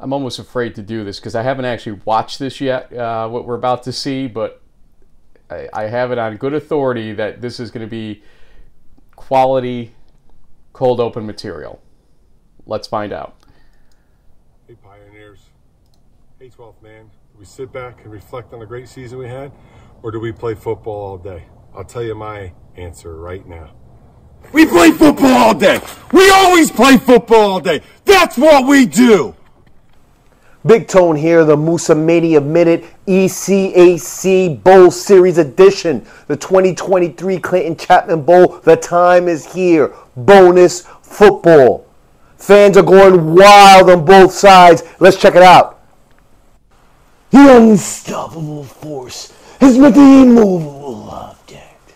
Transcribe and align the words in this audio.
I'm 0.00 0.14
almost 0.14 0.38
afraid 0.38 0.74
to 0.76 0.82
do 0.82 1.04
this 1.04 1.20
because 1.20 1.34
I 1.34 1.42
haven't 1.42 1.66
actually 1.66 2.00
watched 2.06 2.38
this 2.38 2.58
yet, 2.58 2.90
uh, 2.92 3.28
what 3.28 3.44
we're 3.44 3.54
about 3.54 3.82
to 3.82 3.92
see, 3.92 4.28
but 4.28 4.62
I, 5.50 5.68
I 5.74 5.82
have 5.84 6.10
it 6.10 6.16
on 6.16 6.38
good 6.38 6.54
authority 6.54 7.12
that 7.12 7.42
this 7.42 7.60
is 7.60 7.70
going 7.70 7.86
to 7.86 7.90
be 7.90 8.22
quality 9.14 9.92
cold 10.72 11.00
open 11.00 11.26
material. 11.26 11.82
Let's 12.64 12.88
find 12.88 13.12
out. 13.12 13.36
Hey, 14.66 14.74
Pioneers. 14.82 15.40
Hey, 16.38 16.48
12th 16.48 16.82
man. 16.82 17.10
Do 17.32 17.38
we 17.38 17.44
sit 17.44 17.70
back 17.70 18.02
and 18.02 18.10
reflect 18.10 18.54
on 18.54 18.60
the 18.60 18.66
great 18.66 18.88
season 18.88 19.18
we 19.18 19.28
had, 19.28 19.52
or 20.02 20.10
do 20.10 20.18
we 20.18 20.32
play 20.32 20.54
football 20.54 20.94
all 20.94 21.18
day? 21.18 21.44
I'll 21.74 21.84
tell 21.84 22.02
you 22.02 22.14
my 22.14 22.54
answer 22.76 23.16
right 23.16 23.46
now. 23.46 23.74
We 24.54 24.64
play 24.64 24.92
football 24.92 25.26
all 25.26 25.54
day! 25.54 25.78
We 26.12 26.30
always 26.30 26.70
play 26.70 26.96
football 26.96 27.50
all 27.52 27.60
day! 27.60 27.82
That's 28.06 28.38
what 28.38 28.66
we 28.66 28.86
do! 28.86 29.34
Big 30.66 30.88
Tone 30.88 31.16
here, 31.16 31.44
the 31.44 31.56
Musa 31.56 31.94
Mania 31.94 32.40
Minute 32.40 32.84
ECAC 33.06 34.62
Bowl 34.62 34.90
Series 34.90 35.38
Edition, 35.38 36.06
the 36.26 36.36
2023 36.36 37.38
Clinton 37.38 37.76
Chapman 37.76 38.22
Bowl. 38.22 38.58
The 38.64 38.76
time 38.76 39.26
is 39.26 39.50
here. 39.54 39.94
Bonus 40.16 40.82
football. 41.00 41.86
Fans 42.36 42.76
are 42.76 42.82
going 42.82 43.34
wild 43.34 43.88
on 43.88 44.04
both 44.04 44.32
sides. 44.32 44.82
Let's 44.98 45.16
check 45.16 45.34
it 45.34 45.42
out. 45.42 45.80
The 47.30 47.56
unstoppable 47.56 48.64
force 48.64 49.32
has 49.60 49.78
met 49.78 49.94
the 49.94 50.00
immovable 50.00 51.08
object. 51.10 51.94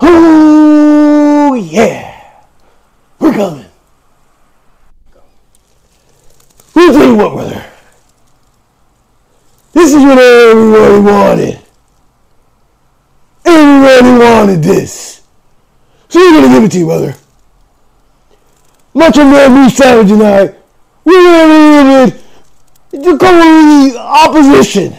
Oh, 0.00 1.54
yeah. 1.54 2.40
We're 3.20 3.32
coming. 3.32 3.66
We'll 6.74 6.92
tell 6.92 7.06
you 7.06 7.16
what, 7.16 7.34
brother. 7.34 7.71
This 9.72 9.94
is 9.94 10.02
what 10.04 10.18
everybody 10.18 11.00
wanted. 11.00 11.58
Everybody 13.44 14.18
wanted 14.18 14.62
this. 14.62 15.22
So 16.08 16.20
we're 16.20 16.42
gonna 16.42 16.54
give 16.54 16.64
it 16.64 16.72
to 16.72 16.78
you, 16.78 16.86
brother. 16.86 17.14
Macho 18.94 19.24
Man 19.24 19.52
Moose 19.52 19.74
Savage 19.74 20.10
and 20.10 20.22
I, 20.22 20.54
we're 21.04 21.22
gonna 21.22 22.06
give 22.90 23.02
it 23.02 23.04
to 23.04 23.16
the 23.16 23.96
opposition. 23.98 24.94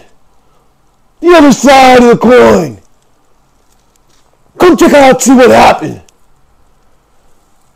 The 1.19 1.29
other 1.29 1.51
side 1.51 2.03
of 2.03 2.09
the 2.09 2.17
coin. 2.17 2.81
Come 4.59 4.75
check 4.75 4.93
out, 4.93 5.21
see 5.21 5.35
what 5.35 5.51
happened. 5.51 6.01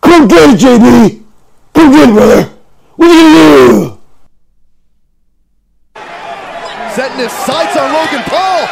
Come 0.01 0.27
get 0.27 0.49
it, 0.49 0.59
JB. 0.59 1.23
Come 1.73 1.91
get 1.91 2.09
it, 2.09 2.13
brother. 2.13 2.43
What 2.95 3.09
are 3.09 3.13
you 3.13 3.35
gonna 3.35 3.89
do? 3.89 3.96
Setting 6.97 7.21
his 7.21 7.35
sights 7.45 7.77
on 7.77 7.93
Logan 7.93 8.25
Paul. 8.25 8.65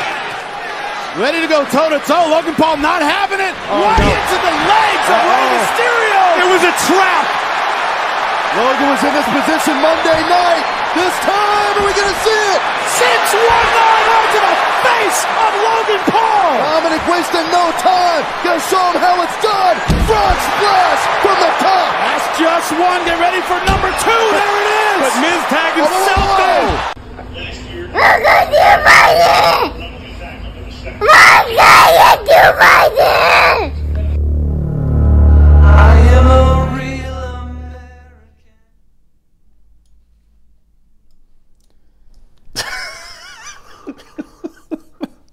Ready 1.22 1.46
to 1.46 1.50
go 1.50 1.62
toe 1.70 1.94
to 1.94 2.02
toe. 2.10 2.26
Logan 2.34 2.58
Paul 2.58 2.82
not 2.82 3.06
having 3.06 3.38
it. 3.38 3.54
Oh, 3.70 3.86
right 3.86 4.02
no. 4.02 4.10
into 4.10 4.38
the 4.42 4.54
legs 4.66 5.06
of 5.14 5.20
Rey 5.30 5.46
Uh-oh. 5.46 5.54
Mysterio. 5.62 6.22
It 6.42 6.48
was 6.50 6.64
a 6.66 6.74
trap. 6.90 7.26
Logan 8.58 8.88
was 8.90 9.02
in 9.06 9.14
this 9.14 9.30
position 9.30 9.78
Monday 9.78 10.20
night. 10.26 10.66
This 10.98 11.14
time, 11.22 11.74
are 11.78 11.86
we 11.86 11.94
going 11.94 12.10
to 12.10 12.20
see 12.26 12.42
it? 12.50 12.62
619 12.98 13.46
onto 14.10 14.40
the 14.42 14.56
face 14.90 15.22
of 15.30 15.52
Logan 15.62 16.02
Paul. 16.10 16.50
Dominic 16.66 17.06
wasting 17.06 17.46
no 17.54 17.70
time. 17.78 18.26
Gonna 18.42 18.58
show 18.66 18.82
him 18.90 18.98
how 19.06 19.22
it's 19.22 19.38
done. 19.38 19.78
Frog 20.10 20.38
splash 20.50 21.02
from 21.22 21.38
the 21.46 21.52
top. 21.62 21.90
That's 22.10 22.26
just 22.42 22.74
one. 22.74 23.06
Get 23.06 23.22
ready 23.22 23.46
for 23.46 23.62
number 23.70 23.94
two. 24.02 24.24
There 24.34 24.56
it 24.66 24.70
is. 24.82 24.98
But 24.98 25.14
Miz 25.22 25.42
tagged 25.54 25.78
whoa, 25.78 25.94
himself 25.94 26.26
whoa, 26.26 26.42
in. 26.42 26.66
whoa. 26.74 27.05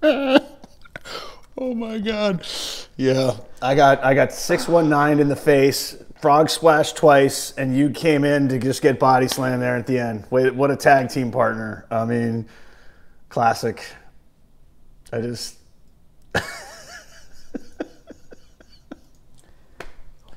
Oh 1.55 1.73
my 1.73 1.97
god. 1.97 2.45
Yeah. 2.97 3.37
I 3.61 3.73
got 3.73 4.03
I 4.03 4.13
got 4.13 4.33
619 4.33 5.19
in 5.21 5.29
the 5.29 5.35
face, 5.35 5.95
frog 6.23 6.49
splash 6.49 6.93
twice, 6.93 7.51
and 7.57 7.75
you 7.75 7.89
came 7.89 8.23
in 8.23 8.47
to 8.47 8.57
just 8.57 8.81
get 8.81 8.97
body 8.97 9.27
slam 9.27 9.59
there 9.59 9.75
at 9.75 9.85
the 9.85 9.99
end. 9.99 10.23
Wait, 10.29 10.55
what 10.55 10.71
a 10.71 10.75
tag 10.77 11.09
team 11.09 11.29
partner. 11.31 11.85
I 11.91 12.05
mean, 12.05 12.47
classic. 13.27 13.85
I 15.11 15.19
just 15.19 15.57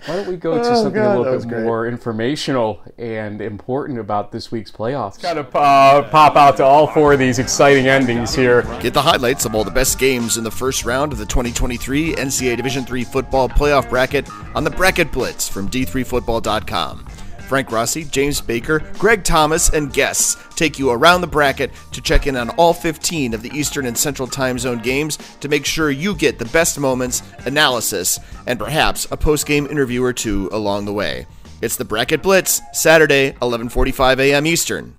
Why 0.07 0.17
don't 0.17 0.29
we 0.29 0.37
go 0.37 0.55
to 0.55 0.61
Oh, 0.61 0.75
something 0.85 0.93
God, 0.95 1.17
a 1.17 1.19
little 1.19 1.33
was 1.35 1.45
bit 1.45 1.51
great. 1.55 1.65
more 1.65 1.87
informational 1.87 2.81
and 2.97 3.41
important 3.41 3.99
about 3.99 4.31
this 4.31 4.51
week's 4.53 4.71
playoffs? 4.71 5.21
Got 5.21 5.35
to 5.35 5.59
uh, 5.59 6.09
pop 6.11 6.37
out 6.37 6.57
to 6.59 6.65
all 6.65 6.87
four 6.87 7.13
of 7.15 7.19
these 7.19 7.39
exciting 7.41 7.89
endings 7.89 8.35
here. 8.35 8.63
Get 8.81 8.95
the 8.95 9.03
highlights 9.03 9.45
of 9.45 9.55
all 9.55 9.65
the 9.65 9.71
best 9.71 9.99
games 9.99 10.37
in 10.37 10.45
the 10.45 10.51
first 10.51 10.85
round 10.85 11.13
of 11.13 11.19
the 11.19 11.27
2023 11.27 12.15
NCAA 12.15 12.57
Division 12.57 12.87
III 12.91 13.05
football 13.05 13.49
playoff 13.49 13.91
bracket 13.91 14.29
on 14.55 14.63
the 14.65 14.71
Bracket 14.71 15.11
Blitz 15.11 15.49
from 15.49 15.69
d3football.com. 15.69 17.07
Frank 17.47 17.71
Rossi, 17.71 18.05
James 18.05 18.41
Baker, 18.41 18.81
Greg 18.99 19.25
Thomas, 19.25 19.71
and 19.71 19.93
guests 19.93 20.37
take 20.57 20.79
you 20.79 20.91
around 20.91 21.21
the 21.21 21.27
bracket 21.27 21.71
to 21.93 22.01
check 22.01 22.27
in 22.27 22.37
on 22.37 22.51
all 22.51 22.75
15 22.75 23.35
of 23.35 23.43
the 23.43 23.51
Eastern 23.57 23.87
and 23.87 23.97
Central 23.97 24.29
Time 24.29 24.59
Zone 24.59 24.81
games 24.81 25.17
to 25.41 25.49
make 25.49 25.65
sure 25.65 25.91
you 25.91 26.15
get 26.15 26.39
the 26.39 26.45
best 26.47 26.79
moments, 26.79 27.23
analysis, 27.45 28.19
and 28.47 28.59
perhaps 28.59 29.07
a 29.11 29.17
post-game 29.17 29.67
interview 29.67 30.03
or 30.03 30.13
two 30.13 30.49
along 30.53 30.85
the 30.85 30.93
way. 30.93 31.27
It's 31.63 31.77
the 31.77 31.85
Bracket 31.85 32.23
Blitz, 32.23 32.61
Saturday, 32.73 33.33
11:45 33.41 34.19
a.m. 34.19 34.47
Eastern. 34.47 34.99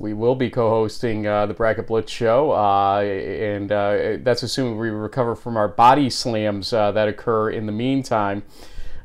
We 0.00 0.14
will 0.14 0.36
be 0.36 0.48
co-hosting 0.48 1.26
uh, 1.26 1.46
the 1.46 1.54
Bracket 1.54 1.88
Blitz 1.88 2.12
show, 2.12 2.52
uh, 2.52 3.00
and 3.00 3.70
uh, 3.72 4.18
that's 4.20 4.44
assuming 4.44 4.78
we 4.78 4.90
recover 4.90 5.34
from 5.34 5.56
our 5.56 5.66
body 5.66 6.08
slams 6.08 6.72
uh, 6.72 6.92
that 6.92 7.08
occur 7.08 7.50
in 7.50 7.66
the 7.66 7.72
meantime. 7.72 8.44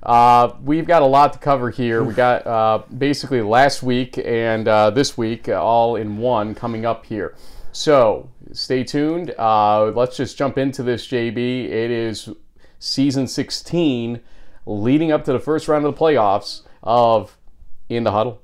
Uh, 0.03 0.53
we've 0.61 0.85
got 0.85 1.01
a 1.01 1.05
lot 1.05 1.31
to 1.33 1.39
cover 1.39 1.69
here. 1.69 2.03
We 2.03 2.13
got 2.13 2.45
uh, 2.45 2.83
basically 2.97 3.41
last 3.41 3.81
week 3.81 4.17
and 4.17 4.67
uh, 4.67 4.89
this 4.89 5.17
week 5.17 5.47
uh, 5.47 5.53
all 5.53 5.95
in 5.95 6.17
one 6.17 6.53
coming 6.53 6.85
up 6.85 7.05
here. 7.05 7.35
So 7.71 8.29
stay 8.51 8.83
tuned. 8.83 9.33
Uh, 9.37 9.85
let's 9.95 10.17
just 10.17 10.37
jump 10.37 10.57
into 10.57 10.83
this, 10.83 11.07
JB. 11.07 11.37
It 11.37 11.89
is 11.89 12.29
season 12.79 13.27
16, 13.27 14.19
leading 14.65 15.11
up 15.11 15.23
to 15.23 15.31
the 15.31 15.39
first 15.39 15.69
round 15.69 15.85
of 15.85 15.95
the 15.95 15.99
playoffs 15.99 16.63
of 16.83 17.37
In 17.87 18.03
the 18.03 18.11
Huddle. 18.11 18.41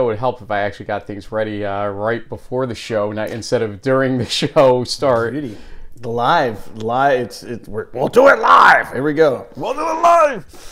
Know, 0.00 0.06
it 0.06 0.12
would 0.12 0.18
help 0.18 0.42
if 0.42 0.50
I 0.50 0.60
actually 0.60 0.86
got 0.86 1.06
things 1.06 1.30
ready 1.30 1.64
uh, 1.64 1.88
right 1.88 2.26
before 2.28 2.66
the 2.66 2.74
show, 2.74 3.12
not 3.12 3.30
instead 3.30 3.62
of 3.62 3.80
during 3.82 4.18
the 4.18 4.24
show 4.40 4.84
start. 4.84 5.34
the 5.96 6.08
live 6.08 6.82
live 6.82 7.20
it's 7.20 7.42
it 7.42 7.68
we're, 7.68 7.88
we'll 7.92 8.08
do 8.08 8.28
it 8.28 8.38
live. 8.38 8.92
Here 8.92 9.02
we 9.02 9.12
go. 9.12 9.46
We'll 9.56 9.74
do 9.74 9.80
it 9.80 10.00
live. 10.02 10.66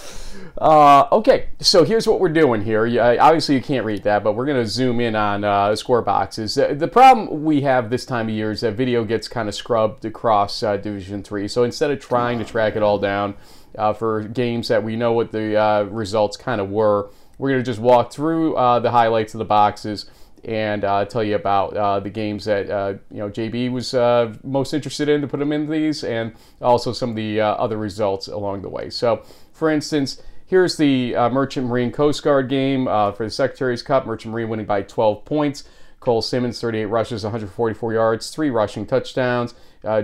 Uh, 0.57 1.07
okay, 1.13 1.49
so 1.61 1.85
here's 1.85 2.07
what 2.09 2.19
we're 2.21 2.29
doing 2.29 2.63
here. 2.63 2.85
You- 2.87 3.01
uh, 3.01 3.17
obviously, 3.21 3.55
you 3.55 3.61
can't 3.63 3.85
read 3.85 4.03
that, 4.05 4.25
but 4.25 4.33
we're 4.33 4.47
going 4.47 4.63
to 4.63 4.67
zoom 4.69 5.01
in 5.01 5.15
on 5.15 5.45
uh, 5.45 5.75
score 5.77 6.03
boxes. 6.03 6.57
Uh, 6.59 6.75
the 6.75 6.89
problem 6.89 7.45
we 7.45 7.61
have 7.63 7.91
this 7.91 8.05
time 8.05 8.29
of 8.29 8.35
year 8.35 8.51
is 8.51 8.61
that 8.63 8.73
video 8.75 9.05
gets 9.05 9.29
kind 9.29 9.49
of 9.49 9.55
scrubbed 9.55 10.05
across 10.05 10.63
uh, 10.63 10.77
Division 10.77 11.23
Three. 11.23 11.47
So 11.49 11.63
instead 11.65 11.91
of 11.91 12.01
trying 12.01 12.39
to 12.39 12.45
track 12.45 12.75
it 12.77 12.83
all 12.83 12.99
down 12.99 13.35
uh, 13.77 13.93
for 13.93 14.23
games 14.23 14.69
that 14.69 14.83
we 14.83 14.97
know 14.97 15.13
what 15.13 15.31
the 15.33 15.57
uh, 15.57 15.83
results 15.85 16.37
kind 16.37 16.61
of 16.61 16.71
were, 16.71 17.11
we're 17.39 17.51
going 17.51 17.61
to 17.63 17.65
just 17.65 17.81
walk 17.81 18.13
through 18.13 18.57
uh, 18.57 18.81
the 18.81 18.91
highlights 18.91 19.35
of 19.35 19.39
the 19.39 19.45
boxes 19.45 20.11
and 20.45 20.85
uh, 20.85 21.05
tell 21.05 21.23
you 21.23 21.35
about 21.35 21.77
uh, 21.77 22.01
the 22.01 22.11
games 22.11 22.45
that 22.45 22.71
uh, 22.71 22.95
you 23.11 23.19
know 23.19 23.29
JB 23.29 23.73
was 23.73 23.95
uh, 23.95 24.35
most 24.45 24.73
interested 24.73 25.09
in 25.09 25.21
to 25.21 25.29
put 25.29 25.41
them 25.41 25.53
in 25.53 25.69
these, 25.69 26.05
and 26.05 26.35
also 26.61 26.93
some 26.93 27.11
of 27.11 27.17
the 27.17 27.41
uh, 27.41 27.55
other 27.55 27.77
results 27.77 28.29
along 28.29 28.63
the 28.63 28.69
way. 28.69 28.91
So, 28.91 29.23
for 29.53 29.71
instance, 29.71 30.23
here's 30.47 30.77
the 30.77 31.15
uh, 31.15 31.29
Merchant 31.31 31.67
Marine 31.67 31.93
Coast 31.93 32.23
Guard 32.23 32.49
game 32.49 32.87
for 32.87 33.17
the 33.19 33.31
Secretary's 33.31 33.83
Cup. 33.83 34.07
Merchant 34.07 34.33
Marine 34.33 34.49
winning 34.49 34.67
by 34.67 34.83
12 34.83 35.25
points. 35.25 35.65
Cole 36.01 36.23
Simmons, 36.23 36.61
38 36.61 36.85
rushes, 36.87 37.25
144 37.25 37.93
yards, 37.93 38.31
three 38.31 38.51
rushing 38.51 38.87
touchdowns. 38.87 39.55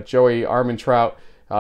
Joey 0.05 0.43
Armentrout 0.43 1.15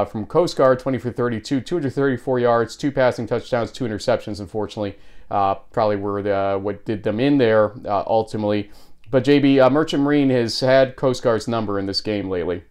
from 0.08 0.26
Coast 0.26 0.56
Guard, 0.56 0.80
20 0.80 0.98
for 0.98 1.12
32, 1.12 1.60
234 1.60 2.40
yards, 2.40 2.76
two 2.76 2.90
passing 2.90 3.28
touchdowns, 3.28 3.70
two 3.70 3.84
interceptions, 3.84 4.40
unfortunately. 4.40 4.96
Uh, 5.30 5.54
probably 5.54 5.96
were 5.96 6.22
the, 6.22 6.58
what 6.60 6.84
did 6.84 7.02
them 7.02 7.18
in 7.18 7.38
there 7.38 7.72
uh, 7.86 8.04
ultimately. 8.06 8.70
But 9.10 9.24
JB, 9.24 9.64
uh, 9.64 9.70
Merchant 9.70 10.02
Marine 10.02 10.30
has 10.30 10.60
had 10.60 10.96
Coast 10.96 11.22
Guard's 11.22 11.48
number 11.48 11.78
in 11.78 11.86
this 11.86 12.00
game 12.00 12.28
lately. 12.28 12.64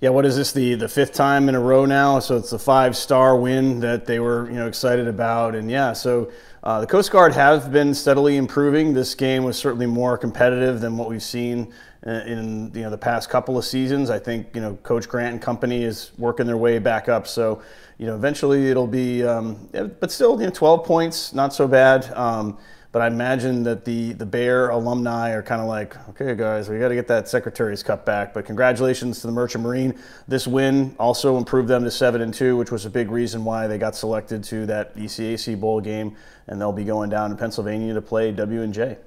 Yeah, 0.00 0.10
what 0.10 0.26
is 0.26 0.36
this 0.36 0.52
the 0.52 0.74
the 0.74 0.88
fifth 0.88 1.12
time 1.12 1.48
in 1.48 1.54
a 1.54 1.60
row 1.60 1.84
now? 1.86 2.18
So 2.18 2.36
it's 2.36 2.52
a 2.52 2.58
five 2.58 2.96
star 2.96 3.36
win 3.36 3.78
that 3.80 4.04
they 4.04 4.18
were 4.18 4.48
you 4.48 4.56
know 4.56 4.66
excited 4.66 5.06
about, 5.06 5.54
and 5.54 5.70
yeah, 5.70 5.92
so 5.92 6.28
uh, 6.62 6.80
the 6.80 6.86
Coast 6.86 7.10
Guard 7.10 7.32
have 7.32 7.72
been 7.72 7.92
steadily 7.92 8.36
improving. 8.36 8.94
This 8.94 9.16
game 9.16 9.42
was 9.42 9.56
certainly 9.56 9.86
more 9.86 10.16
competitive 10.16 10.80
than 10.80 10.96
what 10.96 11.08
we've 11.08 11.22
seen 11.22 11.72
uh, 12.06 12.10
in 12.24 12.70
you 12.72 12.82
know 12.82 12.90
the 12.90 12.98
past 12.98 13.28
couple 13.28 13.58
of 13.58 13.64
seasons. 13.64 14.10
I 14.10 14.20
think 14.20 14.54
you 14.54 14.60
know 14.60 14.78
Coach 14.84 15.08
Grant 15.08 15.32
and 15.32 15.42
company 15.42 15.82
is 15.82 16.12
working 16.18 16.46
their 16.46 16.56
way 16.56 16.78
back 16.78 17.08
up. 17.08 17.26
So 17.26 17.62
you 17.98 18.06
know 18.06 18.14
eventually 18.14 18.70
it'll 18.70 18.86
be, 18.86 19.24
um, 19.24 19.68
but 19.72 20.12
still 20.12 20.38
you 20.38 20.46
know 20.46 20.52
12 20.52 20.84
points, 20.84 21.32
not 21.32 21.52
so 21.52 21.66
bad. 21.66 22.12
Um, 22.14 22.58
but 22.92 23.00
I 23.00 23.06
imagine 23.06 23.62
that 23.62 23.86
the 23.86 24.12
the 24.12 24.26
Bear 24.26 24.68
alumni 24.68 25.30
are 25.30 25.42
kind 25.42 25.62
of 25.62 25.66
like, 25.66 25.96
okay, 26.10 26.34
guys, 26.34 26.68
we 26.68 26.78
got 26.78 26.88
to 26.88 26.94
get 26.94 27.08
that 27.08 27.26
Secretary's 27.26 27.82
Cup 27.82 28.04
back. 28.04 28.34
But 28.34 28.44
congratulations 28.44 29.22
to 29.22 29.26
the 29.26 29.32
Merchant 29.32 29.64
Marine. 29.64 29.98
This 30.28 30.46
win 30.46 30.94
also 30.98 31.38
improved 31.38 31.68
them 31.68 31.84
to 31.84 31.90
seven 31.90 32.20
and 32.20 32.34
two, 32.34 32.56
which 32.58 32.70
was 32.70 32.84
a 32.84 32.90
big 32.90 33.10
reason 33.10 33.44
why 33.44 33.66
they 33.66 33.78
got 33.78 33.96
selected 33.96 34.44
to 34.44 34.66
that 34.66 34.94
ECAC 34.94 35.58
bowl 35.58 35.80
game, 35.80 36.14
and 36.46 36.60
they'll 36.60 36.70
be 36.70 36.84
going 36.84 37.08
down 37.08 37.30
to 37.30 37.36
Pennsylvania 37.36 37.94
to 37.94 38.02
play 38.02 38.30
W 38.30 38.60
and 38.60 38.74
J. 38.74 38.98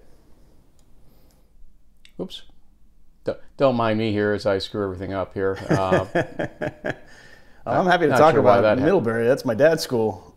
Oops. 2.20 2.42
Don't 3.58 3.76
mind 3.76 3.98
me 3.98 4.12
here 4.12 4.34
as 4.34 4.46
I 4.46 4.58
screw 4.58 4.84
everything 4.84 5.14
up 5.14 5.34
here. 5.34 5.58
Uh, 5.70 6.06
I'm 7.66 7.86
happy 7.86 8.06
to 8.06 8.12
talk 8.12 8.34
sure 8.34 8.40
about 8.40 8.62
that 8.62 8.78
Middlebury. 8.78 9.26
That's 9.28 9.46
my 9.46 9.56
dad's 9.56 9.82
school. 9.82 10.35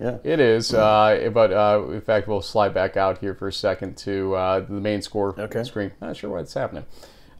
Yeah. 0.00 0.18
It 0.22 0.38
is, 0.38 0.72
uh, 0.72 1.30
but 1.32 1.52
uh, 1.52 1.84
in 1.90 2.00
fact, 2.00 2.28
we'll 2.28 2.42
slide 2.42 2.72
back 2.72 2.96
out 2.96 3.18
here 3.18 3.34
for 3.34 3.48
a 3.48 3.52
second 3.52 3.96
to 3.98 4.34
uh, 4.34 4.60
the 4.60 4.80
main 4.80 5.02
score 5.02 5.38
okay. 5.38 5.64
screen. 5.64 5.92
Not 6.00 6.16
sure 6.16 6.30
what's 6.30 6.54
happening. 6.54 6.86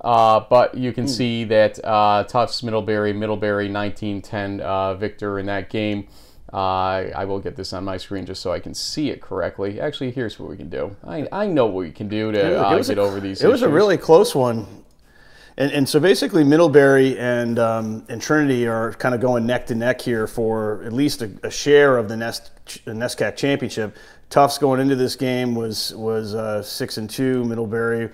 Uh, 0.01 0.41
but 0.49 0.77
you 0.77 0.93
can 0.93 1.05
hmm. 1.05 1.11
see 1.11 1.45
that 1.45 1.79
uh, 1.85 2.25
Tufts 2.25 2.63
Middlebury, 2.63 3.13
Middlebury 3.13 3.71
1910 3.71 4.61
uh, 4.61 4.95
victor 4.95 5.39
in 5.39 5.47
that 5.47 5.71
game. 5.71 6.09
I 6.53 7.25
will 7.27 7.41
get 7.41 7.57
this 7.57 7.73
on 7.73 7.85
my 7.85 7.97
screen 7.97 8.25
just 8.27 8.43
so 8.43 8.53
I 8.53 8.59
can 8.59 8.75
see 8.75 9.11
it 9.11 9.21
correctly. 9.21 9.81
Actually, 9.81 10.13
here's 10.13 10.39
what 10.39 10.49
we 10.49 10.57
can 10.57 10.71
do. 10.71 10.97
I, 11.05 11.29
I 11.31 11.47
know 11.47 11.67
what 11.67 11.85
we 11.85 11.91
can 11.93 12.09
do 12.09 12.33
to 12.33 12.39
get 12.39 12.99
a, 12.99 13.01
over 13.01 13.21
these. 13.21 13.41
It 13.41 13.45
issues. 13.45 13.53
was 13.53 13.63
a 13.63 13.69
really 13.69 13.99
close 13.99 14.35
one. 14.35 14.67
And, 15.59 15.73
and 15.73 15.89
so 15.89 15.99
basically, 15.99 16.45
Middlebury 16.45 17.19
and 17.19 17.59
um, 17.59 18.05
and 18.09 18.23
Trinity 18.23 18.69
are 18.69 18.93
kind 18.93 19.13
of 19.13 19.21
going 19.21 19.45
neck 19.45 19.67
to 19.67 19.75
neck 19.75 20.01
here 20.01 20.29
for 20.29 20.85
at 20.85 20.93
least 20.93 21.21
a, 21.21 21.31
a 21.43 21.51
share 21.51 21.99
of 21.99 22.09
the 22.09 22.17
Nest 22.17 22.53
the 22.85 22.93
NESCAC 22.93 23.35
championship. 23.35 23.97
Tufts 24.31 24.57
going 24.57 24.81
into 24.81 24.95
this 24.95 25.17
game 25.17 25.57
was 25.57 25.93
was 25.97 26.37
uh, 26.37 26.63
six 26.63 26.97
and 26.97 27.11
two, 27.11 27.45
Middlebury 27.45 28.09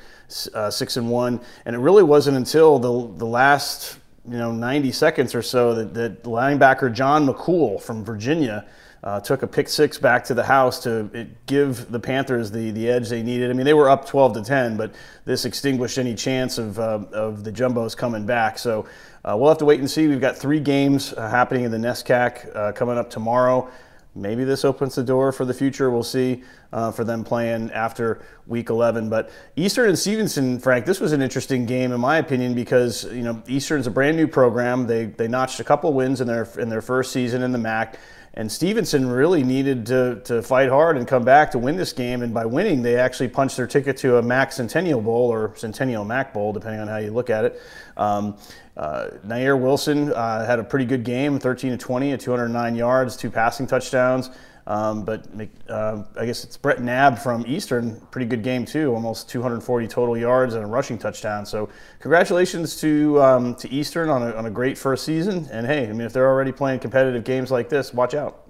uh, 0.55 0.71
six 0.71 0.97
and 0.97 1.11
one, 1.11 1.39
and 1.67 1.77
it 1.77 1.81
really 1.81 2.03
wasn't 2.03 2.39
until 2.39 2.79
the 2.79 3.19
the 3.19 3.27
last 3.27 3.99
you 4.27 4.39
know 4.39 4.51
90 4.51 4.91
seconds 4.93 5.35
or 5.35 5.43
so 5.43 5.75
that, 5.75 5.93
that 5.93 6.23
linebacker 6.23 6.91
John 6.91 7.27
McCool 7.27 7.79
from 7.79 8.03
Virginia 8.07 8.65
uh, 9.05 9.21
took 9.21 9.43
a 9.43 9.47
pick 9.47 9.69
six 9.69 9.99
back 9.99 10.25
to 10.25 10.33
the 10.33 10.43
house 10.43 10.83
to 10.83 11.29
give 11.47 11.91
the 11.93 12.01
Panthers 12.01 12.51
the, 12.51 12.71
the 12.71 12.89
edge 12.89 13.11
they 13.11 13.23
needed. 13.23 13.51
I 13.51 13.53
mean, 13.53 13.67
they 13.67 13.75
were 13.75 13.91
up 13.91 14.07
12 14.07 14.35
to 14.35 14.43
10, 14.43 14.79
but 14.79 14.95
this 15.27 15.45
extinguished 15.45 15.99
any 15.99 16.15
chance 16.15 16.57
of, 16.57 16.79
uh, 16.79 17.05
of 17.13 17.45
the 17.45 17.53
Jumbos 17.53 17.95
coming 17.95 18.25
back. 18.25 18.59
So 18.59 18.87
uh, 19.23 19.37
we'll 19.39 19.51
have 19.51 19.59
to 19.59 19.67
wait 19.67 19.79
and 19.79 19.91
see. 19.91 20.09
We've 20.09 20.23
got 20.23 20.39
three 20.39 20.59
games 20.59 21.13
uh, 21.13 21.29
happening 21.29 21.65
in 21.65 21.71
the 21.71 21.77
NESCAC 21.77 22.57
uh, 22.57 22.73
coming 22.73 22.97
up 22.97 23.11
tomorrow. 23.11 23.71
Maybe 24.17 24.45
this 24.45 24.65
opens 24.65 24.95
the 24.95 25.03
door 25.03 25.33
for 25.33 25.45
the 25.45 25.53
future. 25.53 25.91
We'll 25.91 26.03
see 26.03 26.45
uh, 26.73 26.93
for 26.93 27.05
them 27.05 27.25
playing 27.25 27.73
after 27.73 28.23
week 28.47 28.71
11. 28.71 29.11
But 29.11 29.31
Eastern 29.57 29.89
and 29.89 29.99
Stevenson, 29.99 30.61
Frank, 30.61 30.87
this 30.87 31.01
was 31.01 31.13
an 31.13 31.21
interesting 31.21 31.67
game 31.67 31.91
in 31.91 32.01
my 32.01 32.19
opinion 32.19 32.55
because 32.55 33.05
you 33.13 33.23
know 33.23 33.43
Eastern's 33.49 33.89
a 33.89 33.91
brand 33.91 34.17
new 34.17 34.29
program. 34.29 34.87
They 34.87 35.07
they 35.07 35.27
notched 35.27 35.59
a 35.59 35.65
couple 35.65 35.93
wins 35.93 36.21
in 36.21 36.29
their 36.29 36.49
in 36.59 36.69
their 36.69 36.81
first 36.81 37.11
season 37.11 37.43
in 37.43 37.51
the 37.51 37.59
MAC. 37.59 37.99
And 38.37 38.51
Stevenson 38.51 39.09
really 39.09 39.45
needed 39.45 39.87
to, 39.87 40.21
to 40.25 40.43
fight 40.43 40.69
hard 40.69 40.97
and 40.97 41.07
come 41.07 41.25
back 41.25 41.53
to 41.53 41.59
win 41.59 41.77
this 41.77 41.93
game. 41.93 42.23
And 42.23 42.35
by 42.35 42.45
winning, 42.45 42.83
they 42.83 42.97
actually 42.97 43.29
punched 43.29 43.57
their 43.57 43.69
ticket 43.69 43.97
to 43.99 44.19
a 44.19 44.23
MAC 44.23 44.51
Centennial 44.51 45.01
Bowl 45.01 45.33
or 45.33 45.53
Centennial 45.57 46.05
MAC 46.05 46.35
Bowl, 46.35 46.53
depending 46.53 46.81
on 46.81 46.89
how 46.89 46.97
you 46.97 47.13
look 47.13 47.31
at 47.31 47.45
it. 47.45 47.63
Um, 47.97 48.37
uh, 48.77 49.11
Nair 49.23 49.57
Wilson 49.57 50.13
uh, 50.13 50.45
had 50.45 50.59
a 50.59 50.65
pretty 50.65 50.85
good 50.85 51.05
game 51.05 51.39
13 51.39 51.71
to 51.71 51.77
20 51.77 52.13
at 52.13 52.21
209 52.21 52.75
yards, 52.75 53.17
two 53.17 53.31
passing 53.31 53.69
touchdowns. 53.69 54.31
Um, 54.67 55.05
but 55.05 55.27
uh, 55.69 56.05
I 56.19 56.25
guess 56.25 56.43
it's 56.43 56.57
Brett 56.57 56.81
Nab 56.81 57.19
from 57.19 57.45
Eastern, 57.47 58.01
pretty 58.11 58.27
good 58.27 58.43
game 58.43 58.65
too, 58.65 58.95
almost 58.95 59.29
240 59.29 59.87
total 59.89 60.17
yards 60.17 60.55
and 60.55 60.65
a 60.65 60.67
rushing 60.67 60.97
touchdown. 60.97 61.45
So 61.45 61.69
congratulations 62.01 62.81
to 62.81 63.23
um, 63.23 63.55
to 63.57 63.71
Eastern 63.71 64.09
on 64.09 64.23
a, 64.23 64.33
on 64.33 64.47
a 64.47 64.51
great 64.51 64.79
first 64.79 65.05
season. 65.05 65.47
And 65.51 65.67
hey, 65.67 65.87
I 65.89 65.93
mean, 65.93 66.01
if 66.01 66.13
they're 66.13 66.29
already 66.29 66.53
playing 66.53 66.81
competitive 66.81 67.25
games 67.25 67.51
like 67.51 67.69
this, 67.69 67.93
watch 67.93 68.15
out. 68.15 68.41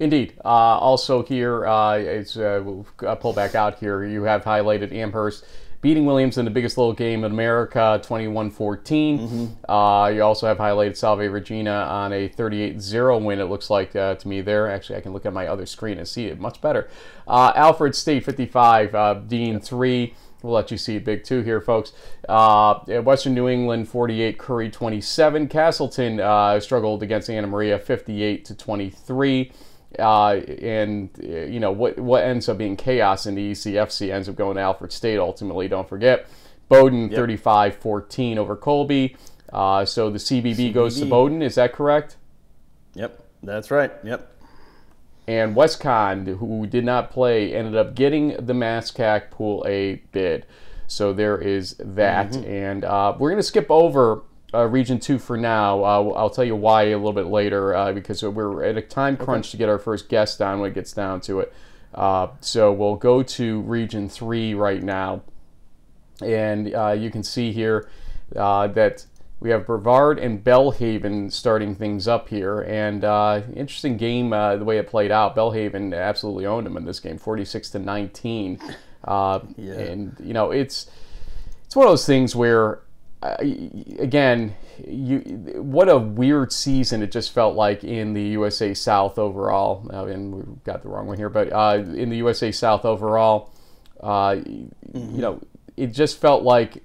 Indeed. 0.00 0.34
Uh, 0.44 0.48
also 0.48 1.22
here, 1.22 1.64
uh, 1.64 1.96
it's 1.96 2.36
uh, 2.36 2.60
we'll 2.64 2.84
pull 3.16 3.32
back 3.32 3.54
out 3.54 3.78
here. 3.78 4.04
You 4.04 4.24
have 4.24 4.42
highlighted 4.42 4.92
Amherst 4.92 5.44
beating 5.82 6.06
Williams 6.06 6.38
in 6.38 6.44
the 6.44 6.50
biggest 6.50 6.78
little 6.78 6.94
game 6.94 7.24
in 7.24 7.32
America, 7.32 8.00
21 8.02 8.50
14. 8.50 9.18
Mm-hmm. 9.18 9.70
Uh, 9.70 10.08
you 10.08 10.22
also 10.22 10.46
have 10.46 10.56
highlighted 10.56 10.96
Salve 10.96 11.30
Regina 11.30 11.72
on 11.72 12.12
a 12.12 12.28
38 12.28 12.80
0 12.80 13.18
win, 13.18 13.40
it 13.40 13.44
looks 13.44 13.68
like 13.68 13.94
uh, 13.94 14.14
to 14.14 14.28
me 14.28 14.40
there. 14.40 14.70
Actually, 14.70 14.96
I 14.96 15.00
can 15.02 15.12
look 15.12 15.26
at 15.26 15.32
my 15.32 15.46
other 15.48 15.66
screen 15.66 15.98
and 15.98 16.08
see 16.08 16.26
it 16.26 16.40
much 16.40 16.60
better. 16.62 16.88
Uh, 17.28 17.52
Alfred 17.54 17.94
State 17.94 18.24
55, 18.24 18.94
uh, 18.94 19.14
Dean 19.14 19.60
3. 19.60 20.14
We'll 20.42 20.54
let 20.54 20.70
you 20.70 20.76
see 20.76 20.96
it 20.96 21.04
big 21.04 21.24
Two 21.24 21.42
here, 21.42 21.60
folks. 21.60 21.92
Uh, 22.28 22.80
Western 23.02 23.34
New 23.34 23.48
England 23.48 23.88
48, 23.88 24.38
Curry 24.38 24.70
27. 24.70 25.48
Castleton 25.48 26.20
uh, 26.20 26.58
struggled 26.58 27.02
against 27.02 27.30
Anna 27.30 27.46
Maria 27.46 27.78
58 27.78 28.44
to 28.46 28.54
23. 28.54 29.52
Uh, 29.98 30.40
and 30.60 31.10
you 31.20 31.60
know 31.60 31.72
what 31.72 31.98
what 31.98 32.24
ends 32.24 32.48
up 32.48 32.58
being 32.58 32.76
chaos 32.76 33.26
in 33.26 33.34
the 33.34 33.52
ECFC 33.52 34.12
ends 34.12 34.28
up 34.28 34.36
going 34.36 34.56
to 34.56 34.62
Alfred 34.62 34.92
State 34.92 35.18
ultimately. 35.18 35.68
Don't 35.68 35.88
forget, 35.88 36.26
Bowdoin 36.68 37.10
yep. 37.10 37.20
35-14 37.20 38.36
over 38.36 38.56
Colby. 38.56 39.16
Uh, 39.52 39.84
so 39.84 40.08
the 40.08 40.18
CBB, 40.18 40.54
CBB, 40.54 40.72
goes 40.72 40.98
to 40.98 41.06
Bowdoin. 41.06 41.42
Is 41.42 41.56
that 41.56 41.72
correct? 41.72 42.16
Yep, 42.94 43.22
that's 43.42 43.70
right. 43.70 43.92
Yep. 44.02 44.28
And 45.28 45.54
WestConn, 45.54 46.38
who 46.38 46.66
did 46.66 46.84
not 46.84 47.10
play, 47.10 47.54
ended 47.54 47.76
up 47.76 47.94
getting 47.94 48.28
the 48.28 48.54
MASCAC 48.54 49.30
Pool 49.30 49.64
A 49.68 49.96
bid. 50.10 50.46
So 50.88 51.12
there 51.12 51.38
is 51.38 51.76
that. 51.78 52.30
Mm-hmm. 52.30 52.50
And 52.50 52.84
uh, 52.84 53.14
we're 53.18 53.30
going 53.30 53.38
to 53.38 53.44
skip 53.44 53.70
over 53.70 54.22
uh, 54.54 54.66
Region 54.66 54.98
2 54.98 55.18
for 55.18 55.36
now. 55.36 55.82
Uh, 55.82 56.12
I'll 56.16 56.30
tell 56.30 56.44
you 56.44 56.56
why 56.56 56.84
a 56.84 56.96
little 56.96 57.12
bit 57.12 57.26
later 57.26 57.74
uh, 57.74 57.92
because 57.92 58.22
we're 58.22 58.64
at 58.64 58.76
a 58.76 58.82
time 58.82 59.16
crunch 59.16 59.46
okay. 59.46 59.50
to 59.52 59.56
get 59.56 59.68
our 59.68 59.78
first 59.78 60.08
guest 60.08 60.38
down 60.38 60.60
when 60.60 60.70
it 60.70 60.74
gets 60.74 60.92
down 60.92 61.20
to 61.22 61.40
it. 61.40 61.52
Uh, 61.94 62.28
so 62.40 62.72
we'll 62.72 62.96
go 62.96 63.22
to 63.22 63.60
Region 63.62 64.08
3 64.08 64.54
right 64.54 64.82
now. 64.82 65.22
And 66.22 66.74
uh, 66.74 66.92
you 66.92 67.10
can 67.10 67.22
see 67.22 67.52
here 67.52 67.88
uh, 68.36 68.66
that 68.68 69.06
we 69.40 69.50
have 69.50 69.66
Brevard 69.66 70.18
and 70.18 70.44
Belhaven 70.44 71.32
starting 71.32 71.74
things 71.74 72.06
up 72.06 72.28
here. 72.28 72.60
And 72.60 73.02
interesting 73.56 73.96
game 73.96 74.30
the 74.30 74.64
way 74.64 74.78
it 74.78 74.86
played 74.86 75.10
out. 75.10 75.34
Belhaven 75.34 75.98
absolutely 75.98 76.46
owned 76.46 76.66
them 76.66 76.76
in 76.76 76.84
this 76.84 77.00
game, 77.00 77.18
46 77.18 77.70
to 77.70 77.78
19. 77.78 78.60
yeah. 79.08 79.44
And, 79.56 80.16
you 80.22 80.32
know, 80.32 80.50
it's, 80.50 80.90
it's 81.64 81.74
one 81.74 81.86
of 81.86 81.90
those 81.90 82.06
things 82.06 82.36
where 82.36 82.81
again, 83.22 84.54
you 84.86 85.18
what 85.56 85.88
a 85.88 85.96
weird 85.96 86.52
season 86.52 87.02
it 87.02 87.12
just 87.12 87.32
felt 87.32 87.54
like 87.54 87.84
in 87.84 88.14
the 88.14 88.22
USA 88.22 88.74
South 88.74 89.18
overall. 89.18 89.88
I 89.92 90.04
mean, 90.04 90.36
we 90.36 90.42
got 90.64 90.82
the 90.82 90.88
wrong 90.88 91.06
one 91.06 91.16
here, 91.16 91.28
but 91.28 91.52
uh, 91.52 91.82
in 91.94 92.10
the 92.10 92.16
USA 92.16 92.50
South 92.50 92.84
overall, 92.84 93.52
uh, 94.00 94.32
mm-hmm. 94.32 95.14
you 95.14 95.20
know, 95.20 95.40
it 95.76 95.88
just 95.88 96.20
felt 96.20 96.42
like 96.42 96.82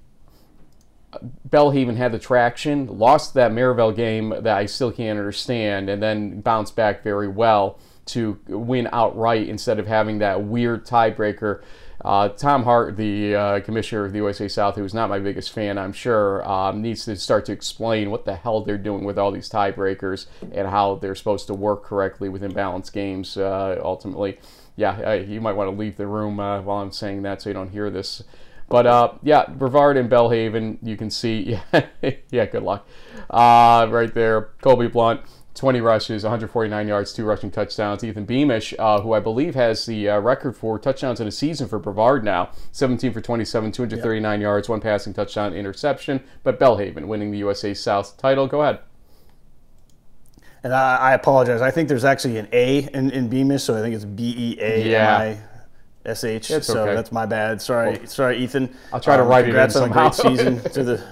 Belhaven 1.50 1.96
had 1.96 2.12
the 2.12 2.20
traction, 2.20 3.00
lost 3.00 3.34
that 3.34 3.52
Maryville 3.52 3.96
game 3.96 4.30
that 4.30 4.58
I 4.58 4.66
still 4.66 4.92
can't 4.92 5.18
understand, 5.18 5.90
and 5.90 6.02
then 6.02 6.42
bounced 6.42 6.76
back 6.76 7.04
very 7.04 7.28
well 7.28 7.80
to 8.08 8.40
win 8.48 8.88
outright 8.92 9.48
instead 9.48 9.80
of 9.80 9.88
having 9.88 10.20
that 10.20 10.44
weird 10.44 10.86
tiebreaker 10.86 11.62
Uh, 12.04 12.30
Tom 12.30 12.64
Hart, 12.64 12.96
the 12.96 13.36
uh, 13.36 13.60
commissioner 13.62 14.06
of 14.06 14.12
the 14.12 14.20
USA 14.20 14.48
South, 14.48 14.76
who 14.76 14.84
is 14.84 14.94
not 14.94 15.10
my 15.10 15.20
biggest 15.20 15.52
fan, 15.52 15.78
I'm 15.78 15.94
sure, 15.94 16.48
um, 16.48 16.82
needs 16.82 17.06
to 17.06 17.16
start 17.16 17.46
to 17.46 17.52
explain 17.52 18.12
what 18.12 18.26
the 18.26 18.36
hell 18.36 18.62
they're 18.62 18.78
doing 18.78 19.04
with 19.04 19.18
all 19.18 19.32
these 19.32 19.50
tiebreakers 19.50 20.28
and 20.52 20.68
how 20.68 20.96
they're 20.96 21.16
supposed 21.16 21.48
to 21.48 21.54
work 21.54 21.84
correctly 21.84 22.30
within 22.30 22.54
balanced 22.54 22.94
games. 22.94 23.36
Uh, 23.36 23.80
ultimately, 23.84 24.40
yeah, 24.76 25.00
uh, 25.06 25.14
you 25.14 25.42
might 25.42 25.54
want 25.54 25.72
to 25.72 25.76
leave 25.76 25.98
the 25.98 26.08
room 26.08 26.40
uh, 26.40 26.62
while 26.62 26.82
I'm 26.82 26.92
saying 26.92 27.24
that 27.24 27.42
so 27.42 27.50
you 27.50 27.54
don't 27.54 27.70
hear 27.70 27.90
this. 27.90 28.24
But 28.70 28.86
uh, 28.86 29.14
yeah, 29.24 29.46
Brevard 29.48 29.98
and 29.98 30.10
Belhaven, 30.10 30.78
you 30.82 30.98
can 30.98 31.10
see. 31.10 31.58
Yeah, 31.74 31.86
yeah 32.32 32.46
good 32.46 32.64
luck. 32.64 32.88
Uh, 33.30 33.88
right 33.90 34.14
there, 34.14 34.50
Colby 34.62 34.88
Blount, 34.88 35.22
20 35.58 35.82
rushes, 35.82 36.24
149 36.24 36.88
yards, 36.88 37.12
two 37.12 37.26
rushing 37.26 37.52
touchdowns. 37.52 38.04
Ethan 38.04 38.26
Beamish, 38.26 38.74
uh, 38.78 39.02
who 39.02 39.14
I 39.14 39.20
believe 39.20 39.56
has 39.56 39.86
the 39.86 40.10
uh, 40.10 40.20
record 40.20 40.56
for 40.56 40.78
touchdowns 40.80 41.20
in 41.20 41.28
a 41.28 41.32
season 41.32 41.68
for 41.68 41.80
Brevard 41.80 42.24
now, 42.24 42.52
17 42.72 43.12
for 43.12 43.22
27, 43.22 43.72
239 43.72 44.40
yep. 44.40 44.42
yards, 44.42 44.70
one 44.70 44.80
passing 44.80 45.14
touchdown, 45.14 45.54
interception. 45.54 46.24
But 46.44 46.60
Belhaven 46.60 47.08
winning 47.08 47.32
the 47.32 47.40
USA 47.40 47.74
South 47.74 48.18
title. 48.18 48.48
Go 48.48 48.62
ahead. 48.62 48.80
And 50.64 50.74
I, 50.74 50.98
I 50.98 51.14
apologize. 51.14 51.62
I 51.62 51.72
think 51.72 51.90
there's 51.90 52.06
actually 52.06 52.38
an 52.38 52.48
A 52.52 52.88
in, 52.94 53.12
in 53.12 53.28
Beamish, 53.28 53.64
so 53.64 53.78
I 53.78 53.82
think 53.82 53.96
it's 53.96 54.06
B 54.06 54.34
E 54.38 54.58
A 54.62 54.96
M 54.96 55.22
I 55.22 55.38
S 56.06 56.24
H. 56.24 56.48
So 56.48 56.84
okay. 56.84 56.96
that's 56.96 57.12
my 57.12 57.26
bad. 57.26 57.62
Sorry, 57.62 57.98
well, 57.98 58.08
sorry, 58.08 58.38
Ethan. 58.38 58.76
I'll 58.92 59.00
try 59.00 59.18
to 59.18 59.24
um, 59.24 59.30
write 59.30 59.48
it 59.48 59.56
in 59.56 59.70
somehow. 59.70 60.10
Congrats 60.10 60.20
on 60.20 60.34
a 60.34 60.36
great 60.36 60.56
season 60.56 60.72
to 60.72 60.84
the 60.84 61.08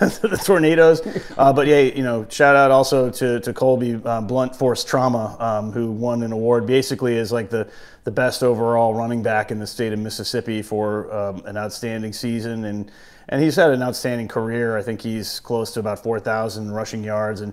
the 0.22 0.40
tornadoes. 0.42 1.02
Uh, 1.36 1.52
but 1.52 1.66
yeah, 1.66 1.80
you 1.80 2.02
know, 2.02 2.26
shout 2.30 2.56
out 2.56 2.70
also 2.70 3.10
to, 3.10 3.38
to 3.40 3.52
Colby 3.52 3.96
um, 4.06 4.26
Blunt 4.26 4.56
Force 4.56 4.82
Trauma, 4.82 5.36
um, 5.38 5.72
who 5.72 5.90
won 5.90 6.22
an 6.22 6.32
award 6.32 6.64
basically 6.66 7.18
as 7.18 7.30
like 7.30 7.50
the, 7.50 7.68
the 8.04 8.10
best 8.10 8.42
overall 8.42 8.94
running 8.94 9.22
back 9.22 9.50
in 9.50 9.58
the 9.58 9.66
state 9.66 9.92
of 9.92 9.98
Mississippi 9.98 10.62
for 10.62 11.12
um, 11.14 11.44
an 11.44 11.58
outstanding 11.58 12.14
season. 12.14 12.64
And, 12.64 12.90
and 13.28 13.42
he's 13.42 13.56
had 13.56 13.72
an 13.72 13.82
outstanding 13.82 14.26
career. 14.26 14.78
I 14.78 14.82
think 14.82 15.02
he's 15.02 15.38
close 15.38 15.74
to 15.74 15.80
about 15.80 16.02
4,000 16.02 16.72
rushing 16.72 17.04
yards. 17.04 17.42
And, 17.42 17.52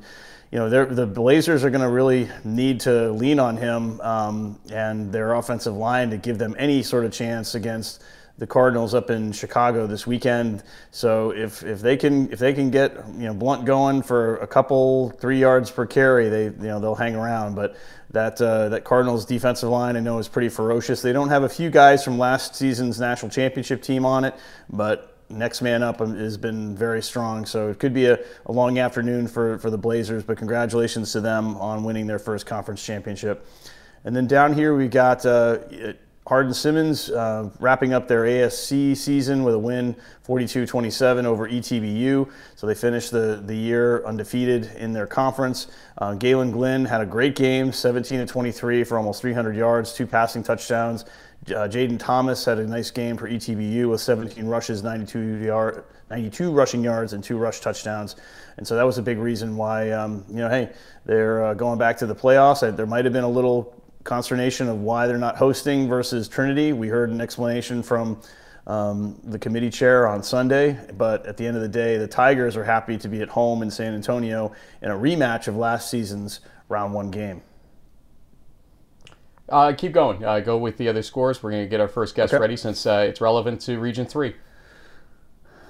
you 0.49 0.57
know, 0.57 0.69
the 0.85 1.05
Blazers 1.05 1.65
are 1.65 1.69
going 1.69 1.81
to 1.81 1.89
really 1.89 2.29
need 2.45 2.79
to 2.81 3.11
lean 3.11 3.39
on 3.39 3.57
him 3.57 3.99
um, 3.99 4.57
and 4.71 5.11
their 5.11 5.33
offensive 5.33 5.75
line 5.75 6.11
to 6.11 6.17
give 6.17 6.37
them 6.37 6.55
any 6.57 6.81
sort 6.81 7.03
of 7.03 7.11
chance 7.11 7.55
against– 7.55 8.01
the 8.37 8.47
Cardinals 8.47 8.93
up 8.93 9.09
in 9.09 9.31
Chicago 9.31 9.87
this 9.87 10.05
weekend. 10.05 10.63
So 10.91 11.31
if, 11.31 11.63
if 11.63 11.81
they 11.81 11.97
can 11.97 12.31
if 12.31 12.39
they 12.39 12.53
can 12.53 12.69
get 12.69 12.95
you 13.15 13.25
know 13.25 13.33
Blunt 13.33 13.65
going 13.65 14.01
for 14.01 14.37
a 14.37 14.47
couple 14.47 15.09
three 15.11 15.39
yards 15.39 15.71
per 15.71 15.85
carry, 15.85 16.29
they 16.29 16.43
you 16.45 16.51
know 16.67 16.79
they'll 16.79 16.95
hang 16.95 17.15
around. 17.15 17.55
But 17.55 17.75
that 18.11 18.39
uh, 18.41 18.69
that 18.69 18.83
Cardinals 18.83 19.25
defensive 19.25 19.69
line 19.69 19.97
I 19.97 19.99
know 19.99 20.19
is 20.19 20.27
pretty 20.27 20.49
ferocious. 20.49 21.01
They 21.01 21.13
don't 21.13 21.29
have 21.29 21.43
a 21.43 21.49
few 21.49 21.69
guys 21.69 22.03
from 22.03 22.17
last 22.17 22.55
season's 22.55 22.99
national 22.99 23.31
championship 23.31 23.81
team 23.81 24.05
on 24.05 24.23
it, 24.23 24.35
but 24.69 25.17
next 25.29 25.61
man 25.61 25.83
up 25.83 25.99
has 25.99 26.37
been 26.37 26.75
very 26.75 27.01
strong. 27.01 27.45
So 27.45 27.69
it 27.69 27.79
could 27.79 27.93
be 27.93 28.05
a, 28.05 28.19
a 28.45 28.51
long 28.51 28.79
afternoon 28.79 29.27
for, 29.27 29.57
for 29.57 29.69
the 29.69 29.77
Blazers, 29.77 30.23
but 30.23 30.37
congratulations 30.37 31.11
to 31.11 31.21
them 31.21 31.57
on 31.57 31.83
winning 31.83 32.07
their 32.07 32.19
first 32.19 32.45
conference 32.45 32.83
championship. 32.83 33.45
And 34.05 34.15
then 34.15 34.25
down 34.25 34.53
here 34.53 34.75
we 34.75 34.87
got 34.87 35.25
uh, 35.25 35.59
Hardin 36.27 36.53
Simmons 36.53 37.09
uh, 37.09 37.49
wrapping 37.59 37.93
up 37.93 38.09
their 38.09 38.23
ASC 38.23 38.97
season 38.97 39.43
with 39.43 39.53
a 39.55 39.59
win 39.59 39.95
42-27 40.27 41.23
over 41.23 41.47
ETBU. 41.47 42.29
So 42.55 42.67
they 42.67 42.75
finished 42.75 43.11
the, 43.11 43.41
the 43.45 43.55
year 43.55 44.05
undefeated 44.05 44.65
in 44.75 44.91
their 44.91 45.07
conference. 45.07 45.67
Uh, 45.97 46.15
Galen 46.15 46.51
Glenn 46.51 46.83
had 46.83 46.99
a 46.99 47.05
great 47.05 47.35
game, 47.35 47.71
17 47.71 48.19
to 48.19 48.25
23 48.25 48.83
for 48.83 48.97
almost 48.97 49.21
300 49.21 49.55
yards, 49.55 49.93
two 49.93 50.05
passing 50.05 50.43
touchdowns. 50.43 51.05
Uh, 51.47 51.65
Jaden 51.69 51.97
Thomas 51.97 52.43
had 52.43 52.59
a 52.59 52.67
nice 52.67 52.91
game 52.91 53.15
for 53.15 53.29
ETBU 53.29 53.89
with 53.89 54.01
17 54.01 54.45
rushes, 54.47 54.83
92 54.83 55.45
yard, 55.45 55.85
92 56.09 56.51
rushing 56.51 56.83
yards, 56.83 57.13
and 57.13 57.23
two 57.23 57.37
rush 57.37 57.61
touchdowns. 57.61 58.17
And 58.57 58.67
so 58.67 58.75
that 58.75 58.83
was 58.83 58.97
a 58.97 59.01
big 59.01 59.17
reason 59.17 59.55
why, 59.55 59.91
um, 59.91 60.25
you 60.27 60.37
know, 60.37 60.49
hey, 60.49 60.73
they're 61.05 61.45
uh, 61.45 61.53
going 61.53 61.79
back 61.79 61.97
to 61.99 62.05
the 62.05 62.15
playoffs. 62.15 62.75
There 62.75 62.85
might 62.85 63.05
have 63.05 63.13
been 63.13 63.23
a 63.23 63.29
little 63.29 63.81
consternation 64.07 64.67
of 64.69 64.79
why 64.79 65.05
they're 65.05 65.17
not 65.17 65.35
hosting 65.35 65.87
versus 65.87 66.27
Trinity. 66.27 66.73
We 66.73 66.87
heard 66.87 67.11
an 67.11 67.21
explanation 67.21 67.83
from 67.83 68.19
um, 68.65 69.19
the 69.25 69.37
committee 69.37 69.69
chair 69.69 70.07
on 70.07 70.23
Sunday, 70.23 70.79
but 70.97 71.25
at 71.27 71.37
the 71.37 71.45
end 71.45 71.55
of 71.55 71.61
the 71.61 71.69
day, 71.69 71.97
the 71.97 72.07
Tigers 72.07 72.57
are 72.57 72.63
happy 72.63 72.97
to 72.97 73.07
be 73.07 73.21
at 73.21 73.29
home 73.29 73.61
in 73.61 73.69
San 73.69 73.93
Antonio 73.93 74.53
in 74.81 74.89
a 74.89 74.95
rematch 74.95 75.47
of 75.47 75.55
last 75.55 75.91
season's 75.91 76.39
round 76.69 76.93
one 76.93 77.11
game. 77.11 77.41
Uh, 79.49 79.73
keep 79.73 79.91
going. 79.91 80.23
Uh, 80.23 80.39
go 80.39 80.57
with 80.57 80.77
the 80.77 80.89
other 80.89 81.01
scores. 81.01 81.43
We're 81.43 81.51
going 81.51 81.63
to 81.63 81.69
get 81.69 81.79
our 81.79 81.87
first 81.87 82.15
guest 82.15 82.33
okay. 82.33 82.41
ready 82.41 82.57
since 82.57 82.85
uh, 82.85 83.05
it's 83.07 83.21
relevant 83.21 83.61
to 83.61 83.77
Region 83.77 84.05
3. 84.05 84.33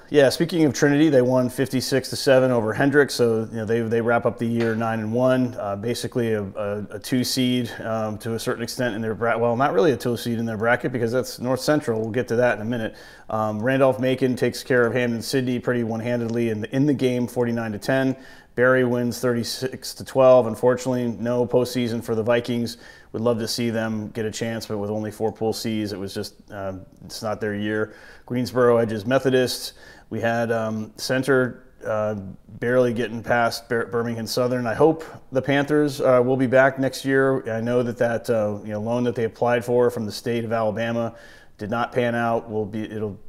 Yeah, 0.09 0.29
speaking 0.29 0.63
of 0.63 0.73
Trinity, 0.73 1.09
they 1.09 1.21
won 1.21 1.49
56 1.49 2.11
to 2.11 2.15
seven 2.15 2.49
over 2.49 2.71
Hendrix, 2.71 3.13
so 3.13 3.39
you 3.51 3.57
know 3.57 3.65
they, 3.65 3.81
they 3.81 3.99
wrap 3.99 4.25
up 4.25 4.37
the 4.37 4.45
year 4.45 4.73
nine 4.73 5.01
and 5.01 5.11
one, 5.11 5.53
uh, 5.59 5.75
basically 5.75 6.31
a, 6.31 6.43
a, 6.43 6.87
a, 6.91 6.99
two 6.99 7.25
seed 7.25 7.69
um, 7.81 8.17
to 8.19 8.35
a 8.35 8.39
certain 8.39 8.63
extent 8.63 8.95
in 8.95 9.01
their 9.01 9.13
bracket. 9.13 9.41
Well, 9.41 9.57
not 9.57 9.73
really 9.73 9.91
a 9.91 9.97
two 9.97 10.15
seed 10.15 10.39
in 10.39 10.45
their 10.45 10.55
bracket 10.55 10.93
because 10.93 11.11
that's 11.11 11.39
North 11.39 11.59
Central. 11.59 11.99
We'll 11.99 12.11
get 12.11 12.29
to 12.29 12.37
that 12.37 12.55
in 12.55 12.61
a 12.61 12.69
minute. 12.69 12.95
Um, 13.29 13.61
Randolph 13.61 13.99
Macon 13.99 14.37
takes 14.37 14.63
care 14.63 14.87
of 14.87 14.93
Hampden-Sydney 14.93 15.59
pretty 15.59 15.83
one 15.83 15.99
handedly 15.99 16.51
in 16.51 16.61
the, 16.61 16.73
in 16.73 16.85
the 16.85 16.93
game, 16.93 17.27
49 17.27 17.73
to 17.73 17.77
10. 17.77 18.15
Berry 18.57 18.83
wins 18.83 19.19
36 19.19 19.93
to 19.93 20.03
12. 20.03 20.47
Unfortunately, 20.47 21.09
no 21.19 21.45
postseason 21.45 22.03
for 22.03 22.15
the 22.15 22.23
Vikings. 22.23 22.77
Would 23.11 23.21
love 23.21 23.37
to 23.37 23.47
see 23.47 23.69
them 23.69 24.09
get 24.09 24.25
a 24.25 24.31
chance, 24.31 24.65
but 24.65 24.79
with 24.79 24.89
only 24.89 25.11
four 25.11 25.31
pool 25.31 25.53
C's, 25.53 25.93
it 25.93 25.99
was 25.99 26.11
just 26.11 26.33
uh, 26.51 26.73
it's 27.05 27.21
not 27.21 27.39
their 27.39 27.53
year. 27.53 27.93
Greensboro 28.25 28.77
edges 28.77 29.05
Methodist. 29.05 29.73
We 30.09 30.21
had 30.21 30.51
um, 30.51 30.93
Centre 30.97 31.67
uh, 31.85 32.15
barely 32.59 32.93
getting 32.93 33.21
past 33.21 33.69
Birmingham 33.69 34.27
Southern. 34.27 34.65
I 34.65 34.73
hope 34.73 35.03
the 35.31 35.41
Panthers 35.41 36.01
uh, 36.01 36.21
will 36.25 36.37
be 36.37 36.47
back 36.47 36.79
next 36.79 37.05
year. 37.05 37.47
I 37.51 37.61
know 37.61 37.83
that 37.83 37.97
that 37.97 38.29
uh, 38.29 38.59
you 38.63 38.71
know 38.71 38.81
loan 38.81 39.03
that 39.03 39.15
they 39.15 39.25
applied 39.25 39.63
for 39.63 39.89
from 39.89 40.05
the 40.05 40.11
state 40.11 40.43
of 40.43 40.51
Alabama 40.51 41.15
did 41.57 41.69
not 41.69 41.91
pan 41.91 42.15
out. 42.15 42.49
Will 42.49 42.65
be 42.65 42.83
it'll. 42.83 43.19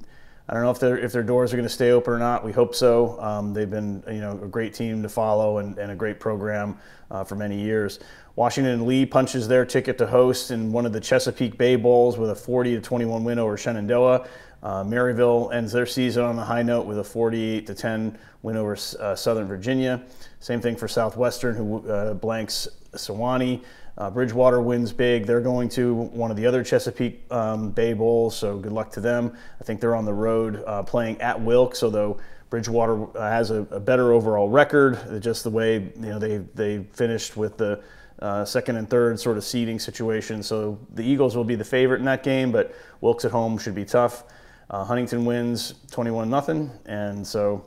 I 0.51 0.55
don't 0.55 0.63
know 0.63 0.71
if 0.71 0.81
their 0.81 0.99
if 0.99 1.13
their 1.13 1.23
doors 1.23 1.53
are 1.53 1.57
going 1.57 1.69
to 1.69 1.75
stay 1.75 1.91
open 1.91 2.15
or 2.15 2.19
not. 2.19 2.43
We 2.43 2.53
hope 2.53 2.75
so. 2.75 3.21
Um, 3.21 3.53
they've 3.53 3.69
been 3.69 4.03
you 4.09 4.21
know 4.21 4.41
a 4.43 4.49
great 4.49 4.73
team 4.73 5.03
to 5.03 5.09
follow 5.09 5.59
and, 5.59 5.77
and 5.79 5.93
a 5.93 5.95
great 5.95 6.21
program 6.21 6.79
uh, 7.11 7.23
for 7.25 7.35
many 7.35 7.61
years. 7.61 8.01
Washington 8.35 8.87
Lee 8.87 9.05
punches 9.05 9.47
their 9.49 9.67
ticket 9.67 9.99
to 9.99 10.07
host 10.07 10.53
in 10.53 10.73
one 10.73 10.87
of 10.87 10.93
the 10.93 11.01
Chesapeake 11.01 11.59
Bay 11.59 11.77
Bowls 11.77 12.17
with 12.17 12.31
a 12.31 12.37
40 12.37 12.77
to 12.77 12.81
21 12.81 13.25
win 13.25 13.39
over 13.39 13.57
Shenandoah. 13.57 14.27
Uh, 14.63 14.83
Maryville 14.83 15.55
ends 15.55 15.73
their 15.73 15.87
season 15.87 16.25
on 16.25 16.39
a 16.39 16.45
high 16.45 16.63
note 16.63 16.87
with 16.87 16.99
a 16.99 17.05
48 17.05 17.67
to 17.67 17.75
10 17.75 18.19
win 18.43 18.57
over 18.57 18.77
uh, 19.01 19.15
Southern 19.15 19.47
Virginia. 19.47 20.03
Same 20.41 20.61
thing 20.61 20.77
for 20.77 20.89
Southwestern, 20.89 21.55
who 21.55 21.89
uh, 21.89 22.15
blanks 22.15 22.69
Sewanee. 22.93 23.63
Uh, 23.97 24.09
Bridgewater 24.09 24.61
wins 24.61 24.93
big. 24.93 25.27
They're 25.27 25.41
going 25.41 25.69
to 25.71 25.93
one 25.93 26.31
of 26.31 26.37
the 26.37 26.47
other 26.47 26.63
Chesapeake 26.63 27.21
um, 27.33 27.71
Bay 27.71 27.95
Bowls, 27.95 28.37
so 28.37 28.57
good 28.57 28.71
luck 28.71 28.93
to 28.93 29.01
them. 29.01 29.37
I 29.61 29.65
think 29.65 29.81
they're 29.81 29.97
on 29.97 30.05
the 30.05 30.15
road 30.15 30.63
uh, 30.67 30.85
playing 30.85 31.21
at 31.21 31.41
Wilkes, 31.41 31.83
although 31.83 32.19
Bridgewater 32.49 33.17
uh, 33.19 33.29
has 33.29 33.51
a, 33.51 33.63
a, 33.73 33.81
better 33.81 34.13
overall 34.13 34.49
record. 34.49 35.21
Just 35.21 35.43
the 35.43 35.51
way 35.51 35.75
you 35.75 35.93
know 35.97 36.19
they 36.21 36.39
they 36.55 36.85
finished 36.93 37.37
with 37.37 37.57
the 37.57 37.83
uh, 38.21 38.45
second 38.45 38.77
and 38.77 38.89
third 38.89 39.19
sort 39.19 39.37
of 39.37 39.43
seeding 39.43 39.81
situation. 39.81 40.45
So 40.45 40.79
the 40.95 41.03
Eagles 41.03 41.37
will 41.37 41.45
be 41.45 41.57
the 41.57 41.65
favorite 41.65 41.99
in 41.99 42.05
that 42.05 42.23
game, 42.23 42.53
but 42.53 42.75
Wilkes 43.01 43.25
at 43.25 43.33
home 43.33 43.59
should 43.59 43.75
be 43.75 43.85
tough. 43.85 44.25
Uh, 44.71 44.85
Huntington 44.85 45.25
wins 45.25 45.75
21 45.91 46.29
nothing, 46.29 46.71
and 46.87 47.27
so 47.27 47.65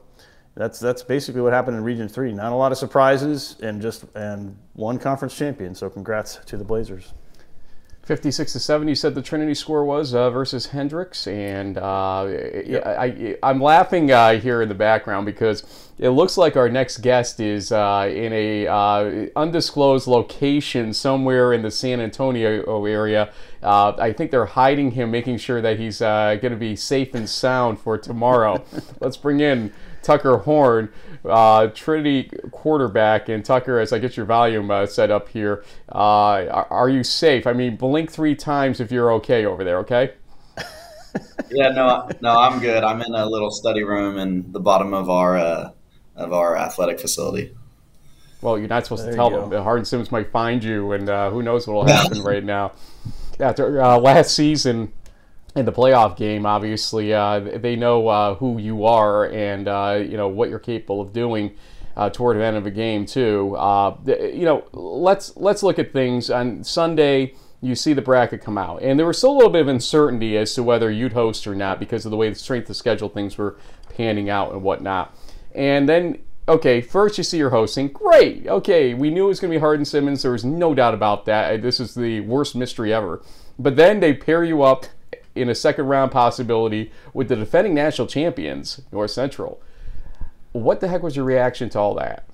that's 0.55 0.79
that's 0.79 1.01
basically 1.01 1.41
what 1.41 1.53
happened 1.53 1.77
in 1.77 1.83
Region 1.83 2.07
Three. 2.07 2.31
Not 2.31 2.51
a 2.51 2.55
lot 2.55 2.71
of 2.71 2.77
surprises, 2.77 3.55
and 3.61 3.81
just 3.81 4.05
and 4.15 4.57
one 4.73 4.99
conference 4.99 5.35
champion. 5.35 5.73
So 5.73 5.89
congrats 5.89 6.39
to 6.45 6.57
the 6.57 6.63
Blazers. 6.63 7.13
56 8.03 8.53
to 8.53 8.59
7 8.59 8.87
you 8.87 8.95
said 8.95 9.13
the 9.13 9.21
trinity 9.21 9.53
score 9.53 9.85
was 9.85 10.13
uh, 10.15 10.29
versus 10.31 10.67
hendrix 10.67 11.27
and 11.27 11.77
uh, 11.77 12.27
yep. 12.65 12.85
I, 12.85 13.37
am 13.43 13.61
laughing 13.61 14.11
uh, 14.11 14.39
here 14.39 14.61
in 14.61 14.69
the 14.69 14.75
background 14.75 15.27
because 15.27 15.91
it 15.99 16.09
looks 16.09 16.35
like 16.35 16.57
our 16.57 16.67
next 16.67 16.99
guest 16.99 17.39
is 17.39 17.71
uh, 17.71 18.11
in 18.11 18.33
a 18.33 18.67
uh, 18.67 19.27
undisclosed 19.35 20.07
location 20.07 20.93
somewhere 20.93 21.53
in 21.53 21.61
the 21.61 21.69
san 21.69 22.01
antonio 22.01 22.85
area 22.85 23.31
uh, 23.61 23.93
i 23.99 24.11
think 24.11 24.31
they're 24.31 24.45
hiding 24.45 24.91
him 24.91 25.11
making 25.11 25.37
sure 25.37 25.61
that 25.61 25.77
he's 25.77 25.99
going 25.99 26.41
to 26.41 26.55
be 26.55 26.75
safe 26.75 27.13
and 27.13 27.29
sound 27.29 27.79
for 27.79 27.99
tomorrow 27.99 28.63
let's 28.99 29.17
bring 29.17 29.41
in 29.41 29.71
tucker 30.01 30.37
horn 30.37 30.91
uh, 31.25 31.67
Trinity 31.67 32.29
quarterback. 32.51 33.29
And 33.29 33.43
Tucker, 33.43 33.79
as 33.79 33.93
I 33.93 33.99
get 33.99 34.17
your 34.17 34.25
volume 34.25 34.71
uh, 34.71 34.85
set 34.85 35.11
up 35.11 35.29
here, 35.29 35.63
uh, 35.93 35.97
are, 35.97 36.67
are, 36.69 36.89
you 36.89 37.03
safe? 37.03 37.47
I 37.47 37.53
mean, 37.53 37.75
blink 37.75 38.11
three 38.11 38.35
times 38.35 38.79
if 38.79 38.91
you're 38.91 39.13
okay 39.13 39.45
over 39.45 39.63
there, 39.63 39.79
okay? 39.79 40.13
yeah, 41.51 41.69
no, 41.69 42.09
no, 42.21 42.37
I'm 42.37 42.59
good. 42.59 42.83
I'm 42.83 43.01
in 43.01 43.13
a 43.13 43.25
little 43.25 43.51
study 43.51 43.83
room 43.83 44.17
in 44.17 44.51
the 44.51 44.59
bottom 44.59 44.93
of 44.93 45.09
our 45.09 45.37
uh, 45.37 45.71
of 46.15 46.33
our 46.33 46.57
athletic 46.57 46.99
facility. 46.99 47.55
Well, 48.41 48.57
you're 48.57 48.67
not 48.67 48.85
supposed 48.85 49.03
there 49.03 49.11
to 49.11 49.17
tell 49.17 49.29
them. 49.29 49.51
Hardin 49.63 49.85
Sims 49.85 50.11
might 50.11 50.31
find 50.31 50.63
you, 50.63 50.93
and 50.93 51.09
uh, 51.09 51.29
who 51.29 51.43
knows 51.43 51.67
what 51.67 51.73
will 51.73 51.87
happen 51.87 52.21
right 52.23 52.43
now. 52.43 52.73
After 53.39 53.81
uh, 53.81 53.97
last 53.97 54.35
season, 54.35 54.93
in 55.55 55.65
the 55.65 55.71
playoff 55.71 56.15
game, 56.15 56.45
obviously, 56.45 57.13
uh, 57.13 57.39
they 57.39 57.75
know 57.75 58.07
uh, 58.07 58.35
who 58.35 58.57
you 58.57 58.85
are 58.85 59.25
and 59.29 59.67
uh, 59.67 60.01
you 60.01 60.17
know 60.17 60.27
what 60.27 60.49
you're 60.49 60.59
capable 60.59 61.01
of 61.01 61.11
doing 61.11 61.55
uh, 61.97 62.09
toward 62.09 62.37
the 62.37 62.43
end 62.43 62.57
of 62.57 62.65
a 62.65 62.71
game 62.71 63.05
too. 63.05 63.55
Uh, 63.57 63.97
you 64.05 64.45
know, 64.45 64.65
let's 64.71 65.35
let's 65.35 65.61
look 65.63 65.77
at 65.77 65.91
things 65.91 66.29
on 66.29 66.63
Sunday. 66.63 67.35
You 67.63 67.75
see 67.75 67.93
the 67.93 68.01
bracket 68.01 68.41
come 68.41 68.57
out, 68.57 68.81
and 68.81 68.97
there 68.97 69.05
was 69.05 69.17
still 69.17 69.33
a 69.33 69.35
little 69.35 69.51
bit 69.51 69.61
of 69.61 69.67
uncertainty 69.67 70.37
as 70.37 70.53
to 70.55 70.63
whether 70.63 70.89
you'd 70.89 71.13
host 71.13 71.45
or 71.45 71.53
not 71.53 71.79
because 71.79 72.05
of 72.05 72.11
the 72.11 72.17
way 72.17 72.29
the 72.29 72.35
strength 72.35 72.69
of 72.69 72.75
schedule 72.75 73.09
things 73.09 73.37
were 73.37 73.57
panning 73.95 74.29
out 74.29 74.51
and 74.51 74.63
whatnot. 74.63 75.15
And 75.53 75.87
then, 75.87 76.19
okay, 76.47 76.81
first 76.81 77.19
you 77.19 77.23
see 77.23 77.37
you're 77.37 77.51
hosting. 77.51 77.89
Great. 77.89 78.47
Okay, 78.47 78.95
we 78.95 79.11
knew 79.11 79.25
it 79.25 79.27
was 79.27 79.39
going 79.39 79.51
to 79.51 79.57
be 79.57 79.59
Hardin 79.59 79.85
Simmons. 79.85 80.23
There 80.23 80.31
was 80.31 80.45
no 80.45 80.73
doubt 80.73 80.95
about 80.95 81.25
that. 81.25 81.61
This 81.61 81.79
is 81.79 81.93
the 81.93 82.21
worst 82.21 82.55
mystery 82.55 82.91
ever. 82.91 83.21
But 83.59 83.75
then 83.75 83.99
they 83.99 84.13
pair 84.13 84.43
you 84.43 84.63
up 84.63 84.85
in 85.35 85.49
a 85.49 85.55
second 85.55 85.85
round 85.85 86.11
possibility 86.11 86.91
with 87.13 87.29
the 87.29 87.35
defending 87.35 87.73
national 87.73 88.07
champions, 88.07 88.81
North 88.91 89.11
Central. 89.11 89.61
What 90.51 90.79
the 90.79 90.87
heck 90.87 91.01
was 91.01 91.15
your 91.15 91.25
reaction 91.25 91.69
to 91.69 91.79
all 91.79 91.95
that? 91.95 92.25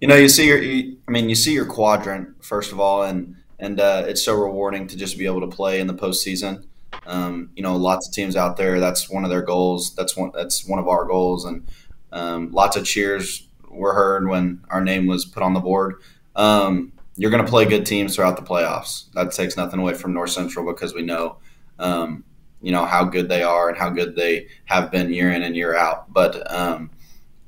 You 0.00 0.08
know, 0.08 0.16
you 0.16 0.28
see 0.28 0.46
your, 0.46 0.62
you, 0.62 0.98
I 1.08 1.10
mean, 1.10 1.28
you 1.28 1.34
see 1.34 1.52
your 1.52 1.66
quadrant 1.66 2.44
first 2.44 2.70
of 2.70 2.78
all, 2.78 3.02
and 3.02 3.36
and 3.58 3.80
uh, 3.80 4.04
it's 4.06 4.22
so 4.22 4.34
rewarding 4.34 4.86
to 4.88 4.96
just 4.96 5.18
be 5.18 5.24
able 5.24 5.40
to 5.40 5.46
play 5.46 5.80
in 5.80 5.86
the 5.86 5.94
postseason. 5.94 6.64
Um, 7.06 7.50
you 7.56 7.62
know, 7.62 7.76
lots 7.76 8.06
of 8.06 8.14
teams 8.14 8.36
out 8.36 8.56
there. 8.56 8.78
That's 8.78 9.08
one 9.08 9.24
of 9.24 9.30
their 9.30 9.42
goals. 9.42 9.94
That's 9.94 10.16
one. 10.16 10.32
That's 10.34 10.66
one 10.68 10.78
of 10.78 10.86
our 10.86 11.04
goals, 11.06 11.44
and 11.44 11.66
um, 12.12 12.52
lots 12.52 12.76
of 12.76 12.84
cheers 12.84 13.48
were 13.68 13.94
heard 13.94 14.28
when 14.28 14.62
our 14.68 14.82
name 14.82 15.06
was 15.06 15.24
put 15.24 15.42
on 15.42 15.54
the 15.54 15.60
board. 15.60 15.96
Um, 16.34 16.92
you're 17.16 17.30
going 17.30 17.44
to 17.44 17.50
play 17.50 17.64
good 17.64 17.86
teams 17.86 18.14
throughout 18.14 18.36
the 18.36 18.42
playoffs. 18.42 19.10
That 19.14 19.32
takes 19.32 19.56
nothing 19.56 19.80
away 19.80 19.94
from 19.94 20.12
North 20.12 20.30
Central 20.30 20.66
because 20.66 20.94
we 20.94 21.02
know, 21.02 21.38
um, 21.78 22.24
you 22.60 22.72
know, 22.72 22.84
how 22.84 23.04
good 23.04 23.28
they 23.28 23.42
are 23.42 23.68
and 23.68 23.78
how 23.78 23.90
good 23.90 24.16
they 24.16 24.48
have 24.66 24.90
been 24.90 25.12
year 25.12 25.30
in 25.30 25.42
and 25.42 25.56
year 25.56 25.74
out. 25.74 26.12
But 26.12 26.50
um, 26.52 26.90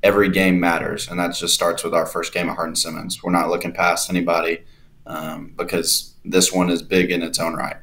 every 0.03 0.31
game 0.31 0.59
matters, 0.59 1.09
and 1.09 1.19
that 1.21 1.35
just 1.35 1.55
starts 1.55 1.85
with 1.85 1.95
our 1.95 2.07
first 2.07 2.33
game 2.33 2.49
at 2.49 2.57
Hardin 2.57 2.77
Simmons. 2.77 3.23
We're 3.23 3.33
not 3.33 3.51
looking 3.51 3.73
past 3.73 4.11
anybody 4.11 4.65
um, 5.07 5.53
because 5.57 6.15
this 6.25 6.53
one 6.53 6.71
is 6.71 6.83
big 6.83 7.11
in 7.11 7.23
its 7.23 7.39
own 7.39 7.55
right. 7.55 7.77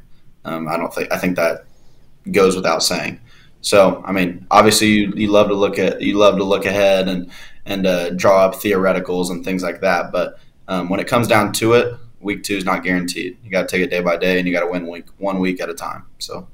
Um, 0.44 0.68
I 0.68 0.78
don't 0.78 0.94
think 0.94 1.12
I 1.12 1.18
think 1.18 1.36
that 1.36 1.66
goes 2.32 2.56
without 2.56 2.84
saying. 2.84 3.20
So, 3.62 4.04
I 4.06 4.12
mean, 4.12 4.46
obviously, 4.52 4.88
you, 4.88 5.14
you 5.16 5.28
love 5.28 5.48
to 5.48 5.56
look 5.56 5.80
at 5.80 6.02
you 6.02 6.18
love 6.18 6.38
to 6.38 6.44
look 6.44 6.66
ahead 6.66 7.08
and 7.08 7.32
and 7.66 7.86
uh, 7.86 8.12
draw 8.12 8.46
up 8.46 8.56
theoreticals 8.56 9.32
and 9.32 9.44
things 9.44 9.64
like 9.64 9.82
that, 9.82 10.12
but 10.12 10.40
um, 10.68 10.90
when 10.90 11.00
it 11.00 11.08
comes 11.08 11.28
down 11.28 11.54
to 11.54 11.74
it, 11.74 11.96
week 12.20 12.44
two 12.44 12.56
is 12.56 12.66
not 12.66 12.84
guaranteed. 12.84 13.38
You 13.44 13.52
got 13.52 13.68
to 13.68 13.68
take 13.68 13.82
it 13.82 13.90
day 13.90 14.02
by 14.02 14.18
day, 14.18 14.40
and 14.40 14.48
you 14.48 14.54
got 14.54 14.62
to 14.62 14.72
win 14.72 14.88
week 14.88 15.06
one 15.18 15.40
week 15.40 15.62
at 15.62 15.70
a 15.70 15.74
time. 15.74 16.06
So. 16.20 16.48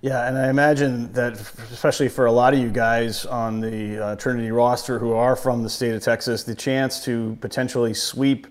Yeah, 0.00 0.26
and 0.26 0.36
I 0.36 0.48
imagine 0.48 1.12
that, 1.12 1.34
especially 1.70 2.08
for 2.08 2.26
a 2.26 2.32
lot 2.32 2.54
of 2.54 2.58
you 2.58 2.70
guys 2.70 3.24
on 3.24 3.60
the 3.60 4.04
uh, 4.04 4.16
Trinity 4.16 4.50
roster 4.50 4.98
who 4.98 5.12
are 5.12 5.36
from 5.36 5.62
the 5.62 5.70
state 5.70 5.94
of 5.94 6.02
Texas, 6.02 6.42
the 6.42 6.56
chance 6.56 7.04
to 7.04 7.38
potentially 7.40 7.94
sweep 7.94 8.48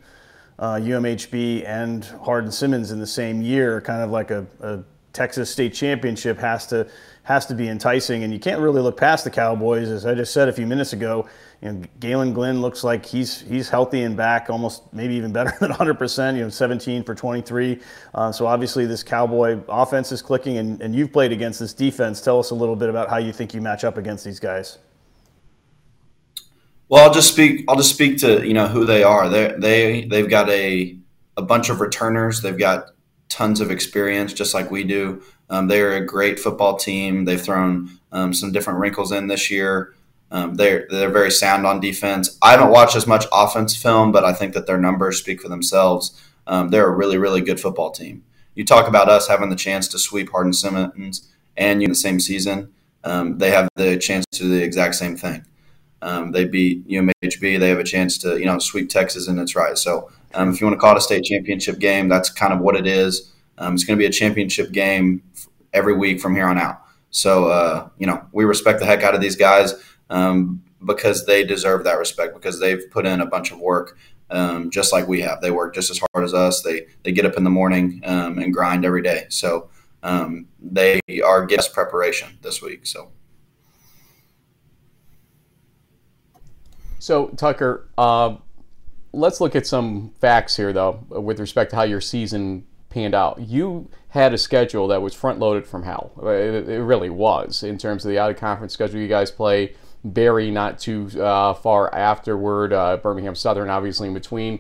uh, 0.60 0.76
UMHB 0.76 1.68
and 1.68 2.06
Hardin 2.24 2.54
Simmons 2.54 2.92
in 2.92 3.00
the 3.00 3.08
same 3.08 3.42
year, 3.42 3.82
kind 3.82 4.02
of 4.02 4.12
like 4.12 4.32
a, 4.32 4.46
a 4.62 4.84
Texas 5.12 5.50
state 5.50 5.74
championship, 5.74 6.38
has 6.38 6.68
to 6.68 6.88
has 7.32 7.46
to 7.48 7.56
be 7.56 7.68
enticing. 7.68 8.24
And 8.24 8.34
you 8.34 8.40
can't 8.40 8.62
really 8.62 8.82
look 8.82 8.98
past 8.98 9.24
the 9.24 9.32
Cowboys, 9.32 9.90
as 9.90 10.06
I 10.06 10.14
just 10.14 10.34
said 10.34 10.50
a 10.50 10.54
few 10.54 10.68
minutes 10.68 10.94
ago 10.94 11.28
you 11.62 11.72
know, 11.72 11.84
Galen 12.00 12.34
Glenn 12.34 12.60
looks 12.60 12.84
like 12.84 13.06
he's 13.06 13.42
he's 13.42 13.70
healthy 13.70 14.02
and 14.02 14.18
back, 14.18 14.50
almost 14.50 14.92
maybe 14.94 15.14
even 15.14 15.32
better 15.32 15.54
than 15.60 15.72
100%. 15.72 16.36
You 16.36 16.44
know, 16.44 16.50
17 16.50 17.04
for 17.04 17.14
23. 17.14 17.80
Uh, 18.14 18.32
so 18.32 18.48
obviously 18.48 18.86
this 18.86 19.04
Cowboy 19.04 19.60
offense 19.70 20.12
is 20.12 20.22
clicking, 20.22 20.58
and, 20.58 20.82
and 20.82 20.96
you've 20.96 21.14
played 21.14 21.32
against 21.32 21.60
this 21.60 21.74
defense. 21.74 22.22
Tell 22.22 22.40
us 22.40 22.50
a 22.50 22.56
little 22.56 22.76
bit 22.76 22.90
about 22.90 23.10
how 23.10 23.18
you 23.18 23.32
think 23.32 23.54
you 23.54 23.62
match 23.62 23.84
up 23.84 23.98
against 23.98 24.26
these 24.26 24.40
guys. 24.40 24.80
Well, 26.90 27.06
I'll 27.06 27.14
just 27.14 27.32
speak. 27.32 27.64
I'll 27.70 27.78
just 27.78 27.94
speak 27.94 28.18
to 28.20 28.46
you 28.46 28.54
know 28.54 28.68
who 28.68 28.86
they 28.86 29.04
are. 29.04 29.30
They 29.30 29.54
they 29.58 30.06
they've 30.06 30.30
got 30.30 30.50
a 30.50 30.98
a 31.38 31.44
bunch 31.44 31.70
of 31.70 31.80
returners. 31.80 32.42
They've 32.42 32.58
got 32.58 32.88
tons 33.30 33.62
of 33.62 33.70
experience, 33.70 34.34
just 34.34 34.54
like 34.54 34.72
we 34.72 34.84
do. 34.84 35.22
Um, 35.52 35.68
they're 35.68 35.98
a 35.98 36.06
great 36.06 36.40
football 36.40 36.78
team. 36.78 37.26
They've 37.26 37.40
thrown 37.40 38.00
um, 38.14 38.34
some 38.34 38.54
different 38.54 38.80
wrinkles 38.80 39.12
in 39.12 39.28
this 39.28 39.52
year. 39.52 39.94
Um, 40.32 40.56
they're 40.56 40.88
they're 40.90 41.12
very 41.12 41.30
sound 41.30 41.68
on 41.68 41.82
defense. 41.82 42.38
I 42.42 42.52
haven't 42.52 42.70
watched 42.70 42.96
as 42.96 43.06
much 43.06 43.26
offense 43.34 43.76
film, 43.76 44.14
but 44.14 44.24
I 44.24 44.32
think 44.32 44.54
that 44.54 44.66
their 44.66 44.78
numbers 44.78 45.20
speak 45.20 45.42
for 45.42 45.50
themselves. 45.50 46.20
Um, 46.48 46.70
they're 46.70 46.88
a 46.88 46.96
really 46.96 47.18
really 47.18 47.42
good 47.42 47.60
football 47.60 47.92
team. 47.92 48.24
You 48.56 48.64
talk 48.64 48.88
about 48.88 49.10
us 49.10 49.28
having 49.28 49.50
the 49.50 49.58
chance 49.58 49.90
to 49.90 50.00
sweep 50.00 50.32
Hardin 50.32 50.54
Simmons 50.54 51.30
and 51.58 51.82
you 51.82 51.86
in 51.86 51.92
the 51.92 51.96
same 51.96 52.22
season. 52.22 52.72
Um, 53.04 53.38
they 53.38 53.52
have 53.52 53.68
the 53.76 53.98
chance 53.98 54.26
to 54.32 54.44
do 54.44 54.50
the 54.50 54.64
exact 54.64 54.96
same 54.96 55.18
thing. 55.18 55.46
Um, 56.02 56.32
they 56.32 56.46
beat 56.46 56.88
UMHB. 56.88 57.60
They 57.60 57.70
have 57.70 57.80
a 57.80 57.84
chance 57.84 58.18
to 58.20 58.40
you 58.40 58.46
know 58.46 58.58
sweep 58.60 58.90
Texas 58.90 59.28
and 59.28 59.38
it's 59.38 59.54
right. 59.58 59.78
So 59.78 60.10
if 60.34 60.62
you 60.62 60.68
want 60.68 60.78
to 60.78 60.82
call 60.82 60.96
it 60.96 61.00
a 61.00 61.02
state 61.02 61.26
championship 61.26 61.78
game, 61.78 62.08
that's 62.08 62.30
kind 62.30 62.54
of 62.54 62.62
what 62.62 62.78
it 62.78 62.88
is. 62.88 63.34
It's 63.60 63.84
going 63.84 63.96
to 63.96 64.02
be 64.02 64.08
a 64.08 64.12
championship 64.12 64.72
game 64.72 65.22
every 65.74 65.96
week 65.96 66.20
from 66.20 66.36
here 66.36 66.48
on 66.48 66.58
out. 66.58 66.82
So 67.10 67.48
uh, 67.48 67.90
you 67.98 68.08
know 68.08 68.26
we 68.32 68.46
respect 68.46 68.80
the 68.80 68.86
heck 68.86 69.04
out 69.04 69.16
of 69.16 69.22
these 69.22 69.36
guys 69.36 69.74
um, 70.10 70.64
because 70.86 71.26
they 71.26 71.44
deserve 71.44 71.84
that 71.84 71.98
respect 71.98 72.34
because 72.34 72.60
they've 72.60 72.84
put 72.92 73.06
in 73.06 73.22
a 73.22 73.26
bunch 73.26 73.52
of 73.52 73.60
work. 73.60 73.98
Um, 74.30 74.70
just 74.70 74.94
like 74.94 75.10
we 75.10 75.20
have, 75.22 75.42
they 75.42 75.52
work 75.52 75.76
just 75.76 75.92
as 75.92 76.00
hard 76.00 76.24
as 76.24 76.34
us. 76.34 76.62
They 76.62 76.88
they 77.04 77.12
get 77.12 77.26
up 77.26 77.36
in 77.36 77.44
the 77.44 77.50
morning 77.50 78.02
um, 78.06 78.40
and 78.40 78.54
grind 78.54 78.86
every 78.86 79.02
day. 79.02 79.26
So 79.30 79.70
um, 80.04 80.48
they 80.60 81.00
are 81.24 81.46
guest 81.46 81.74
preparation 81.74 82.38
this 82.42 82.62
week. 82.62 82.86
So. 82.86 83.12
So 87.00 87.30
Tucker, 87.30 87.90
uh, 87.98 88.36
let's 89.12 89.42
look 89.42 89.56
at 89.56 89.66
some 89.66 90.14
facts 90.22 90.56
here, 90.56 90.72
though, 90.72 91.04
with 91.10 91.40
respect 91.40 91.72
to 91.72 91.76
how 91.76 91.82
your 91.82 92.00
season 92.00 92.66
panned 92.92 93.16
out. 93.16 93.40
You 93.40 93.90
had 94.10 94.34
a 94.34 94.38
schedule 94.38 94.88
that 94.90 95.02
was 95.02 95.14
front 95.14 95.40
loaded 95.40 95.66
from 95.66 95.84
hell. 95.84 96.12
It, 96.22 96.70
it 96.70 96.82
really 96.82 97.10
was 97.10 97.64
in 97.64 97.78
terms 97.78 98.06
of 98.06 98.12
the 98.12 98.20
out 98.20 98.30
of 98.30 98.38
conference 98.38 98.74
schedule 98.74 99.00
you 99.00 99.08
guys 99.08 99.32
play 99.32 99.74
Berry 100.04 100.52
not 100.52 100.80
too 100.80 101.10
uh, 101.20 101.54
far 101.54 101.94
afterward, 101.94 102.74
uh, 102.74 102.98
Birmingham 102.98 103.36
Southern 103.36 103.70
obviously 103.70 104.08
in 104.08 104.14
between. 104.14 104.60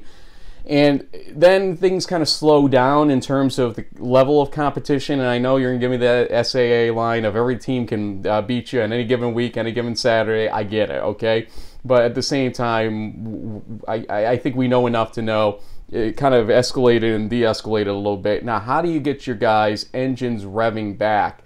And 0.65 1.07
then 1.31 1.75
things 1.75 2.05
kind 2.05 2.21
of 2.21 2.29
slow 2.29 2.67
down 2.67 3.09
in 3.09 3.19
terms 3.19 3.57
of 3.57 3.75
the 3.75 3.85
level 3.97 4.41
of 4.41 4.51
competition. 4.51 5.19
And 5.19 5.27
I 5.27 5.39
know 5.39 5.57
you're 5.57 5.71
going 5.71 5.79
to 5.79 5.83
give 5.83 5.91
me 5.91 5.97
that 5.97 6.45
SAA 6.45 6.95
line 6.95 7.25
of 7.25 7.35
every 7.35 7.57
team 7.57 7.87
can 7.87 8.25
uh, 8.27 8.43
beat 8.43 8.71
you 8.71 8.81
on 8.81 8.93
any 8.93 9.03
given 9.03 9.33
week, 9.33 9.57
any 9.57 9.71
given 9.71 9.95
Saturday. 9.95 10.49
I 10.49 10.63
get 10.63 10.91
it, 10.91 11.01
okay? 11.01 11.47
But 11.83 12.03
at 12.03 12.13
the 12.13 12.21
same 12.21 12.51
time, 12.51 13.81
I, 13.87 14.05
I 14.07 14.37
think 14.37 14.55
we 14.55 14.67
know 14.67 14.85
enough 14.85 15.13
to 15.13 15.23
know 15.23 15.61
it 15.91 16.15
kind 16.15 16.33
of 16.33 16.47
escalated 16.47 17.15
and 17.15 17.29
de 17.29 17.41
escalated 17.41 17.87
a 17.87 17.93
little 17.93 18.17
bit. 18.17 18.45
Now, 18.45 18.59
how 18.59 18.81
do 18.81 18.89
you 18.89 18.99
get 18.99 19.27
your 19.27 19.35
guys' 19.35 19.87
engines 19.93 20.45
revving 20.45 20.97
back 20.97 21.43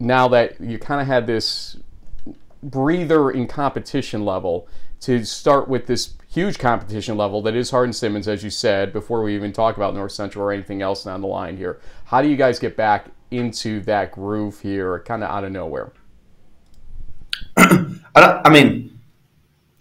now 0.00 0.26
that 0.28 0.60
you 0.60 0.78
kind 0.78 1.00
of 1.00 1.06
had 1.06 1.26
this 1.26 1.76
breather 2.62 3.30
in 3.30 3.46
competition 3.46 4.24
level 4.24 4.68
to 5.00 5.24
start 5.24 5.68
with 5.68 5.86
this 5.86 6.14
huge 6.28 6.58
competition 6.58 7.16
level 7.16 7.42
that 7.42 7.54
is 7.54 7.70
Hardin 7.70 7.92
Simmons, 7.92 8.26
as 8.26 8.42
you 8.42 8.50
said, 8.50 8.92
before 8.92 9.22
we 9.22 9.34
even 9.34 9.52
talk 9.52 9.76
about 9.76 9.94
North 9.94 10.12
Central 10.12 10.44
or 10.44 10.52
anything 10.52 10.80
else 10.80 11.04
down 11.04 11.20
the 11.20 11.26
line 11.26 11.56
here. 11.56 11.80
How 12.06 12.22
do 12.22 12.28
you 12.28 12.36
guys 12.36 12.58
get 12.58 12.76
back 12.76 13.06
into 13.30 13.80
that 13.82 14.12
groove 14.12 14.60
here, 14.60 15.00
kind 15.00 15.22
of 15.22 15.30
out 15.30 15.44
of 15.44 15.52
nowhere? 15.52 15.92
I, 17.56 18.42
I, 18.44 18.50
mean, 18.50 18.98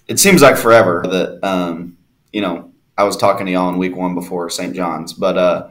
it 0.08 0.20
seems 0.20 0.42
like 0.42 0.58
forever 0.58 1.04
that, 1.10 1.40
um, 1.48 1.98
you 2.34 2.42
know, 2.42 2.71
I 2.98 3.04
was 3.04 3.18
talking 3.18 3.46
to 3.46 3.52
y'all 3.52 3.70
in 3.70 3.78
week 3.78 3.96
one 3.96 4.16
before 4.16 4.50
St. 4.50 4.76
John's, 4.76 5.14
but 5.14 5.38
uh, 5.38 5.70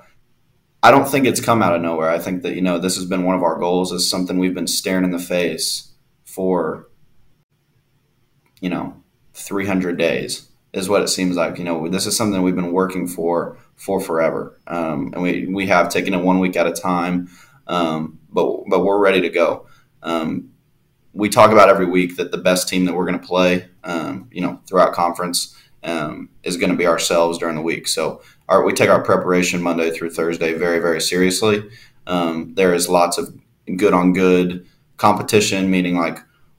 I 0.82 0.90
don't 0.90 1.08
think 1.08 1.26
it's 1.26 1.40
come 1.40 1.62
out 1.62 1.74
of 1.74 1.82
nowhere. 1.82 2.10
I 2.10 2.18
think 2.18 2.42
that, 2.42 2.54
you 2.54 2.62
know, 2.62 2.78
this 2.78 2.96
has 2.96 3.04
been 3.04 3.24
one 3.24 3.36
of 3.36 3.42
our 3.42 3.58
goals, 3.58 3.92
is 3.92 4.08
something 4.08 4.38
we've 4.38 4.54
been 4.54 4.66
staring 4.66 5.04
in 5.04 5.10
the 5.10 5.18
face 5.18 5.92
for 6.24 6.88
you 8.60 8.68
know 8.68 8.94
300 9.34 9.98
days 9.98 10.48
is 10.72 10.88
what 10.88 11.02
it 11.02 11.08
seems 11.08 11.36
like. 11.36 11.58
You 11.58 11.64
know, 11.64 11.88
this 11.88 12.06
is 12.06 12.16
something 12.16 12.40
we've 12.42 12.54
been 12.54 12.72
working 12.72 13.08
for 13.08 13.58
for 13.76 14.00
forever, 14.00 14.58
um, 14.66 15.12
and 15.12 15.22
we 15.22 15.46
we 15.46 15.66
have 15.66 15.88
taken 15.88 16.14
it 16.14 16.22
one 16.22 16.38
week 16.38 16.56
at 16.56 16.66
a 16.66 16.72
time, 16.72 17.28
um, 17.66 18.18
but 18.30 18.64
but 18.68 18.84
we're 18.84 19.00
ready 19.00 19.20
to 19.22 19.30
go. 19.30 19.66
Um, 20.02 20.50
we 21.12 21.28
talk 21.28 21.50
about 21.50 21.68
every 21.68 21.86
week 21.86 22.16
that 22.16 22.30
the 22.30 22.38
best 22.38 22.68
team 22.68 22.84
that 22.84 22.94
we're 22.94 23.04
going 23.04 23.18
to 23.18 23.26
play, 23.26 23.68
um, 23.82 24.28
you 24.30 24.40
know, 24.40 24.60
throughout 24.66 24.92
conference 24.92 25.56
um, 25.84 26.28
is 26.42 26.56
going 26.56 26.70
to 26.70 26.76
be 26.76 26.86
ourselves 26.86 27.38
during 27.38 27.56
the 27.56 27.62
week. 27.62 27.88
So 27.88 28.22
our, 28.48 28.64
we 28.64 28.72
take 28.72 28.90
our 28.90 29.02
preparation 29.02 29.62
Monday 29.62 29.90
through 29.90 30.10
Thursday 30.10 30.52
very 30.54 30.78
very 30.80 31.00
seriously. 31.00 31.68
Um, 32.06 32.54
there 32.54 32.74
is 32.74 32.88
lots 32.88 33.18
of 33.18 33.34
good 33.76 33.92
on 33.94 34.12
good 34.12 34.66
competition, 34.96 35.70
meaning 35.70 35.96
like 35.96 36.18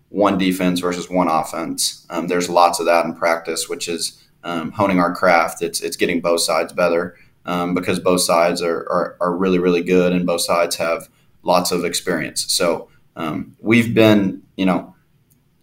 one 0.10 0.38
defense 0.38 0.80
versus 0.80 1.10
one 1.10 1.28
offense. 1.28 2.06
Um, 2.10 2.28
there's 2.28 2.50
lots 2.50 2.80
of 2.80 2.86
that 2.86 3.06
in 3.06 3.16
practice, 3.16 3.70
which 3.70 3.88
is 3.88 4.22
um, 4.44 4.72
honing 4.72 5.00
our 5.00 5.14
craft. 5.16 5.62
It's 5.62 5.82
it's 5.82 5.98
getting 5.98 6.22
both 6.22 6.42
sides 6.42 6.74
better. 6.74 7.16
um, 7.46 7.74
because 7.74 8.00
both 8.00 8.22
sides 8.22 8.62
are, 8.62 8.80
are, 8.90 9.18
are 9.20 9.36
really 9.36 9.60
really 9.60 9.84
good 9.84 10.14
and 10.14 10.26
both 10.26 10.42
sides 10.42 10.76
have 10.78 11.10
lots 11.44 11.72
of 11.72 11.84
experience. 11.86 12.46
So 12.54 12.90
um, 13.16 13.56
we've 13.60 13.94
been 13.94 14.44
you 14.58 14.66
know 14.66 14.96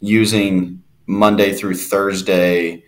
using 0.01 0.83
Monday 1.07 1.53
through 1.55 1.75
Thursday 1.75 2.85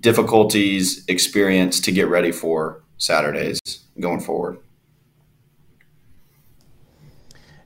difficulties 0.00 1.04
experience 1.06 1.80
to 1.80 1.92
get 1.92 2.08
ready 2.08 2.32
for 2.32 2.82
Saturdays 2.98 3.60
going 3.98 4.20
forward. 4.20 4.58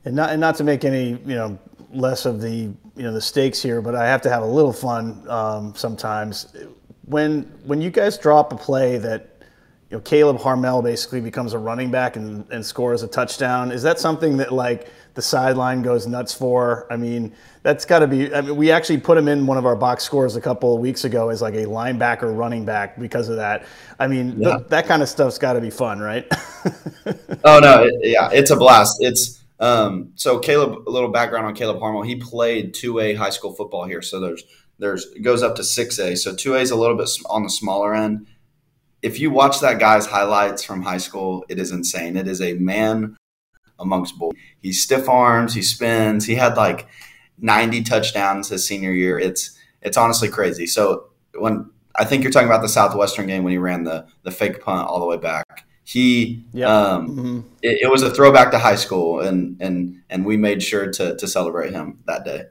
And 0.05 0.14
not 0.14 0.31
and 0.31 0.40
not 0.40 0.57
to 0.57 0.64
make 0.64 0.85
any 0.85 1.11
you 1.11 1.35
know 1.35 1.59
less 1.92 2.27
of 2.27 2.40
the 2.40 2.53
you 2.96 3.03
know 3.03 3.12
the 3.12 3.20
stakes 3.20 3.62
here, 3.62 3.81
but 3.81 3.94
I 3.94 4.07
have 4.07 4.20
to 4.22 4.31
have 4.31 4.42
a 4.42 4.46
little 4.46 4.72
fun 4.72 5.29
um, 5.29 5.74
sometimes. 5.74 6.55
When 7.07 7.42
when 7.64 7.81
you 7.81 7.90
guys 7.90 8.18
drop 8.18 8.53
a 8.53 8.57
play 8.57 8.98
that 8.98 9.42
you 9.90 9.96
know 9.96 10.00
Caleb 10.03 10.38
Harmel 10.38 10.83
basically 10.83 11.20
becomes 11.20 11.53
a 11.53 11.59
running 11.59 11.90
back 11.90 12.16
and, 12.16 12.46
and 12.50 12.64
scores 12.64 13.03
a 13.03 13.09
touchdown, 13.09 13.72
is 13.72 13.83
that 13.83 13.98
something 13.98 14.37
that 14.37 14.53
like 14.53 14.88
the 15.14 15.22
sideline 15.22 15.83
goes 15.83 16.07
nuts 16.07 16.35
for? 16.35 16.87
I 16.90 16.96
mean, 16.96 17.33
that's 17.62 17.85
got 17.85 18.00
to 18.00 18.07
be. 18.07 18.35
I 18.35 18.40
mean, 18.42 18.57
we 18.57 18.70
actually 18.70 18.98
put 18.98 19.16
him 19.16 19.29
in 19.29 19.46
one 19.46 19.57
of 19.59 19.64
our 19.66 19.77
box 19.77 20.05
scores 20.05 20.37
a 20.37 20.40
couple 20.40 20.74
of 20.74 20.81
weeks 20.81 21.05
ago 21.05 21.31
as 21.31 21.40
like 21.40 21.55
a 21.55 21.64
linebacker 21.64 22.37
running 22.37 22.64
back 22.64 22.98
because 22.98 23.29
of 23.29 23.37
that. 23.37 23.64
I 23.98 24.07
mean, 24.07 24.40
Yeah. 24.40 24.57
th- 24.57 24.68
that 24.68 24.87
kind 24.87 25.03
of 25.03 25.09
stuff's 25.09 25.38
got 25.38 25.55
to 25.55 25.61
be 25.61 25.70
fun, 25.70 26.00
right? 26.00 26.27
Oh 27.44 27.59
no, 27.61 27.85
it, 27.85 27.94
yeah, 28.03 28.31
it's 28.33 28.50
a 28.50 28.57
blast. 28.57 28.96
It's 29.00 29.44
um, 29.61 30.12
so 30.14 30.38
Caleb. 30.38 30.88
A 30.88 30.90
little 30.90 31.11
background 31.11 31.46
on 31.46 31.55
Caleb 31.55 31.79
Harmel. 31.79 32.03
He 32.07 32.16
played 32.16 32.72
two 32.74 32.98
A 33.00 33.14
high 33.14 33.31
school 33.31 33.53
football 33.55 33.85
here. 33.85 34.00
So 34.03 34.18
there's 34.20 34.42
there's 34.79 35.05
it 35.14 35.20
goes 35.22 35.42
up 35.42 35.57
to 35.57 35.64
six 35.64 35.98
A. 35.98 36.16
So 36.16 36.35
two 36.35 36.55
A 36.55 36.59
is 36.61 36.70
a 36.70 36.77
little 36.77 36.96
bit 36.96 37.09
on 37.29 37.42
the 37.42 37.50
smaller 37.50 37.94
end. 37.94 38.27
If 39.03 39.20
you 39.20 39.31
watch 39.31 39.61
that 39.61 39.79
guy's 39.79 40.07
highlights 40.07 40.64
from 40.64 40.83
high 40.83 40.96
school, 40.98 41.44
it 41.50 41.59
is 41.59 41.70
insane. 41.70 42.16
It 42.16 42.27
is 42.27 42.40
a 42.40 42.55
man 42.55 43.16
amongst 43.84 44.18
bulls. 44.18 44.34
He 44.60 44.72
stiff 44.72 45.08
arms. 45.08 45.54
He 45.54 45.62
spins. 45.62 46.24
He 46.26 46.34
had 46.34 46.56
like 46.56 46.88
90 47.38 47.82
touchdowns 47.82 48.48
his 48.48 48.66
senior 48.66 48.92
year. 48.92 49.18
It's 49.18 49.56
it's 49.82 49.96
honestly 49.96 50.28
crazy. 50.28 50.66
So 50.66 51.10
when 51.38 51.70
I 51.96 52.04
think 52.04 52.22
you're 52.22 52.32
talking 52.32 52.48
about 52.48 52.62
the 52.62 52.68
Southwestern 52.68 53.26
game 53.26 53.44
when 53.44 53.52
he 53.52 53.58
ran 53.58 53.84
the 53.84 54.06
the 54.22 54.30
fake 54.30 54.60
punt 54.62 54.88
all 54.88 54.98
the 55.00 55.06
way 55.06 55.16
back. 55.18 55.66
He 55.86 56.44
um, 56.64 57.16
Mhm. 57.16 57.44
it, 57.62 57.82
it 57.82 57.90
was 57.90 58.02
a 58.02 58.10
throwback 58.10 58.50
to 58.52 58.58
high 58.58 58.74
school, 58.76 59.20
and 59.20 59.56
and 59.60 60.00
and 60.08 60.24
we 60.24 60.36
made 60.38 60.62
sure 60.62 60.90
to 60.90 61.14
to 61.16 61.28
celebrate 61.28 61.72
him 61.72 61.98
that 62.06 62.24
day. 62.24 62.44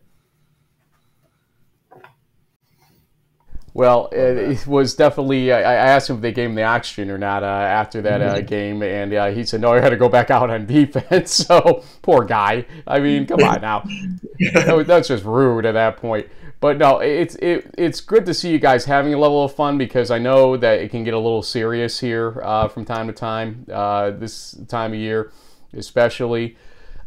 Well, 3.75 4.09
it, 4.11 4.37
it 4.37 4.67
was 4.67 4.95
definitely. 4.95 5.51
I, 5.51 5.59
I 5.59 5.73
asked 5.73 6.09
him 6.09 6.17
if 6.17 6.21
they 6.21 6.31
gave 6.31 6.49
him 6.49 6.55
the 6.55 6.63
oxygen 6.63 7.09
or 7.09 7.17
not 7.17 7.41
uh, 7.43 7.47
after 7.47 8.01
that 8.03 8.21
uh, 8.21 8.41
game, 8.41 8.83
and 8.83 9.11
uh, 9.13 9.31
he 9.31 9.43
said 9.43 9.61
no. 9.61 9.73
I 9.73 9.79
had 9.79 9.89
to 9.89 9.97
go 9.97 10.09
back 10.09 10.29
out 10.29 10.49
on 10.49 10.65
defense. 10.67 11.33
So 11.43 11.83
poor 12.01 12.23
guy. 12.23 12.65
I 12.87 12.99
mean, 12.99 13.25
come 13.25 13.41
on 13.41 13.61
now. 13.61 13.83
That 14.53 14.85
that's 14.87 15.07
just 15.07 15.25
rude 15.25 15.65
at 15.65 15.73
that 15.73 15.97
point. 15.97 16.27
But 16.59 16.77
no, 16.77 16.99
it's 16.99 17.35
it, 17.35 17.73
it's 17.77 17.99
good 17.99 18.25
to 18.27 18.33
see 18.33 18.51
you 18.51 18.59
guys 18.59 18.85
having 18.85 19.13
a 19.13 19.17
level 19.17 19.43
of 19.43 19.53
fun 19.53 19.77
because 19.77 20.11
I 20.11 20.19
know 20.19 20.55
that 20.57 20.79
it 20.79 20.91
can 20.91 21.03
get 21.03 21.13
a 21.13 21.19
little 21.19 21.41
serious 21.43 21.99
here 21.99 22.41
uh, 22.43 22.67
from 22.67 22.85
time 22.85 23.07
to 23.07 23.13
time. 23.13 23.65
Uh, 23.71 24.11
this 24.11 24.55
time 24.67 24.93
of 24.93 24.99
year, 24.99 25.31
especially. 25.73 26.55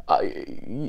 Uh, 0.08 0.22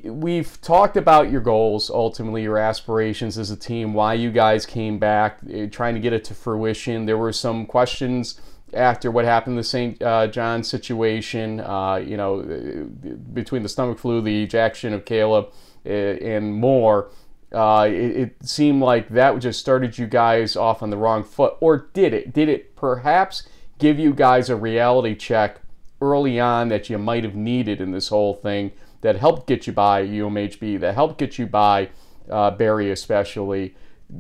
we've 0.03 0.61
talked 0.61 0.95
about 0.95 1.31
your 1.31 1.41
goals, 1.41 1.89
ultimately 1.89 2.43
your 2.43 2.59
aspirations 2.59 3.37
as 3.37 3.49
a 3.49 3.57
team, 3.57 3.93
why 3.93 4.13
you 4.13 4.31
guys 4.31 4.65
came 4.65 4.99
back, 4.99 5.39
eh, 5.51 5.65
trying 5.65 5.95
to 5.95 5.99
get 5.99 6.13
it 6.13 6.23
to 6.23 6.35
fruition. 6.35 7.07
There 7.07 7.17
were 7.17 7.33
some 7.33 7.65
questions 7.65 8.39
after 8.73 9.09
what 9.09 9.25
happened 9.25 9.57
the 9.57 9.63
St. 9.63 10.01
Uh, 10.03 10.27
John 10.27 10.63
situation, 10.63 11.61
uh, 11.61 11.95
you 11.95 12.15
know, 12.15 12.41
eh, 12.41 13.13
between 13.33 13.63
the 13.63 13.69
stomach 13.69 13.97
flu, 13.97 14.21
the 14.21 14.43
ejection 14.43 14.93
of 14.93 15.03
Caleb, 15.03 15.51
eh, 15.83 16.17
and 16.21 16.53
more. 16.53 17.09
Uh, 17.51 17.87
it, 17.89 18.15
it 18.17 18.35
seemed 18.43 18.83
like 18.83 19.09
that 19.09 19.39
just 19.39 19.59
started 19.59 19.97
you 19.97 20.05
guys 20.05 20.55
off 20.55 20.83
on 20.83 20.91
the 20.91 20.97
wrong 20.97 21.23
foot, 21.23 21.55
or 21.59 21.89
did 21.93 22.13
it? 22.13 22.33
Did 22.33 22.49
it 22.49 22.75
perhaps 22.75 23.47
give 23.79 23.97
you 23.97 24.13
guys 24.13 24.47
a 24.49 24.55
reality 24.55 25.15
check 25.15 25.61
early 26.01 26.39
on 26.39 26.67
that 26.67 26.89
you 26.89 26.99
might 26.99 27.23
have 27.23 27.35
needed 27.35 27.81
in 27.81 27.91
this 27.91 28.09
whole 28.09 28.35
thing 28.35 28.71
that 29.01 29.17
helped 29.17 29.47
get 29.47 29.67
you 29.67 29.73
by 29.73 30.05
UMHB, 30.05 30.79
that 30.79 30.95
helped 30.95 31.17
get 31.17 31.37
you 31.37 31.45
by 31.45 31.89
uh, 32.29 32.51
Berry, 32.51 32.91
especially. 32.91 33.75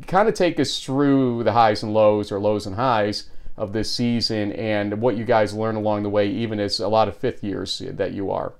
Kind 0.05 0.27
of 0.27 0.35
take 0.35 0.59
us 0.59 0.83
through 0.83 1.43
the 1.43 1.53
highs 1.53 1.83
and 1.83 1.93
lows, 1.93 2.31
or 2.31 2.39
lows 2.39 2.65
and 2.65 2.75
highs 2.75 3.29
of 3.55 3.73
this 3.73 3.91
season, 3.91 4.51
and 4.53 5.01
what 5.01 5.17
you 5.17 5.25
guys 5.25 5.53
learned 5.53 5.77
along 5.77 6.03
the 6.03 6.09
way, 6.09 6.29
even 6.29 6.59
as 6.59 6.79
a 6.79 6.87
lot 6.87 7.07
of 7.07 7.17
fifth 7.17 7.43
years 7.43 7.81
that 7.85 8.13
you 8.13 8.31
are. 8.31 8.53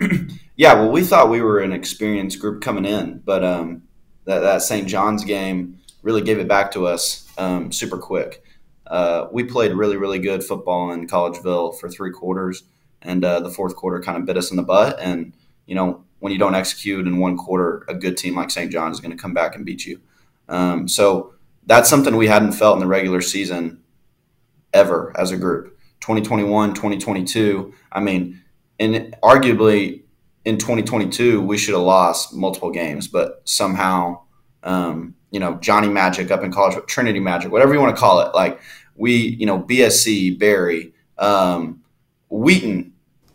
Yeah, 0.58 0.72
well, 0.72 0.90
we 0.90 1.04
thought 1.04 1.28
we 1.28 1.42
were 1.42 1.58
an 1.58 1.72
experienced 1.72 2.40
group 2.40 2.62
coming 2.62 2.86
in, 2.86 3.20
but 3.26 3.44
um, 3.44 3.82
that 4.24 4.40
that 4.40 4.62
St. 4.62 4.88
John's 4.88 5.22
game 5.22 5.78
really 6.02 6.22
gave 6.22 6.38
it 6.38 6.48
back 6.48 6.72
to 6.72 6.86
us 6.86 7.30
um, 7.36 7.70
super 7.70 7.98
quick. 7.98 8.42
Uh, 8.86 9.26
we 9.30 9.44
played 9.44 9.72
really, 9.72 9.98
really 9.98 10.18
good 10.18 10.42
football 10.42 10.92
in 10.92 11.06
Collegeville 11.06 11.78
for 11.78 11.90
three 11.90 12.10
quarters, 12.10 12.62
and 13.06 13.24
uh, 13.24 13.40
the 13.40 13.50
fourth 13.50 13.76
quarter 13.76 14.00
kind 14.02 14.18
of 14.18 14.26
bit 14.26 14.36
us 14.36 14.50
in 14.50 14.56
the 14.56 14.62
butt. 14.62 14.98
And 15.00 15.32
you 15.66 15.74
know, 15.74 16.04
when 16.18 16.32
you 16.32 16.38
don't 16.38 16.54
execute 16.54 17.06
in 17.06 17.18
one 17.18 17.36
quarter, 17.36 17.84
a 17.88 17.94
good 17.94 18.16
team 18.16 18.36
like 18.36 18.50
St. 18.50 18.70
John's 18.70 18.96
is 18.96 19.00
going 19.00 19.16
to 19.16 19.20
come 19.20 19.32
back 19.32 19.54
and 19.54 19.64
beat 19.64 19.86
you. 19.86 20.00
Um, 20.48 20.88
so 20.88 21.34
that's 21.66 21.88
something 21.88 22.16
we 22.16 22.26
hadn't 22.26 22.52
felt 22.52 22.74
in 22.74 22.80
the 22.80 22.86
regular 22.86 23.20
season 23.20 23.82
ever 24.72 25.12
as 25.16 25.30
a 25.32 25.36
group. 25.36 25.78
2021, 26.00 26.74
2022. 26.74 27.72
I 27.92 28.00
mean, 28.00 28.42
and 28.78 29.16
arguably 29.22 30.02
in 30.44 30.58
2022 30.58 31.40
we 31.42 31.58
should 31.58 31.74
have 31.74 31.82
lost 31.82 32.34
multiple 32.34 32.70
games, 32.70 33.08
but 33.08 33.42
somehow, 33.44 34.20
um, 34.62 35.14
you 35.30 35.40
know, 35.40 35.54
Johnny 35.56 35.88
Magic 35.88 36.30
up 36.30 36.44
in 36.44 36.52
college, 36.52 36.78
Trinity 36.86 37.20
Magic, 37.20 37.50
whatever 37.50 37.74
you 37.74 37.80
want 37.80 37.94
to 37.94 38.00
call 38.00 38.20
it, 38.20 38.34
like 38.34 38.60
we, 38.94 39.14
you 39.14 39.46
know, 39.46 39.60
BSC, 39.60 40.38
Berry, 40.38 40.92
um, 41.18 41.82
Wheaton, 42.28 42.92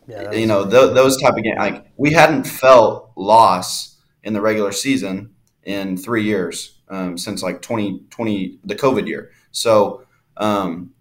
Yeah, 0.08 0.32
you 0.32 0.46
know, 0.46 0.64
th- 0.64 0.94
those 0.94 1.22
type 1.22 1.38
of 1.38 1.44
games. 1.44 1.58
Like 1.58 1.86
we 1.98 2.12
hadn't 2.12 2.46
felt 2.46 3.12
loss 3.16 3.98
in 4.24 4.34
the 4.34 4.42
regular 4.42 4.72
season 4.72 5.32
in 5.64 5.98
three 5.98 6.24
years 6.24 6.80
um, 6.90 7.18
since 7.18 7.42
like 7.42 7.62
2020, 7.62 8.60
the 8.64 8.76
COVID 8.76 9.08
year. 9.08 9.32
So 9.52 10.06
um, 10.38 10.92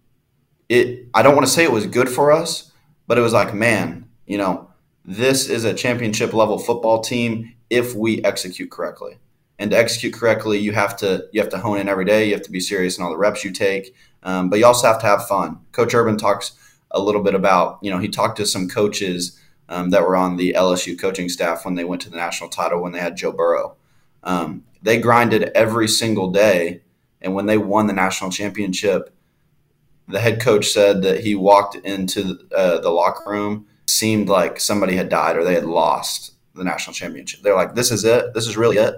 it, 0.69 1.07
I 1.13 1.21
don't 1.21 1.35
want 1.35 1.45
to 1.45 1.51
say 1.51 1.63
it 1.63 1.71
was 1.71 1.85
good 1.85 2.09
for 2.09 2.31
us, 2.31 2.71
but 3.07 3.17
it 3.17 3.21
was 3.21 3.33
like, 3.33 3.53
man, 3.53 4.09
you 4.25 4.37
know, 4.37 4.69
this 5.03 5.49
is 5.49 5.65
a 5.65 5.73
championship 5.73 6.33
level 6.33 6.57
football 6.57 7.01
team 7.01 7.53
if 7.69 7.93
we 7.95 8.23
execute 8.23 8.71
correctly. 8.71 9.17
And 9.59 9.69
to 9.71 9.77
execute 9.77 10.13
correctly, 10.13 10.57
you 10.57 10.71
have 10.71 10.97
to 10.97 11.27
you 11.31 11.41
have 11.41 11.51
to 11.51 11.59
hone 11.59 11.77
in 11.77 11.87
every 11.87 12.05
day. 12.05 12.25
You 12.25 12.33
have 12.33 12.41
to 12.43 12.51
be 12.51 12.59
serious 12.59 12.97
in 12.97 13.03
all 13.03 13.11
the 13.11 13.17
reps 13.17 13.43
you 13.43 13.51
take, 13.51 13.93
um, 14.23 14.49
but 14.49 14.57
you 14.57 14.65
also 14.65 14.87
have 14.87 14.99
to 15.01 15.05
have 15.05 15.27
fun. 15.27 15.59
Coach 15.71 15.93
Urban 15.93 16.17
talks 16.17 16.53
a 16.91 17.01
little 17.01 17.23
bit 17.23 17.35
about 17.35 17.79
you 17.81 17.89
know 17.89 17.97
he 17.97 18.07
talked 18.07 18.37
to 18.37 18.45
some 18.45 18.67
coaches 18.67 19.39
um, 19.69 19.89
that 19.89 20.03
were 20.03 20.15
on 20.15 20.35
the 20.35 20.53
LSU 20.53 20.99
coaching 20.99 21.29
staff 21.29 21.63
when 21.65 21.75
they 21.75 21.85
went 21.85 22.01
to 22.01 22.09
the 22.09 22.17
national 22.17 22.49
title 22.49 22.81
when 22.81 22.91
they 22.91 22.99
had 22.99 23.15
Joe 23.15 23.31
Burrow. 23.31 23.75
Um, 24.23 24.65
they 24.81 24.99
grinded 24.99 25.43
every 25.55 25.87
single 25.87 26.29
day, 26.31 26.81
and 27.21 27.33
when 27.33 27.45
they 27.45 27.57
won 27.57 27.87
the 27.87 27.93
national 27.93 28.31
championship, 28.31 29.13
the 30.07 30.19
head 30.19 30.41
coach 30.41 30.67
said 30.67 31.01
that 31.03 31.21
he 31.21 31.35
walked 31.35 31.75
into 31.75 32.39
uh, 32.55 32.79
the 32.79 32.89
locker 32.89 33.29
room 33.29 33.65
seemed 33.87 34.27
like 34.27 34.59
somebody 34.59 34.95
had 34.95 35.09
died 35.09 35.37
or 35.37 35.43
they 35.43 35.53
had 35.53 35.65
lost 35.65 36.33
the 36.53 36.63
national 36.63 36.93
championship. 36.93 37.41
They're 37.41 37.55
like, 37.55 37.75
"This 37.75 37.91
is 37.91 38.03
it. 38.03 38.33
This 38.33 38.47
is 38.47 38.57
really 38.57 38.77
it." 38.77 38.95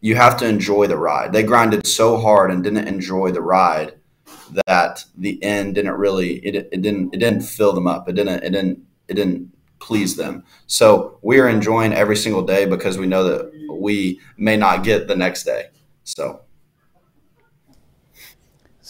You 0.00 0.16
have 0.16 0.36
to 0.38 0.48
enjoy 0.48 0.86
the 0.86 0.96
ride. 0.96 1.32
They 1.32 1.42
grinded 1.42 1.86
so 1.86 2.16
hard 2.16 2.50
and 2.50 2.64
didn't 2.64 2.88
enjoy 2.88 3.30
the 3.30 3.42
ride 3.42 3.99
that 4.66 5.04
the 5.16 5.42
end 5.42 5.74
didn't 5.74 5.94
really 5.94 6.34
it, 6.38 6.68
it 6.72 6.82
didn't 6.82 7.14
it 7.14 7.18
didn't 7.18 7.42
fill 7.42 7.72
them 7.72 7.86
up. 7.86 8.08
It 8.08 8.12
didn't 8.14 8.42
it 8.42 8.50
didn't 8.50 8.82
it 9.08 9.14
didn't 9.14 9.52
please 9.78 10.16
them. 10.16 10.44
So 10.66 11.18
we 11.22 11.40
are 11.40 11.48
enjoying 11.48 11.92
every 11.92 12.16
single 12.16 12.42
day 12.42 12.66
because 12.66 12.98
we 12.98 13.06
know 13.06 13.24
that 13.24 13.68
we 13.70 14.20
may 14.36 14.56
not 14.56 14.84
get 14.84 15.08
the 15.08 15.16
next 15.16 15.44
day. 15.44 15.66
So 16.04 16.42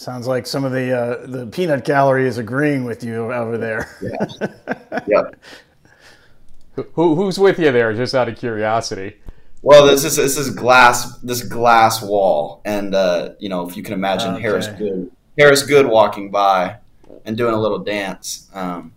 Sounds 0.01 0.25
like 0.25 0.47
some 0.47 0.63
of 0.63 0.71
the 0.71 0.91
uh, 0.91 1.27
the 1.27 1.45
peanut 1.45 1.85
gallery 1.85 2.27
is 2.27 2.39
agreeing 2.39 2.85
with 2.85 3.03
you 3.03 3.31
over 3.31 3.55
there. 3.55 3.87
yeah. 4.01 4.99
yep. 5.07 5.35
Who, 6.93 7.15
who's 7.15 7.37
with 7.37 7.59
you 7.59 7.71
there, 7.71 7.93
just 7.93 8.15
out 8.15 8.27
of 8.27 8.35
curiosity? 8.35 9.17
Well, 9.61 9.85
this 9.85 10.03
is 10.03 10.15
this 10.15 10.37
is 10.37 10.49
glass 10.49 11.19
this 11.19 11.43
glass 11.43 12.01
wall, 12.01 12.63
and 12.65 12.95
uh, 12.95 13.33
you 13.39 13.47
know 13.47 13.67
if 13.69 13.77
you 13.77 13.83
can 13.83 13.93
imagine 13.93 14.33
Okay. 14.33 14.41
Harris 14.41 14.67
Good 14.69 15.11
Harris 15.41 15.63
Good 15.63 15.87
walking 15.87 16.29
by 16.29 16.77
and 17.25 17.35
doing 17.35 17.53
a 17.55 17.59
little 17.59 17.79
dance, 17.79 18.47
um, 18.53 18.93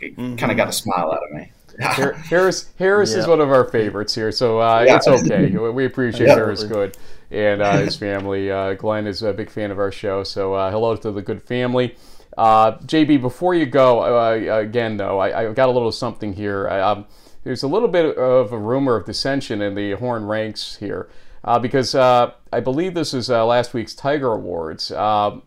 kind 0.00 0.50
of 0.50 0.56
got 0.56 0.68
a 0.68 0.72
smile 0.72 1.12
out 1.12 1.22
of 1.22 1.36
me. 1.36 1.52
Har- 1.80 2.14
Harris 2.14 2.70
Harris 2.78 3.12
is 3.12 3.26
one 3.26 3.40
of 3.40 3.50
our 3.50 3.64
favorites 3.68 4.14
here, 4.14 4.32
so 4.32 4.58
uh, 4.60 4.84
Yeah. 4.86 4.96
it's 4.96 5.06
okay. 5.06 5.48
We 5.50 5.84
appreciate 5.84 6.28
Yeah. 6.28 6.34
Harris 6.36 6.64
Good. 6.64 6.96
and 7.30 7.60
uh, 7.60 7.76
his 7.76 7.94
family. 7.96 8.50
Uh, 8.50 8.72
Glenn 8.72 9.06
is 9.06 9.22
a 9.22 9.34
big 9.34 9.50
fan 9.50 9.70
of 9.70 9.78
our 9.78 9.92
show, 9.92 10.24
so 10.24 10.54
uh, 10.54 10.70
hello 10.70 10.96
to 10.96 11.12
the 11.12 11.20
good 11.20 11.42
family. 11.42 11.94
Uh, 12.38 12.72
JB, 12.78 13.20
before 13.20 13.54
you 13.54 13.66
go, 13.66 14.00
uh, 14.00 14.58
again 14.60 14.96
though, 14.96 15.18
I, 15.18 15.48
I, 15.48 15.52
got 15.52 15.68
a 15.68 15.72
little 15.72 15.92
something 15.92 16.32
here. 16.32 16.68
I, 16.68 16.80
um, 16.80 17.06
there's 17.44 17.62
a 17.62 17.68
little 17.68 17.88
bit 17.88 18.16
of 18.16 18.52
a 18.52 18.58
rumor 18.58 18.96
of 18.96 19.04
dissension 19.04 19.60
in 19.60 19.74
the 19.74 19.92
Horn 19.92 20.24
ranks 20.26 20.76
here. 20.76 21.08
Uh, 21.46 21.60
because 21.60 21.94
uh, 21.94 22.32
I 22.52 22.58
believe 22.58 22.94
this 22.94 23.14
is 23.14 23.30
uh, 23.30 23.46
last 23.46 23.72
week's 23.72 23.94
Tiger 23.94 24.32
Awards. 24.32 24.90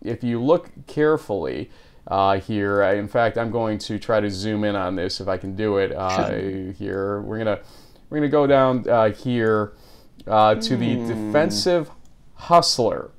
if 0.01 0.23
you 0.23 0.41
look 0.41 0.69
carefully 0.87 1.69
here, 2.41 2.81
I, 2.81 2.95
in 2.95 3.09
fact, 3.09 3.37
I'm 3.37 3.51
going 3.51 3.77
to 3.79 3.99
try 3.99 4.21
to 4.21 4.29
zoom 4.29 4.63
in 4.63 4.75
on 4.75 4.95
this 4.95 5.19
if 5.19 5.27
I 5.27 5.37
can 5.37 5.55
do 5.55 5.77
it 5.77 5.91
here. 6.77 7.21
We're 7.21 7.37
gonna 7.37 7.59
we're 8.09 8.17
gonna 8.17 8.29
go 8.29 8.47
down 8.47 8.83
here 9.13 9.73
to 10.25 10.55
the 10.55 10.95
mm. 10.95 11.07
defensive 11.07 11.91
hustler. 12.35 13.11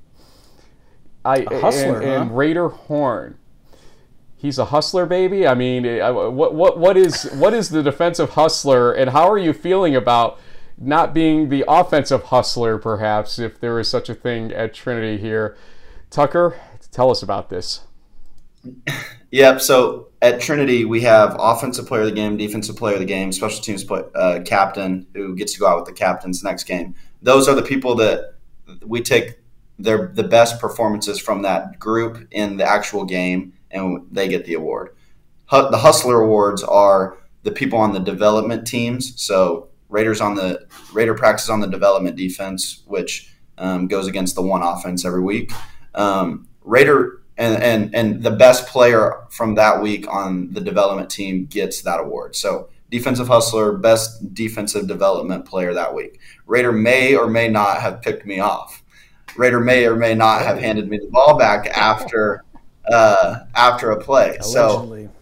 I, 1.23 1.47
a 1.51 1.61
hustler, 1.61 2.01
and, 2.01 2.07
huh? 2.07 2.21
and 2.23 2.37
Raider 2.37 2.69
Horn 2.71 3.37
he's 4.39 4.59
a 4.59 4.65
hustler, 4.65 5.05
baby. 5.05 5.47
I 5.47 5.53
mean, 5.53 5.85
what 6.35 6.55
what 6.55 6.79
what 6.79 6.97
is 6.97 7.25
what 7.35 7.53
is 7.53 7.69
the 7.69 7.83
defensive 7.83 8.31
hustler, 8.31 8.93
and 8.93 9.11
how 9.11 9.31
are 9.31 9.37
you 9.37 9.53
feeling 9.53 9.95
about 9.95 10.41
not 10.81 11.13
being 11.13 11.51
the 11.51 11.65
offensive 11.69 12.25
hustler, 12.25 12.79
perhaps, 12.79 13.39
if 13.39 13.61
there 13.61 13.79
is 13.79 13.89
such 13.89 14.09
a 14.09 14.15
thing 14.15 14.51
at 14.53 14.75
Trinity 14.75 15.19
here? 15.19 15.57
Tucker, 16.09 16.59
tell 16.91 17.11
us 17.11 17.23
about 17.23 17.51
this. 17.51 17.83
Yep. 19.31 19.61
So 19.61 20.09
at 20.21 20.41
Trinity, 20.41 20.85
we 20.85 21.03
have 21.03 21.37
offensive 21.39 21.87
player 21.87 22.03
of 22.03 22.09
the 22.09 22.15
game, 22.15 22.37
defensive 22.37 22.77
player 22.77 22.95
of 22.95 23.01
the 23.01 23.07
game, 23.07 23.31
special 23.33 23.63
teams 23.63 23.85
play, 23.85 24.03
uh, 24.15 24.41
captain 24.45 25.07
who 25.15 25.37
gets 25.37 25.53
to 25.55 25.61
go 25.61 25.69
out 25.69 25.77
with 25.77 25.87
the 25.87 25.93
captains 25.93 26.43
next 26.43 26.65
game. 26.65 26.95
Those 27.23 27.49
are 27.49 27.55
the 27.55 27.63
people 27.63 27.95
that 27.97 28.35
we 28.85 29.01
take 29.03 29.39
their 29.79 30.09
the 30.15 30.25
best 30.25 30.61
performances 30.61 31.19
from 31.19 31.43
that 31.43 31.79
group 31.79 32.27
in 32.31 32.57
the 32.57 32.65
actual 32.65 33.05
game 33.05 33.55
and 33.71 34.07
they 34.11 34.29
get 34.29 34.45
the 34.45 34.55
award. 34.55 34.95
The 35.51 35.79
Hustler 35.79 36.21
Awards 36.21 36.63
are 36.63 37.19
the 37.43 37.51
people 37.51 37.79
on 37.79 37.93
the 37.93 37.99
development 37.99 38.67
teams. 38.67 39.21
So 39.21 39.70
Raiders 39.91 40.21
on 40.21 40.35
the 40.35 40.67
Raider 40.93 41.15
practice 41.15 41.51
on 41.51 41.61
the 41.61 41.67
development 41.67 42.17
defense, 42.17 42.83
which 42.87 43.33
um, 43.59 43.87
goes 43.89 44.07
against 44.07 44.35
the 44.35 44.43
one 44.43 44.63
offense 44.63 45.05
every 45.05 45.23
week. 45.23 45.53
Um, 45.95 46.49
Raider 46.63 47.21
and, 47.37 47.63
and 47.63 47.95
and 47.95 48.23
the 48.23 48.31
best 48.31 48.67
player 48.69 49.25
from 49.31 49.55
that 49.55 49.81
week 49.81 50.07
on 50.09 50.53
the 50.53 50.61
development 50.61 51.11
team 51.11 51.47
gets 51.47 51.83
that 51.83 51.99
award. 51.99 52.37
So 52.37 52.69
defensive 52.91 53.29
hustler, 53.29 53.73
best 53.73 54.35
defensive 54.35 54.87
development 54.87 55.47
player 55.47 55.73
that 55.75 55.95
week. 55.95 56.21
Raider 56.47 56.73
may 56.73 57.17
or 57.17 57.29
may 57.29 57.49
not 57.49 57.81
have 57.81 58.03
picked 58.03 58.27
me 58.27 58.41
off. 58.41 58.83
Raider 59.37 59.61
may 59.61 59.87
or 59.87 59.97
may 59.97 60.15
not 60.15 60.43
have 60.43 60.59
handed 60.59 60.89
me 60.89 60.99
the 60.99 61.09
ball 61.09 61.39
back 61.39 61.67
after 61.69 62.45
uh, 62.91 63.41
after 63.55 63.91
a 63.91 64.01
play. 64.01 64.37
Allegedly. 64.43 65.05
So, 65.07 65.13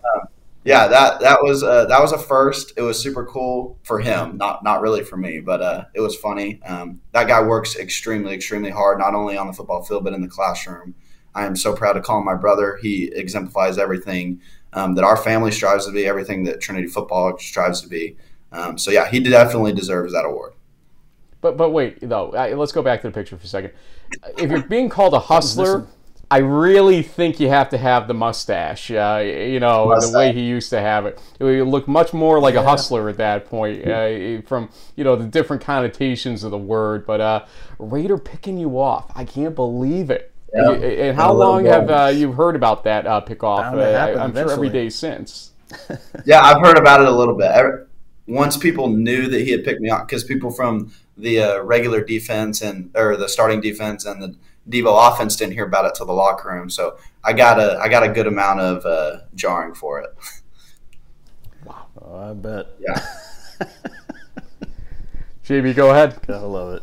yeah, 0.69 0.87
that 0.87 1.21
that 1.21 1.43
was 1.43 1.63
uh, 1.63 1.87
that 1.87 1.99
was 1.99 2.13
a 2.13 2.19
first. 2.19 2.75
It 2.77 2.83
was 2.83 3.03
super 3.03 3.25
cool 3.25 3.79
for 3.85 4.01
him, 4.01 4.37
not 4.37 4.63
not 4.63 4.83
really 4.83 5.03
for 5.03 5.17
me, 5.17 5.41
but 5.41 5.63
uh, 5.63 5.85
it 5.95 6.01
was 6.01 6.15
funny. 6.15 6.63
Um, 6.63 7.01
that 7.13 7.27
guy 7.27 7.41
works 7.43 7.77
extremely 7.77 8.35
extremely 8.35 8.69
hard, 8.69 8.99
not 8.99 9.15
only 9.15 9.39
on 9.39 9.47
the 9.47 9.55
football 9.55 9.83
field 9.83 10.05
but 10.05 10.13
in 10.13 10.21
the 10.21 10.29
classroom. 10.29 10.95
I 11.35 11.47
am 11.47 11.57
so 11.57 11.75
proud 11.75 11.95
to 11.95 12.03
call 12.03 12.19
him 12.19 12.27
my 12.27 12.35
brother. 12.35 12.79
He 12.83 13.05
exemplifies 13.15 13.79
everything 13.79 14.43
um, 14.75 14.95
that 14.97 15.05
our 15.05 15.17
family 15.17 15.53
strives 15.53 15.87
to 15.87 15.93
be, 15.93 16.05
everything 16.05 16.45
that 16.45 16.61
Trinity 16.61 16.89
football 16.89 17.39
strives 17.39 17.81
to 17.81 17.89
be. 17.89 18.19
Um, 18.53 18.77
so 18.77 18.91
yeah, 18.91 19.09
he 19.09 19.21
definitely 19.21 19.73
deserves 19.73 20.13
that 20.13 20.27
award. 20.27 20.53
But 21.41 21.57
but 21.57 21.71
wait 21.71 21.97
though, 22.03 22.29
let's 22.29 22.73
go 22.73 22.83
back 22.83 23.01
to 23.01 23.09
the 23.09 23.15
picture 23.15 23.39
for 23.39 23.45
a 23.45 23.49
second. 23.49 23.73
If 24.37 24.51
you're 24.51 24.65
being 24.65 24.91
called 24.91 25.15
a 25.15 25.21
hustler 25.21 25.87
I 26.31 26.39
really 26.39 27.03
think 27.03 27.41
you 27.41 27.49
have 27.49 27.71
to 27.71 27.79
have 27.79 28.07
the 28.07 28.13
mustache. 28.13 28.91
Uh, 28.91 29.23
you 29.25 29.61
know, 29.61 29.87
mustache. 29.87 30.13
the 30.13 30.19
way 30.19 30.33
he 30.33 30.43
used 30.43 30.69
to 30.71 30.81
have 30.81 31.07
it. 31.07 31.19
It 31.39 31.45
would 31.45 31.69
look 31.69 31.89
much 31.89 32.13
more 32.13 32.39
like 32.39 32.55
yeah. 32.55 32.61
a 32.61 32.65
hustler 32.65 33.09
at 33.09 33.17
that 33.17 33.47
point, 33.47 33.87
uh, 33.87 34.43
from 34.43 34.69
you 34.95 35.05
know 35.05 35.17
the 35.17 35.25
different 35.25 35.63
connotations 35.63 36.45
of 36.45 36.51
the 36.51 36.59
word. 36.59 37.07
But 37.07 37.21
uh, 37.21 37.45
Raider 37.79 38.19
picking 38.19 38.59
you 38.59 38.79
off, 38.79 39.11
I 39.15 39.25
can't 39.25 39.55
believe 39.55 40.11
it. 40.11 40.33
Yeah. 40.55 40.73
And 40.73 41.17
how 41.17 41.33
long 41.33 41.65
have 41.65 41.91
uh, 41.91 42.13
you 42.15 42.33
heard 42.33 42.57
about 42.57 42.85
that 42.85 43.07
uh, 43.07 43.21
pick 43.21 43.43
off? 43.43 43.75
Uh, 43.75 44.17
I'm 44.19 44.35
sure 44.35 44.51
every 44.51 44.71
day 44.71 44.91
since. 44.91 45.53
yeah, 46.25 46.41
I've 46.43 46.61
heard 46.61 46.79
about 46.79 47.01
it 47.01 47.09
a 47.09 47.13
little 47.13 47.35
bit. 47.35 47.87
Once 48.27 48.57
people 48.57 48.89
knew 48.89 49.29
that 49.29 49.41
he 49.41 49.51
had 49.51 49.65
picked 49.65 49.81
me 49.81 49.91
off, 49.91 50.07
because 50.07 50.25
people 50.25 50.51
from 50.51 50.93
the 51.17 51.43
uh, 51.43 51.63
regular 51.63 52.03
defense 52.03 52.61
and 52.63 52.91
or 52.95 53.17
the 53.17 53.29
starting 53.29 53.61
defense 53.61 54.05
and 54.05 54.23
the 54.23 54.37
Devo 54.69 55.11
offense 55.11 55.37
didn't 55.37 55.55
hear 55.55 55.65
about 55.65 55.87
it 55.87 55.95
till 55.95 56.07
the 56.07 56.13
locker 56.13 56.51
room. 56.51 56.69
So 56.71 56.99
I 57.25 57.33
got 57.33 57.59
a 57.59 57.79
I 57.81 57.89
got 57.89 58.03
a 58.03 58.09
good 58.09 58.27
amount 58.27 58.61
of 58.61 58.85
uh, 58.85 59.21
jarring 59.35 59.75
for 59.75 60.01
it. 60.01 60.11
Wow, 61.65 61.87
oh, 62.01 62.31
I 62.31 62.35
bet. 62.35 62.67
Yeah. 62.79 63.07
JB, 65.45 65.75
go 65.75 65.91
ahead. 65.91 66.21
Gotta 66.27 66.47
love 66.47 66.75
it. 66.75 66.83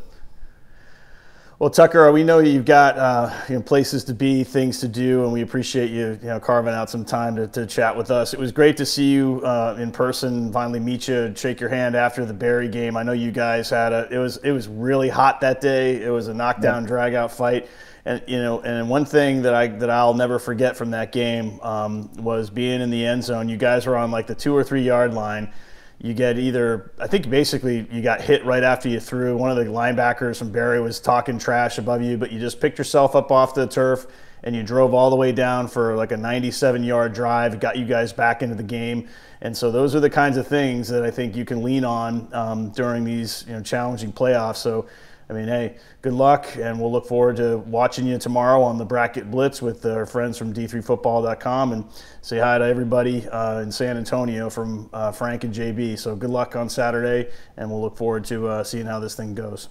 Well, 1.58 1.70
Tucker, 1.70 2.12
we 2.12 2.26
know 2.26 2.40
you've 2.40 2.66
got 2.66 2.98
uh, 2.98 3.34
you 3.48 3.56
know, 3.56 3.62
places 3.62 4.04
to 4.06 4.14
be, 4.14 4.44
things 4.44 4.82
to 4.82 4.90
do, 4.90 5.24
and 5.24 5.32
we 5.32 5.42
appreciate 5.42 5.90
you, 5.90 6.20
you 6.22 6.28
know, 6.28 6.38
carving 6.38 6.74
out 6.74 6.90
some 6.90 7.06
time 7.06 7.34
to, 7.38 7.48
to 7.48 7.66
chat 7.66 7.96
with 7.96 8.12
us. 8.12 8.34
It 8.34 8.40
was 8.40 8.52
great 8.52 8.76
to 8.76 8.86
see 8.86 9.10
you 9.10 9.40
uh, 9.42 9.78
in 9.80 9.94
person, 9.94 10.52
finally 10.52 10.82
meet 10.82 11.08
you, 11.08 11.32
shake 11.34 11.62
your 11.62 11.70
hand 11.70 11.96
after 11.96 12.26
the 12.26 12.34
Berry 12.34 12.68
game. 12.68 12.98
I 12.98 13.04
know 13.04 13.14
you 13.14 13.32
guys 13.32 13.70
had 13.70 13.94
a 13.94 14.06
it 14.12 14.18
was 14.18 14.36
it 14.44 14.52
was 14.52 14.68
really 14.68 15.08
hot 15.08 15.40
that 15.42 15.62
day. 15.62 16.04
It 16.04 16.10
was 16.10 16.28
a 16.28 16.34
knockdown, 16.34 16.84
yeah. 16.84 16.90
drag 16.90 17.14
out 17.14 17.32
fight, 17.32 17.70
and 18.04 18.22
you 18.28 18.38
know, 18.38 18.60
and 18.60 18.90
one 18.90 19.06
thing 19.06 19.42
that 19.44 19.54
I 19.54 19.68
that 19.68 19.90
I'll 19.90 20.14
never 20.14 20.40
forget 20.40 20.76
from 20.76 20.92
that 20.92 21.14
game 21.14 21.62
um, 21.62 22.12
was 22.16 22.50
being 22.50 22.82
in 22.82 22.90
the 22.90 23.06
end 23.06 23.24
zone. 23.24 23.48
You 23.48 23.56
guys 23.56 23.86
were 23.86 23.96
on 23.96 24.12
like 24.12 24.28
the 24.28 24.36
two 24.36 24.54
or 24.54 24.66
three 24.66 24.84
yard 24.84 25.14
line 25.14 25.54
you 26.02 26.14
get 26.14 26.38
either 26.38 26.92
I 27.00 27.08
think 27.08 27.30
basically 27.30 27.88
you 27.92 28.02
got 28.02 28.22
hit 28.22 28.46
right 28.46 28.64
after 28.64 28.90
you 28.90 29.00
threw. 29.00 29.38
One 29.38 29.50
of 29.50 29.58
the 29.58 29.66
linebackers 29.66 30.38
from 30.38 30.52
Berry 30.52 30.82
was 30.82 31.00
talking 31.00 31.38
trash 31.38 31.78
above 31.78 32.02
you, 32.02 32.18
but 32.18 32.32
you 32.32 32.40
just 32.40 32.60
picked 32.60 32.78
yourself 32.78 33.16
up 33.16 33.32
off 33.32 33.54
the 33.54 33.68
turf 33.68 34.08
and 34.44 34.56
you 34.56 34.62
drove 34.62 34.94
all 34.94 35.10
the 35.10 35.16
way 35.16 35.32
down 35.32 35.68
for 35.68 35.96
like 35.96 36.12
a 36.12 36.18
97 36.18 36.84
yard 36.84 37.14
drive, 37.14 37.60
got 37.60 37.78
you 37.78 37.86
guys 37.86 38.14
back 38.14 38.44
into 38.44 38.56
the 38.56 38.64
game. 38.64 39.08
And 39.42 39.56
so 39.56 39.72
those 39.72 39.96
are 39.96 40.00
the 40.00 40.10
kinds 40.10 40.38
of 40.38 40.48
things 40.48 40.88
that 40.90 41.04
I 41.04 41.12
think 41.12 41.36
you 41.36 41.46
can 41.46 41.64
lean 41.64 41.84
on 41.84 42.30
um, 42.34 42.70
during 42.70 43.04
these 43.04 43.44
you 43.48 43.54
know, 43.54 43.62
challenging 43.62 44.14
playoffs. 44.14 44.58
So 44.58 44.88
I 45.28 45.34
mean, 45.34 45.48
hey, 45.48 45.78
good 46.04 46.14
luck, 46.14 46.56
and 46.56 46.80
we'll 46.80 46.92
look 46.92 47.08
forward 47.08 47.38
to 47.38 47.58
watching 47.58 48.06
you 48.06 48.20
tomorrow 48.20 48.62
on 48.62 48.78
the 48.78 48.86
Bracket 48.86 49.32
Blitz 49.32 49.60
with 49.60 49.84
our 49.86 50.06
friends 50.06 50.38
from 50.38 50.54
D3Football.com 50.54 51.74
and 51.74 51.86
say 52.22 52.38
hi 52.38 52.60
to 52.60 52.66
everybody 52.66 53.28
uh, 53.30 53.62
in 53.62 53.72
San 53.72 53.98
Antonio 53.98 54.52
from 54.52 54.88
uh, 54.94 55.12
Frank 55.12 55.44
and 55.44 55.54
JB. 55.54 55.98
So 55.98 56.16
good 56.16 56.30
luck 56.30 56.56
on 56.56 56.70
Saturday, 56.70 57.32
and 57.58 57.72
we'll 57.72 57.82
look 57.82 57.98
forward 57.98 58.24
to 58.26 58.48
uh, 58.48 58.64
seeing 58.64 58.86
how 58.86 59.00
this 59.00 59.16
thing 59.16 59.34
goes. 59.34 59.70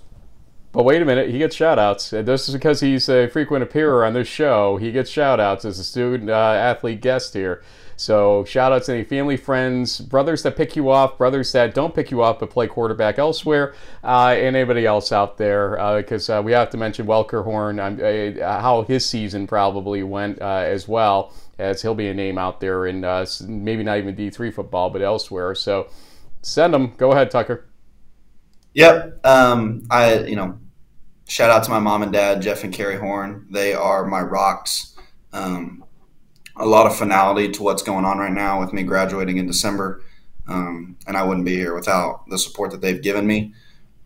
But 0.73 0.83
wait 0.83 1.01
a 1.01 1.05
minute, 1.05 1.31
he 1.31 1.38
gets 1.38 1.57
shoutouts. 1.57 2.25
This 2.25 2.49
is 2.49 2.55
because 2.55 2.81
he's 2.81 3.09
a 3.09 3.29
frequent 3.29 3.62
appearer 3.62 4.05
on 4.05 4.12
this 4.12 4.27
show. 4.27 4.77
He 4.77 4.90
gets 4.90 5.09
shoutouts 5.09 5.64
as 5.64 5.79
a 5.79 5.85
student 5.85 6.31
uh, 6.31 6.35
athlete 6.35 7.01
guest 7.01 7.33
here. 7.33 7.62
So 7.96 8.44
shout 8.44 8.72
out 8.72 8.83
to 8.85 8.92
any 8.92 9.04
family, 9.04 9.37
friends, 9.37 10.00
brothers 10.00 10.42
that 10.42 10.57
pick 10.57 10.74
you 10.76 10.90
off, 10.90 11.16
brothers 11.16 11.52
that 11.52 11.74
don't 11.74 11.94
pick 11.94 12.11
you 12.11 12.22
off 12.22 12.40
but 12.40 12.50
play 12.50 12.66
quarterback 12.66 13.18
elsewhere, 13.18 13.74
uh, 14.02 14.35
and 14.37 14.57
anybody 14.57 14.87
else 14.87 15.12
out 15.12 15.38
there. 15.38 15.70
Because 15.96 16.28
uh, 16.28 16.38
uh, 16.38 16.42
we 16.42 16.52
have 16.52 16.70
to 16.70 16.76
mention 16.76 17.07
Welker 17.07 17.44
Horn, 17.44 17.78
uh, 17.78 18.61
how 18.61 18.83
his 18.83 19.07
season 19.07 19.46
probably 19.46 20.02
went 20.02 20.40
uh, 20.40 20.64
as 20.64 20.88
well, 20.88 21.33
as 21.59 21.83
he'll 21.83 21.94
be 21.94 22.09
a 22.09 22.14
name 22.14 22.38
out 22.38 22.61
there 22.61 22.87
in 22.87 23.04
uh, 23.04 23.24
maybe 23.46 23.83
not 23.83 23.98
even 23.98 24.16
D3 24.16 24.52
football, 24.52 24.90
but 24.90 25.02
elsewhere. 25.02 25.54
So 25.54 25.88
send 26.42 26.74
them. 26.74 26.94
Go 26.96 27.12
ahead, 27.12 27.30
Tucker. 27.30 27.66
Yep. 28.74 29.24
Um, 29.24 29.87
I, 29.88 30.18
you 30.24 30.35
know, 30.35 30.59
shout 31.28 31.50
out 31.50 31.62
to 31.64 31.70
my 31.70 31.78
mom 31.78 32.02
and 32.02 32.12
dad, 32.12 32.42
Jeff 32.42 32.64
and 32.64 32.72
Carrie 32.72 32.98
Horn. 32.98 33.46
They 33.50 33.72
are 33.72 34.04
my 34.04 34.20
rocks. 34.20 34.96
Um, 35.33 35.85
a 36.57 36.67
lot 36.67 36.87
of 36.87 36.97
finality 36.97 37.51
to 37.51 37.62
what's 37.62 37.83
going 37.83 38.05
on 38.05 38.19
right 38.19 38.33
now 38.33 38.61
with 38.61 38.73
me 38.73 38.83
graduating 38.83 39.38
in 39.38 39.47
December. 39.47 40.03
Um, 40.47 40.97
and 41.07 41.17
I 41.17 41.25
wouldn't 41.25 41.47
be 41.47 41.57
here 41.57 41.75
without 41.75 42.29
the 42.29 42.38
support 42.38 42.71
that 42.71 42.81
they've 42.81 43.03
given 43.03 43.27
me. 43.27 43.55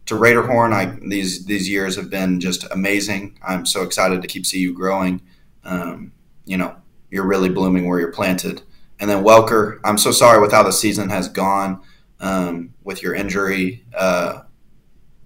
To 0.06 0.16
Raider 0.16 0.42
Horn, 0.42 0.72
I, 0.72 0.96
these 1.06 1.44
these 1.44 1.68
years 1.68 1.96
have 1.96 2.08
been 2.08 2.40
just 2.40 2.64
amazing. 2.70 3.38
I'm 3.46 3.66
so 3.66 3.82
excited 3.82 4.22
to 4.22 4.28
keep 4.28 4.46
see 4.46 4.58
you 4.58 4.72
growing. 4.72 5.20
Um, 5.64 6.12
you 6.46 6.56
know, 6.56 6.76
you're 7.10 7.26
really 7.26 7.50
blooming 7.50 7.86
where 7.86 8.00
you're 8.00 8.12
planted. 8.12 8.62
And 9.00 9.10
then 9.10 9.22
Welker, 9.22 9.78
I'm 9.84 9.98
so 9.98 10.10
sorry 10.10 10.40
with 10.40 10.52
how 10.52 10.62
the 10.62 10.72
season 10.72 11.10
has 11.10 11.28
gone 11.28 11.82
um, 12.20 12.74
with 12.82 13.02
your 13.02 13.14
injury. 13.14 13.84
Uh, 13.94 14.42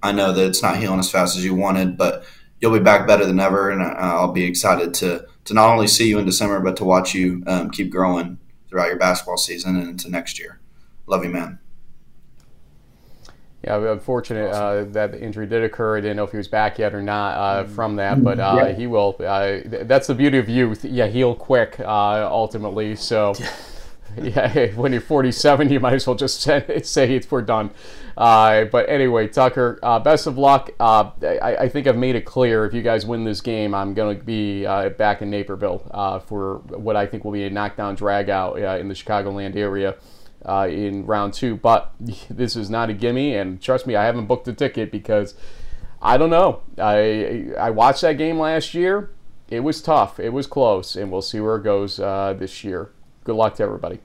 I 0.02 0.12
know 0.12 0.32
that 0.32 0.46
it's 0.46 0.62
not 0.62 0.78
healing 0.78 0.98
as 0.98 1.10
fast 1.10 1.36
as 1.36 1.44
you 1.44 1.54
wanted, 1.54 1.96
but 1.96 2.24
you'll 2.60 2.72
be 2.72 2.80
back 2.80 3.06
better 3.06 3.24
than 3.24 3.38
ever, 3.38 3.70
and 3.70 3.82
I'll 3.82 4.32
be 4.32 4.44
excited 4.44 4.94
to 4.94 5.26
to 5.44 5.54
not 5.54 5.70
only 5.70 5.88
see 5.88 6.08
you 6.08 6.18
in 6.18 6.24
December, 6.24 6.60
but 6.60 6.76
to 6.76 6.84
watch 6.84 7.14
you 7.14 7.42
um, 7.46 7.70
keep 7.70 7.90
growing 7.90 8.38
throughout 8.68 8.88
your 8.88 8.98
basketball 8.98 9.36
season 9.36 9.76
and 9.76 9.88
into 9.88 10.10
next 10.10 10.38
year. 10.38 10.60
Love 11.06 11.24
you, 11.24 11.30
man. 11.30 11.58
Yeah, 13.64 13.92
unfortunate 13.92 14.50
uh, 14.50 14.84
that 14.90 15.12
the 15.12 15.22
injury 15.22 15.46
did 15.46 15.62
occur. 15.62 15.98
I 15.98 16.00
didn't 16.00 16.16
know 16.16 16.24
if 16.24 16.32
he 16.32 16.36
was 16.36 16.48
back 16.48 16.80
yet 16.80 16.94
or 16.94 17.02
not 17.02 17.36
uh, 17.36 17.64
from 17.64 17.94
that, 17.96 18.24
but 18.24 18.40
uh, 18.40 18.54
yeah. 18.56 18.72
he 18.72 18.88
will. 18.88 19.14
Uh, 19.20 19.58
that's 19.64 20.08
the 20.08 20.16
beauty 20.16 20.38
of 20.38 20.48
youth. 20.48 20.84
Yeah, 20.84 21.06
heal 21.06 21.36
quick 21.36 21.78
uh, 21.78 22.28
ultimately. 22.28 22.96
So, 22.96 23.34
yeah, 24.20 24.66
when 24.74 24.90
you're 24.90 25.00
47, 25.00 25.70
you 25.70 25.78
might 25.78 25.94
as 25.94 26.06
well 26.08 26.16
just 26.16 26.40
say, 26.42 26.80
say 26.82 27.14
it's 27.14 27.30
we're 27.30 27.42
done. 27.42 27.70
Uh, 28.16 28.64
but 28.66 28.88
anyway, 28.88 29.28
Tucker, 29.28 29.78
best 30.04 30.26
of 30.26 30.38
luck. 30.38 30.70
I, 30.78 31.56
I, 31.60 31.68
think 31.68 31.86
I've 31.86 31.96
made 31.96 32.14
it 32.14 32.24
clear. 32.24 32.64
If 32.64 32.74
you 32.74 32.82
guys 32.82 33.06
win 33.06 33.24
this 33.24 33.40
game, 33.40 33.74
I'm 33.74 33.94
going 33.94 34.18
to 34.18 34.24
be 34.24 34.64
back 34.64 35.22
in 35.22 35.30
Naperville 35.30 35.78
for 36.26 36.58
what 36.68 36.96
I 36.96 37.06
think 37.06 37.24
will 37.24 37.32
be 37.32 37.44
a 37.44 37.50
knockdown 37.50 37.94
drag 37.94 38.28
out 38.28 38.58
in 38.58 38.88
the 38.88 38.94
Chicagoland 38.94 39.56
area 39.56 39.96
uh, 40.44 40.68
in 40.70 41.06
round 41.06 41.34
two. 41.34 41.56
But 41.56 41.92
this 42.30 42.56
is 42.56 42.70
not 42.70 42.90
a 42.90 42.92
gimme, 42.92 43.34
and 43.34 43.60
trust 43.60 43.86
me, 43.86 43.96
I 43.96 44.04
haven't 44.04 44.26
booked 44.26 44.48
a 44.48 44.52
ticket 44.52 44.90
because 44.90 45.34
I 46.00 46.16
don't 46.16 46.30
know. 46.30 46.62
I 46.78 47.50
I 47.58 47.70
watched 47.70 48.02
that 48.02 48.14
game 48.18 48.38
last 48.38 48.74
year. 48.74 49.10
It 49.48 49.60
was 49.60 49.82
tough. 49.82 50.18
It 50.18 50.30
was 50.30 50.46
close, 50.46 50.96
and 50.96 51.12
we'll 51.12 51.22
see 51.22 51.40
where 51.40 51.56
it 51.56 51.62
goes 51.62 52.00
uh, 52.00 52.34
this 52.38 52.64
year. 52.64 52.90
Good 53.24 53.36
luck 53.36 53.56
to 53.56 53.62
everybody. 53.62 54.00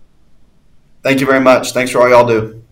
Thank 1.03 1.21
you 1.21 1.25
very 1.25 1.39
much. 1.39 1.71
Thanks 1.71 1.91
for 1.91 2.01
all 2.01 2.09
y'all 2.09 2.27
do. 2.27 2.63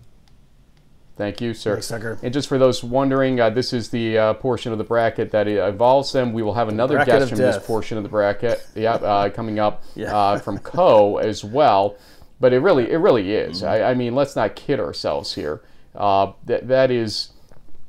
Thanks 1.17 1.39
you, 1.39 1.53
sir. 1.53 1.79
Thanks, 1.79 2.23
and 2.23 2.33
just 2.33 2.49
for 2.49 2.57
those 2.57 2.83
wondering, 2.83 3.39
uh, 3.39 3.49
this 3.49 3.71
is 3.71 3.89
the 3.89 4.17
uh, 4.17 4.33
portion 4.33 4.73
of 4.73 4.77
the 4.77 4.83
bracket 4.83 5.31
that 5.31 5.47
involves 5.47 6.11
them. 6.11 6.33
We 6.33 6.43
will 6.43 6.55
have 6.55 6.67
another 6.67 7.05
guest 7.05 7.29
from 7.29 7.37
death. 7.37 7.55
this 7.55 7.65
portion 7.65 7.97
of 7.97 8.03
the 8.03 8.09
bracket. 8.09 8.67
Yeah, 8.75 8.95
uh, 8.95 9.29
coming 9.29 9.57
up 9.57 9.83
yeah. 9.95 10.15
Uh, 10.15 10.39
from 10.39 10.57
Coe 10.59 11.17
as 11.17 11.43
well. 11.43 11.95
But 12.41 12.51
it 12.51 12.59
really, 12.59 12.91
it 12.91 12.97
really 12.97 13.31
is. 13.33 13.61
Mm-hmm. 13.61 13.71
I, 13.71 13.91
I, 13.91 13.93
mean, 13.93 14.13
let's 14.13 14.35
not 14.35 14.57
kid 14.57 14.79
ourselves 14.81 15.35
here. 15.35 15.61
Uh, 15.95 16.33
that 16.45 16.67
that 16.67 16.91
is, 16.91 17.29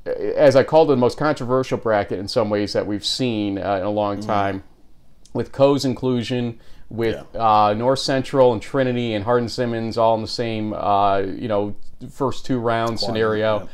as 0.05 0.55
I 0.55 0.63
called 0.63 0.89
it, 0.89 0.93
the 0.93 0.97
most 0.97 1.19
controversial 1.19 1.79
bracket 1.79 2.21
in 2.21 2.29
some 2.29 2.49
ways 2.49 2.75
that 2.75 2.87
we've 2.87 3.05
seen 3.05 3.59
uh, 3.59 3.79
in 3.79 3.83
a 3.83 3.91
long 3.91 4.19
mm-hmm. 4.19 4.29
time. 4.29 4.63
With 5.33 5.51
Coe's 5.51 5.85
inclusion, 5.85 6.61
with 6.89 7.25
yeah. 7.35 7.67
uh, 7.69 7.75
North 7.75 7.99
Central 7.99 8.53
and 8.53 8.63
Trinity 8.63 9.15
and 9.15 9.25
Hardin 9.25 9.49
Simmons 9.49 9.99
all 9.99 10.15
in 10.15 10.23
the 10.23 10.29
same, 10.29 10.73
uh, 10.73 11.19
you 11.19 11.49
know, 11.49 11.75
first 12.11 12.47
two 12.47 12.59
round 12.59 13.01
scenario. 13.01 13.61
Yeah. 13.61 13.67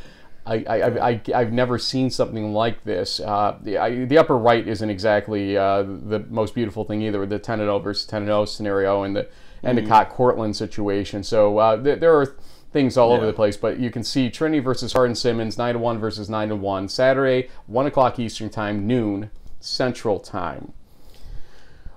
I, 0.45 0.55
I, 0.65 1.09
I, 1.09 1.21
I've 1.33 1.53
never 1.53 1.77
seen 1.77 2.09
something 2.09 2.53
like 2.53 2.83
this. 2.83 3.19
Uh, 3.19 3.57
the, 3.61 3.77
I, 3.77 4.05
the 4.05 4.17
upper 4.17 4.37
right 4.37 4.67
isn't 4.67 4.89
exactly 4.89 5.55
uh, 5.57 5.83
the 5.83 6.25
most 6.29 6.53
beautiful 6.53 6.83
thing 6.83 7.01
either, 7.01 7.25
the 7.25 7.39
10 7.39 7.59
0 7.59 7.79
versus 7.79 8.05
10 8.05 8.25
0 8.25 8.45
scenario, 8.45 9.03
and 9.03 9.15
the 9.15 9.29
Endicott 9.63 10.07
mm-hmm. 10.07 10.15
Cortland 10.15 10.55
situation. 10.55 11.23
So 11.23 11.59
uh, 11.59 11.81
th- 11.81 11.99
there 11.99 12.13
are 12.19 12.35
things 12.73 12.97
all 12.97 13.11
yeah. 13.11 13.17
over 13.17 13.25
the 13.25 13.33
place, 13.33 13.55
but 13.55 13.79
you 13.79 13.89
can 13.89 14.03
see 14.03 14.29
Trinity 14.29 14.59
versus 14.59 14.91
Hardin 14.91 15.15
Simmons, 15.15 15.57
9 15.57 15.75
to 15.75 15.79
1 15.79 15.97
versus 15.99 16.29
9 16.29 16.49
to 16.49 16.55
1, 16.55 16.89
Saturday, 16.89 17.49
1 17.67 17.85
o'clock 17.85 18.19
Eastern 18.19 18.49
Time, 18.49 18.85
noon 18.85 19.29
Central 19.61 20.19
Time. 20.19 20.73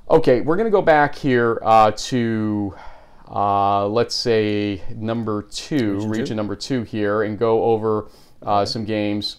Okay, 0.08 0.40
we're 0.40 0.54
going 0.54 0.68
to 0.68 0.70
go 0.70 0.82
back 0.82 1.16
here 1.16 1.58
uh, 1.64 1.90
to, 1.90 2.72
uh, 3.28 3.88
let's 3.88 4.14
say, 4.14 4.80
number 4.94 5.42
two, 5.42 5.94
region, 5.94 6.10
region 6.10 6.26
two? 6.26 6.34
number 6.36 6.54
two 6.54 6.82
here, 6.84 7.22
and 7.22 7.36
go 7.36 7.64
over 7.64 8.06
uh, 8.40 8.60
okay. 8.60 8.70
some 8.70 8.84
games 8.84 9.38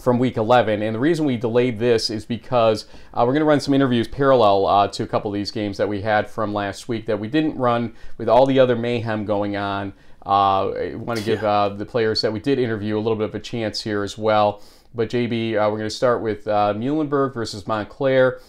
from 0.00 0.18
week 0.18 0.36
11. 0.36 0.82
And 0.82 0.92
the 0.92 0.98
reason 0.98 1.24
we 1.24 1.36
delayed 1.36 1.78
this 1.78 2.10
is 2.10 2.24
because 2.24 2.86
uh, 3.14 3.20
we're 3.20 3.32
going 3.32 3.42
to 3.42 3.46
run 3.46 3.60
some 3.60 3.72
interviews 3.72 4.08
parallel 4.08 4.66
uh, 4.66 4.88
to 4.88 5.04
a 5.04 5.06
couple 5.06 5.30
of 5.30 5.34
these 5.36 5.52
games 5.52 5.76
that 5.76 5.88
we 5.88 6.00
had 6.00 6.28
from 6.28 6.52
last 6.52 6.88
week 6.88 7.06
that 7.06 7.20
we 7.20 7.28
didn't 7.28 7.56
run 7.56 7.94
with 8.18 8.28
all 8.28 8.46
the 8.46 8.58
other 8.58 8.74
mayhem 8.74 9.24
going 9.24 9.54
on. 9.54 9.92
Uh, 10.26 10.70
I 10.70 10.94
want 10.96 11.20
to 11.20 11.24
give 11.24 11.44
uh, 11.44 11.68
the 11.68 11.86
players 11.86 12.22
that 12.22 12.32
we 12.32 12.40
did 12.40 12.58
interview 12.58 12.98
a 12.98 13.00
little 13.00 13.16
bit 13.16 13.28
of 13.28 13.36
a 13.36 13.40
chance 13.40 13.82
here 13.82 14.02
as 14.02 14.18
well. 14.18 14.62
But 14.92 15.10
JB, 15.10 15.52
uh, 15.52 15.70
we're 15.70 15.78
going 15.78 15.82
to 15.82 15.90
start 15.90 16.22
with 16.22 16.48
uh, 16.48 16.74
Muhlenberg 16.76 17.34
versus 17.34 17.68
Montclair, 17.68 18.40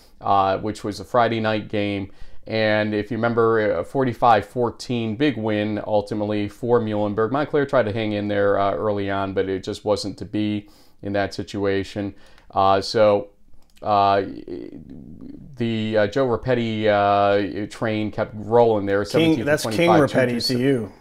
which 0.61 0.83
was 0.83 0.99
a 0.99 1.05
Friday 1.05 1.39
night 1.39 1.67
game. 1.67 2.11
And 2.47 2.93
if 2.93 3.11
you 3.11 3.17
remember, 3.17 3.79
a 3.79 3.83
45-14 3.83 5.17
big 5.17 5.37
win 5.37 5.81
ultimately 5.85 6.47
for 6.47 6.79
Muhlenberg. 6.79 7.31
Montclair 7.31 7.65
tried 7.65 7.83
to 7.83 7.93
hang 7.93 8.13
in 8.13 8.27
there 8.27 8.53
early 8.53 9.11
on, 9.11 9.33
but 9.33 9.47
it 9.47 9.63
just 9.63 9.85
wasn't 9.85 10.17
to 10.17 10.25
be 10.25 10.67
in 11.01 11.13
that 11.13 11.33
situation. 11.33 12.15
Uh, 12.49 12.81
so 12.81 13.29
uh, 13.81 14.21
the 15.55 15.97
uh, 15.97 16.07
Joe 16.07 16.27
Rapetti 16.27 16.87
uh, 16.87 17.67
train 17.67 18.11
kept 18.11 18.33
rolling 18.35 18.85
there. 18.85 19.03
King, 19.05 19.43
that's 19.45 19.65
King 19.65 19.89
Rapetti 19.89 20.45
to 20.47 20.59
you. 20.59 20.91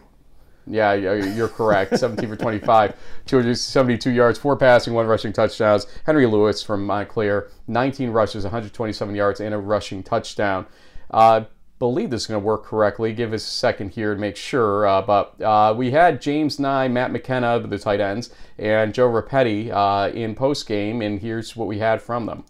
Yeah, 0.70 0.94
you're 0.94 1.48
correct. 1.48 1.98
17 1.98 2.28
for 2.28 2.36
25, 2.36 2.94
272 3.26 4.10
yards, 4.10 4.38
four 4.38 4.56
passing, 4.56 4.94
one 4.94 5.06
rushing 5.06 5.32
touchdowns. 5.32 5.86
Henry 6.06 6.26
Lewis 6.26 6.62
from 6.62 6.86
Montclair, 6.86 7.48
19 7.66 8.10
rushes, 8.10 8.44
127 8.44 9.14
yards, 9.14 9.40
and 9.40 9.54
a 9.54 9.58
rushing 9.58 10.02
touchdown. 10.02 10.66
Uh, 11.10 11.44
believe 11.80 12.10
this 12.10 12.22
is 12.22 12.26
going 12.28 12.40
to 12.40 12.46
work 12.46 12.64
correctly. 12.64 13.12
Give 13.12 13.32
us 13.32 13.42
a 13.42 13.50
second 13.50 13.90
here 13.90 14.14
to 14.14 14.20
make 14.20 14.36
sure. 14.36 14.86
Uh, 14.86 15.02
but 15.02 15.40
uh, 15.40 15.74
we 15.76 15.90
had 15.90 16.20
James 16.20 16.60
Nye, 16.60 16.86
Matt 16.88 17.10
McKenna, 17.10 17.58
the 17.58 17.78
tight 17.78 18.00
ends, 18.00 18.30
and 18.58 18.94
Joe 18.94 19.08
Rapetti 19.08 19.70
uh, 19.72 20.12
in 20.14 20.34
post 20.34 20.68
game, 20.68 21.02
and 21.02 21.20
here's 21.20 21.56
what 21.56 21.66
we 21.66 21.78
had 21.78 22.00
from 22.00 22.26
them. 22.26 22.44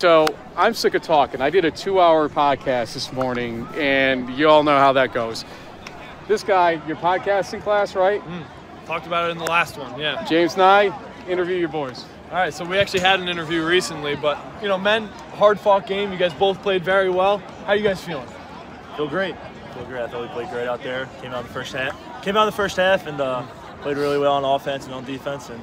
So 0.00 0.34
I'm 0.56 0.72
sick 0.74 0.94
of 0.94 1.02
talking. 1.02 1.42
I 1.42 1.50
did 1.50 1.64
a 1.64 1.70
two-hour 1.70 2.28
podcast 2.30 2.94
this 2.94 3.12
morning, 3.12 3.66
and 3.74 4.30
you 4.30 4.48
all 4.48 4.62
know 4.62 4.78
how 4.78 4.92
that 4.94 5.12
goes. 5.12 5.44
This 6.30 6.44
guy, 6.44 6.80
your 6.86 6.96
podcasting 6.96 7.60
class, 7.60 7.96
right? 7.96 8.22
Mm, 8.22 8.44
talked 8.86 9.08
about 9.08 9.28
it 9.28 9.32
in 9.32 9.38
the 9.38 9.46
last 9.46 9.76
one. 9.76 9.98
Yeah. 9.98 10.24
James 10.26 10.56
Nye, 10.56 10.96
interview 11.28 11.56
your 11.56 11.68
boys. 11.68 12.04
All 12.30 12.36
right, 12.36 12.54
so 12.54 12.64
we 12.64 12.78
actually 12.78 13.00
had 13.00 13.18
an 13.18 13.28
interview 13.28 13.66
recently, 13.66 14.14
but 14.14 14.38
you 14.62 14.68
know, 14.68 14.78
men, 14.78 15.08
hard 15.34 15.58
fought 15.58 15.88
game. 15.88 16.12
You 16.12 16.18
guys 16.18 16.32
both 16.32 16.62
played 16.62 16.84
very 16.84 17.10
well. 17.10 17.38
How 17.38 17.72
are 17.72 17.74
you 17.74 17.82
guys 17.82 18.00
feeling? 18.00 18.28
Feel 18.96 19.08
great. 19.08 19.34
Feel 19.74 19.84
great. 19.86 20.02
I 20.02 20.06
thought 20.06 20.22
we 20.22 20.28
played 20.28 20.50
great 20.50 20.68
out 20.68 20.84
there. 20.84 21.08
Came 21.20 21.32
out 21.32 21.40
in 21.40 21.48
the 21.48 21.52
first 21.52 21.72
half. 21.72 22.22
Came 22.22 22.36
out 22.36 22.42
in 22.42 22.46
the 22.46 22.52
first 22.52 22.76
half 22.76 23.08
and 23.08 23.20
uh, 23.20 23.44
played 23.82 23.96
really 23.96 24.18
well 24.18 24.34
on 24.34 24.44
offense 24.44 24.84
and 24.84 24.94
on 24.94 25.04
defense, 25.04 25.50
and 25.50 25.60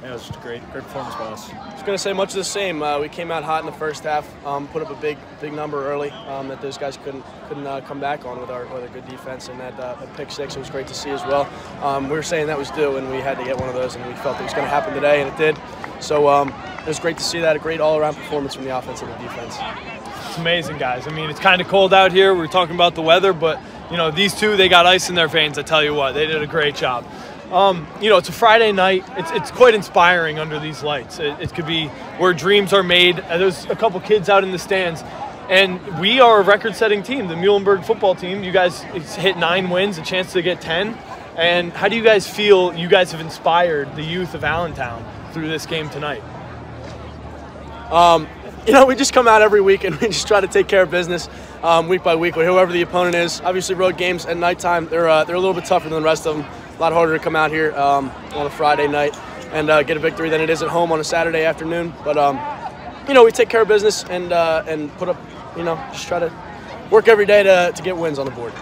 yeah, 0.00 0.10
it 0.10 0.12
was 0.12 0.28
just 0.28 0.38
a 0.38 0.42
great, 0.42 0.62
great 0.70 0.84
performance 0.84 1.16
by 1.16 1.24
us. 1.24 1.50
Going 1.84 1.98
to 1.98 2.02
say 2.02 2.14
much 2.14 2.30
of 2.30 2.36
the 2.36 2.44
same. 2.44 2.82
Uh, 2.82 2.98
we 2.98 3.10
came 3.10 3.30
out 3.30 3.44
hot 3.44 3.60
in 3.60 3.66
the 3.66 3.72
first 3.76 4.04
half, 4.04 4.26
um, 4.46 4.66
put 4.68 4.80
up 4.80 4.88
a 4.88 4.94
big, 4.94 5.18
big 5.42 5.52
number 5.52 5.86
early 5.86 6.10
um, 6.10 6.48
that 6.48 6.62
those 6.62 6.78
guys 6.78 6.96
couldn't 6.96 7.22
couldn't 7.46 7.66
uh, 7.66 7.82
come 7.82 8.00
back 8.00 8.24
on 8.24 8.40
with 8.40 8.48
our 8.48 8.64
with 8.68 8.84
a 8.84 8.88
good 8.88 9.06
defense 9.06 9.48
and 9.48 9.60
that 9.60 9.78
uh, 9.78 9.94
pick 10.16 10.30
six. 10.30 10.56
It 10.56 10.60
was 10.60 10.70
great 10.70 10.86
to 10.86 10.94
see 10.94 11.10
as 11.10 11.22
well. 11.24 11.46
Um, 11.82 12.08
we 12.08 12.16
were 12.16 12.22
saying 12.22 12.46
that 12.46 12.56
was 12.56 12.70
due, 12.70 12.96
and 12.96 13.10
we 13.10 13.18
had 13.18 13.36
to 13.36 13.44
get 13.44 13.58
one 13.58 13.68
of 13.68 13.74
those, 13.74 13.96
and 13.96 14.06
we 14.06 14.14
felt 14.14 14.40
it 14.40 14.44
was 14.44 14.54
going 14.54 14.64
to 14.64 14.70
happen 14.70 14.94
today, 14.94 15.20
and 15.20 15.30
it 15.30 15.36
did. 15.36 15.58
So 16.00 16.26
um, 16.26 16.54
it 16.78 16.86
was 16.86 16.98
great 16.98 17.18
to 17.18 17.22
see 17.22 17.40
that. 17.40 17.54
A 17.54 17.58
great 17.58 17.82
all-around 17.82 18.14
performance 18.14 18.54
from 18.54 18.64
the 18.64 18.74
offense 18.74 19.02
and 19.02 19.12
the 19.12 19.18
defense. 19.18 19.58
It's 20.28 20.38
amazing, 20.38 20.78
guys. 20.78 21.06
I 21.06 21.10
mean, 21.10 21.28
it's 21.28 21.38
kind 21.38 21.60
of 21.60 21.68
cold 21.68 21.92
out 21.92 22.12
here. 22.12 22.32
We 22.32 22.40
we're 22.40 22.46
talking 22.46 22.76
about 22.76 22.94
the 22.94 23.02
weather, 23.02 23.34
but 23.34 23.60
you 23.90 23.98
know, 23.98 24.10
these 24.10 24.34
two, 24.34 24.56
they 24.56 24.70
got 24.70 24.86
ice 24.86 25.10
in 25.10 25.16
their 25.16 25.28
veins. 25.28 25.58
I 25.58 25.62
tell 25.62 25.84
you 25.84 25.92
what, 25.92 26.12
they 26.12 26.26
did 26.26 26.42
a 26.42 26.46
great 26.46 26.76
job. 26.76 27.04
Um, 27.50 27.86
you 28.00 28.08
know, 28.08 28.16
it's 28.16 28.28
a 28.28 28.32
Friday 28.32 28.72
night. 28.72 29.04
It's, 29.16 29.30
it's 29.32 29.50
quite 29.50 29.74
inspiring 29.74 30.38
under 30.38 30.58
these 30.58 30.82
lights. 30.82 31.18
It, 31.18 31.38
it 31.40 31.54
could 31.54 31.66
be 31.66 31.88
where 32.18 32.32
dreams 32.32 32.72
are 32.72 32.82
made. 32.82 33.16
There's 33.16 33.64
a 33.66 33.76
couple 33.76 34.00
kids 34.00 34.28
out 34.28 34.44
in 34.44 34.50
the 34.50 34.58
stands. 34.58 35.02
And 35.48 36.00
we 36.00 36.20
are 36.20 36.40
a 36.40 36.42
record 36.42 36.74
setting 36.74 37.02
team, 37.02 37.28
the 37.28 37.34
Muhlenberg 37.34 37.84
football 37.84 38.14
team. 38.14 38.42
You 38.42 38.50
guys 38.50 38.80
hit 38.82 39.36
nine 39.36 39.68
wins, 39.68 39.98
a 39.98 40.02
chance 40.02 40.32
to 40.32 40.42
get 40.42 40.62
10. 40.62 40.96
And 41.36 41.72
how 41.72 41.88
do 41.88 41.96
you 41.96 42.02
guys 42.02 42.26
feel 42.26 42.74
you 42.74 42.88
guys 42.88 43.12
have 43.12 43.20
inspired 43.20 43.94
the 43.94 44.02
youth 44.02 44.34
of 44.34 44.42
Allentown 44.42 45.04
through 45.32 45.48
this 45.48 45.66
game 45.66 45.90
tonight? 45.90 46.22
Um, 47.90 48.26
you 48.66 48.72
know, 48.72 48.86
we 48.86 48.96
just 48.96 49.12
come 49.12 49.28
out 49.28 49.42
every 49.42 49.60
week 49.60 49.84
and 49.84 49.96
we 50.00 50.08
just 50.08 50.26
try 50.26 50.40
to 50.40 50.48
take 50.48 50.66
care 50.66 50.82
of 50.82 50.90
business 50.90 51.28
um, 51.62 51.88
week 51.88 52.02
by 52.02 52.16
week 52.16 52.36
with 52.36 52.46
whoever 52.46 52.72
the 52.72 52.82
opponent 52.82 53.14
is. 53.14 53.42
Obviously, 53.42 53.74
road 53.74 53.98
games 53.98 54.24
at 54.24 54.38
nighttime, 54.38 54.88
they're, 54.88 55.08
uh, 55.08 55.24
they're 55.24 55.36
a 55.36 55.40
little 55.40 55.54
bit 55.54 55.66
tougher 55.66 55.90
than 55.90 56.00
the 56.00 56.04
rest 56.04 56.26
of 56.26 56.38
them 56.38 56.46
a 56.76 56.80
lot 56.80 56.92
harder 56.92 57.16
to 57.16 57.22
come 57.22 57.36
out 57.36 57.50
here 57.50 57.72
um, 57.74 58.10
on 58.32 58.46
a 58.46 58.50
Friday 58.50 58.88
night 58.88 59.16
and 59.52 59.70
uh, 59.70 59.82
get 59.82 59.96
a 59.96 60.00
victory 60.00 60.28
than 60.28 60.40
it 60.40 60.50
is 60.50 60.62
at 60.62 60.68
home 60.68 60.90
on 60.92 61.00
a 61.00 61.04
Saturday 61.04 61.44
afternoon. 61.44 61.94
But 62.04 62.18
um, 62.18 62.40
you 63.06 63.14
know, 63.14 63.24
we 63.24 63.30
take 63.30 63.48
care 63.48 63.62
of 63.62 63.68
business 63.68 64.04
and 64.04 64.32
uh, 64.32 64.64
and 64.66 64.92
put 64.96 65.08
up, 65.08 65.20
you 65.56 65.62
know, 65.62 65.76
just 65.92 66.08
try 66.08 66.18
to 66.18 66.32
work 66.90 67.08
every 67.08 67.26
day 67.26 67.42
to, 67.42 67.72
to 67.74 67.82
get 67.82 67.96
wins 67.96 68.18
on 68.18 68.26
the 68.26 68.32
board. 68.32 68.52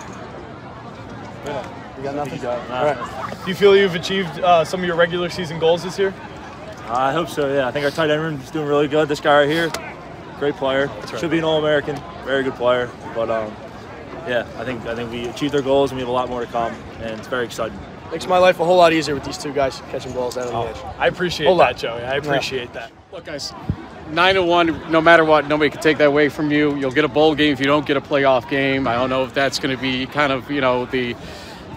Yeah. 1.45 1.97
You 1.97 2.03
got 2.03 2.15
nothing? 2.15 2.35
You 2.37 2.43
got 2.43 2.71
All 2.71 2.85
right. 2.85 3.45
Do 3.45 3.51
you 3.51 3.55
feel 3.55 3.77
you've 3.77 3.95
achieved 3.95 4.41
uh, 4.41 4.65
some 4.65 4.81
of 4.81 4.87
your 4.87 4.97
regular 4.97 5.29
season 5.31 5.59
goals 5.59 5.83
this 5.83 5.99
year? 5.99 6.13
I 6.87 7.13
hope 7.13 7.29
so. 7.29 7.53
Yeah, 7.53 7.69
I 7.69 7.71
think 7.71 7.85
our 7.85 7.91
tight 7.91 8.11
end 8.11 8.21
room 8.21 8.41
is 8.41 8.51
doing 8.51 8.67
really 8.67 8.89
good. 8.89 9.09
This 9.09 9.21
guy 9.21 9.41
right 9.41 9.49
here, 9.49 9.71
great 10.39 10.57
player. 10.57 10.87
Right. 10.87 11.21
Should 11.21 11.31
be 11.31 11.39
an 11.39 11.45
All-American. 11.45 11.97
Very 12.25 12.43
good 12.43 12.55
player. 12.55 12.91
But 13.15 13.31
um, 13.31 13.55
yeah, 14.29 14.47
I 14.59 14.65
think 14.65 14.85
I 14.87 14.95
think 14.95 15.11
we 15.11 15.27
achieved 15.29 15.55
our 15.55 15.63
goals 15.63 15.91
and 15.91 15.97
we 15.97 16.03
have 16.03 16.09
a 16.09 16.13
lot 16.13 16.29
more 16.29 16.45
to 16.45 16.51
come, 16.51 16.75
and 17.01 17.19
it's 17.19 17.29
very 17.29 17.45
exciting 17.45 17.79
makes 18.13 18.27
my 18.27 18.39
life 18.39 18.61
a 18.61 18.65
whole 18.65 18.77
lot 18.77 18.93
easier 18.93 19.15
with 19.15 19.25
these 19.25 19.39
two 19.39 19.53
guys 19.53 19.81
catching 19.91 20.13
balls 20.13 20.37
out 20.37 20.47
of 20.47 20.55
oh, 20.55 20.63
the 20.65 20.69
edge. 20.69 20.97
I 20.99 21.09
appreciate 21.09 21.47
whole 21.47 21.57
that, 21.57 21.73
lot. 21.73 21.77
Joey. 21.79 22.03
I 22.03 22.17
appreciate 22.17 22.69
yeah. 22.69 22.89
that. 22.89 22.93
Look, 23.11 23.25
guys, 23.25 23.53
nine 24.11 24.35
to 24.35 24.43
one. 24.43 24.91
No 24.93 25.01
matter 25.01 25.25
what, 25.25 25.49
nobody 25.49 25.71
can 25.71 25.81
take 25.81 25.99
that 25.99 26.09
away 26.09 26.29
from 26.29 26.53
you. 26.53 26.77
You'll 26.77 26.93
get 26.93 27.05
a 27.05 27.09
bowl 27.09 27.35
game 27.35 27.55
if 27.55 27.59
you 27.59 27.65
don't 27.67 27.87
get 27.87 27.97
a 27.97 28.01
playoff 28.03 28.49
game. 28.49 28.87
I 28.87 28.95
don't 28.95 29.09
know 29.09 29.25
if 29.25 29.33
that's 29.33 29.59
going 29.59 29.75
to 29.75 29.81
be 29.81 30.07
kind 30.07 30.31
of 30.31 30.51
you 30.51 30.61
know 30.61 30.85
the, 30.85 31.17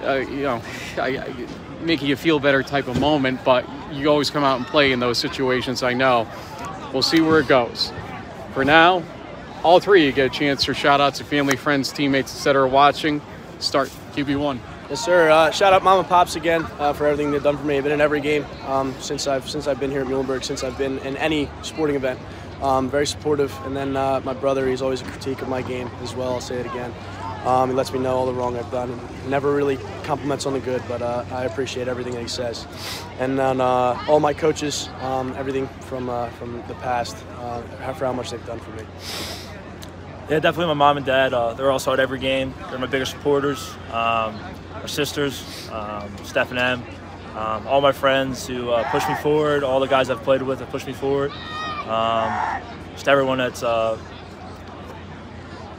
uh, 0.03 0.15
you 0.15 0.43
know, 0.43 0.61
I, 0.97 1.17
I, 1.17 1.47
making 1.81 2.09
you 2.09 2.17
feel 2.17 2.39
better 2.39 2.61
type 2.63 2.87
of 2.87 2.99
moment, 2.99 3.43
but 3.45 3.65
you 3.91 4.09
always 4.09 4.29
come 4.29 4.43
out 4.43 4.57
and 4.57 4.67
play 4.67 4.91
in 4.91 4.99
those 4.99 5.17
situations. 5.17 5.83
I 5.83 5.93
know. 5.93 6.27
We'll 6.91 7.01
see 7.01 7.21
where 7.21 7.39
it 7.39 7.47
goes. 7.47 7.93
For 8.53 8.65
now, 8.65 9.03
all 9.63 9.79
three 9.79 10.05
you 10.05 10.11
get 10.11 10.27
a 10.27 10.29
chance 10.29 10.65
for 10.65 10.73
shout 10.73 10.99
outs 10.99 11.17
to 11.19 11.23
family, 11.23 11.55
friends, 11.55 11.91
teammates, 11.91 12.33
etc. 12.33 12.67
watching. 12.67 13.21
Start 13.59 13.89
QB1. 14.13 14.59
Yes, 14.87 15.03
sir. 15.03 15.31
Uh, 15.31 15.49
shout 15.49 15.73
out 15.73 15.81
Mama 15.83 16.03
Pops 16.03 16.35
again 16.35 16.63
uh, 16.77 16.93
for 16.93 17.07
everything 17.07 17.31
they've 17.31 17.41
done 17.41 17.57
for 17.57 17.63
me. 17.63 17.75
I've 17.75 17.83
been 17.83 17.91
in 17.91 18.01
every 18.01 18.21
game 18.21 18.45
um, 18.67 18.93
since 18.99 19.25
I've 19.25 19.49
since 19.49 19.65
I've 19.65 19.79
been 19.79 19.89
here 19.89 20.01
at 20.01 20.07
Muhlenberg, 20.07 20.43
since 20.43 20.63
I've 20.63 20.77
been 20.77 20.99
in 20.99 21.17
any 21.17 21.49
sporting 21.63 21.95
event. 21.95 22.19
Um, 22.61 22.87
very 22.87 23.07
supportive. 23.07 23.51
And 23.65 23.75
then 23.75 23.97
uh, 23.97 24.21
my 24.23 24.33
brother, 24.33 24.67
he's 24.67 24.83
always 24.83 25.01
a 25.01 25.05
critique 25.05 25.41
of 25.41 25.49
my 25.49 25.63
game 25.63 25.89
as 26.03 26.13
well. 26.13 26.33
I'll 26.33 26.41
say 26.41 26.59
it 26.59 26.67
again. 26.67 26.93
Um, 27.45 27.69
he 27.69 27.75
lets 27.75 27.91
me 27.91 27.97
know 27.97 28.15
all 28.15 28.27
the 28.27 28.33
wrong 28.33 28.57
I've 28.57 28.69
done. 28.71 28.99
Never 29.27 29.55
really 29.55 29.77
compliments 30.03 30.45
on 30.45 30.53
the 30.53 30.59
good, 30.59 30.83
but 30.87 31.01
uh, 31.01 31.25
I 31.31 31.45
appreciate 31.45 31.87
everything 31.87 32.13
that 32.13 32.21
he 32.21 32.27
says. 32.27 32.67
And 33.17 33.39
then 33.39 33.61
uh, 33.61 34.05
all 34.07 34.19
my 34.19 34.35
coaches, 34.35 34.89
um, 35.01 35.33
everything 35.35 35.67
from 35.81 36.09
uh, 36.09 36.29
from 36.29 36.63
the 36.67 36.75
past, 36.75 37.17
for 37.17 38.05
how 38.05 38.13
much 38.13 38.29
they've 38.29 38.45
done 38.45 38.59
for 38.59 38.69
me. 38.71 38.83
Yeah, 40.29 40.39
definitely 40.39 40.67
my 40.67 40.73
mom 40.73 40.97
and 40.97 41.05
dad. 41.05 41.29
They're 41.57 41.71
also 41.71 41.91
at 41.91 41.99
every 41.99 42.19
game. 42.19 42.53
They're 42.69 42.79
my 42.79 42.85
biggest 42.85 43.11
supporters. 43.11 43.73
Um, 43.91 44.39
our 44.81 44.87
sisters, 44.87 45.69
um, 45.71 46.11
Steph 46.23 46.51
and 46.51 46.59
Em, 46.59 46.83
um, 47.35 47.67
all 47.67 47.81
my 47.81 47.91
friends 47.91 48.47
who 48.47 48.69
uh, 48.69 48.89
push 48.91 49.07
me 49.09 49.15
forward, 49.15 49.63
all 49.63 49.79
the 49.79 49.87
guys 49.87 50.09
I've 50.09 50.23
played 50.23 50.41
with 50.41 50.59
have 50.59 50.69
pushed 50.69 50.87
me 50.87 50.93
forward. 50.93 51.31
Um, 51.87 52.61
just 52.93 53.07
everyone 53.07 53.37
that's 53.37 53.61
uh, 53.61 53.97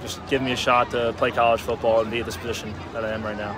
just 0.03 0.24
giving 0.28 0.47
me 0.47 0.53
a 0.53 0.57
shot 0.57 0.90
to 0.90 1.14
play 1.14 1.30
college 1.30 1.61
football 1.61 2.01
and 2.01 2.11
be 2.11 2.20
at 2.20 2.26
this 2.26 2.36
position 2.36 2.74
that 2.92 3.05
I 3.05 3.12
am 3.12 3.22
right 3.22 3.36
now. 3.36 3.53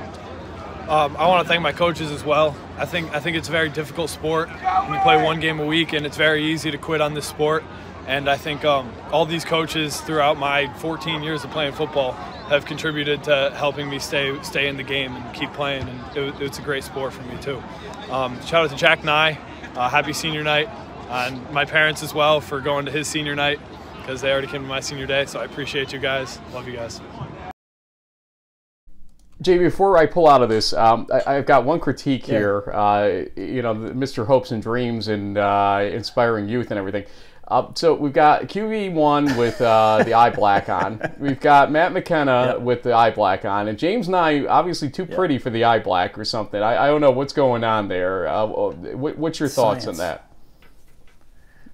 Um, 0.89 1.17
I 1.19 1.27
want 1.27 1.43
to 1.43 1.49
thank 1.49 1.61
my 1.61 1.73
coaches 1.73 2.11
as 2.11 2.25
well. 2.25 2.57
I 2.79 2.87
think 2.87 3.13
I 3.13 3.21
think 3.21 3.37
it's 3.37 3.49
a 3.49 3.53
very 3.53 3.69
difficult 3.69 4.09
sport. 4.09 4.49
You 4.49 4.99
play 5.03 5.23
one 5.23 5.39
game 5.39 5.61
a 5.61 5.67
week, 5.67 5.93
and 5.93 6.07
it's 6.07 6.17
very 6.17 6.45
easy 6.45 6.71
to 6.71 6.79
quit 6.79 7.03
on 7.03 7.13
this 7.13 7.27
sport. 7.27 7.63
And 8.07 8.27
I 8.27 8.39
think 8.39 8.65
um, 8.65 8.91
all 9.13 9.27
these 9.27 9.45
coaches 9.45 10.01
throughout 10.01 10.39
my 10.39 10.73
14 10.75 11.23
years 11.23 11.45
of 11.45 11.51
playing 11.51 11.75
football 11.75 12.17
have 12.49 12.65
contributed 12.65 13.23
to 13.25 13.53
helping 13.55 13.89
me 13.89 13.99
stay 13.99 14.41
stay 14.43 14.69
in 14.69 14.77
the 14.77 14.83
game 14.83 15.15
and 15.15 15.35
keep 15.35 15.53
playing. 15.53 15.89
And 15.89 16.17
it, 16.17 16.41
it's 16.41 16.59
a 16.59 16.63
great 16.63 16.85
sport 16.85 17.13
for 17.13 17.23
me 17.23 17.41
too. 17.41 17.63
Um, 18.11 18.41
shout 18.43 18.65
out 18.65 18.71
to 18.71 18.77
Jack 18.77 19.05
Nye, 19.05 19.39
uh, 19.77 19.89
happy 19.89 20.13
senior 20.13 20.43
night, 20.43 20.69
and 21.11 21.51
my 21.53 21.65
parents 21.65 22.03
as 22.03 22.15
well 22.15 22.41
for 22.41 22.61
going 22.61 22.87
to 22.87 22.91
his 22.91 23.07
senior 23.07 23.35
night 23.35 23.61
because 24.01 24.23
they 24.23 24.33
already 24.33 24.47
came 24.47 24.63
to 24.63 24.69
my 24.69 24.81
senior 24.81 25.07
day. 25.07 25.27
So 25.27 25.41
I 25.41 25.45
appreciate 25.45 25.93
you 25.93 25.99
guys. 25.99 26.39
Love 26.53 26.67
you 26.67 26.75
guys. 26.75 27.01
Jay, 29.41 29.57
before 29.59 29.97
I 29.97 30.07
pull 30.07 30.27
out 30.27 30.43
of 30.43 30.49
this, 30.49 30.73
um, 30.73 31.07
I, 31.27 31.35
have 31.35 31.47
got 31.47 31.65
one 31.65 31.79
critique 31.79 32.27
yeah. 32.27 32.39
here. 32.39 32.73
Uh, 32.73 33.23
you 33.37 33.63
know, 33.63 33.73
Mr. 33.75 34.27
Hopes 34.27 34.51
and 34.51 34.61
Dreams 34.61 35.09
and 35.09 35.39
uh, 35.39 35.89
inspiring 35.93 36.49
youth 36.49 36.71
and 36.73 36.79
everything. 36.79 37.05
Uh, 37.49 37.67
so 37.75 37.95
we've 37.95 38.13
got 38.13 38.43
QB1 38.43 39.39
with 39.39 39.61
uh, 39.63 40.03
the 40.05 40.13
eye 40.13 40.29
black 40.29 40.69
on. 40.69 41.01
We've 41.19 41.41
got 41.41 41.73
Matt 41.73 41.93
McKenna 41.93 42.53
yep. 42.53 42.61
with 42.61 42.83
the 42.83 42.93
eye 42.93 43.11
black 43.11 43.47
on. 43.47 43.69
And 43.69 43.79
James 43.79 44.07
Nye, 44.07 44.45
obviously 44.45 44.91
too 44.91 45.07
pretty 45.07 45.35
yep. 45.35 45.43
for 45.45 45.51
the 45.51 45.65
eye 45.65 45.79
black 45.79 46.19
or 46.19 46.27
something. 46.27 46.63
I, 46.63 46.85
I, 46.85 46.87
don't 46.89 47.01
know 47.01 47.11
what's 47.11 47.33
going 47.33 47.65
on 47.65 47.89
there. 47.89 48.29
Uh, 48.29 48.47
what's 48.47 49.41
your 49.41 49.49
thoughts 49.49 49.85
Science. 49.85 49.99
on 49.99 50.05
that? 50.05 50.31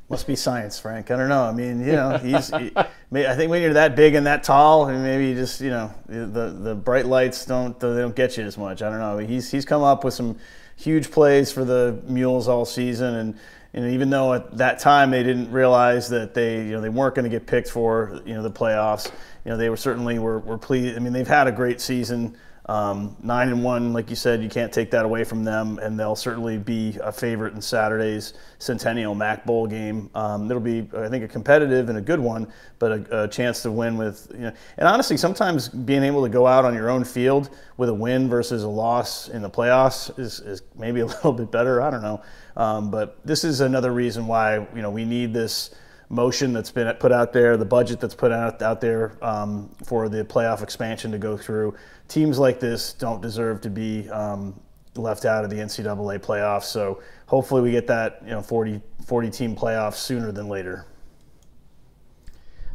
Must 0.09 0.27
be 0.27 0.37
science, 0.37 0.79
Frank. 0.79 1.11
I 1.11 1.17
don't 1.17 1.31
know. 1.31 1.43
I 1.43 1.53
mean, 1.53 1.81
you 1.81 1.93
know, 1.93 2.19
he's. 2.23 2.49
he, 2.49 2.71
I 2.77 3.35
think 3.35 3.51
when 3.51 3.63
you're 3.63 3.73
that 3.73 3.97
big 3.97 4.15
and 4.15 4.27
that 4.27 4.45
tall, 4.45 4.87
maybe 4.87 5.29
you 5.29 5.35
just, 5.35 5.61
you 5.61 5.71
know, 5.71 5.93
the 6.07 6.57
the 6.57 6.75
bright 6.75 7.07
lights 7.07 7.47
don't 7.47 7.79
they 7.81 7.97
don't 7.97 8.15
get 8.15 8.37
you 8.37 8.45
as 8.45 8.59
much. 8.59 8.83
I 8.83 8.91
don't 8.91 8.99
know. 8.99 9.19
He's 9.19 9.51
he's 9.51 9.65
come 9.65 9.83
up 9.83 10.05
with 10.05 10.13
some 10.13 10.39
huge 10.77 11.11
plays 11.11 11.51
for 11.51 11.65
the 11.65 12.01
Mules 12.07 12.49
all 12.49 12.67
season, 12.67 13.15
and 13.15 13.39
and 13.75 13.93
even 13.93 14.09
though 14.09 14.35
at 14.35 14.57
that 14.57 14.79
time 14.79 15.11
they 15.11 15.23
didn't 15.23 15.51
realize 15.51 16.09
that 16.09 16.33
they 16.33 16.65
you 16.65 16.73
know 16.73 16.81
they 16.81 16.89
weren't 16.89 17.15
going 17.15 17.25
to 17.25 17.31
get 17.31 17.47
picked 17.47 17.69
for 17.69 18.21
you 18.25 18.35
know 18.35 18.43
the 18.43 18.51
playoffs, 18.51 19.11
you 19.45 19.51
know 19.51 19.57
they 19.57 19.69
were 19.69 19.77
certainly 19.77 20.19
were, 20.19 20.39
were 20.39 20.59
pleased. 20.59 20.97
I 20.97 21.01
mean, 21.01 21.13
they've 21.13 21.27
had 21.27 21.49
a 21.49 21.53
great 21.53 21.81
season. 21.81 22.37
Um, 22.67 23.15
nine 23.23 23.49
and 23.51 23.63
one, 23.63 23.93
like 23.93 24.09
you 24.09 24.17
said, 24.17 24.43
you 24.43 24.49
can't 24.49 24.73
take 24.73 24.91
that 24.93 25.05
away 25.05 25.23
from 25.25 25.45
them, 25.45 25.79
and 25.83 26.01
they'll 26.01 26.17
certainly 26.17 26.57
be 26.57 26.97
a 27.03 27.13
favorite 27.13 27.53
in 27.53 27.61
Saturday's 27.61 28.33
Centennial 28.59 29.15
Mac 29.15 29.45
Bowl 29.45 29.67
game. 29.67 30.09
Um, 30.15 30.51
it'll 30.51 30.63
be, 30.63 30.89
I 30.97 31.09
think, 31.09 31.25
a 31.25 31.29
competitive 31.29 31.91
and 31.91 31.99
a 31.99 32.01
good 32.01 32.21
one, 32.21 32.51
but 32.79 32.93
a, 32.93 33.25
a, 33.25 33.29
chance 33.29 33.61
to 33.63 33.71
win 33.71 33.99
with, 33.99 34.29
you 34.33 34.41
know, 34.41 34.53
and 34.79 34.89
honestly, 34.89 35.19
sometimes 35.19 35.69
being 35.69 36.03
able 36.03 36.23
to 36.23 36.31
go 36.31 36.47
out 36.47 36.65
on 36.65 36.75
your 36.75 36.89
own 36.89 37.05
field 37.05 37.51
with 37.77 37.91
a 37.91 37.95
win 37.95 38.31
versus 38.31 38.63
a 38.63 38.69
loss 38.69 39.29
in 39.29 39.43
the 39.43 39.51
playoffs 39.51 40.17
is, 40.19 40.41
is 40.41 40.63
maybe 40.75 41.01
a 41.01 41.07
little 41.07 41.33
bit 41.33 41.51
better. 41.51 41.83
I 41.83 41.91
don't 41.91 42.03
know, 42.03 42.23
um, 42.57 42.91
but 42.91 43.19
this 43.27 43.45
is 43.45 43.61
another 43.61 43.93
reason 43.93 44.27
why 44.27 44.67
you 44.75 44.81
know 44.81 44.91
we 44.91 45.05
need 45.05 45.35
this 45.35 45.75
motion 46.15 46.53
that's 46.53 46.71
been 46.71 46.93
put 46.95 47.13
out 47.13 47.33
there, 47.33 47.57
the 47.57 47.65
budget 47.65 48.01
that's 48.01 48.15
put 48.15 48.33
out 48.33 48.63
out 48.63 48.81
there 48.81 49.19
um, 49.23 49.69
for 49.85 50.09
the 50.09 50.25
playoff 50.25 50.63
expansion 50.63 51.11
to 51.11 51.19
go 51.19 51.37
through. 51.37 51.75
Teams 52.09 52.39
like 52.39 52.61
this 52.61 52.93
don't 52.93 53.21
deserve 53.21 53.61
to 53.63 53.71
be 53.71 54.09
um, 54.11 54.59
left 54.95 55.25
out 55.25 55.45
of 55.45 55.51
the 55.51 55.57
NCAA 55.57 56.21
playoffs. 56.21 56.65
So 56.65 57.03
hopefully 57.27 57.63
we 57.63 57.71
get 57.71 57.87
that 57.89 58.21
you 58.25 58.31
know 58.31 58.43
40, 58.43 58.81
40 59.07 59.31
team 59.31 59.57
playoff 59.57 59.95
sooner 59.95 60.31
than 60.33 60.49
later. 60.49 60.87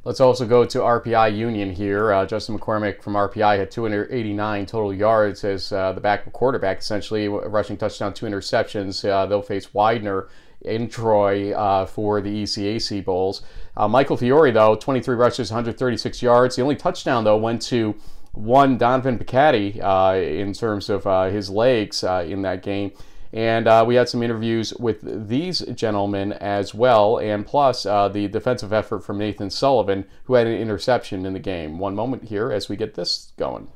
Let's 0.05 0.21
also 0.21 0.47
go 0.47 0.63
to 0.65 0.79
RPI 0.79 1.35
Union 1.35 1.71
here. 1.71 2.13
Uh, 2.13 2.25
Justin 2.25 2.57
McCormick 2.57 3.03
from 3.03 3.13
RPI 3.13 3.59
had 3.59 3.69
289 3.69 4.65
total 4.65 4.93
yards 4.93 5.43
as 5.43 5.73
uh, 5.73 5.91
the 5.91 5.99
backup 5.99 6.31
quarterback, 6.31 6.79
essentially 6.79 7.27
rushing 7.27 7.75
touchdown, 7.75 8.13
two 8.13 8.25
interceptions. 8.25 9.07
Uh, 9.07 9.25
they'll 9.25 9.41
face 9.41 9.73
Widener 9.73 10.29
in 10.61 10.89
Troy 10.89 11.53
uh, 11.53 11.85
for 11.85 12.21
the 12.21 12.43
ECAC 12.43 13.03
Bowls. 13.03 13.41
Uh, 13.77 13.87
Michael 13.87 14.17
Fiore, 14.17 14.51
though, 14.51 14.75
23 14.75 15.15
rushes, 15.15 15.51
136 15.51 16.21
yards. 16.21 16.55
The 16.55 16.61
only 16.61 16.75
touchdown, 16.75 17.23
though, 17.23 17.37
went 17.37 17.61
to 17.63 17.95
one 18.33 18.77
Donovan 18.77 19.17
Picatti 19.17 19.81
uh, 19.81 20.17
in 20.17 20.53
terms 20.53 20.89
of 20.89 21.07
uh, 21.07 21.25
his 21.25 21.49
legs 21.49 22.03
uh, 22.03 22.25
in 22.27 22.41
that 22.43 22.61
game. 22.61 22.91
And 23.31 23.67
uh, 23.67 23.83
we 23.87 23.93
had 23.93 24.09
some 24.09 24.23
interviews 24.23 24.73
with 24.73 25.29
these 25.29 25.59
gentlemen 25.59 26.33
as 26.33 26.73
well, 26.73 27.19
and 27.19 27.45
plus 27.45 27.83
the 27.83 28.27
defensive 28.31 28.73
effort 28.73 29.01
from 29.01 29.19
Nathan 29.19 29.51
Sullivan, 29.51 30.05
who 30.23 30.33
had 30.33 30.47
an 30.47 30.57
interception 30.59 31.27
in 31.27 31.33
the 31.33 31.39
game. 31.39 31.77
One 31.77 31.93
moment 31.93 32.23
here 32.23 32.51
as 32.51 32.69
we 32.69 32.75
get 32.75 32.95
this 32.95 33.31
going. 33.37 33.67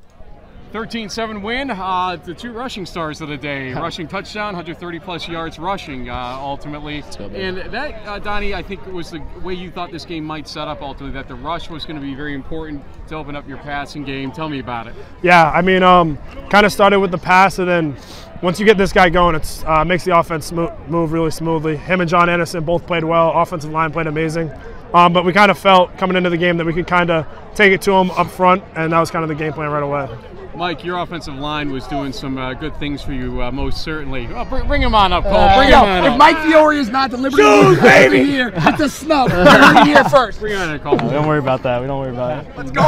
13-7 0.74 1.40
win. 1.40 1.70
Uh, 1.70 2.16
the 2.16 2.34
two 2.34 2.50
rushing 2.50 2.84
stars 2.84 3.20
of 3.20 3.28
the 3.28 3.36
day, 3.36 3.72
rushing 3.74 4.08
touchdown, 4.08 4.54
130 4.54 4.98
plus 4.98 5.28
yards 5.28 5.56
rushing 5.56 6.10
uh, 6.10 6.36
ultimately. 6.40 7.04
And 7.20 7.58
that, 7.58 8.04
uh, 8.04 8.18
Donnie, 8.18 8.54
I 8.54 8.62
think 8.62 8.84
was 8.86 9.12
the 9.12 9.22
way 9.44 9.54
you 9.54 9.70
thought 9.70 9.92
this 9.92 10.04
game 10.04 10.24
might 10.24 10.48
set 10.48 10.66
up 10.66 10.82
ultimately. 10.82 11.14
That 11.14 11.28
the 11.28 11.36
rush 11.36 11.70
was 11.70 11.86
going 11.86 11.94
to 11.94 12.02
be 12.02 12.16
very 12.16 12.34
important 12.34 12.82
to 13.06 13.14
open 13.14 13.36
up 13.36 13.46
your 13.46 13.58
passing 13.58 14.02
game. 14.02 14.32
Tell 14.32 14.48
me 14.48 14.58
about 14.58 14.88
it. 14.88 14.96
Yeah, 15.22 15.48
I 15.48 15.62
mean, 15.62 15.84
um, 15.84 16.18
kind 16.50 16.66
of 16.66 16.72
started 16.72 16.98
with 16.98 17.12
the 17.12 17.18
pass, 17.18 17.60
and 17.60 17.68
then 17.68 17.96
once 18.42 18.58
you 18.58 18.66
get 18.66 18.76
this 18.76 18.92
guy 18.92 19.08
going, 19.10 19.36
it 19.36 19.64
uh, 19.68 19.84
makes 19.84 20.02
the 20.02 20.18
offense 20.18 20.50
move 20.50 21.12
really 21.12 21.30
smoothly. 21.30 21.76
Him 21.76 22.00
and 22.00 22.10
John 22.10 22.28
Anderson 22.28 22.64
both 22.64 22.84
played 22.84 23.04
well. 23.04 23.30
Offensive 23.30 23.70
line 23.70 23.92
played 23.92 24.08
amazing. 24.08 24.50
Um, 24.92 25.12
but 25.12 25.24
we 25.24 25.32
kind 25.32 25.52
of 25.52 25.58
felt 25.58 25.96
coming 25.98 26.16
into 26.16 26.30
the 26.30 26.36
game 26.36 26.56
that 26.56 26.66
we 26.66 26.72
could 26.72 26.88
kind 26.88 27.10
of 27.10 27.26
take 27.54 27.72
it 27.72 27.80
to 27.82 27.92
him 27.92 28.10
up 28.10 28.28
front, 28.28 28.64
and 28.74 28.92
that 28.92 28.98
was 28.98 29.12
kind 29.12 29.22
of 29.22 29.28
the 29.28 29.36
game 29.36 29.52
plan 29.52 29.70
right 29.70 29.82
away. 29.82 30.08
Mike, 30.56 30.84
your 30.84 30.98
offensive 30.98 31.34
line 31.34 31.70
was 31.70 31.86
doing 31.88 32.12
some 32.12 32.38
uh, 32.38 32.54
good 32.54 32.76
things 32.76 33.02
for 33.02 33.12
you, 33.12 33.42
uh, 33.42 33.50
most 33.50 33.82
certainly. 33.82 34.28
Oh, 34.32 34.44
bring, 34.44 34.66
bring, 34.66 34.82
him 34.82 34.94
on 34.94 35.12
up, 35.12 35.24
Cole. 35.24 35.34
Uh, 35.34 35.56
bring 35.56 35.68
him 35.70 35.80
on 35.80 36.04
if 36.04 36.12
up. 36.12 36.18
Mike 36.18 36.38
Fiore 36.38 36.78
is 36.78 36.88
not 36.88 37.10
delivering 37.10 37.44
Shoes, 37.44 37.80
baby 37.80 38.24
here, 38.24 38.52
it's 38.54 38.80
a 38.80 38.88
snub. 38.88 39.30
We're 39.32 39.84
here 39.84 40.04
first. 40.04 40.40
Bring 40.40 40.52
him 40.54 40.60
on, 40.60 40.78
Cole. 40.80 40.96
don't 40.96 41.26
worry 41.26 41.40
about 41.40 41.62
that. 41.64 41.80
We 41.80 41.86
don't 41.86 42.00
worry 42.00 42.12
about 42.12 42.46
it. 42.46 42.56
Let's 42.56 42.70
go. 42.70 42.84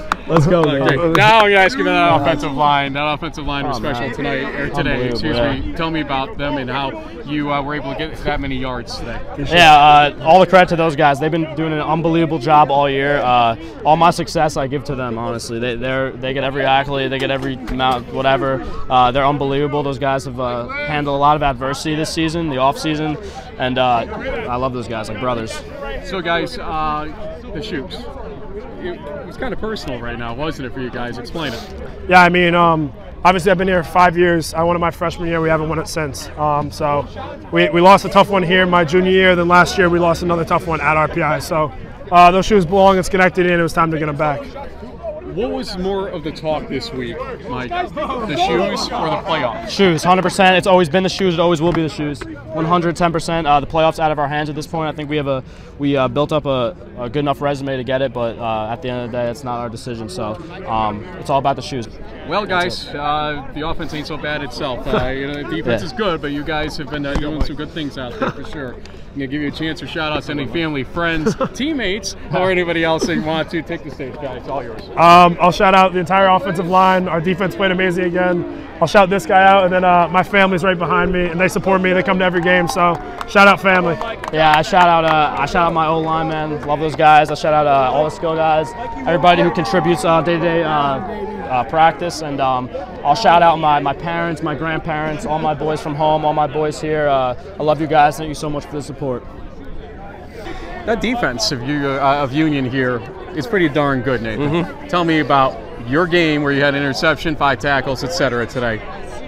Let's 0.30 0.46
go. 0.46 0.60
Okay. 0.62 0.94
Now 1.18 1.40
I'm 1.40 1.50
gonna 1.50 1.56
ask 1.56 1.76
you 1.76 1.82
about 1.82 2.18
that 2.18 2.22
offensive 2.22 2.52
line. 2.52 2.92
That 2.92 3.14
offensive 3.14 3.44
line 3.44 3.66
was 3.66 3.78
special 3.78 4.02
man. 4.02 4.14
tonight 4.14 4.54
or 4.60 4.70
today. 4.70 5.08
Excuse 5.08 5.36
me. 5.36 5.72
Tell 5.72 5.90
me 5.90 6.02
about 6.02 6.38
them 6.38 6.56
and 6.56 6.70
how 6.70 7.08
you 7.22 7.52
uh, 7.52 7.60
were 7.60 7.74
able 7.74 7.92
to 7.92 7.98
get 7.98 8.16
that 8.18 8.40
many 8.40 8.56
yards 8.56 8.96
today. 8.96 9.20
Yeah, 9.48 9.74
uh, 9.74 10.22
all 10.22 10.38
the 10.38 10.46
credit 10.46 10.68
to 10.68 10.76
those 10.76 10.94
guys. 10.94 11.18
They've 11.18 11.32
been 11.32 11.52
doing 11.56 11.72
an 11.72 11.80
unbelievable 11.80 12.38
job 12.38 12.70
all 12.70 12.88
year. 12.88 13.16
Uh, 13.18 13.56
all 13.84 13.96
my 13.96 14.10
success 14.10 14.56
I 14.56 14.68
give 14.68 14.84
to 14.84 14.94
them. 14.94 15.18
Honestly, 15.18 15.58
they 15.58 15.74
they 15.74 16.12
they 16.14 16.32
get 16.32 16.44
every 16.44 16.64
accolade. 16.64 17.10
They 17.10 17.18
get 17.18 17.32
every 17.32 17.54
amount, 17.54 18.12
whatever. 18.12 18.62
Uh, 18.88 19.10
they're 19.10 19.26
unbelievable. 19.26 19.82
Those 19.82 19.98
guys 19.98 20.26
have 20.26 20.38
uh, 20.38 20.68
handled 20.68 21.16
a 21.16 21.18
lot 21.18 21.34
of 21.34 21.42
adversity 21.42 21.96
this 21.96 22.14
season, 22.14 22.50
the 22.50 22.58
off 22.58 22.78
season, 22.78 23.18
and 23.58 23.78
uh, 23.78 24.06
I 24.48 24.54
love 24.54 24.74
those 24.74 24.86
guys 24.86 25.08
like 25.08 25.18
brothers. 25.18 25.52
So, 26.04 26.20
guys, 26.20 26.54
the 26.56 27.62
shoots 27.62 27.96
it 28.82 29.26
was 29.26 29.36
kind 29.36 29.52
of 29.52 29.60
personal 29.60 30.00
right 30.00 30.18
now, 30.18 30.34
wasn't 30.34 30.66
it, 30.66 30.72
for 30.72 30.80
you 30.80 30.90
guys? 30.90 31.18
Explain 31.18 31.52
it. 31.52 31.74
Yeah, 32.08 32.22
I 32.22 32.28
mean, 32.28 32.54
um, 32.54 32.92
obviously 33.24 33.50
I've 33.50 33.58
been 33.58 33.68
here 33.68 33.82
five 33.84 34.16
years. 34.16 34.54
I 34.54 34.62
won 34.62 34.76
it 34.76 34.78
my 34.78 34.90
freshman 34.90 35.28
year. 35.28 35.40
We 35.40 35.48
haven't 35.48 35.68
won 35.68 35.78
it 35.78 35.88
since. 35.88 36.28
Um, 36.30 36.70
so 36.70 37.06
we, 37.52 37.68
we 37.70 37.80
lost 37.80 38.04
a 38.04 38.08
tough 38.08 38.30
one 38.30 38.42
here 38.42 38.66
my 38.66 38.84
junior 38.84 39.10
year. 39.10 39.36
Then 39.36 39.48
last 39.48 39.78
year 39.78 39.88
we 39.88 39.98
lost 39.98 40.22
another 40.22 40.44
tough 40.44 40.66
one 40.66 40.80
at 40.80 40.96
RPI. 41.10 41.42
So 41.42 41.72
uh, 42.10 42.30
those 42.30 42.46
shoes 42.46 42.66
belong. 42.66 42.98
It's 42.98 43.08
connected 43.08 43.46
in. 43.46 43.58
It 43.58 43.62
was 43.62 43.72
time 43.72 43.90
to 43.90 43.98
get 43.98 44.06
them 44.06 44.16
back. 44.16 44.40
What 45.34 45.50
was 45.50 45.76
more 45.78 46.08
of 46.08 46.24
the 46.24 46.32
talk 46.32 46.68
this 46.68 46.92
week, 46.92 47.16
Mike? 47.48 47.70
The 47.70 48.36
shoes 48.36 48.88
or 48.90 49.10
the 49.10 49.22
playoffs? 49.26 49.68
Shoes, 49.70 50.04
100%. 50.04 50.58
It's 50.58 50.66
always 50.66 50.88
been 50.88 51.02
the 51.02 51.08
shoes. 51.08 51.34
It 51.34 51.40
always 51.40 51.60
will 51.60 51.72
be 51.72 51.82
the 51.82 51.88
shoes. 51.88 52.20
110%. 52.20 53.46
Uh, 53.46 53.60
the 53.60 53.66
playoffs 53.66 53.98
out 53.98 54.12
of 54.12 54.18
our 54.18 54.28
hands 54.28 54.48
at 54.48 54.54
this 54.54 54.66
point. 54.66 54.92
I 54.92 54.96
think 54.96 55.08
we 55.08 55.16
have 55.16 55.26
a 55.26 55.44
we 55.78 55.96
uh, 55.96 56.08
built 56.08 56.30
up 56.30 56.44
a, 56.44 56.76
a, 56.98 57.08
good 57.08 57.20
enough 57.20 57.40
resume 57.40 57.76
to 57.78 57.84
get 57.84 58.02
it, 58.02 58.12
but 58.12 58.38
uh, 58.38 58.68
at 58.70 58.82
the 58.82 58.90
end 58.90 59.06
of 59.06 59.10
the 59.10 59.16
day, 59.16 59.30
it's 59.30 59.42
not 59.42 59.60
our 59.60 59.70
decision. 59.70 60.10
So 60.10 60.34
um, 60.66 61.02
it's 61.18 61.30
all 61.30 61.38
about 61.38 61.56
the 61.56 61.62
shoes. 61.62 61.88
Well, 62.28 62.44
guys, 62.44 62.88
uh, 62.88 63.48
the 63.54 63.66
offense 63.66 63.94
ain't 63.94 64.06
so 64.06 64.18
bad 64.18 64.42
itself. 64.42 64.86
Uh, 64.86 65.08
you 65.08 65.26
know, 65.26 65.34
the 65.34 65.44
defense 65.56 65.80
Yeah. 65.80 65.86
is 65.86 65.92
good, 65.92 66.20
but 66.20 66.32
you 66.32 66.44
guys 66.44 66.76
have 66.76 66.90
been 66.90 67.06
uh, 67.06 67.14
doing 67.14 67.42
some 67.42 67.56
good 67.56 67.70
things 67.70 67.96
out 67.96 68.18
there 68.20 68.30
for 68.30 68.44
sure. 68.44 68.76
I'm 69.10 69.16
gonna 69.16 69.26
give 69.26 69.42
you 69.42 69.48
a 69.48 69.50
chance 69.50 69.80
for 69.80 69.88
shout 69.88 70.12
outs 70.12 70.26
to 70.26 70.32
any 70.32 70.46
family, 70.46 70.84
friends, 70.84 71.34
teammates, 71.54 72.14
or 72.32 72.48
anybody 72.48 72.84
else 72.84 73.06
that 73.06 73.16
you 73.16 73.22
want 73.22 73.50
to. 73.50 73.60
Take 73.60 73.82
the 73.82 73.90
stage, 73.90 74.14
guys. 74.14 74.42
It's 74.42 74.48
all 74.48 74.62
yours. 74.62 74.82
Um, 74.90 75.36
I'll 75.40 75.50
shout 75.50 75.74
out 75.74 75.92
the 75.92 75.98
entire 75.98 76.28
offensive 76.28 76.68
line. 76.68 77.08
Our 77.08 77.20
defense 77.20 77.56
played 77.56 77.72
amazing 77.72 78.04
again. 78.04 78.68
I'll 78.80 78.86
shout 78.86 79.10
this 79.10 79.26
guy 79.26 79.42
out, 79.42 79.64
and 79.64 79.72
then 79.72 79.82
uh, 79.82 80.06
my 80.12 80.22
family's 80.22 80.62
right 80.62 80.78
behind 80.78 81.12
me, 81.12 81.26
and 81.26 81.40
they 81.40 81.48
support 81.48 81.82
me. 81.82 81.92
They 81.92 82.04
come 82.04 82.20
to 82.20 82.24
every 82.24 82.40
game, 82.40 82.68
so 82.68 82.94
shout 83.28 83.48
out 83.48 83.60
family. 83.60 83.94
Yeah, 84.32 84.54
I 84.56 84.62
shout 84.62 84.88
out 84.88 85.04
uh, 85.04 85.36
I 85.36 85.44
shout 85.46 85.66
out 85.66 85.72
my 85.72 85.88
old 85.88 86.04
line 86.06 86.28
man. 86.28 86.64
Love 86.64 86.78
those 86.78 86.94
guys. 86.94 87.32
I 87.32 87.34
shout 87.34 87.52
out 87.52 87.66
uh, 87.66 87.92
all 87.92 88.04
the 88.04 88.10
skill 88.10 88.36
guys, 88.36 88.68
everybody 89.08 89.42
who 89.42 89.50
contributes 89.50 90.04
uh, 90.04 90.22
day 90.22 90.36
to 90.36 90.40
day 90.40 90.62
uh, 90.62 90.70
uh, 91.50 91.64
practice, 91.64 92.22
and 92.22 92.40
um, 92.40 92.70
I'll 93.04 93.16
shout 93.16 93.42
out 93.42 93.58
my, 93.58 93.80
my 93.80 93.92
parents, 93.92 94.40
my 94.40 94.54
grandparents, 94.54 95.26
all 95.26 95.40
my 95.40 95.52
boys 95.52 95.80
from 95.80 95.96
home, 95.96 96.24
all 96.24 96.32
my 96.32 96.46
boys 96.46 96.80
here. 96.80 97.08
Uh, 97.08 97.34
I 97.58 97.62
love 97.62 97.80
you 97.80 97.88
guys. 97.88 98.16
Thank 98.16 98.28
you 98.28 98.34
so 98.34 98.48
much 98.48 98.64
for 98.66 98.72
the 98.72 98.82
support. 98.82 98.99
That 100.86 101.00
defense 101.00 101.52
of, 101.52 101.62
you, 101.62 101.88
uh, 101.88 102.22
of 102.22 102.32
Union 102.32 102.68
here 102.68 103.00
is 103.34 103.46
pretty 103.46 103.68
darn 103.68 104.02
good, 104.02 104.22
Nathan. 104.22 104.88
Tell 104.88 105.04
me 105.04 105.20
about 105.20 105.58
your 105.88 106.06
game 106.06 106.42
where 106.42 106.52
you 106.52 106.60
had 106.60 106.74
an 106.74 106.82
interception, 106.82 107.36
five 107.36 107.58
tackles, 107.58 108.04
etc. 108.04 108.46
today. 108.46 108.80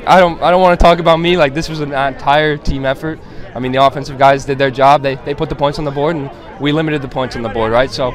I 0.06 0.18
don't 0.18 0.42
I 0.42 0.50
don't 0.50 0.60
want 0.60 0.78
to 0.78 0.82
talk 0.82 0.98
about 0.98 1.18
me. 1.18 1.36
Like 1.36 1.54
this 1.54 1.68
was 1.68 1.80
an 1.80 1.92
entire 1.92 2.56
team 2.56 2.84
effort. 2.84 3.20
I 3.54 3.60
mean, 3.60 3.72
the 3.72 3.84
offensive 3.84 4.18
guys 4.18 4.44
did 4.44 4.58
their 4.58 4.70
job. 4.70 5.02
They, 5.02 5.16
they 5.16 5.34
put 5.34 5.48
the 5.48 5.54
points 5.54 5.78
on 5.78 5.84
the 5.84 5.90
board, 5.90 6.16
and 6.16 6.30
we 6.60 6.72
limited 6.72 7.02
the 7.02 7.08
points 7.08 7.36
on 7.36 7.42
the 7.42 7.48
board, 7.50 7.70
right? 7.70 7.90
So, 7.90 8.12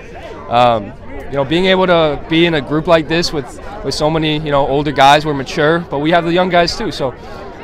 um, 0.50 0.92
you 1.26 1.34
know, 1.34 1.46
being 1.46 1.66
able 1.66 1.86
to 1.88 2.24
be 2.28 2.46
in 2.46 2.56
a 2.56 2.62
group 2.62 2.88
like 2.88 3.08
this 3.08 3.32
with, 3.32 3.46
with 3.86 3.94
so 3.94 4.10
many 4.10 4.40
you 4.40 4.52
know 4.52 4.68
older 4.68 4.92
guys, 4.92 5.26
we're 5.26 5.34
mature, 5.34 5.80
but 5.80 6.00
we 6.00 6.12
have 6.12 6.26
the 6.26 6.34
young 6.34 6.50
guys 6.50 6.76
too. 6.76 6.92
So, 6.92 7.14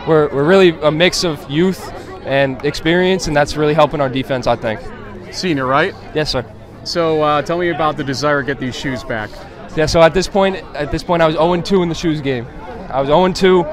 we're, 0.07 0.29
we're 0.33 0.43
really 0.43 0.69
a 0.81 0.91
mix 0.91 1.23
of 1.23 1.49
youth 1.49 2.02
and 2.25 2.63
experience, 2.65 3.27
and 3.27 3.35
that's 3.35 3.55
really 3.55 3.73
helping 3.73 4.01
our 4.01 4.09
defense, 4.09 4.47
I 4.47 4.55
think. 4.55 4.79
Senior, 5.31 5.65
right? 5.65 5.93
Yes, 6.13 6.31
sir. 6.31 6.45
So 6.83 7.21
uh, 7.21 7.41
tell 7.41 7.57
me 7.57 7.69
about 7.69 7.97
the 7.97 8.03
desire 8.03 8.41
to 8.41 8.45
get 8.45 8.59
these 8.59 8.75
shoes 8.75 9.03
back. 9.03 9.29
Yeah, 9.75 9.85
so 9.85 10.01
at 10.01 10.13
this 10.13 10.27
point, 10.27 10.57
at 10.75 10.91
this 10.91 11.03
point, 11.03 11.21
I 11.21 11.27
was 11.27 11.35
0-2 11.35 11.81
in 11.81 11.89
the 11.89 11.95
shoes 11.95 12.21
game. 12.21 12.45
I 12.89 13.01
was 13.01 13.09
0-2, 13.09 13.65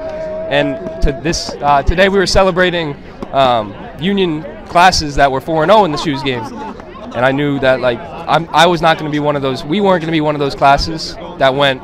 and 0.49 1.01
to 1.03 1.11
this 1.11 1.51
uh, 1.61 1.83
today 1.83 2.09
we 2.09 2.17
were 2.17 2.25
celebrating 2.25 2.95
um, 3.31 3.75
Union 3.99 4.43
classes 4.67 5.15
that 5.15 5.31
were 5.31 5.39
4-0 5.39 5.85
in 5.85 5.91
the 5.91 5.97
shoes 5.97 6.23
game, 6.23 6.43
and 7.13 7.25
I 7.25 7.31
knew 7.31 7.59
that 7.59 7.81
like 7.81 7.99
I'm, 7.99 8.49
I 8.49 8.65
was 8.65 8.81
not 8.81 8.97
going 8.97 9.11
to 9.11 9.15
be 9.15 9.19
one 9.19 9.35
of 9.35 9.41
those. 9.41 9.63
We 9.63 9.79
weren't 9.81 10.01
going 10.01 10.07
to 10.07 10.11
be 10.11 10.21
one 10.21 10.33
of 10.33 10.39
those 10.39 10.55
classes 10.55 11.15
that 11.37 11.53
went 11.53 11.81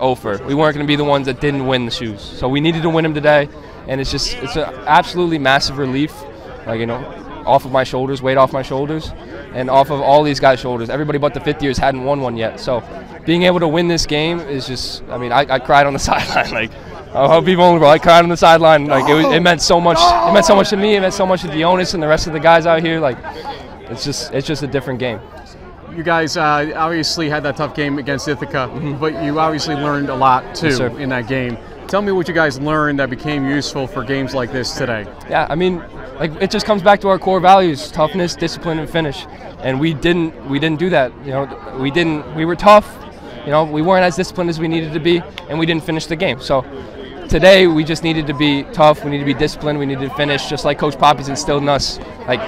over. 0.00 0.38
We 0.46 0.54
weren't 0.54 0.74
going 0.74 0.86
to 0.86 0.88
be 0.88 0.96
the 0.96 1.04
ones 1.04 1.26
that 1.26 1.40
didn't 1.40 1.66
win 1.66 1.84
the 1.84 1.90
shoes. 1.90 2.22
So 2.22 2.48
we 2.48 2.60
needed 2.60 2.82
to 2.82 2.88
win 2.88 3.02
them 3.02 3.14
today, 3.14 3.48
and 3.88 4.00
it's 4.00 4.10
just 4.10 4.34
it's 4.34 4.56
an 4.56 4.72
absolutely 4.86 5.38
massive 5.38 5.78
relief, 5.78 6.14
like 6.66 6.78
you 6.80 6.86
know, 6.86 6.98
off 7.46 7.64
of 7.64 7.72
my 7.72 7.82
shoulders, 7.84 8.22
weight 8.22 8.36
off 8.36 8.52
my 8.52 8.62
shoulders, 8.62 9.10
and 9.54 9.70
off 9.70 9.90
of 9.90 10.00
all 10.00 10.22
these 10.22 10.38
guys' 10.38 10.60
shoulders. 10.60 10.90
Everybody 10.90 11.18
but 11.18 11.34
the 11.34 11.40
fifth 11.40 11.62
years 11.62 11.78
hadn't 11.78 12.04
won 12.04 12.20
one 12.20 12.36
yet. 12.36 12.60
So 12.60 12.82
being 13.24 13.42
able 13.42 13.60
to 13.60 13.68
win 13.68 13.88
this 13.88 14.06
game 14.06 14.40
is 14.40 14.66
just, 14.66 15.02
I 15.10 15.18
mean, 15.18 15.32
I, 15.32 15.40
I 15.40 15.58
cried 15.58 15.86
on 15.86 15.92
the 15.92 15.98
sideline. 16.10 16.50
Like, 16.50 16.70
I'll 17.14 17.40
be 17.40 17.54
vulnerable. 17.54 17.88
I 17.88 17.98
cried 17.98 18.22
on 18.22 18.28
the 18.28 18.36
sideline. 18.36 18.86
Like, 18.86 19.08
it, 19.08 19.14
was, 19.14 19.26
it 19.26 19.40
meant 19.40 19.60
so 19.62 19.80
much. 19.80 19.98
It 19.98 20.32
meant 20.32 20.46
so 20.46 20.54
much 20.54 20.70
to 20.70 20.76
me. 20.76 20.96
It 20.96 21.00
meant 21.00 21.14
so 21.14 21.26
much 21.26 21.42
to 21.42 21.48
Dionis 21.48 21.94
and 21.94 22.02
the 22.02 22.08
rest 22.08 22.26
of 22.26 22.32
the 22.32 22.40
guys 22.40 22.66
out 22.66 22.82
here. 22.82 23.00
Like, 23.00 23.18
it's 23.90 24.04
just, 24.04 24.32
it's 24.32 24.46
just 24.46 24.62
a 24.62 24.66
different 24.66 24.98
game. 24.98 25.20
You 25.94 26.02
guys 26.02 26.36
uh, 26.36 26.72
obviously 26.76 27.28
had 27.28 27.42
that 27.42 27.56
tough 27.56 27.74
game 27.74 27.98
against 27.98 28.28
Ithaca, 28.28 28.68
but 29.00 29.22
you 29.24 29.40
obviously 29.40 29.74
learned 29.74 30.10
a 30.10 30.14
lot 30.14 30.54
too 30.54 30.68
Yes, 30.68 30.80
in 30.80 31.08
that 31.08 31.26
game. 31.26 31.56
Tell 31.88 32.02
me 32.02 32.12
what 32.12 32.28
you 32.28 32.34
guys 32.34 32.60
learned 32.60 32.98
that 32.98 33.08
became 33.08 33.48
useful 33.48 33.86
for 33.86 34.04
games 34.04 34.34
like 34.34 34.52
this 34.52 34.76
today. 34.76 35.06
Yeah, 35.30 35.46
I 35.48 35.54
mean, 35.54 35.78
like 36.20 36.32
it 36.32 36.50
just 36.50 36.66
comes 36.66 36.82
back 36.82 37.00
to 37.00 37.08
our 37.08 37.18
core 37.18 37.40
values: 37.40 37.90
toughness, 37.90 38.36
discipline, 38.36 38.78
and 38.78 38.88
finish. 38.90 39.24
And 39.60 39.80
we 39.80 39.94
didn't, 39.94 40.50
we 40.50 40.58
didn't 40.58 40.78
do 40.78 40.90
that. 40.90 41.12
You 41.24 41.32
know, 41.32 41.78
we 41.80 41.90
didn't. 41.90 42.34
We 42.34 42.44
were 42.44 42.56
tough. 42.56 42.94
You 43.46 43.52
know, 43.52 43.64
we 43.64 43.80
weren't 43.80 44.04
as 44.04 44.16
disciplined 44.16 44.50
as 44.50 44.60
we 44.60 44.68
needed 44.68 44.92
to 44.92 45.00
be, 45.00 45.22
and 45.48 45.58
we 45.58 45.64
didn't 45.64 45.82
finish 45.82 46.04
the 46.04 46.16
game. 46.16 46.42
So 46.42 46.60
today, 47.30 47.66
we 47.66 47.84
just 47.84 48.02
needed 48.02 48.26
to 48.26 48.34
be 48.34 48.64
tough. 48.64 49.02
We 49.02 49.10
needed 49.10 49.24
to 49.24 49.32
be 49.32 49.38
disciplined. 49.38 49.78
We 49.78 49.86
needed 49.86 50.10
to 50.10 50.14
finish, 50.14 50.46
just 50.46 50.66
like 50.66 50.78
Coach 50.78 50.98
Poppy's 50.98 51.30
instilled 51.30 51.62
in 51.62 51.70
us. 51.70 51.98
Like 52.26 52.42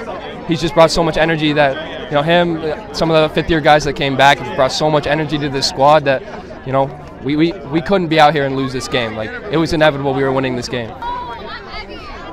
he's 0.49 0.61
just 0.61 0.75
brought 0.75 0.91
so 0.91 1.03
much 1.03 1.17
energy 1.17 1.55
that 1.55 2.11
you 2.11 2.15
know 2.15 2.23
him, 2.23 2.61
some 2.95 3.11
of 3.11 3.17
the 3.23 3.35
fifth-year 3.35 3.63
guys 3.63 3.85
that 3.85 3.95
came 3.95 4.19
back 4.19 4.37
have 4.37 4.55
brought 4.55 4.73
so 4.73 4.91
much 4.91 5.07
energy 5.07 5.39
to 5.39 5.49
this 5.49 5.67
squad 5.67 6.05
that 6.05 6.21
you 6.67 6.73
know 6.75 6.89
we, 7.23 7.37
we, 7.37 7.53
we 7.53 7.83
couldn't 7.83 8.09
be 8.09 8.19
out 8.19 8.35
here 8.35 8.47
and 8.47 8.57
lose 8.57 8.73
this 8.73 8.89
game. 8.89 9.15
Like 9.15 9.31
it 9.53 9.57
was 9.57 9.73
inevitable 9.73 10.15
we 10.15 10.23
were 10.23 10.33
winning 10.33 10.57
this 10.57 10.69
game. 10.69 10.89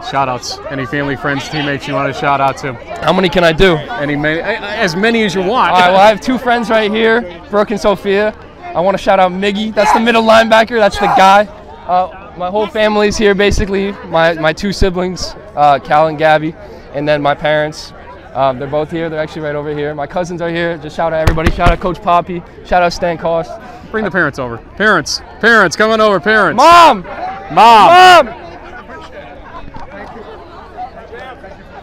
Shout 0.10 0.30
outs. 0.30 0.58
Any 0.70 0.86
family, 0.86 1.18
friends, 1.18 1.50
teammates 1.50 1.86
you 1.86 1.94
want 1.94 2.14
to 2.14 2.18
shout 2.18 2.40
out 2.40 2.58
to? 2.60 2.74
How 3.04 3.12
many 3.12 3.28
can 3.28 3.44
I 3.44 3.52
do? 3.52 3.76
Any 3.76 4.16
many, 4.16 4.40
as 4.40 4.96
many 4.96 5.24
as 5.26 5.36
you 5.36 5.42
want. 5.42 5.74
All 5.74 5.80
right, 5.80 5.90
well, 5.90 6.00
I 6.00 6.08
have 6.08 6.22
two 6.22 6.38
friends 6.38 6.70
right 6.70 6.90
here, 6.90 7.44
Brooke 7.50 7.72
and 7.72 7.80
Sophia. 7.80 8.34
I 8.74 8.80
want 8.80 8.96
to 8.96 9.04
shout 9.04 9.20
out 9.20 9.34
Miggy. 9.34 9.74
That's 9.74 9.92
the 9.92 10.00
middle 10.00 10.24
linebacker. 10.24 10.80
That's 10.80 10.98
the 10.98 11.08
guy. 11.08 11.44
Uh, 11.88 12.34
my 12.38 12.50
whole 12.50 12.68
family's 12.68 13.18
here, 13.18 13.36
basically. 13.36 13.92
My, 14.06 14.34
my 14.34 14.54
two 14.54 14.72
siblings, 14.72 15.36
uh, 15.56 15.80
Cal 15.80 16.08
and 16.08 16.18
Gabby, 16.18 16.56
and 16.94 17.06
then 17.06 17.22
my 17.22 17.36
parents. 17.36 17.92
Um, 18.34 18.60
they're 18.60 18.68
both 18.68 18.92
here. 18.92 19.10
They're 19.10 19.20
actually 19.20 19.42
right 19.42 19.56
over 19.56 19.76
here. 19.76 19.96
My 19.96 20.06
cousins 20.06 20.42
are 20.42 20.50
here. 20.50 20.78
Just 20.78 20.96
shout 20.96 21.12
out 21.12 21.20
everybody. 21.20 21.52
Shout 21.52 21.72
out 21.72 21.80
Coach 21.80 22.02
Poppy. 22.02 22.44
Shout 22.66 22.84
out 22.84 22.94
Stan 22.94 23.18
Cost. 23.18 23.50
Bring 23.92 24.04
the 24.04 24.12
parents 24.12 24.38
over. 24.40 24.58
Parents, 24.58 25.22
parents, 25.40 25.76
coming 25.76 26.02
over. 26.02 26.20
Parents. 26.20 26.58
Mom! 26.58 27.04
Mom! 27.04 28.26
Mom! 28.26 28.28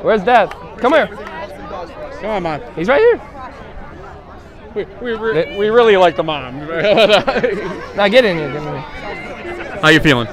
Where's 0.03 0.23
Dad? 0.23 0.51
Come 0.79 0.93
here. 0.93 1.07
Come 1.07 2.27
on, 2.27 2.43
Mom. 2.43 2.61
He's 2.75 2.89
right 2.89 3.01
here. 3.01 3.21
We, 4.75 4.85
we, 5.01 5.13
re- 5.15 5.57
we 5.57 5.69
really 5.69 5.97
like 5.97 6.17
the 6.17 6.25
mom. 6.25 6.59
now 7.97 8.09
get 8.09 8.25
in 8.25 8.37
here. 8.37 8.53
Get 8.53 8.63
in 8.63 8.69
here. 8.69 9.79
How 9.81 9.89
you 9.89 10.01
feeling? 10.01 10.27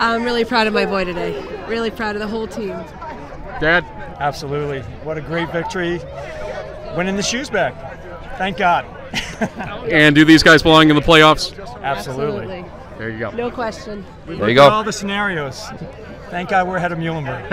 I'm 0.00 0.24
really 0.24 0.44
proud 0.44 0.66
of 0.66 0.74
my 0.74 0.84
boy 0.84 1.04
today. 1.04 1.40
Really 1.68 1.90
proud 1.90 2.16
of 2.16 2.20
the 2.20 2.26
whole 2.26 2.48
team. 2.48 2.70
Dad? 3.60 3.84
Absolutely. 4.18 4.80
What 5.04 5.16
a 5.16 5.20
great 5.20 5.50
victory. 5.52 6.00
Winning 6.96 7.16
the 7.16 7.22
shoes 7.22 7.48
back. 7.48 7.74
Thank 8.36 8.56
God. 8.56 8.84
And 9.90 10.14
do 10.14 10.24
these 10.24 10.42
guys 10.42 10.62
belong 10.62 10.90
in 10.90 10.96
the 10.96 11.02
playoffs? 11.02 11.52
Absolutely. 11.82 12.64
There 12.98 13.10
you 13.10 13.18
go. 13.18 13.30
No 13.30 13.50
question. 13.50 14.04
We 14.26 14.36
There 14.36 14.48
you 14.48 14.54
go. 14.56 14.68
all 14.68 14.82
the 14.84 14.92
scenarios. 14.92 15.64
Thank 16.30 16.50
God 16.50 16.66
we're 16.68 16.76
ahead 16.76 16.92
of 16.92 16.98
Muhlenberg. 16.98 17.48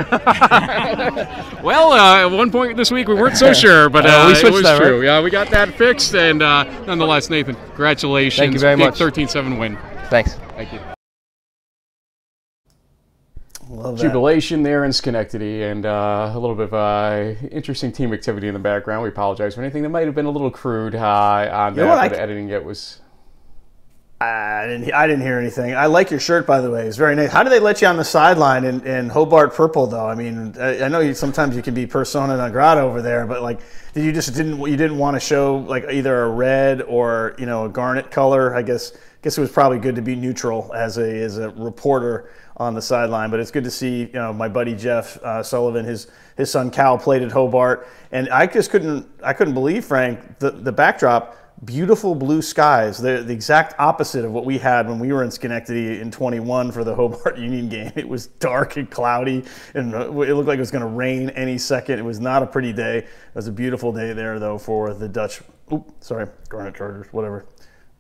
Well, 1.64 1.92
uh, 1.94 2.26
at 2.28 2.32
one 2.32 2.52
point 2.52 2.76
this 2.78 2.92
week 2.92 3.08
we 3.08 3.14
weren't 3.16 3.38
so 3.38 3.54
sure, 3.64 3.90
but 3.90 4.06
Uh, 4.06 4.10
uh, 4.10 4.26
we 4.28 4.34
it 4.34 4.36
switched 4.38 4.54
was 4.54 4.64
that, 4.64 4.80
right? 4.80 4.88
true. 4.88 5.04
Yeah, 5.04 5.22
we 5.22 5.30
got 5.30 5.50
that 5.52 5.70
fixed, 5.76 6.14
and 6.16 6.42
uh, 6.44 6.64
nonetheless, 6.86 7.30
Nathan, 7.30 7.56
congratulations. 7.56 8.38
Thank 8.40 8.54
you 8.54 8.60
very 8.60 8.76
Big 8.76 8.86
much. 8.88 9.00
13-7 9.00 9.58
win. 9.60 9.78
Thanks. 10.10 10.34
Thank 10.56 10.74
you. 10.74 10.80
Love 13.76 13.98
that. 13.98 14.04
Jubilation 14.04 14.64
there 14.64 14.86
in 14.86 14.94
Schenectady, 14.94 15.64
and 15.64 15.86
uh, 15.86 16.32
a 16.34 16.40
little 16.40 16.56
bit 16.56 16.68
of 16.68 16.74
uh, 16.74 17.34
interesting 17.52 17.92
team 17.92 18.14
activity 18.14 18.48
in 18.48 18.54
the 18.54 18.60
background. 18.60 19.04
We 19.04 19.10
apologize 19.10 19.56
for 19.56 19.62
anything 19.62 19.84
that 19.84 19.90
might 19.90 20.06
have 20.06 20.16
been 20.16 20.26
a 20.26 20.32
little 20.32 20.52
crude 20.52 20.96
uh, 20.96 21.50
on 21.52 21.74
You 21.74 21.82
that, 21.82 21.90
what, 21.90 21.98
I 21.98 22.10
but 22.10 22.20
editing 22.20 22.50
it 22.50 22.64
was. 22.64 23.02
I 24.22 24.66
didn't. 24.68 24.94
I 24.94 25.08
didn't 25.08 25.24
hear 25.24 25.38
anything. 25.38 25.76
I 25.76 25.88
like 25.88 26.10
your 26.10 26.22
shirt, 26.22 26.48
by 26.48 26.62
the 26.62 26.72
way. 26.72 26.88
It's 26.88 26.96
very 26.96 27.16
nice. 27.16 27.32
How 27.32 27.44
do 27.44 27.50
they 27.50 27.60
let 27.60 27.82
you 27.82 27.88
on 27.90 27.98
the 27.98 28.06
sideline 28.06 28.64
in, 28.64 28.86
in 28.88 29.10
Hobart 29.10 29.54
purple, 29.54 29.88
though? 29.88 30.08
I 30.08 30.16
mean, 30.16 30.56
I, 30.58 30.86
I 30.86 30.88
know 30.88 31.02
you, 31.02 31.14
sometimes 31.14 31.54
you 31.54 31.62
can 31.62 31.74
be 31.74 31.86
persona 31.86 32.38
non 32.38 32.52
grata 32.54 32.80
over 32.80 33.02
there, 33.02 33.26
but 33.28 33.42
like, 33.42 33.60
did 33.94 34.06
you 34.06 34.14
just 34.14 34.34
didn't 34.34 34.58
you 34.62 34.78
didn't 34.78 34.98
want 34.98 35.16
to 35.16 35.20
show 35.20 35.58
like 35.58 35.84
either 35.92 36.24
a 36.24 36.30
red 36.30 36.82
or 36.82 37.36
you 37.38 37.46
know 37.46 37.66
a 37.66 37.70
garnet 37.70 38.10
color? 38.10 38.56
I 38.56 38.62
guess 38.62 38.94
I 38.96 39.00
guess 39.22 39.38
it 39.38 39.42
was 39.42 39.52
probably 39.52 39.80
good 39.80 39.96
to 39.96 40.02
be 40.02 40.16
neutral 40.16 40.72
as 40.74 40.98
a 40.98 41.24
as 41.24 41.38
a 41.38 41.50
reporter 41.50 42.32
on 42.58 42.74
the 42.74 42.82
sideline. 42.82 43.30
But 43.32 43.40
it's 43.40 43.52
good 43.52 43.64
to 43.64 43.72
see 43.72 44.02
you 44.02 44.14
know 44.14 44.34
my 44.34 44.48
buddy 44.48 44.76
Jeff 44.76 45.18
uh, 45.18 45.44
Sullivan, 45.44 45.86
his 45.86 46.08
his 46.38 46.52
son 46.52 46.72
Cal 46.72 46.98
played 46.98 47.22
at 47.22 47.32
Hobart, 47.32 47.88
and 48.12 48.30
I 48.30 48.48
just 48.48 48.72
couldn't 48.72 49.08
I 49.24 49.34
couldn't 49.34 49.54
believe 49.54 49.86
Frank 49.86 50.40
the 50.40 50.52
the 50.52 50.72
backdrop 50.72 51.38
beautiful 51.64 52.16
blue 52.16 52.42
skies. 52.42 52.98
They're 52.98 53.24
the 53.24 53.34
exact 53.34 53.76
opposite 53.80 54.26
of 54.26 54.32
what 54.32 54.46
we 54.46 54.58
had 54.58 54.88
when 54.88 55.00
we 55.00 55.14
were 55.14 55.24
in 55.24 55.32
Schenectady 55.32 56.00
in 56.02 56.12
21 56.12 56.72
for 56.72 56.84
the 56.84 56.94
Hobart 56.96 57.38
Union 57.38 57.70
game. 57.70 57.92
It 57.96 58.08
was 58.08 58.28
dark 58.28 58.78
and 58.78 58.90
cloudy, 58.90 59.44
and 59.74 59.96
uh, 59.96 60.12
it 60.22 60.34
looked 60.34 60.48
like 60.48 60.58
it 60.58 60.62
was 60.62 60.72
going 60.72 60.84
to 60.84 60.90
rain 60.90 61.30
any 61.32 61.58
second. 61.58 62.00
It 62.00 62.06
was 62.06 62.20
not 62.20 62.44
a 62.44 62.48
pretty 62.48 62.74
day. 62.74 63.00
It 63.00 63.08
was 63.34 63.48
a 63.48 63.52
beautiful 63.52 63.92
day 63.92 64.14
there, 64.14 64.40
though, 64.40 64.58
for 64.58 64.94
the 64.94 65.08
Dutch. 65.08 65.42
Oop, 65.72 65.92
sorry, 66.02 66.28
Garnet 66.50 66.76
Chargers, 66.76 67.08
whatever. 67.12 67.46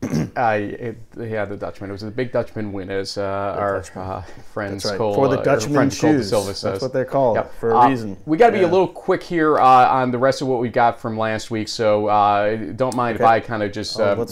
Uh, 0.35 0.57
it, 0.59 0.97
yeah, 1.17 1.45
the 1.45 1.55
Dutchman. 1.55 1.89
It 1.89 1.93
was 1.93 2.01
the 2.01 2.11
big 2.11 2.31
Dutchman 2.33 2.73
win, 2.73 2.89
as 2.89 3.17
uh, 3.17 3.21
our 3.57 3.83
uh, 3.95 4.21
friends 4.53 4.83
right. 4.83 4.97
Cole, 4.97 5.15
For 5.15 5.29
the 5.29 5.39
uh, 5.39 5.43
Dutchman 5.43 5.89
shoes. 5.89 6.29
Silva 6.29 6.47
That's 6.47 6.59
says. 6.59 6.81
what 6.81 6.91
they're 6.91 7.05
called, 7.05 7.37
Yep. 7.37 7.53
for 7.59 7.71
a 7.71 7.77
Uh, 7.79 7.89
reason. 7.89 8.17
We 8.25 8.37
got 8.37 8.47
to 8.47 8.51
be 8.53 8.59
Yeah. 8.59 8.65
a 8.65 8.71
little 8.71 8.87
quick 8.89 9.23
here 9.23 9.57
uh, 9.57 9.63
on 9.89 10.11
the 10.11 10.17
rest 10.17 10.41
of 10.41 10.49
what 10.49 10.59
we 10.59 10.67
got 10.69 10.99
from 10.99 11.17
last 11.17 11.51
week, 11.51 11.69
so 11.69 12.07
uh, 12.07 12.57
don't 12.75 12.95
mind 12.95 13.15
if 13.17 13.25
I 13.25 13.39
kind 13.39 13.63
of 13.63 13.71
just 13.71 13.97
Oh, 13.99 14.03
uh, 14.03 14.25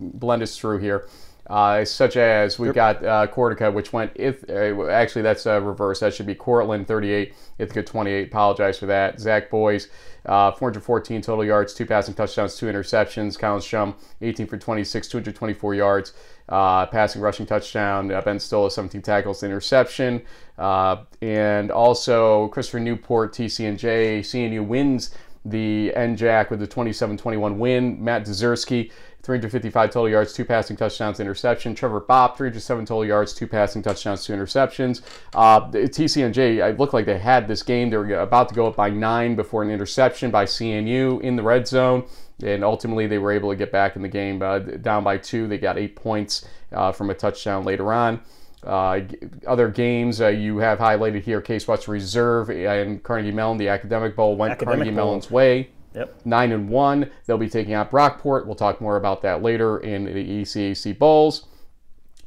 blend 0.00 0.42
us 0.42 0.56
through 0.56 0.78
here. 0.78 1.06
Uh, 1.48 1.84
such 1.84 2.16
as 2.16 2.58
we've 2.58 2.72
got 2.72 3.04
uh, 3.04 3.26
Cortica, 3.26 3.72
which 3.72 3.92
went 3.92 4.12
if 4.14 4.48
uh, 4.48 4.86
actually 4.86 5.22
that's 5.22 5.44
uh, 5.44 5.60
reverse. 5.60 6.00
That 6.00 6.14
should 6.14 6.26
be 6.26 6.36
Cortland 6.36 6.86
38, 6.86 7.34
Ithaca 7.58 7.82
28. 7.82 8.28
Apologize 8.28 8.78
for 8.78 8.86
that. 8.86 9.18
Zach 9.18 9.50
Boys, 9.50 9.88
uh, 10.24 10.52
414 10.52 11.20
total 11.20 11.44
yards, 11.44 11.74
two 11.74 11.84
passing 11.84 12.14
touchdowns, 12.14 12.56
two 12.56 12.66
interceptions. 12.66 13.36
Collins 13.36 13.64
Shum, 13.64 13.96
18 14.20 14.46
for 14.46 14.56
26, 14.56 15.08
224 15.08 15.74
yards, 15.74 16.12
uh, 16.48 16.86
passing 16.86 17.20
rushing 17.20 17.44
touchdown. 17.44 18.12
Uh, 18.12 18.20
ben 18.20 18.38
Stoll, 18.38 18.70
17 18.70 19.02
tackles, 19.02 19.42
interception, 19.42 20.22
uh, 20.58 20.98
and 21.22 21.72
also 21.72 22.48
Christopher 22.48 22.80
Newport, 22.80 23.34
TCNJ, 23.34 24.20
CNU 24.20 24.64
wins 24.64 25.10
the 25.44 25.92
NJAC 25.96 26.50
with 26.50 26.60
the 26.60 26.68
27-21 26.68 27.56
win. 27.56 28.02
Matt 28.02 28.24
Dezersky, 28.24 28.92
355 29.22 29.90
total 29.90 30.08
yards, 30.08 30.32
two 30.32 30.44
passing 30.44 30.76
touchdowns, 30.76 31.20
interception. 31.20 31.76
Trevor 31.76 32.00
Bopp, 32.00 32.36
307 32.36 32.84
total 32.86 33.04
yards, 33.04 33.32
two 33.32 33.46
passing 33.46 33.80
touchdowns, 33.80 34.24
two 34.24 34.32
interceptions. 34.32 35.02
Uh, 35.32 35.60
TCNJ, 35.70 36.68
it 36.68 36.78
looked 36.78 36.92
like 36.92 37.06
they 37.06 37.18
had 37.18 37.46
this 37.46 37.62
game. 37.62 37.90
They 37.90 37.96
were 37.96 38.14
about 38.14 38.48
to 38.48 38.54
go 38.54 38.66
up 38.66 38.74
by 38.74 38.90
nine 38.90 39.36
before 39.36 39.62
an 39.62 39.70
interception 39.70 40.32
by 40.32 40.44
CNU 40.44 41.20
in 41.20 41.36
the 41.36 41.42
red 41.42 41.68
zone. 41.68 42.04
And 42.42 42.64
ultimately, 42.64 43.06
they 43.06 43.18
were 43.18 43.30
able 43.30 43.50
to 43.50 43.56
get 43.56 43.70
back 43.70 43.94
in 43.94 44.02
the 44.02 44.08
game 44.08 44.42
uh, 44.42 44.58
down 44.58 45.04
by 45.04 45.18
two. 45.18 45.46
They 45.46 45.58
got 45.58 45.78
eight 45.78 45.94
points 45.94 46.44
uh, 46.72 46.90
from 46.90 47.10
a 47.10 47.14
touchdown 47.14 47.64
later 47.64 47.92
on. 47.92 48.20
Uh, 48.64 49.00
other 49.46 49.68
games 49.68 50.20
uh, 50.20 50.28
you 50.28 50.58
have 50.58 50.78
highlighted 50.78 51.22
here: 51.22 51.40
Case 51.40 51.68
Western 51.68 51.92
Reserve 51.92 52.50
and 52.50 53.02
Carnegie 53.04 53.30
Mellon. 53.30 53.58
The 53.58 53.68
Academic 53.68 54.16
Bowl 54.16 54.36
went 54.36 54.52
Academic 54.52 54.78
Carnegie 54.78 54.96
Bowl. 54.96 55.06
Mellon's 55.06 55.30
way. 55.30 55.70
Yep. 55.94 56.20
Nine 56.24 56.52
and 56.52 56.68
one. 56.68 57.10
They'll 57.26 57.38
be 57.38 57.48
taking 57.48 57.74
out 57.74 57.90
Brockport. 57.90 58.46
We'll 58.46 58.54
talk 58.54 58.80
more 58.80 58.96
about 58.96 59.22
that 59.22 59.42
later 59.42 59.78
in 59.78 60.04
the 60.04 60.42
ECAC 60.42 60.98
bowls. 60.98 61.46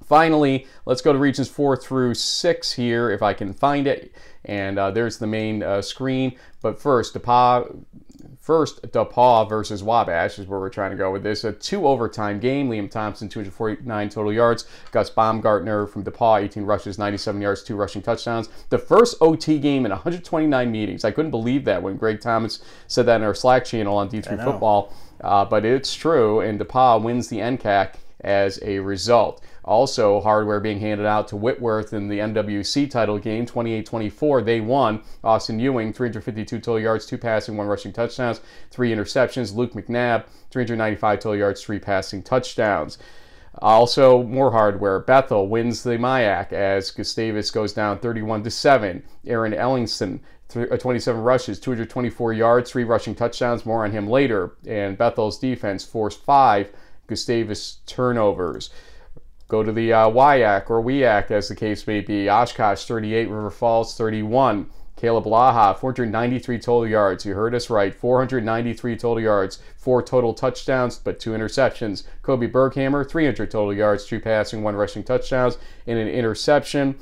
Finally, 0.05 0.67
let's 0.85 1.01
go 1.01 1.11
to 1.11 1.17
regions 1.17 1.49
four 1.49 1.75
through 1.75 2.13
six 2.13 2.73
here, 2.73 3.09
if 3.09 3.23
I 3.23 3.33
can 3.33 3.53
find 3.53 3.87
it. 3.87 4.13
And 4.43 4.77
uh, 4.77 4.91
there's 4.91 5.17
the 5.17 5.25
main 5.25 5.63
uh, 5.63 5.81
screen. 5.81 6.37
But 6.61 6.79
first, 6.79 7.15
DePaul, 7.15 7.85
first 8.45 8.83
DePaul 8.91 9.49
versus 9.49 9.81
Wabash 9.81 10.37
is 10.37 10.45
where 10.45 10.59
we're 10.59 10.69
trying 10.69 10.91
to 10.91 10.97
go 10.97 11.11
with 11.11 11.23
this. 11.23 11.43
A 11.43 11.51
two 11.51 11.87
overtime 11.87 12.39
game. 12.39 12.69
Liam 12.69 12.89
Thompson, 12.89 13.27
249 13.27 14.09
total 14.09 14.31
yards. 14.31 14.67
Gus 14.91 15.09
Baumgartner 15.09 15.87
from 15.87 16.03
DePaul, 16.03 16.43
18 16.43 16.63
rushes, 16.63 16.99
97 16.99 17.41
yards, 17.41 17.63
two 17.63 17.75
rushing 17.75 18.03
touchdowns. 18.03 18.49
The 18.69 18.77
first 18.77 19.17
OT 19.19 19.57
game 19.57 19.83
in 19.85 19.91
129 19.91 20.71
meetings. 20.71 21.03
I 21.03 21.09
couldn't 21.09 21.31
believe 21.31 21.65
that 21.65 21.81
when 21.81 21.97
Greg 21.97 22.21
Thomas 22.21 22.61
said 22.85 23.07
that 23.07 23.15
in 23.15 23.23
our 23.23 23.33
Slack 23.33 23.65
channel 23.65 23.97
on 23.97 24.07
I 24.07 24.11
D3. 24.11 24.43
Football. 24.43 24.93
Uh, 25.21 25.43
but 25.43 25.65
it's 25.65 25.95
true, 25.95 26.41
and 26.41 26.59
DePaul 26.59 27.01
wins 27.01 27.29
the 27.29 27.37
NCAC 27.37 27.95
as 28.21 28.59
a 28.61 28.77
result. 28.79 29.43
Also, 29.65 30.21
hardware 30.21 30.59
being 30.59 30.79
handed 30.79 31.07
out 31.07 31.27
to 31.27 31.35
Whitworth 31.35 31.91
in 31.91 32.07
the 32.07 32.19
NWC 32.19 32.89
title 32.89 33.17
game, 33.17 33.47
28-24. 33.47 34.45
They 34.45 34.61
won. 34.61 35.01
Austin 35.23 35.59
Ewing, 35.59 35.91
352 35.91 36.59
total 36.59 36.79
yards, 36.79 37.07
two 37.07 37.17
passing, 37.17 37.57
one 37.57 37.65
rushing 37.65 37.91
touchdowns, 37.91 38.41
three 38.69 38.91
interceptions. 38.91 39.55
Luke 39.55 39.73
McNabb, 39.73 40.25
395 40.51 41.19
total 41.19 41.35
yards, 41.35 41.63
three 41.63 41.79
passing 41.79 42.21
touchdowns. 42.21 42.99
Also, 43.59 44.21
more 44.21 44.51
hardware. 44.51 44.99
Bethel 44.99 45.47
wins 45.47 45.81
the 45.81 45.97
MIAC 45.97 46.53
as 46.53 46.91
Gustavus 46.91 47.49
goes 47.49 47.73
down 47.73 47.97
31 47.97 48.43
to 48.43 48.51
7. 48.51 49.01
Aaron 49.25 49.53
Ellingston, 49.53 50.19
th- 50.49 50.69
uh, 50.71 50.77
27 50.77 51.21
rushes, 51.21 51.59
224 51.59 52.33
yards, 52.33 52.69
three 52.69 52.83
rushing 52.83 53.15
touchdowns. 53.15 53.65
More 53.65 53.83
on 53.83 53.91
him 53.91 54.07
later. 54.07 54.55
And 54.67 54.95
Bethel's 54.95 55.39
defense 55.39 55.83
forced 55.83 56.23
five 56.23 56.71
Gustavus 57.07 57.77
turnovers. 57.85 58.69
Go 59.47 59.63
to 59.63 59.71
the 59.71 59.93
uh, 59.93 60.09
WIAC 60.09 60.69
or 60.69 60.81
WIAC, 60.81 61.31
as 61.31 61.49
the 61.49 61.55
case 61.55 61.85
may 61.85 62.01
be. 62.01 62.29
Oshkosh 62.29 62.85
38, 62.85 63.29
River 63.29 63.51
Falls 63.51 63.95
31. 63.95 64.69
Caleb 64.95 65.25
Laha, 65.25 65.77
493 65.77 66.57
total 66.57 66.87
yards. 66.87 67.25
You 67.25 67.35
heard 67.35 67.53
us 67.53 67.69
right. 67.69 67.93
493 67.93 68.95
total 68.95 69.21
yards, 69.21 69.59
four 69.77 70.01
total 70.01 70.33
touchdowns, 70.33 70.97
but 70.97 71.19
two 71.19 71.31
interceptions. 71.31 72.03
Kobe 72.21 72.47
Berghammer, 72.47 73.07
300 73.07 73.51
total 73.51 73.73
yards, 73.73 74.05
two 74.05 74.19
passing, 74.19 74.63
one 74.63 74.75
rushing 74.75 75.03
touchdowns, 75.03 75.57
and 75.85 75.99
an 75.99 76.07
interception. 76.07 76.95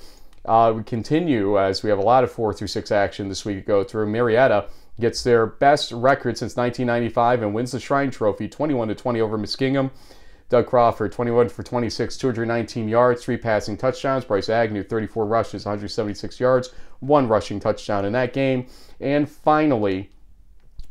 Uh, 0.43 0.73
we 0.75 0.83
continue 0.83 1.57
as 1.59 1.83
we 1.83 1.89
have 1.89 1.99
a 1.99 2.03
lot 2.03 2.23
of 2.23 2.31
four 2.31 2.53
through 2.53 2.67
six 2.67 2.91
action 2.91 3.29
this 3.29 3.45
week 3.45 3.57
to 3.59 3.65
go 3.65 3.83
through. 3.83 4.07
Marietta 4.07 4.65
gets 4.99 5.23
their 5.23 5.45
best 5.45 5.91
record 5.91 6.37
since 6.37 6.55
1995 6.55 7.43
and 7.43 7.53
wins 7.53 7.71
the 7.71 7.79
Shrine 7.79 8.11
Trophy 8.11 8.47
21 8.47 8.89
to 8.89 8.95
20 8.95 9.21
over 9.21 9.37
Muskingum. 9.37 9.91
Doug 10.53 10.67
Crawford, 10.67 11.11
21 11.11 11.49
for 11.49 11.63
26, 11.63 12.15
219 12.15 12.87
yards, 12.87 13.25
three 13.25 13.37
passing 13.37 13.75
touchdowns. 13.75 14.23
Bryce 14.23 14.49
Agnew, 14.49 14.83
34 14.83 15.25
rushes, 15.25 15.65
176 15.65 16.39
yards, 16.39 16.71
one 16.99 17.27
rushing 17.27 17.59
touchdown 17.59 18.05
in 18.05 18.13
that 18.13 18.33
game. 18.33 18.67
And 18.99 19.27
finally, 19.27 20.11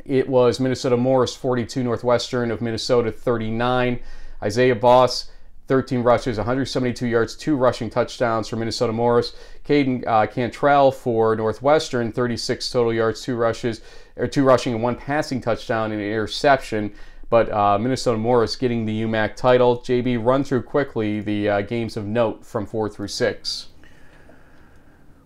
it 0.04 0.28
was 0.28 0.58
Minnesota 0.58 0.96
Morris 0.96 1.36
42, 1.36 1.84
Northwestern 1.84 2.50
of 2.50 2.60
Minnesota 2.60 3.12
39. 3.12 4.00
Isaiah 4.42 4.74
Boss 4.74 5.30
13 5.68 6.02
rushes, 6.02 6.38
172 6.38 7.06
yards, 7.06 7.36
two 7.36 7.54
rushing 7.54 7.88
touchdowns 7.88 8.48
for 8.48 8.56
Minnesota 8.56 8.92
Morris. 8.92 9.32
Caden 9.64 10.04
uh, 10.08 10.26
Cantrell 10.26 10.90
for 10.90 11.36
Northwestern 11.36 12.10
36 12.10 12.68
total 12.68 12.92
yards, 12.92 13.22
two 13.22 13.36
rushes, 13.36 13.80
or 14.16 14.26
two 14.26 14.42
rushing 14.42 14.74
and 14.74 14.82
one 14.82 14.96
passing 14.96 15.40
touchdown 15.40 15.92
and 15.92 16.00
an 16.00 16.06
interception. 16.08 16.92
But 17.32 17.50
uh, 17.50 17.78
Minnesota 17.78 18.18
Morris 18.18 18.56
getting 18.56 18.84
the 18.84 19.04
UMAC 19.04 19.36
title. 19.36 19.78
JB, 19.78 20.22
run 20.22 20.44
through 20.44 20.64
quickly 20.64 21.22
the 21.22 21.48
uh, 21.48 21.60
games 21.62 21.96
of 21.96 22.04
note 22.04 22.44
from 22.44 22.66
four 22.66 22.90
through 22.90 23.08
six. 23.08 23.68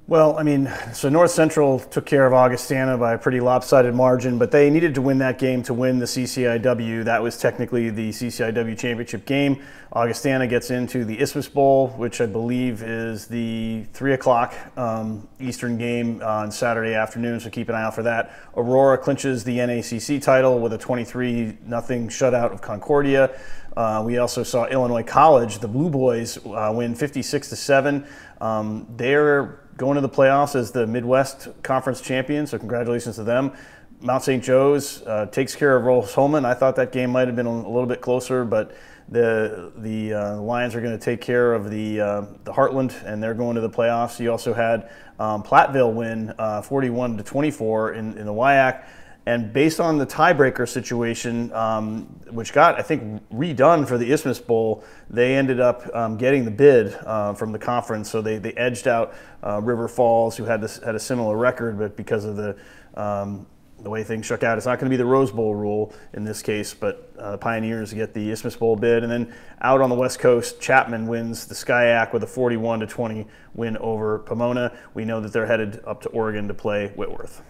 Well, 0.08 0.38
I 0.38 0.44
mean, 0.44 0.72
so 0.92 1.08
North 1.08 1.32
Central 1.32 1.80
took 1.80 2.06
care 2.06 2.28
of 2.28 2.32
Augustana 2.32 2.96
by 2.96 3.14
a 3.14 3.18
pretty 3.18 3.40
lopsided 3.40 3.92
margin, 3.92 4.38
but 4.38 4.52
they 4.52 4.70
needed 4.70 4.94
to 4.94 5.02
win 5.02 5.18
that 5.18 5.36
game 5.36 5.64
to 5.64 5.74
win 5.74 5.98
the 5.98 6.04
CCIW. 6.04 7.02
That 7.02 7.20
was 7.20 7.36
technically 7.36 7.90
the 7.90 8.10
CCIW 8.10 8.78
championship 8.78 9.26
game. 9.26 9.64
Augustana 9.92 10.46
gets 10.46 10.70
into 10.70 11.04
the 11.04 11.18
Isthmus 11.18 11.48
Bowl, 11.48 11.88
which 11.88 12.20
I 12.20 12.26
believe 12.26 12.84
is 12.84 13.26
the 13.26 13.82
three 13.94 14.12
o'clock 14.12 14.54
um, 14.78 15.26
Eastern 15.40 15.76
game 15.76 16.22
on 16.22 16.52
Saturday 16.52 16.94
afternoon. 16.94 17.40
So 17.40 17.50
keep 17.50 17.68
an 17.68 17.74
eye 17.74 17.82
out 17.82 17.96
for 17.96 18.04
that. 18.04 18.32
Aurora 18.56 18.98
clinches 18.98 19.42
the 19.42 19.58
NACC 19.58 20.22
title 20.22 20.60
with 20.60 20.72
a 20.72 20.78
23 20.78 21.58
nothing 21.66 22.06
shutout 22.06 22.52
of 22.52 22.62
Concordia. 22.62 23.36
Uh, 23.76 24.04
we 24.06 24.18
also 24.18 24.44
saw 24.44 24.66
Illinois 24.66 25.02
College, 25.02 25.58
the 25.58 25.68
Blue 25.68 25.90
Boys, 25.90 26.38
uh, 26.46 26.72
win 26.72 26.94
56 26.94 27.48
to 27.48 27.56
seven. 27.56 28.06
Um, 28.40 28.86
they're 28.96 29.65
going 29.76 29.96
to 29.96 30.00
the 30.00 30.08
playoffs 30.08 30.54
as 30.54 30.72
the 30.72 30.86
Midwest 30.86 31.48
Conference 31.62 32.00
champion, 32.00 32.46
so 32.46 32.58
congratulations 32.58 33.16
to 33.16 33.24
them. 33.24 33.52
Mount 34.00 34.22
St. 34.22 34.42
Joe's 34.42 35.02
uh, 35.02 35.26
takes 35.26 35.54
care 35.54 35.76
of 35.76 35.84
Rose-Hulman. 35.84 36.44
I 36.44 36.54
thought 36.54 36.76
that 36.76 36.92
game 36.92 37.10
might 37.10 37.28
have 37.28 37.36
been 37.36 37.46
a 37.46 37.56
little 37.56 37.86
bit 37.86 38.00
closer, 38.00 38.44
but 38.44 38.76
the 39.08 39.72
the 39.76 40.14
uh, 40.14 40.36
Lions 40.40 40.74
are 40.74 40.80
going 40.80 40.98
to 40.98 41.04
take 41.04 41.20
care 41.20 41.54
of 41.54 41.70
the 41.70 42.00
uh, 42.00 42.20
the 42.44 42.52
Heartland, 42.52 43.04
and 43.04 43.22
they're 43.22 43.34
going 43.34 43.54
to 43.54 43.60
the 43.60 43.70
playoffs. 43.70 44.18
You 44.18 44.30
also 44.32 44.52
had 44.52 44.90
um, 45.18 45.42
Platteville 45.42 45.94
win 45.94 46.34
uh, 46.38 46.60
41 46.62 47.16
to 47.18 47.22
24 47.22 47.92
in, 47.92 48.18
in 48.18 48.26
the 48.26 48.32
WIAC. 48.32 48.84
And 49.26 49.52
based 49.52 49.80
on 49.80 49.98
the 49.98 50.06
tiebreaker 50.06 50.68
situation, 50.68 51.52
um, 51.52 52.02
which 52.30 52.52
got, 52.52 52.78
I 52.78 52.82
think, 52.82 53.28
redone 53.30 53.86
for 53.86 53.98
the 53.98 54.12
Isthmus 54.12 54.38
Bowl, 54.38 54.84
they 55.10 55.34
ended 55.34 55.58
up 55.58 55.82
um, 55.94 56.16
getting 56.16 56.44
the 56.44 56.50
bid 56.52 56.94
uh, 57.04 57.34
from 57.34 57.50
the 57.50 57.58
conference. 57.58 58.08
So 58.08 58.22
they, 58.22 58.38
they 58.38 58.52
edged 58.52 58.86
out 58.86 59.14
uh, 59.42 59.60
River 59.60 59.88
Falls, 59.88 60.36
who 60.36 60.44
had 60.44 60.60
this, 60.60 60.78
had 60.78 60.94
a 60.94 61.00
similar 61.00 61.36
record, 61.36 61.76
but 61.76 61.96
because 61.96 62.24
of 62.24 62.36
the 62.36 62.56
um, 62.94 63.46
the 63.80 63.90
way 63.90 64.02
things 64.02 64.24
shook 64.24 64.42
out, 64.42 64.56
it's 64.56 64.66
not 64.66 64.78
going 64.78 64.90
to 64.90 64.94
be 64.94 64.96
the 64.96 65.04
Rose 65.04 65.30
Bowl 65.30 65.54
rule 65.54 65.92
in 66.14 66.24
this 66.24 66.40
case. 66.40 66.72
But 66.72 67.12
uh, 67.18 67.32
the 67.32 67.38
Pioneers 67.38 67.92
get 67.92 68.14
the 68.14 68.30
Isthmus 68.30 68.56
Bowl 68.56 68.74
bid, 68.74 69.02
and 69.02 69.12
then 69.12 69.34
out 69.60 69.80
on 69.80 69.90
the 69.90 69.96
West 69.96 70.18
Coast, 70.18 70.60
Chapman 70.60 71.06
wins 71.06 71.46
the 71.46 71.54
SCIAC 71.54 72.12
with 72.12 72.22
a 72.22 72.26
41 72.26 72.80
to 72.80 72.86
20 72.86 73.26
win 73.54 73.76
over 73.78 74.20
Pomona. 74.20 74.76
We 74.94 75.04
know 75.04 75.20
that 75.20 75.32
they're 75.32 75.46
headed 75.46 75.82
up 75.84 76.00
to 76.02 76.08
Oregon 76.10 76.48
to 76.48 76.54
play 76.54 76.88
Whitworth. 76.94 77.42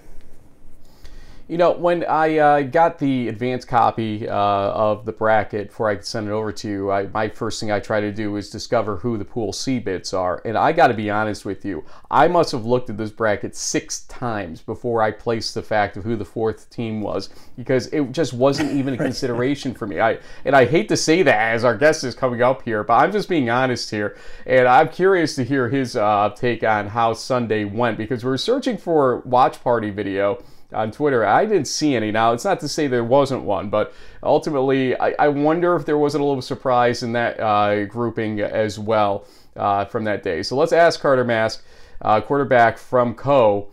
You 1.48 1.58
know, 1.58 1.70
when 1.70 2.04
I 2.04 2.38
uh, 2.38 2.62
got 2.62 2.98
the 2.98 3.28
advanced 3.28 3.68
copy 3.68 4.28
uh, 4.28 4.34
of 4.34 5.04
the 5.04 5.12
bracket 5.12 5.68
before 5.68 5.88
I 5.88 5.94
could 5.94 6.04
send 6.04 6.26
it 6.26 6.32
over 6.32 6.50
to 6.50 6.68
you, 6.68 6.90
I, 6.90 7.06
my 7.06 7.28
first 7.28 7.60
thing 7.60 7.70
I 7.70 7.78
try 7.78 8.00
to 8.00 8.10
do 8.10 8.34
is 8.34 8.50
discover 8.50 8.96
who 8.96 9.16
the 9.16 9.24
pool 9.24 9.52
C 9.52 9.78
bits 9.78 10.12
are. 10.12 10.42
And 10.44 10.58
I 10.58 10.72
got 10.72 10.88
to 10.88 10.94
be 10.94 11.08
honest 11.08 11.44
with 11.44 11.64
you, 11.64 11.84
I 12.10 12.26
must 12.26 12.50
have 12.50 12.66
looked 12.66 12.90
at 12.90 12.96
this 12.96 13.12
bracket 13.12 13.54
six 13.54 14.00
times 14.06 14.60
before 14.60 15.02
I 15.02 15.12
placed 15.12 15.54
the 15.54 15.62
fact 15.62 15.96
of 15.96 16.02
who 16.02 16.16
the 16.16 16.24
fourth 16.24 16.68
team 16.68 17.00
was 17.00 17.28
because 17.56 17.86
it 17.88 18.10
just 18.10 18.32
wasn't 18.32 18.72
even 18.72 18.94
a 18.94 18.96
consideration 19.04 19.72
for 19.72 19.86
me. 19.86 20.00
I 20.00 20.18
and 20.44 20.56
I 20.56 20.64
hate 20.64 20.88
to 20.88 20.96
say 20.96 21.22
that 21.22 21.54
as 21.54 21.64
our 21.64 21.76
guest 21.76 22.02
is 22.02 22.16
coming 22.16 22.42
up 22.42 22.62
here, 22.62 22.82
but 22.82 22.94
I'm 22.94 23.12
just 23.12 23.28
being 23.28 23.50
honest 23.50 23.88
here, 23.92 24.16
and 24.46 24.66
I'm 24.66 24.88
curious 24.88 25.36
to 25.36 25.44
hear 25.44 25.68
his 25.68 25.94
uh, 25.94 26.30
take 26.34 26.64
on 26.64 26.88
how 26.88 27.12
Sunday 27.12 27.62
went 27.62 27.98
because 27.98 28.24
we're 28.24 28.36
searching 28.36 28.76
for 28.76 29.20
watch 29.20 29.62
party 29.62 29.90
video 29.90 30.42
on 30.72 30.90
Twitter. 30.90 31.24
I 31.24 31.46
didn't 31.46 31.68
see 31.68 31.94
any. 31.94 32.10
Now, 32.10 32.32
it's 32.32 32.44
not 32.44 32.60
to 32.60 32.68
say 32.68 32.86
there 32.86 33.04
wasn't 33.04 33.42
one, 33.42 33.70
but 33.70 33.92
ultimately, 34.22 34.98
I, 34.98 35.14
I 35.18 35.28
wonder 35.28 35.76
if 35.76 35.84
there 35.84 35.98
wasn't 35.98 36.22
a 36.22 36.26
little 36.26 36.42
surprise 36.42 37.02
in 37.02 37.12
that 37.12 37.38
uh, 37.40 37.84
grouping 37.84 38.40
as 38.40 38.78
well 38.78 39.26
uh, 39.56 39.84
from 39.84 40.04
that 40.04 40.22
day. 40.22 40.42
So 40.42 40.56
let's 40.56 40.72
ask 40.72 41.00
Carter 41.00 41.24
Maske, 41.24 41.62
uh, 42.02 42.20
quarterback 42.20 42.78
from 42.78 43.14
Coe. 43.14 43.68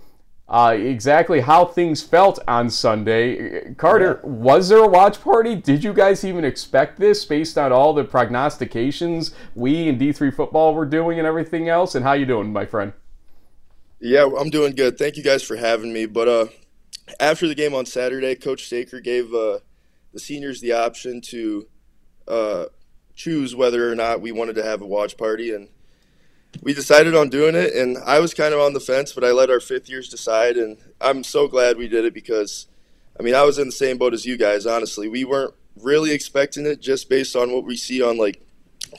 Uh, 0.47 0.75
exactly 0.77 1.39
how 1.39 1.65
things 1.65 2.03
felt 2.03 2.37
on 2.47 2.69
Sunday. 2.69 3.73
Carter, 3.75 4.19
was 4.23 4.69
there 4.69 4.83
a 4.83 4.87
watch 4.87 5.19
party? 5.21 5.55
Did 5.55 5.83
you 5.83 5.93
guys 5.93 6.23
even 6.23 6.43
expect 6.43 6.99
this 6.99 7.25
based 7.25 7.57
on 7.57 7.71
all 7.71 7.93
the 7.93 8.03
prognostications 8.03 9.33
we 9.55 9.87
in 9.87 9.97
D3 9.97 10.35
football 10.35 10.75
were 10.75 10.85
doing 10.85 11.17
and 11.17 11.27
everything 11.27 11.69
else? 11.69 11.95
And 11.95 12.03
how 12.03 12.13
you 12.13 12.25
doing, 12.25 12.51
my 12.51 12.65
friend? 12.65 12.93
Yeah, 13.99 14.29
I'm 14.37 14.49
doing 14.49 14.75
good. 14.75 14.97
Thank 14.97 15.15
you 15.15 15.23
guys 15.23 15.43
for 15.43 15.55
having 15.55 15.93
me. 15.93 16.05
But 16.05 16.27
uh, 16.27 16.45
after 17.19 17.47
the 17.47 17.55
game 17.55 17.73
on 17.73 17.85
Saturday, 17.85 18.35
Coach 18.35 18.65
Staker 18.65 18.99
gave 18.99 19.33
uh, 19.33 19.59
the 20.13 20.19
seniors 20.19 20.61
the 20.61 20.73
option 20.73 21.21
to 21.21 21.67
uh, 22.27 22.65
choose 23.15 23.55
whether 23.55 23.91
or 23.91 23.95
not 23.95 24.21
we 24.21 24.31
wanted 24.31 24.55
to 24.55 24.63
have 24.63 24.81
a 24.81 24.85
watch 24.85 25.17
party, 25.17 25.53
and 25.53 25.69
we 26.61 26.73
decided 26.73 27.15
on 27.15 27.29
doing 27.29 27.55
it. 27.55 27.73
And 27.73 27.97
I 27.97 28.19
was 28.19 28.33
kind 28.33 28.53
of 28.53 28.59
on 28.59 28.73
the 28.73 28.79
fence, 28.79 29.11
but 29.13 29.23
I 29.23 29.31
let 29.31 29.49
our 29.49 29.59
fifth 29.59 29.89
years 29.89 30.09
decide, 30.09 30.57
and 30.57 30.77
I'm 31.01 31.23
so 31.23 31.47
glad 31.47 31.77
we 31.77 31.87
did 31.87 32.05
it 32.05 32.13
because, 32.13 32.67
I 33.19 33.23
mean, 33.23 33.35
I 33.35 33.43
was 33.43 33.57
in 33.57 33.67
the 33.67 33.71
same 33.71 33.97
boat 33.97 34.13
as 34.13 34.25
you 34.25 34.37
guys. 34.37 34.65
Honestly, 34.65 35.07
we 35.07 35.25
weren't 35.25 35.53
really 35.81 36.11
expecting 36.11 36.65
it 36.65 36.81
just 36.81 37.09
based 37.09 37.35
on 37.35 37.51
what 37.51 37.65
we 37.65 37.75
see 37.75 38.01
on 38.01 38.17
like 38.17 38.41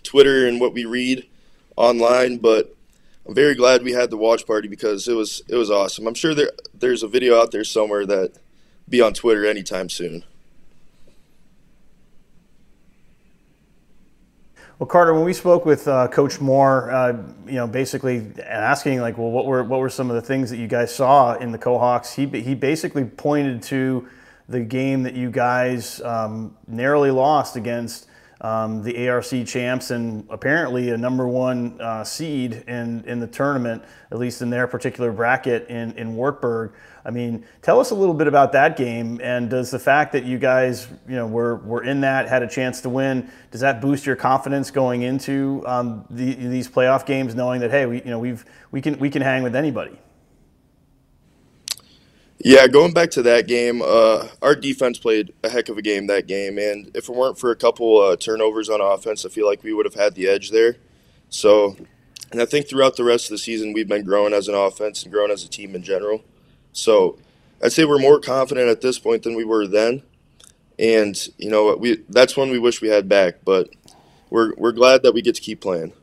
Twitter 0.02 0.46
and 0.46 0.60
what 0.60 0.74
we 0.74 0.84
read 0.84 1.28
online, 1.76 2.38
but 2.38 2.73
I'm 3.26 3.34
very 3.34 3.54
glad 3.54 3.82
we 3.82 3.92
had 3.92 4.10
the 4.10 4.16
watch 4.16 4.46
party 4.46 4.68
because 4.68 5.08
it 5.08 5.14
was 5.14 5.42
it 5.48 5.56
was 5.56 5.70
awesome. 5.70 6.06
I'm 6.06 6.14
sure 6.14 6.34
there 6.34 6.52
there's 6.74 7.02
a 7.02 7.08
video 7.08 7.40
out 7.40 7.50
there 7.50 7.64
somewhere 7.64 8.04
that 8.06 8.32
be 8.88 9.00
on 9.00 9.14
Twitter 9.14 9.46
anytime 9.46 9.88
soon. 9.88 10.24
Well, 14.78 14.88
Carter, 14.88 15.14
when 15.14 15.24
we 15.24 15.32
spoke 15.32 15.64
with 15.64 15.86
uh, 15.86 16.08
Coach 16.08 16.40
Moore, 16.40 16.90
uh, 16.90 17.12
you 17.46 17.54
know, 17.54 17.66
basically 17.66 18.26
asking 18.44 19.00
like, 19.00 19.16
well, 19.16 19.30
what 19.30 19.46
were 19.46 19.62
what 19.62 19.80
were 19.80 19.88
some 19.88 20.10
of 20.10 20.16
the 20.16 20.22
things 20.22 20.50
that 20.50 20.58
you 20.58 20.66
guys 20.66 20.94
saw 20.94 21.34
in 21.34 21.52
the 21.52 21.58
Cohawks? 21.58 22.14
He 22.14 22.26
he 22.42 22.54
basically 22.54 23.04
pointed 23.04 23.62
to 23.64 24.08
the 24.48 24.60
game 24.60 25.04
that 25.04 25.14
you 25.14 25.30
guys 25.30 26.02
um, 26.02 26.56
narrowly 26.66 27.10
lost 27.10 27.56
against 27.56 28.06
um, 28.44 28.82
the 28.82 29.08
ARC 29.08 29.46
champs 29.46 29.90
and 29.90 30.26
apparently 30.28 30.90
a 30.90 30.98
number 30.98 31.26
one 31.26 31.80
uh, 31.80 32.04
seed 32.04 32.62
in, 32.68 33.02
in 33.06 33.18
the 33.18 33.26
tournament, 33.26 33.82
at 34.10 34.18
least 34.18 34.42
in 34.42 34.50
their 34.50 34.66
particular 34.66 35.12
bracket 35.12 35.66
in, 35.70 35.92
in 35.92 36.14
Wartburg. 36.14 36.74
I 37.06 37.10
mean, 37.10 37.46
tell 37.62 37.80
us 37.80 37.90
a 37.90 37.94
little 37.94 38.12
bit 38.12 38.26
about 38.26 38.52
that 38.52 38.76
game. 38.76 39.18
And 39.22 39.48
does 39.48 39.70
the 39.70 39.78
fact 39.78 40.12
that 40.12 40.24
you 40.24 40.36
guys, 40.36 40.88
you 41.08 41.16
know, 41.16 41.26
were, 41.26 41.56
were 41.56 41.84
in 41.84 42.02
that, 42.02 42.28
had 42.28 42.42
a 42.42 42.48
chance 42.48 42.82
to 42.82 42.90
win, 42.90 43.30
does 43.50 43.62
that 43.62 43.80
boost 43.80 44.04
your 44.04 44.16
confidence 44.16 44.70
going 44.70 45.02
into 45.02 45.62
um, 45.66 46.04
the, 46.10 46.34
these 46.34 46.68
playoff 46.68 47.06
games, 47.06 47.34
knowing 47.34 47.62
that 47.62 47.70
hey, 47.70 47.86
we, 47.86 48.02
you 48.02 48.10
know, 48.10 48.18
we've 48.18 48.44
we 48.70 48.82
can 48.82 48.98
we 48.98 49.08
can 49.08 49.22
hang 49.22 49.42
with 49.42 49.56
anybody? 49.56 49.98
Yeah, 52.44 52.66
going 52.66 52.92
back 52.92 53.10
to 53.12 53.22
that 53.22 53.48
game, 53.48 53.80
uh, 53.82 54.28
our 54.42 54.54
defense 54.54 54.98
played 54.98 55.32
a 55.42 55.48
heck 55.48 55.70
of 55.70 55.78
a 55.78 55.82
game 55.82 56.08
that 56.08 56.26
game, 56.26 56.58
and 56.58 56.94
if 56.94 57.08
it 57.08 57.14
weren't 57.14 57.38
for 57.38 57.50
a 57.50 57.56
couple 57.56 57.98
uh, 57.98 58.16
turnovers 58.16 58.68
on 58.68 58.82
offense, 58.82 59.24
I 59.24 59.30
feel 59.30 59.46
like 59.46 59.62
we 59.62 59.72
would 59.72 59.86
have 59.86 59.94
had 59.94 60.14
the 60.14 60.28
edge 60.28 60.50
there. 60.50 60.76
So, 61.30 61.74
and 62.30 62.42
I 62.42 62.44
think 62.44 62.68
throughout 62.68 62.96
the 62.96 63.04
rest 63.04 63.24
of 63.24 63.30
the 63.30 63.38
season, 63.38 63.72
we've 63.72 63.88
been 63.88 64.04
growing 64.04 64.34
as 64.34 64.46
an 64.46 64.54
offense 64.54 65.02
and 65.02 65.10
growing 65.10 65.30
as 65.30 65.42
a 65.42 65.48
team 65.48 65.74
in 65.74 65.82
general. 65.82 66.22
So, 66.74 67.16
I'd 67.62 67.72
say 67.72 67.86
we're 67.86 67.98
more 67.98 68.20
confident 68.20 68.68
at 68.68 68.82
this 68.82 68.98
point 68.98 69.22
than 69.22 69.36
we 69.36 69.44
were 69.44 69.66
then, 69.66 70.02
and 70.78 71.16
you 71.38 71.48
know, 71.48 71.74
we 71.76 72.04
that's 72.10 72.36
when 72.36 72.50
we 72.50 72.58
wish 72.58 72.82
we 72.82 72.88
had 72.88 73.08
back, 73.08 73.36
but 73.46 73.70
we're 74.28 74.52
we're 74.58 74.72
glad 74.72 75.02
that 75.02 75.14
we 75.14 75.22
get 75.22 75.36
to 75.36 75.40
keep 75.40 75.62
playing. 75.62 75.94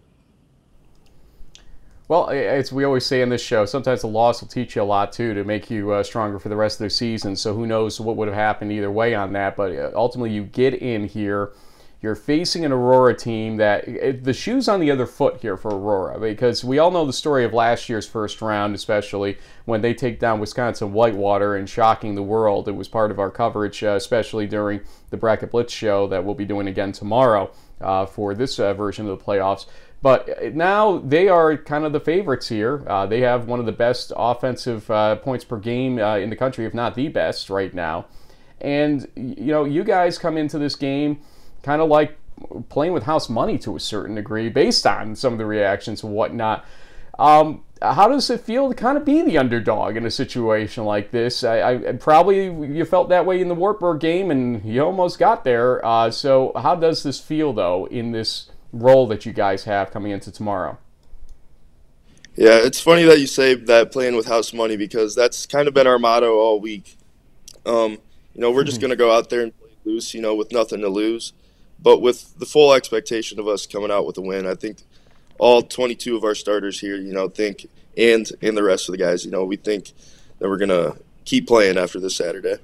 Well, 2.11 2.29
as 2.29 2.73
we 2.73 2.83
always 2.83 3.05
say 3.05 3.21
in 3.21 3.29
this 3.29 3.41
show, 3.41 3.65
sometimes 3.65 4.01
the 4.01 4.07
loss 4.07 4.41
will 4.41 4.49
teach 4.49 4.75
you 4.75 4.81
a 4.81 4.83
lot 4.83 5.13
too 5.13 5.33
to 5.33 5.45
make 5.45 5.71
you 5.71 5.93
uh, 5.93 6.03
stronger 6.03 6.39
for 6.39 6.49
the 6.49 6.57
rest 6.57 6.81
of 6.81 6.83
the 6.83 6.89
season. 6.89 7.37
So 7.37 7.53
who 7.53 7.65
knows 7.65 8.01
what 8.01 8.17
would 8.17 8.27
have 8.27 8.35
happened 8.35 8.73
either 8.73 8.91
way 8.91 9.15
on 9.15 9.31
that. 9.31 9.55
But 9.55 9.71
uh, 9.71 9.91
ultimately, 9.95 10.31
you 10.31 10.43
get 10.43 10.73
in 10.73 11.07
here. 11.07 11.53
You're 12.01 12.15
facing 12.15 12.65
an 12.65 12.73
Aurora 12.73 13.15
team 13.15 13.55
that 13.57 13.87
it, 13.87 14.25
the 14.25 14.33
shoe's 14.33 14.67
on 14.67 14.81
the 14.81 14.91
other 14.91 15.05
foot 15.05 15.39
here 15.39 15.55
for 15.55 15.69
Aurora 15.69 16.19
because 16.19 16.65
we 16.65 16.79
all 16.79 16.91
know 16.91 17.05
the 17.05 17.13
story 17.13 17.45
of 17.45 17.53
last 17.53 17.87
year's 17.87 18.07
first 18.07 18.41
round, 18.41 18.75
especially 18.75 19.37
when 19.63 19.79
they 19.81 19.93
take 19.93 20.19
down 20.19 20.41
Wisconsin 20.41 20.91
Whitewater 20.91 21.55
and 21.55 21.69
shocking 21.69 22.15
the 22.15 22.23
world. 22.23 22.67
It 22.67 22.75
was 22.75 22.89
part 22.89 23.11
of 23.11 23.19
our 23.19 23.31
coverage, 23.31 23.85
uh, 23.85 23.91
especially 23.91 24.47
during 24.47 24.81
the 25.11 25.17
Bracket 25.17 25.51
Blitz 25.51 25.71
show 25.71 26.07
that 26.07 26.25
we'll 26.25 26.35
be 26.35 26.43
doing 26.43 26.67
again 26.67 26.91
tomorrow 26.91 27.51
uh, 27.79 28.05
for 28.05 28.33
this 28.33 28.59
uh, 28.59 28.73
version 28.73 29.07
of 29.07 29.17
the 29.17 29.23
playoffs. 29.23 29.65
But 30.01 30.55
now 30.55 30.97
they 30.97 31.27
are 31.27 31.57
kind 31.57 31.85
of 31.85 31.93
the 31.93 31.99
favorites 31.99 32.47
here. 32.49 32.83
Uh, 32.87 33.05
they 33.05 33.21
have 33.21 33.47
one 33.47 33.59
of 33.59 33.67
the 33.67 33.71
best 33.71 34.11
offensive 34.15 34.89
uh, 34.89 35.17
points 35.17 35.45
per 35.45 35.57
game 35.57 35.99
uh, 35.99 36.17
in 36.17 36.31
the 36.31 36.35
country, 36.35 36.65
if 36.65 36.73
not 36.73 36.95
the 36.95 37.07
best, 37.07 37.49
right 37.49 37.73
now. 37.73 38.07
And, 38.59 39.07
you 39.15 39.51
know, 39.51 39.63
you 39.63 39.83
guys 39.83 40.17
come 40.17 40.37
into 40.37 40.57
this 40.57 40.75
game 40.75 41.19
kind 41.63 41.81
of 41.81 41.89
like 41.89 42.17
playing 42.69 42.93
with 42.93 43.03
house 43.03 43.29
money 43.29 43.57
to 43.59 43.75
a 43.75 43.79
certain 43.79 44.15
degree 44.15 44.49
based 44.49 44.87
on 44.87 45.15
some 45.15 45.33
of 45.33 45.39
the 45.39 45.45
reactions 45.45 46.03
and 46.03 46.13
whatnot. 46.13 46.65
Um, 47.19 47.63
how 47.81 48.07
does 48.07 48.29
it 48.29 48.41
feel 48.41 48.69
to 48.69 48.75
kind 48.75 48.97
of 48.97 49.05
be 49.05 49.21
the 49.21 49.37
underdog 49.37 49.97
in 49.97 50.05
a 50.05 50.11
situation 50.11 50.85
like 50.85 51.11
this? 51.11 51.43
I, 51.43 51.73
I 51.73 51.77
probably 51.93 52.45
you 52.45 52.85
felt 52.85 53.09
that 53.09 53.25
way 53.25 53.41
in 53.41 53.47
the 53.47 53.55
Wartburg 53.55 53.99
game, 53.99 54.31
and 54.31 54.63
you 54.63 54.83
almost 54.83 55.19
got 55.19 55.43
there. 55.43 55.83
Uh, 55.85 56.11
so, 56.11 56.51
how 56.55 56.75
does 56.75 57.03
this 57.03 57.19
feel 57.19 57.53
though 57.53 57.85
in 57.87 58.11
this 58.11 58.51
role 58.71 59.07
that 59.07 59.25
you 59.25 59.33
guys 59.33 59.63
have 59.65 59.91
coming 59.91 60.11
into 60.11 60.31
tomorrow. 60.31 60.77
Yeah, 62.35 62.59
it's 62.63 62.79
funny 62.79 63.03
that 63.03 63.19
you 63.19 63.27
say 63.27 63.55
that 63.55 63.91
playing 63.91 64.15
with 64.15 64.25
house 64.25 64.53
money 64.53 64.77
because 64.77 65.15
that's 65.15 65.45
kind 65.45 65.67
of 65.67 65.73
been 65.73 65.87
our 65.87 65.99
motto 65.99 66.39
all 66.39 66.59
week. 66.61 66.95
Um, 67.65 67.97
you 68.33 68.41
know, 68.41 68.51
we're 68.51 68.63
just 68.63 68.77
mm-hmm. 68.77 68.87
going 68.87 68.91
to 68.91 68.95
go 68.95 69.11
out 69.11 69.29
there 69.29 69.41
and 69.41 69.57
play 69.59 69.69
loose, 69.83 70.13
you 70.13 70.21
know, 70.21 70.33
with 70.33 70.51
nothing 70.51 70.79
to 70.81 70.89
lose, 70.89 71.33
but 71.81 72.01
with 72.01 72.37
the 72.39 72.45
full 72.45 72.73
expectation 72.73 73.39
of 73.39 73.47
us 73.47 73.67
coming 73.67 73.91
out 73.91 74.05
with 74.05 74.17
a 74.17 74.21
win. 74.21 74.47
I 74.47 74.55
think 74.55 74.83
all 75.39 75.61
22 75.61 76.15
of 76.15 76.23
our 76.23 76.35
starters 76.35 76.79
here, 76.79 76.95
you 76.95 77.13
know, 77.13 77.27
think 77.27 77.67
and 77.97 78.31
and 78.41 78.55
the 78.55 78.63
rest 78.63 78.87
of 78.87 78.93
the 78.93 78.97
guys, 78.97 79.25
you 79.25 79.31
know, 79.31 79.43
we 79.43 79.57
think 79.57 79.91
that 80.39 80.47
we're 80.47 80.57
going 80.57 80.69
to 80.69 80.97
keep 81.25 81.47
playing 81.47 81.77
after 81.77 81.99
this 81.99 82.15
Saturday. 82.15 82.55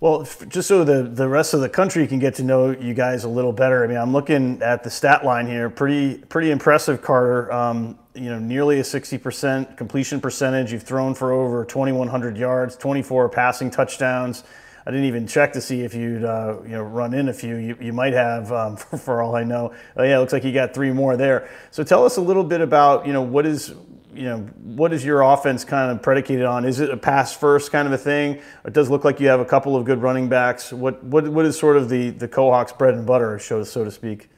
Well, 0.00 0.26
just 0.48 0.66
so 0.66 0.82
the, 0.82 1.02
the 1.02 1.28
rest 1.28 1.52
of 1.52 1.60
the 1.60 1.68
country 1.68 2.06
can 2.06 2.18
get 2.18 2.34
to 2.36 2.42
know 2.42 2.70
you 2.70 2.94
guys 2.94 3.24
a 3.24 3.28
little 3.28 3.52
better. 3.52 3.84
I 3.84 3.86
mean, 3.86 3.98
I'm 3.98 4.14
looking 4.14 4.62
at 4.62 4.82
the 4.82 4.88
stat 4.88 5.26
line 5.26 5.46
here. 5.46 5.68
Pretty 5.68 6.16
pretty 6.16 6.50
impressive, 6.50 7.02
Carter. 7.02 7.52
Um, 7.52 7.98
you 8.14 8.30
know, 8.30 8.38
nearly 8.38 8.80
a 8.80 8.82
60% 8.82 9.76
completion 9.76 10.18
percentage. 10.18 10.72
You've 10.72 10.84
thrown 10.84 11.14
for 11.14 11.32
over 11.32 11.66
2,100 11.66 12.38
yards, 12.38 12.76
24 12.76 13.28
passing 13.28 13.70
touchdowns. 13.70 14.42
I 14.86 14.90
didn't 14.90 15.04
even 15.04 15.26
check 15.26 15.52
to 15.52 15.60
see 15.60 15.82
if 15.82 15.92
you'd 15.92 16.24
uh, 16.24 16.56
you 16.62 16.70
know 16.70 16.82
run 16.82 17.12
in 17.12 17.28
a 17.28 17.34
few. 17.34 17.56
You, 17.56 17.76
you 17.78 17.92
might 17.92 18.14
have, 18.14 18.50
um, 18.52 18.76
for, 18.78 18.96
for, 18.96 19.22
all 19.22 19.36
I 19.36 19.44
know. 19.44 19.74
Oh, 19.98 20.02
yeah, 20.02 20.16
it 20.16 20.20
looks 20.20 20.32
like 20.32 20.44
you 20.44 20.52
got 20.52 20.72
three 20.72 20.92
more 20.92 21.18
there. 21.18 21.50
So 21.70 21.84
tell 21.84 22.06
us 22.06 22.16
a 22.16 22.22
little 22.22 22.44
bit 22.44 22.62
about 22.62 23.06
you 23.06 23.12
know 23.12 23.22
what 23.22 23.44
is 23.44 23.74
you 24.14 24.24
know, 24.24 24.38
what 24.62 24.92
is 24.92 25.04
your 25.04 25.22
offense 25.22 25.64
kind 25.64 25.90
of 25.90 26.02
predicated 26.02 26.44
on? 26.44 26.64
Is 26.64 26.80
it 26.80 26.90
a 26.90 26.96
pass 26.96 27.34
first 27.34 27.70
kind 27.72 27.86
of 27.86 27.92
a 27.92 27.98
thing? 27.98 28.40
It 28.64 28.72
does 28.72 28.90
look 28.90 29.04
like 29.04 29.20
you 29.20 29.28
have 29.28 29.40
a 29.40 29.44
couple 29.44 29.76
of 29.76 29.84
good 29.84 30.02
running 30.02 30.28
backs. 30.28 30.72
What 30.72 31.02
what 31.04 31.28
what 31.28 31.46
is 31.46 31.58
sort 31.58 31.76
of 31.76 31.88
the 31.88 32.10
the 32.10 32.28
Cohawks 32.28 32.76
bread 32.76 32.94
and 32.94 33.06
butter, 33.06 33.38
so 33.38 33.64
so 33.64 33.84
to 33.84 33.90
speak? 33.90 34.28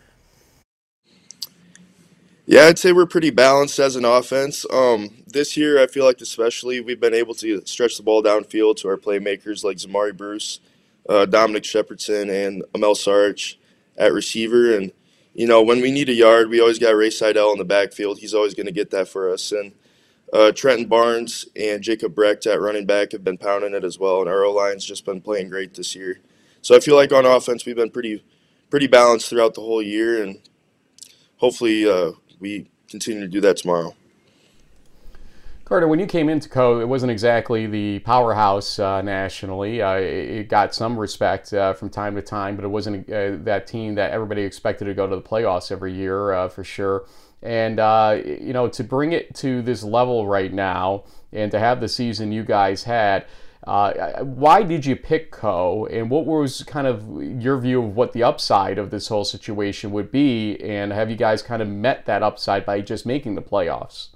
Yeah, 2.44 2.64
I'd 2.64 2.78
say 2.78 2.92
we're 2.92 3.06
pretty 3.06 3.30
balanced 3.30 3.78
as 3.78 3.94
an 3.94 4.04
offense. 4.04 4.66
Um, 4.70 5.10
this 5.28 5.56
year, 5.56 5.80
I 5.80 5.86
feel 5.86 6.04
like 6.04 6.20
especially 6.20 6.80
we've 6.80 7.00
been 7.00 7.14
able 7.14 7.34
to 7.36 7.64
stretch 7.64 7.96
the 7.96 8.02
ball 8.02 8.22
downfield 8.22 8.76
to 8.78 8.88
our 8.88 8.96
playmakers 8.96 9.62
like 9.62 9.76
Zamari 9.76 10.16
Bruce, 10.16 10.58
uh, 11.08 11.24
Dominic 11.24 11.62
Shepardson, 11.62 12.30
and 12.30 12.64
Amel 12.74 12.94
Sarich 12.94 13.56
at 13.96 14.12
receiver, 14.12 14.76
and 14.76 14.92
you 15.34 15.46
know, 15.46 15.62
when 15.62 15.80
we 15.80 15.90
need 15.90 16.08
a 16.08 16.14
yard, 16.14 16.50
we 16.50 16.60
always 16.60 16.78
got 16.78 16.94
Ray 16.94 17.10
Seidel 17.10 17.52
in 17.52 17.58
the 17.58 17.64
backfield. 17.64 18.18
He's 18.18 18.34
always 18.34 18.54
going 18.54 18.66
to 18.66 18.72
get 18.72 18.90
that 18.90 19.08
for 19.08 19.32
us. 19.32 19.50
And 19.52 19.72
uh, 20.32 20.52
Trenton 20.52 20.86
Barnes 20.86 21.46
and 21.54 21.82
Jacob 21.82 22.14
Brecht 22.14 22.46
at 22.46 22.60
running 22.60 22.86
back 22.86 23.12
have 23.12 23.24
been 23.24 23.38
pounding 23.38 23.74
it 23.74 23.84
as 23.84 23.98
well, 23.98 24.20
and 24.20 24.28
our 24.28 24.44
O 24.44 24.52
line's 24.52 24.84
just 24.84 25.04
been 25.04 25.20
playing 25.20 25.50
great 25.50 25.74
this 25.74 25.94
year. 25.94 26.20
So 26.62 26.74
I 26.76 26.80
feel 26.80 26.96
like 26.96 27.12
on 27.12 27.26
offense 27.26 27.66
we've 27.66 27.76
been 27.76 27.90
pretty 27.90 28.24
pretty 28.70 28.86
balanced 28.86 29.28
throughout 29.28 29.54
the 29.54 29.60
whole 29.60 29.82
year, 29.82 30.22
and 30.22 30.40
hopefully 31.36 31.88
uh, 31.88 32.12
we 32.40 32.70
continue 32.88 33.20
to 33.20 33.28
do 33.28 33.40
that 33.42 33.58
tomorrow. 33.58 33.94
Carter, 35.72 35.88
when 35.88 35.98
you 35.98 36.04
came 36.04 36.28
into 36.28 36.50
Coe, 36.50 36.80
it 36.80 36.86
wasn't 36.86 37.10
exactly 37.10 37.66
the 37.66 38.00
powerhouse 38.00 38.78
uh, 38.78 39.00
nationally. 39.00 39.80
Uh, 39.80 39.94
it 39.94 40.50
got 40.50 40.74
some 40.74 40.98
respect 40.98 41.54
uh, 41.54 41.72
from 41.72 41.88
time 41.88 42.14
to 42.14 42.20
time, 42.20 42.56
but 42.56 42.64
it 42.66 42.68
wasn't 42.68 43.08
uh, 43.08 43.38
that 43.44 43.66
team 43.66 43.94
that 43.94 44.10
everybody 44.10 44.42
expected 44.42 44.84
to 44.84 44.92
go 44.92 45.06
to 45.06 45.16
the 45.16 45.22
playoffs 45.22 45.72
every 45.72 45.94
year 45.94 46.32
uh, 46.32 46.50
for 46.50 46.62
sure. 46.62 47.06
And 47.40 47.80
uh, 47.80 48.20
you 48.22 48.52
know, 48.52 48.68
to 48.68 48.84
bring 48.84 49.12
it 49.12 49.34
to 49.36 49.62
this 49.62 49.82
level 49.82 50.26
right 50.26 50.52
now, 50.52 51.04
and 51.32 51.50
to 51.52 51.58
have 51.58 51.80
the 51.80 51.88
season 51.88 52.32
you 52.32 52.44
guys 52.44 52.82
had. 52.82 53.24
why 53.64 54.62
did 54.62 54.84
you 54.84 54.94
pick 54.94 55.30
Coe, 55.30 55.86
and 55.86 56.10
what 56.10 56.26
was 56.26 56.64
kind 56.64 56.86
of 56.86 57.02
your 57.42 57.56
view 57.58 57.82
of 57.82 57.96
what 57.96 58.12
the 58.12 58.22
upside 58.22 58.76
of 58.76 58.90
this 58.90 59.08
whole 59.08 59.24
situation 59.24 59.90
would 59.92 60.12
be? 60.12 60.62
And 60.62 60.92
have 60.92 61.08
you 61.08 61.16
guys 61.16 61.40
kind 61.40 61.62
of 61.62 61.68
met 61.68 62.04
that 62.04 62.22
upside 62.22 62.66
by 62.66 62.82
just 62.82 63.06
making 63.06 63.36
the 63.36 63.42
playoffs? 63.42 64.08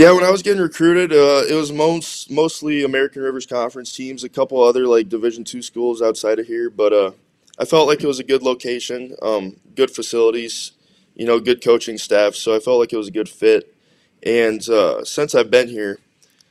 Yeah, 0.00 0.12
when 0.12 0.24
I 0.24 0.30
was 0.30 0.40
getting 0.40 0.62
recruited, 0.62 1.12
uh, 1.12 1.42
it 1.46 1.52
was 1.52 1.72
most 1.72 2.30
mostly 2.30 2.84
American 2.84 3.20
Rivers 3.20 3.44
Conference 3.44 3.94
teams, 3.94 4.24
a 4.24 4.30
couple 4.30 4.64
other 4.64 4.86
like 4.86 5.10
Division 5.10 5.44
two 5.44 5.60
schools 5.60 6.00
outside 6.00 6.38
of 6.38 6.46
here. 6.46 6.70
But 6.70 6.94
uh, 6.94 7.10
I 7.58 7.66
felt 7.66 7.86
like 7.86 8.02
it 8.02 8.06
was 8.06 8.18
a 8.18 8.24
good 8.24 8.42
location, 8.42 9.14
um, 9.20 9.56
good 9.74 9.90
facilities, 9.90 10.72
you 11.14 11.26
know, 11.26 11.38
good 11.38 11.62
coaching 11.62 11.98
staff. 11.98 12.34
So 12.34 12.56
I 12.56 12.60
felt 12.60 12.78
like 12.78 12.94
it 12.94 12.96
was 12.96 13.08
a 13.08 13.10
good 13.10 13.28
fit. 13.28 13.74
And 14.22 14.66
uh, 14.70 15.04
since 15.04 15.34
I've 15.34 15.50
been 15.50 15.68
here, 15.68 15.98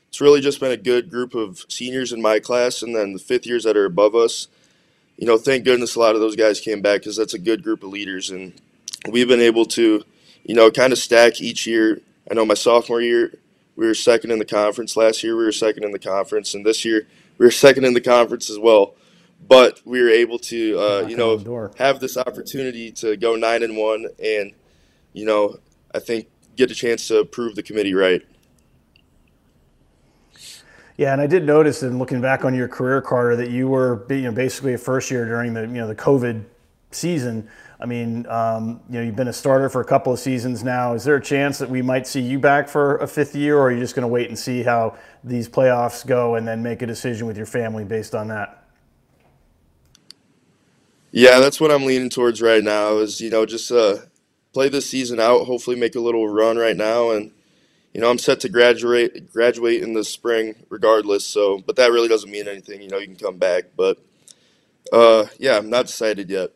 it's 0.09 0.21
really 0.21 0.41
just 0.41 0.59
been 0.59 0.71
a 0.71 0.77
good 0.77 1.09
group 1.09 1.33
of 1.33 1.65
seniors 1.69 2.13
in 2.13 2.21
my 2.21 2.39
class, 2.39 2.83
and 2.83 2.95
then 2.95 3.13
the 3.13 3.19
fifth 3.19 3.47
years 3.47 3.63
that 3.63 3.75
are 3.75 3.85
above 3.85 4.13
us. 4.13 4.47
You 5.17 5.25
know, 5.25 5.39
thank 5.39 5.65
goodness 5.65 5.95
a 5.95 5.99
lot 5.99 6.13
of 6.13 6.21
those 6.21 6.35
guys 6.35 6.59
came 6.59 6.83
back 6.83 6.99
because 6.99 7.17
that's 7.17 7.33
a 7.33 7.39
good 7.39 7.63
group 7.63 7.81
of 7.81 7.89
leaders, 7.89 8.29
and 8.29 8.53
we've 9.09 9.27
been 9.27 9.41
able 9.41 9.65
to, 9.65 10.03
you 10.43 10.53
know, 10.53 10.69
kind 10.69 10.93
of 10.93 10.99
stack 10.99 11.41
each 11.41 11.65
year 11.65 12.03
I 12.29 12.33
know 12.33 12.45
my 12.45 12.53
sophomore 12.53 13.01
year, 13.01 13.33
we 13.75 13.87
were 13.87 13.93
second 13.93 14.31
in 14.31 14.39
the 14.39 14.45
conference. 14.45 14.95
Last 14.95 15.23
year, 15.23 15.35
we 15.37 15.45
were 15.45 15.51
second 15.51 15.83
in 15.83 15.91
the 15.91 15.99
conference, 15.99 16.53
and 16.53 16.65
this 16.65 16.83
year, 16.83 17.07
we 17.37 17.45
were 17.45 17.51
second 17.51 17.85
in 17.85 17.93
the 17.93 18.01
conference 18.01 18.49
as 18.49 18.59
well. 18.59 18.95
But 19.47 19.81
we 19.85 20.01
were 20.01 20.09
able 20.09 20.37
to, 20.39 20.79
uh, 20.79 21.07
you 21.07 21.15
know, 21.15 21.71
have 21.77 22.01
this 22.01 22.17
opportunity 22.17 22.91
to 22.91 23.15
go 23.15 23.35
nine 23.35 23.63
and 23.63 23.77
one, 23.77 24.07
and 24.21 24.53
you 25.13 25.25
know, 25.25 25.57
I 25.95 25.99
think 25.99 26.27
get 26.57 26.69
a 26.69 26.75
chance 26.75 27.07
to 27.07 27.23
prove 27.23 27.55
the 27.55 27.63
committee 27.63 27.93
right. 27.93 28.21
Yeah, 30.97 31.13
and 31.13 31.21
I 31.21 31.27
did 31.27 31.45
notice 31.45 31.81
in 31.81 31.97
looking 31.97 32.19
back 32.19 32.43
on 32.43 32.53
your 32.53 32.67
career, 32.67 33.01
Carter, 33.01 33.37
that 33.37 33.49
you 33.49 33.69
were 33.69 34.05
you 34.09 34.23
know 34.23 34.33
basically 34.33 34.73
a 34.73 34.77
first 34.77 35.09
year 35.09 35.25
during 35.25 35.53
the 35.53 35.61
you 35.61 35.67
know 35.67 35.87
the 35.87 35.95
COVID 35.95 36.43
season. 36.91 37.49
I 37.81 37.85
mean, 37.85 38.25
um, 38.27 38.81
you 38.89 38.95
know, 38.95 39.05
you've 39.05 39.15
been 39.15 39.29
a 39.29 39.33
starter 39.33 39.69
for 39.69 39.79
a 39.79 39.85
couple 39.85 40.11
of 40.11 40.19
seasons 40.19 40.63
now. 40.65 40.93
Is 40.93 41.05
there 41.05 41.15
a 41.15 41.21
chance 41.21 41.59
that 41.59 41.69
we 41.69 41.81
might 41.81 42.05
see 42.07 42.19
you 42.19 42.37
back 42.37 42.67
for 42.67 42.97
a 42.97 43.07
fifth 43.07 43.35
year, 43.35 43.57
or 43.57 43.67
are 43.67 43.71
you 43.71 43.79
just 43.79 43.95
going 43.95 44.03
to 44.03 44.09
wait 44.09 44.27
and 44.27 44.37
see 44.37 44.63
how 44.63 44.97
these 45.23 45.47
playoffs 45.47 46.05
go 46.05 46.35
and 46.35 46.45
then 46.45 46.61
make 46.61 46.81
a 46.81 46.85
decision 46.85 47.25
with 47.25 47.37
your 47.37 47.45
family 47.45 47.85
based 47.85 48.13
on 48.13 48.27
that? 48.27 48.65
Yeah, 51.11 51.39
that's 51.39 51.61
what 51.61 51.71
I'm 51.71 51.85
leaning 51.85 52.09
towards 52.09 52.41
right 52.41 52.63
now. 52.63 52.97
Is 52.97 53.21
you 53.21 53.29
know 53.29 53.45
just 53.45 53.71
uh, 53.71 53.97
play 54.53 54.67
this 54.67 54.89
season 54.89 55.19
out, 55.19 55.45
hopefully 55.45 55.77
make 55.77 55.95
a 55.95 56.01
little 56.01 56.27
run 56.27 56.57
right 56.57 56.77
now, 56.77 57.11
and 57.11 57.31
you 57.93 58.01
know 58.01 58.11
I'm 58.11 58.19
set 58.19 58.41
to 58.41 58.49
graduate 58.49 59.31
graduate 59.31 59.81
in 59.81 59.93
the 59.93 60.03
spring 60.03 60.55
regardless. 60.69 61.25
So, 61.25 61.59
but 61.59 61.77
that 61.77 61.91
really 61.91 62.09
doesn't 62.09 62.29
mean 62.29 62.49
anything. 62.49 62.81
You 62.81 62.89
know, 62.89 62.97
you 62.97 63.07
can 63.07 63.15
come 63.15 63.37
back, 63.37 63.65
but 63.77 63.97
uh, 64.91 65.27
yeah, 65.39 65.57
I'm 65.57 65.69
not 65.69 65.87
decided 65.87 66.29
yet. 66.29 66.51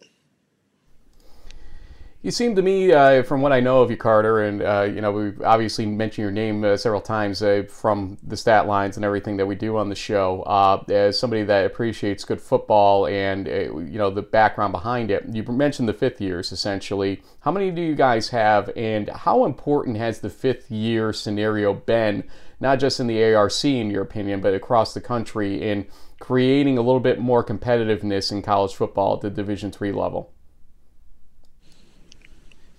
You 2.24 2.32
seem 2.32 2.56
to 2.56 2.62
me, 2.62 2.94
uh, 2.94 3.22
from 3.24 3.42
what 3.42 3.52
I 3.52 3.60
know 3.60 3.82
of 3.82 3.92
you, 3.92 3.98
Carter, 3.98 4.44
and 4.44 4.62
uh, 4.62 4.84
you 4.84 5.02
know, 5.02 5.12
we've 5.12 5.42
obviously 5.42 5.86
mentioned 5.86 6.24
your 6.24 6.32
name 6.32 6.64
uh, 6.64 6.78
several 6.78 7.02
times 7.02 7.44
uh, 7.44 7.64
from 7.68 8.18
the 8.24 8.38
stat 8.38 8.66
lines 8.66 8.96
and 8.96 9.04
everything 9.04 9.36
that 9.36 9.46
we 9.46 9.56
do 9.56 9.76
on 9.76 9.90
the 9.90 9.96
show, 9.96 10.42
uh, 10.44 10.82
as 10.88 11.20
somebody 11.20 11.44
that 11.44 11.66
appreciates 11.66 12.24
good 12.24 12.40
football 12.40 13.08
and 13.08 13.50
uh, 13.50 13.52
you 13.52 13.98
know 13.98 14.10
the 14.10 14.22
background 14.22 14.72
behind 14.72 15.12
it. 15.12 15.26
You 15.34 15.44
mentioned 15.44 15.90
the 15.90 15.94
fifth 15.94 16.22
years 16.22 16.54
essentially. 16.54 17.22
How 17.42 17.52
many 17.52 17.72
do 17.72 17.82
you 17.82 17.94
guys 17.94 18.30
have, 18.30 18.72
and 18.78 19.10
how 19.10 19.44
important 19.44 19.98
has 19.98 20.22
the 20.22 20.30
fifth 20.30 20.72
year 20.72 21.12
scenario 21.12 21.74
been, 21.74 22.24
not 22.62 22.80
just 22.80 23.02
in 23.02 23.08
the 23.08 23.22
ARC, 23.34 23.66
in 23.66 23.92
your 23.92 24.02
opinion, 24.02 24.40
but 24.40 24.54
across 24.54 24.94
the 24.94 25.02
country 25.02 25.62
in 25.62 25.88
creating 26.22 26.78
a 26.78 26.84
little 26.84 27.02
bit 27.02 27.20
more 27.20 27.44
competitiveness 27.44 28.32
in 28.32 28.42
college 28.42 28.74
football 28.74 29.16
at 29.16 29.20
the 29.20 29.30
Division 29.30 29.74
three 29.74 29.92
level? 29.92 30.32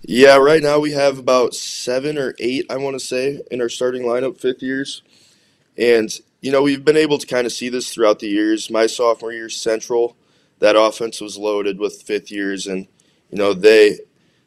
Yeah, 0.07 0.37
right 0.37 0.61
now 0.61 0.77
we 0.77 0.91
have 0.91 1.17
about 1.17 1.55
seven 1.55 2.19
or 2.19 2.35
eight, 2.37 2.67
I 2.69 2.77
want 2.77 2.93
to 2.93 3.03
say, 3.03 3.41
in 3.49 3.59
our 3.59 3.69
starting 3.69 4.03
lineup, 4.03 4.39
fifth 4.39 4.61
years. 4.61 5.01
And, 5.77 6.11
you 6.41 6.51
know, 6.51 6.61
we've 6.61 6.85
been 6.85 6.95
able 6.97 7.17
to 7.17 7.25
kind 7.25 7.47
of 7.47 7.51
see 7.51 7.69
this 7.69 7.91
throughout 7.91 8.19
the 8.19 8.27
years. 8.27 8.69
My 8.69 8.85
sophomore 8.85 9.33
year, 9.33 9.49
Central, 9.49 10.15
that 10.59 10.75
offense 10.75 11.21
was 11.21 11.39
loaded 11.39 11.79
with 11.79 12.03
fifth 12.03 12.31
years. 12.31 12.67
And, 12.67 12.87
you 13.31 13.37
know, 13.39 13.53
they 13.53 13.99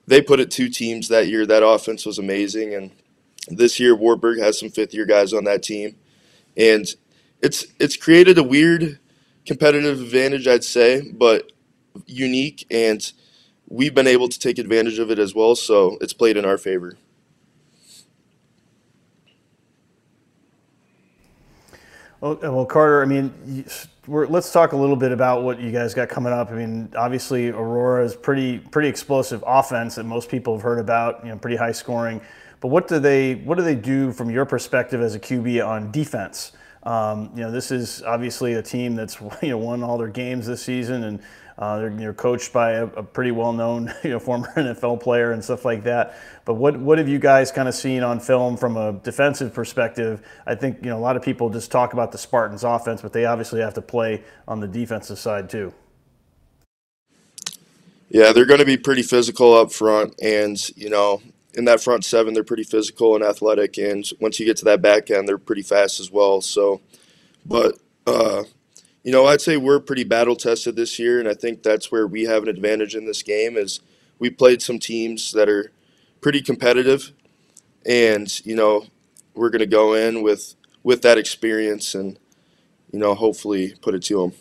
they 0.06 0.22
put 0.22 0.38
it 0.38 0.52
two 0.52 0.68
teams 0.68 1.08
that 1.08 1.26
year. 1.26 1.44
That 1.44 1.66
offense 1.66 2.06
was 2.06 2.20
amazing. 2.20 2.74
And 2.74 2.92
this 3.48 3.80
year, 3.80 3.96
Wartburg 3.96 4.38
has 4.38 4.60
some 4.60 4.70
fifth 4.70 4.94
year 4.94 5.06
guys 5.06 5.32
on 5.32 5.42
that 5.44 5.64
team. 5.64 5.96
And 6.56 6.86
it's 7.42 7.66
it's 7.80 7.96
created 7.96 8.38
a 8.38 8.44
weird 8.44 9.00
competitive 9.44 10.00
advantage, 10.00 10.46
I'd 10.46 10.62
say, 10.62 11.10
but 11.10 11.50
unique. 12.06 12.64
And, 12.70 13.10
we've 13.68 13.94
been 13.94 14.06
able 14.06 14.28
to 14.28 14.38
take 14.38 14.58
advantage 14.58 14.98
of 14.98 15.10
it 15.10 15.18
as 15.18 15.34
well, 15.34 15.54
so 15.54 15.98
it's 16.00 16.12
played 16.12 16.36
in 16.36 16.44
our 16.44 16.58
favor. 16.58 16.96
Well, 22.20 22.36
well 22.42 22.66
Carter, 22.66 23.02
I 23.02 23.06
mean, 23.06 23.64
let's 24.06 24.52
talk 24.52 24.72
a 24.72 24.76
little 24.76 24.96
bit 24.96 25.12
about 25.12 25.42
what 25.42 25.60
you 25.60 25.70
guys 25.70 25.94
got 25.94 26.08
coming 26.08 26.32
up. 26.32 26.50
I 26.50 26.54
mean, 26.54 26.92
obviously, 26.96 27.48
Aurora 27.50 28.04
is 28.04 28.16
pretty 28.16 28.58
pretty 28.58 28.88
explosive 28.88 29.44
offense 29.46 29.94
that 29.96 30.04
most 30.04 30.28
people 30.28 30.54
have 30.54 30.62
heard 30.62 30.78
about. 30.78 31.24
You 31.24 31.30
know, 31.30 31.38
pretty 31.38 31.56
high 31.56 31.72
scoring. 31.72 32.20
But 32.60 32.68
what 32.68 32.88
do 32.88 32.98
they 32.98 33.36
what 33.36 33.56
do 33.56 33.62
they 33.62 33.76
do 33.76 34.12
from 34.12 34.30
your 34.30 34.44
perspective 34.44 35.00
as 35.00 35.14
a 35.14 35.20
QB 35.20 35.64
on 35.66 35.92
defense? 35.92 36.52
Um, 36.82 37.30
you 37.34 37.42
know, 37.42 37.50
this 37.50 37.70
is 37.70 38.02
obviously 38.02 38.54
a 38.54 38.62
team 38.62 38.96
that's 38.96 39.20
you 39.42 39.50
know 39.50 39.58
won 39.58 39.82
all 39.84 39.98
their 39.98 40.08
games 40.08 40.46
this 40.46 40.62
season 40.62 41.04
and 41.04 41.20
uh, 41.58 41.78
they're, 41.78 41.90
they're, 41.90 42.14
coached 42.14 42.52
by 42.52 42.72
a, 42.72 42.84
a, 42.84 43.02
pretty 43.02 43.32
well-known, 43.32 43.92
you 44.04 44.10
know, 44.10 44.20
former 44.20 44.46
NFL 44.56 45.00
player 45.00 45.32
and 45.32 45.42
stuff 45.42 45.64
like 45.64 45.82
that. 45.84 46.16
But 46.44 46.54
what 46.54 46.78
what 46.78 46.98
have 46.98 47.08
you 47.08 47.18
guys 47.18 47.50
kind 47.50 47.68
of 47.68 47.74
seen 47.74 48.02
on 48.02 48.20
film 48.20 48.56
from 48.56 48.76
a 48.76 48.92
defensive 48.92 49.52
perspective? 49.52 50.22
I 50.46 50.54
think 50.54 50.78
you 50.82 50.90
know 50.90 50.96
a 50.96 51.00
lot 51.00 51.16
of 51.16 51.22
people 51.22 51.50
just 51.50 51.70
talk 51.70 51.92
about 51.92 52.12
the 52.12 52.18
Spartans' 52.18 52.62
offense, 52.62 53.02
but 53.02 53.12
they 53.12 53.24
obviously 53.24 53.60
have 53.60 53.74
to 53.74 53.82
play 53.82 54.22
on 54.46 54.60
the 54.60 54.68
defensive 54.68 55.18
side 55.18 55.50
too. 55.50 55.74
Yeah, 58.08 58.32
they're 58.32 58.46
going 58.46 58.60
to 58.60 58.66
be 58.66 58.76
pretty 58.76 59.02
physical 59.02 59.54
up 59.54 59.72
front, 59.72 60.14
and 60.22 60.56
you 60.76 60.88
know, 60.88 61.20
in 61.54 61.64
that 61.64 61.80
front 61.80 62.04
seven, 62.04 62.34
they're 62.34 62.44
pretty 62.44 62.62
physical 62.62 63.16
and 63.16 63.24
athletic. 63.24 63.78
And 63.78 64.08
once 64.20 64.38
you 64.38 64.46
get 64.46 64.56
to 64.58 64.64
that 64.66 64.80
back 64.80 65.10
end, 65.10 65.26
they're 65.26 65.38
pretty 65.38 65.62
fast 65.62 65.98
as 65.98 66.10
well. 66.10 66.40
So, 66.40 66.80
but 67.44 67.78
uh, 68.06 68.44
you 69.02 69.12
know, 69.12 69.26
I'd 69.26 69.40
say 69.40 69.56
we're 69.56 69.80
pretty 69.80 70.04
battle 70.04 70.36
tested 70.36 70.76
this 70.76 70.98
year, 70.98 71.18
and 71.18 71.28
I 71.28 71.34
think 71.34 71.62
that's 71.62 71.90
where 71.90 72.06
we 72.06 72.24
have 72.24 72.42
an 72.42 72.48
advantage 72.48 72.94
in 72.94 73.06
this 73.06 73.22
game. 73.22 73.56
Is 73.56 73.80
we 74.18 74.30
played 74.30 74.62
some 74.62 74.78
teams 74.78 75.32
that 75.32 75.48
are 75.48 75.72
pretty 76.20 76.42
competitive, 76.42 77.12
and 77.86 78.44
you 78.44 78.56
know, 78.56 78.86
we're 79.34 79.50
going 79.50 79.60
to 79.60 79.66
go 79.66 79.94
in 79.94 80.22
with 80.22 80.54
with 80.82 81.02
that 81.02 81.18
experience 81.18 81.94
and 81.94 82.18
you 82.92 82.98
know, 82.98 83.14
hopefully 83.14 83.74
put 83.80 83.94
it 83.94 84.02
to 84.04 84.20
them. 84.22 84.32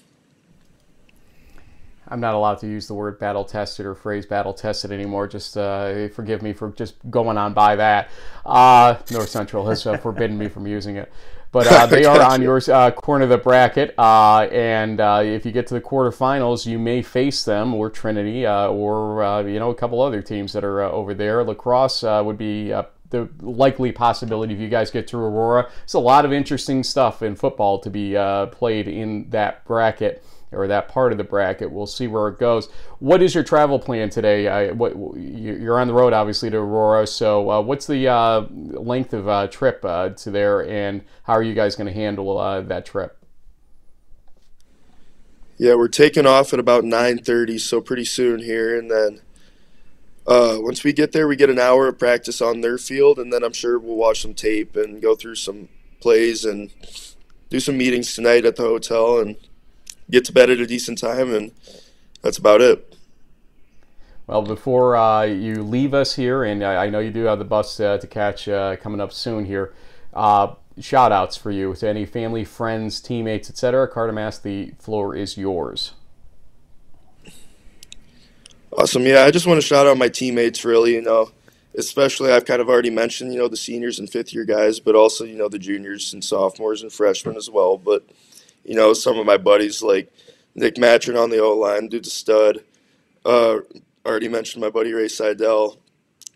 I'm 2.10 2.22
not 2.22 2.36
allowed 2.36 2.60
to 2.60 2.68
use 2.68 2.88
the 2.88 2.94
word 2.94 3.20
battle 3.20 3.44
tested 3.44 3.86
or 3.86 3.94
phrase 3.94 4.26
battle 4.26 4.54
tested 4.54 4.94
anymore. 4.94 5.28
Just 5.28 5.58
uh, 5.58 6.08
forgive 6.10 6.42
me 6.42 6.54
for 6.54 6.70
just 6.72 6.96
going 7.10 7.38
on 7.38 7.54
by 7.54 7.76
that. 7.76 8.10
Uh, 8.46 8.96
North 9.12 9.28
Central 9.28 9.68
has 9.68 9.86
uh, 9.86 9.98
forbidden 9.98 10.38
me 10.38 10.48
from 10.48 10.66
using 10.66 10.96
it. 10.96 11.12
But 11.58 11.68
uh, 11.72 11.86
they 11.88 12.06
are 12.06 12.22
on 12.22 12.44
your 12.44 12.62
uh, 12.72 12.92
corner 12.92 13.24
of 13.24 13.32
the 13.32 13.40
bracket, 13.40 13.96
uh, 13.98 14.42
and 14.52 15.02
uh, 15.02 15.24
if 15.24 15.44
you 15.44 15.52
get 15.52 15.66
to 15.68 15.74
the 15.74 15.82
quarterfinals, 15.82 16.68
you 16.68 16.78
may 16.78 17.02
face 17.02 17.46
them 17.46 17.74
or 17.74 17.90
Trinity 17.90 18.46
uh, 18.46 18.68
or 18.68 19.24
uh, 19.24 19.42
you 19.42 19.58
know 19.58 19.72
a 19.72 19.76
couple 19.76 20.00
other 20.00 20.22
teams 20.22 20.54
that 20.54 20.64
are 20.64 20.84
over 20.84 21.16
there. 21.16 21.44
La 21.44 21.56
Crosse 21.56 22.04
would 22.04 22.38
be 22.38 22.70
the 23.10 23.28
likely 23.42 23.92
possibility 23.92 24.54
if 24.54 24.60
you 24.60 24.70
guys 24.70 24.92
get 24.92 25.10
through 25.10 25.26
Aurora. 25.26 25.68
It's 25.84 25.96
a 25.96 26.00
lot 26.00 26.26
of 26.26 26.32
interesting 26.32 26.84
stuff 26.84 27.24
in 27.24 27.36
football 27.36 27.80
to 27.80 27.90
be 27.90 28.14
played 28.52 28.88
in 28.88 29.28
that 29.32 29.66
bracket. 29.66 30.24
Or 30.52 30.68
that 30.68 30.88
part 30.88 31.12
of 31.12 31.18
the 31.18 31.24
bracket. 31.24 31.72
We'll 31.72 31.88
see 31.88 32.08
where 32.08 32.28
it 32.30 32.40
goes. 32.40 32.70
What 33.00 33.22
is 33.22 33.36
your 33.36 33.44
travel 33.44 33.80
plan 33.80 34.10
today? 34.10 34.48
I, 34.48 34.72
what 34.72 34.94
you're 35.18 35.80
on 35.80 35.88
the 35.88 35.94
road, 35.94 36.14
obviously, 36.14 36.50
to 36.50 36.58
Aurora. 36.58 37.06
So, 37.08 37.50
uh, 37.50 37.62
what's 37.62 37.86
the 37.86 38.08
uh, 38.08 38.46
length 38.50 39.14
of 39.14 39.28
uh, 39.28 39.48
trip 39.48 39.84
uh, 39.84 40.10
to 40.10 40.32
there, 40.32 40.68
and 40.68 41.02
how 41.24 41.34
are 41.34 41.44
you 41.44 41.54
guys 41.54 41.76
going 41.76 41.88
to 41.88 41.94
handle 41.94 42.38
uh, 42.38 42.62
that 42.62 42.86
trip? 42.86 43.18
Yeah, 45.58 45.74
we're 45.74 45.88
taking 45.88 46.26
off 46.26 46.54
at 46.54 46.60
about 46.60 46.84
9:30, 46.84 47.60
so 47.60 47.82
pretty 47.82 48.06
soon 48.06 48.40
here, 48.40 48.78
and 48.78 48.90
then 48.90 49.22
uh, 50.28 50.58
once 50.60 50.84
we 50.84 50.92
get 50.92 51.14
there, 51.14 51.28
we 51.28 51.36
get 51.36 51.50
an 51.50 51.60
hour 51.60 51.88
of 51.88 51.98
practice 51.98 52.42
on 52.42 52.62
their 52.62 52.78
field, 52.78 53.18
and 53.18 53.32
then 53.32 53.44
I'm 53.44 53.54
sure 53.54 53.80
we'll 53.80 53.96
watch 53.96 54.22
some 54.22 54.34
tape 54.34 54.76
and 54.76 55.02
go 55.02 55.16
through 55.16 55.36
some 55.36 55.70
plays 56.02 56.46
and 56.46 56.70
do 57.50 57.60
some 57.60 57.78
meetings 57.78 58.14
tonight 58.14 58.46
at 58.46 58.58
the 58.58 58.64
hotel 58.64 59.20
and 59.20 59.38
get 60.10 60.26
to 60.26 60.32
bed 60.32 60.50
at 60.50 60.60
a 60.60 60.68
decent 60.68 60.98
time, 60.98 61.34
and 61.34 61.52
that's 62.22 62.38
about 62.38 62.62
it. 62.62 62.96
Well, 64.28 64.42
before 64.42 64.98
uh, 64.98 65.24
you 65.24 65.64
leave 65.64 65.94
us 65.94 66.16
here, 66.16 66.44
and 66.44 66.64
I, 66.64 66.86
I, 66.86 66.90
know 66.90 67.00
you 67.00 67.12
do 67.12 67.24
have 67.24 67.40
the 67.40 67.46
bus 67.46 67.80
uh, 67.80 67.98
to 67.98 68.08
catch 68.08 68.50
uh, 68.50 68.76
coming 68.76 69.00
up 69.00 69.14
soon 69.14 69.46
here, 69.46 69.74
uh, 70.14 70.56
shout 70.80 71.14
outs 71.14 71.38
for 71.38 71.50
you 71.50 71.74
to 71.76 71.88
any 71.88 72.06
family, 72.06 72.44
friends, 72.44 73.00
teammates, 73.00 73.50
etc. 73.50 73.88
Carter 73.88 74.12
Maske, 74.12 74.42
the 74.42 74.72
floor 74.80 75.16
is 75.16 75.38
yours. 75.38 75.94
Awesome. 78.78 79.04
Yeah, 79.06 79.24
I 79.24 79.32
just 79.32 79.48
want 79.48 79.60
to 79.60 79.66
shout 79.66 79.88
out 79.88 79.98
my 79.98 80.10
teammates, 80.10 80.64
really, 80.66 80.96
you 80.96 81.02
know, 81.02 81.32
especially 81.76 82.32
I've 82.32 82.46
kind 82.46 82.62
of 82.62 82.70
already 82.70 82.90
mentioned, 82.90 83.34
you 83.34 83.40
know, 83.40 83.48
the 83.48 83.58
seniors 83.58 83.98
and 83.98 84.10
fifth 84.10 84.34
year 84.34 84.46
guys, 84.46 84.80
but 84.80 84.94
also, 84.94 85.24
you 85.24 85.36
know, 85.36 85.48
the 85.48 85.58
juniors 85.58 86.14
and 86.14 86.24
sophomores 86.24 86.82
and 86.82 86.92
freshmen 86.92 87.38
as 87.38 87.50
well. 87.50 87.78
But, 87.78 88.04
you 88.68 88.76
know, 88.76 88.94
some 88.94 89.18
of 89.18 89.26
my 89.26 89.38
buddies 89.38 89.82
like 89.82 90.12
Nick 90.54 90.78
Matron 90.78 91.18
on 91.18 91.30
the 91.30 91.40
O 91.40 91.58
line, 91.58 91.88
dude's 91.88 92.10
a 92.10 92.12
stud. 92.12 92.64
Uh, 93.26 93.60
already 94.06 94.28
mentioned 94.28 94.62
my 94.62 94.70
buddy 94.70 94.94
Ray 94.94 95.08
Seidel. 95.08 95.78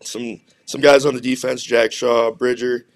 Some 0.02 0.40
some 0.64 0.80
guys 0.80 1.04
on 1.04 1.14
the 1.14 1.20
defense, 1.20 1.62
Jack 1.62 1.92
Shaw, 1.92 2.30
Bridger, 2.32 2.86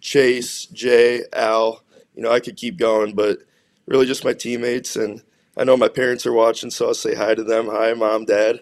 Chase, 0.00 0.66
Jay, 0.66 1.22
Al. 1.34 1.82
You 2.14 2.22
know, 2.22 2.32
I 2.32 2.40
could 2.40 2.56
keep 2.56 2.78
going, 2.78 3.14
but 3.14 3.38
really 3.86 4.06
just 4.06 4.24
my 4.24 4.32
teammates. 4.32 4.96
And 4.96 5.22
I 5.56 5.64
know 5.64 5.76
my 5.76 5.88
parents 5.88 6.26
are 6.26 6.32
watching, 6.32 6.70
so 6.70 6.88
I'll 6.88 6.94
say 6.94 7.14
hi 7.14 7.34
to 7.34 7.44
them. 7.44 7.68
Hi, 7.68 7.92
mom, 7.92 8.24
dad. 8.24 8.60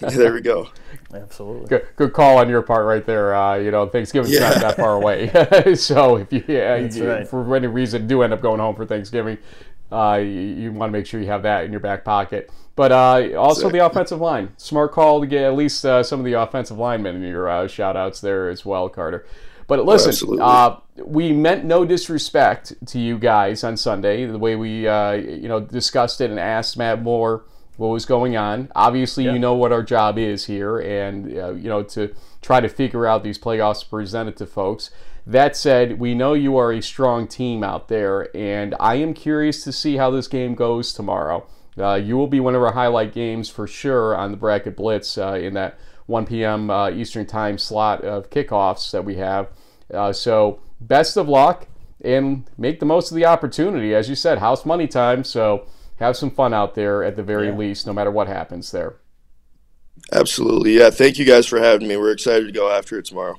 there 0.14 0.32
we 0.32 0.40
go. 0.40 0.68
Absolutely. 1.12 1.68
Good, 1.68 1.86
good 1.96 2.12
call 2.12 2.38
on 2.38 2.48
your 2.48 2.62
part 2.62 2.84
right 2.86 3.04
there. 3.04 3.34
Uh, 3.34 3.56
you 3.56 3.70
know, 3.70 3.88
Thanksgiving's 3.88 4.34
yeah. 4.34 4.50
not 4.50 4.54
that 4.60 4.76
far 4.76 4.94
away. 5.00 5.74
so 5.74 6.16
if 6.16 6.32
you, 6.32 6.44
yeah, 6.48 6.76
you 6.76 7.08
right. 7.08 7.28
for 7.28 7.56
any 7.56 7.66
reason 7.66 8.06
do 8.06 8.22
end 8.22 8.32
up 8.32 8.42
going 8.42 8.60
home 8.60 8.76
for 8.76 8.84
Thanksgiving, 8.84 9.38
uh, 9.90 10.18
you, 10.20 10.28
you 10.28 10.72
want 10.72 10.90
to 10.90 10.92
make 10.92 11.06
sure 11.06 11.20
you 11.20 11.28
have 11.28 11.42
that 11.42 11.64
in 11.64 11.70
your 11.70 11.80
back 11.80 12.04
pocket. 12.04 12.50
But 12.74 12.92
uh, 12.92 13.38
also 13.38 13.68
exactly. 13.68 13.78
the 13.78 13.86
offensive 13.86 14.20
line. 14.20 14.50
Smart 14.58 14.92
call 14.92 15.20
to 15.20 15.26
get 15.26 15.44
at 15.44 15.54
least 15.54 15.84
uh, 15.84 16.02
some 16.02 16.20
of 16.20 16.26
the 16.26 16.34
offensive 16.34 16.76
linemen 16.76 17.16
in 17.16 17.22
your 17.22 17.48
uh, 17.48 17.68
shout 17.68 17.96
outs 17.96 18.20
there 18.20 18.50
as 18.50 18.66
well, 18.66 18.88
Carter. 18.88 19.24
But 19.66 19.84
listen, 19.84 20.40
uh, 20.40 20.78
we 21.04 21.32
meant 21.32 21.64
no 21.64 21.84
disrespect 21.84 22.74
to 22.86 23.00
you 23.00 23.18
guys 23.18 23.64
on 23.64 23.76
Sunday. 23.76 24.24
The 24.26 24.38
way 24.38 24.54
we, 24.54 24.86
uh, 24.86 25.12
you 25.12 25.48
know, 25.48 25.60
discussed 25.60 26.20
it 26.20 26.30
and 26.30 26.38
asked 26.38 26.76
Matt 26.76 27.02
Moore 27.02 27.44
what 27.76 27.88
was 27.88 28.06
going 28.06 28.36
on. 28.36 28.70
Obviously, 28.74 29.24
yeah. 29.24 29.32
you 29.32 29.38
know 29.38 29.54
what 29.54 29.72
our 29.72 29.82
job 29.82 30.18
is 30.18 30.46
here, 30.46 30.78
and 30.78 31.36
uh, 31.36 31.52
you 31.52 31.68
know 31.68 31.82
to 31.82 32.14
try 32.42 32.60
to 32.60 32.68
figure 32.68 33.06
out 33.06 33.22
these 33.22 33.38
playoffs 33.38 33.88
presented 33.88 34.36
to 34.36 34.46
folks. 34.46 34.90
That 35.26 35.56
said, 35.56 35.98
we 35.98 36.14
know 36.14 36.34
you 36.34 36.56
are 36.56 36.72
a 36.72 36.80
strong 36.80 37.26
team 37.26 37.64
out 37.64 37.88
there, 37.88 38.34
and 38.36 38.76
I 38.78 38.94
am 38.96 39.12
curious 39.12 39.64
to 39.64 39.72
see 39.72 39.96
how 39.96 40.10
this 40.10 40.28
game 40.28 40.54
goes 40.54 40.92
tomorrow. 40.92 41.48
Uh, 41.76 41.94
you 41.94 42.16
will 42.16 42.28
be 42.28 42.38
one 42.38 42.54
of 42.54 42.62
our 42.62 42.72
highlight 42.72 43.12
games 43.12 43.50
for 43.50 43.66
sure 43.66 44.16
on 44.16 44.30
the 44.30 44.36
Bracket 44.36 44.76
Blitz 44.76 45.18
uh, 45.18 45.32
in 45.32 45.54
that 45.54 45.78
1 46.06 46.26
p.m. 46.26 46.70
Uh, 46.70 46.90
Eastern 46.90 47.26
Time 47.26 47.58
slot 47.58 48.02
of 48.04 48.30
kickoffs 48.30 48.92
that 48.92 49.04
we 49.04 49.16
have. 49.16 49.48
Uh, 49.92 50.12
so, 50.12 50.60
best 50.80 51.16
of 51.16 51.28
luck 51.28 51.66
and 52.02 52.48
make 52.56 52.78
the 52.78 52.86
most 52.86 53.10
of 53.10 53.16
the 53.16 53.26
opportunity. 53.26 53.94
As 53.94 54.08
you 54.08 54.14
said, 54.14 54.38
house 54.38 54.64
money 54.64 54.86
time. 54.86 55.24
So, 55.24 55.66
have 55.96 56.16
some 56.16 56.30
fun 56.30 56.52
out 56.52 56.74
there 56.74 57.02
at 57.02 57.16
the 57.16 57.22
very 57.22 57.48
yeah. 57.48 57.56
least, 57.56 57.86
no 57.86 57.92
matter 57.92 58.10
what 58.10 58.28
happens 58.28 58.70
there. 58.70 58.96
Absolutely. 60.12 60.78
Yeah. 60.78 60.90
Thank 60.90 61.18
you 61.18 61.24
guys 61.24 61.46
for 61.46 61.58
having 61.58 61.88
me. 61.88 61.96
We're 61.96 62.12
excited 62.12 62.46
to 62.46 62.52
go 62.52 62.70
after 62.70 62.98
it 62.98 63.06
tomorrow. 63.06 63.36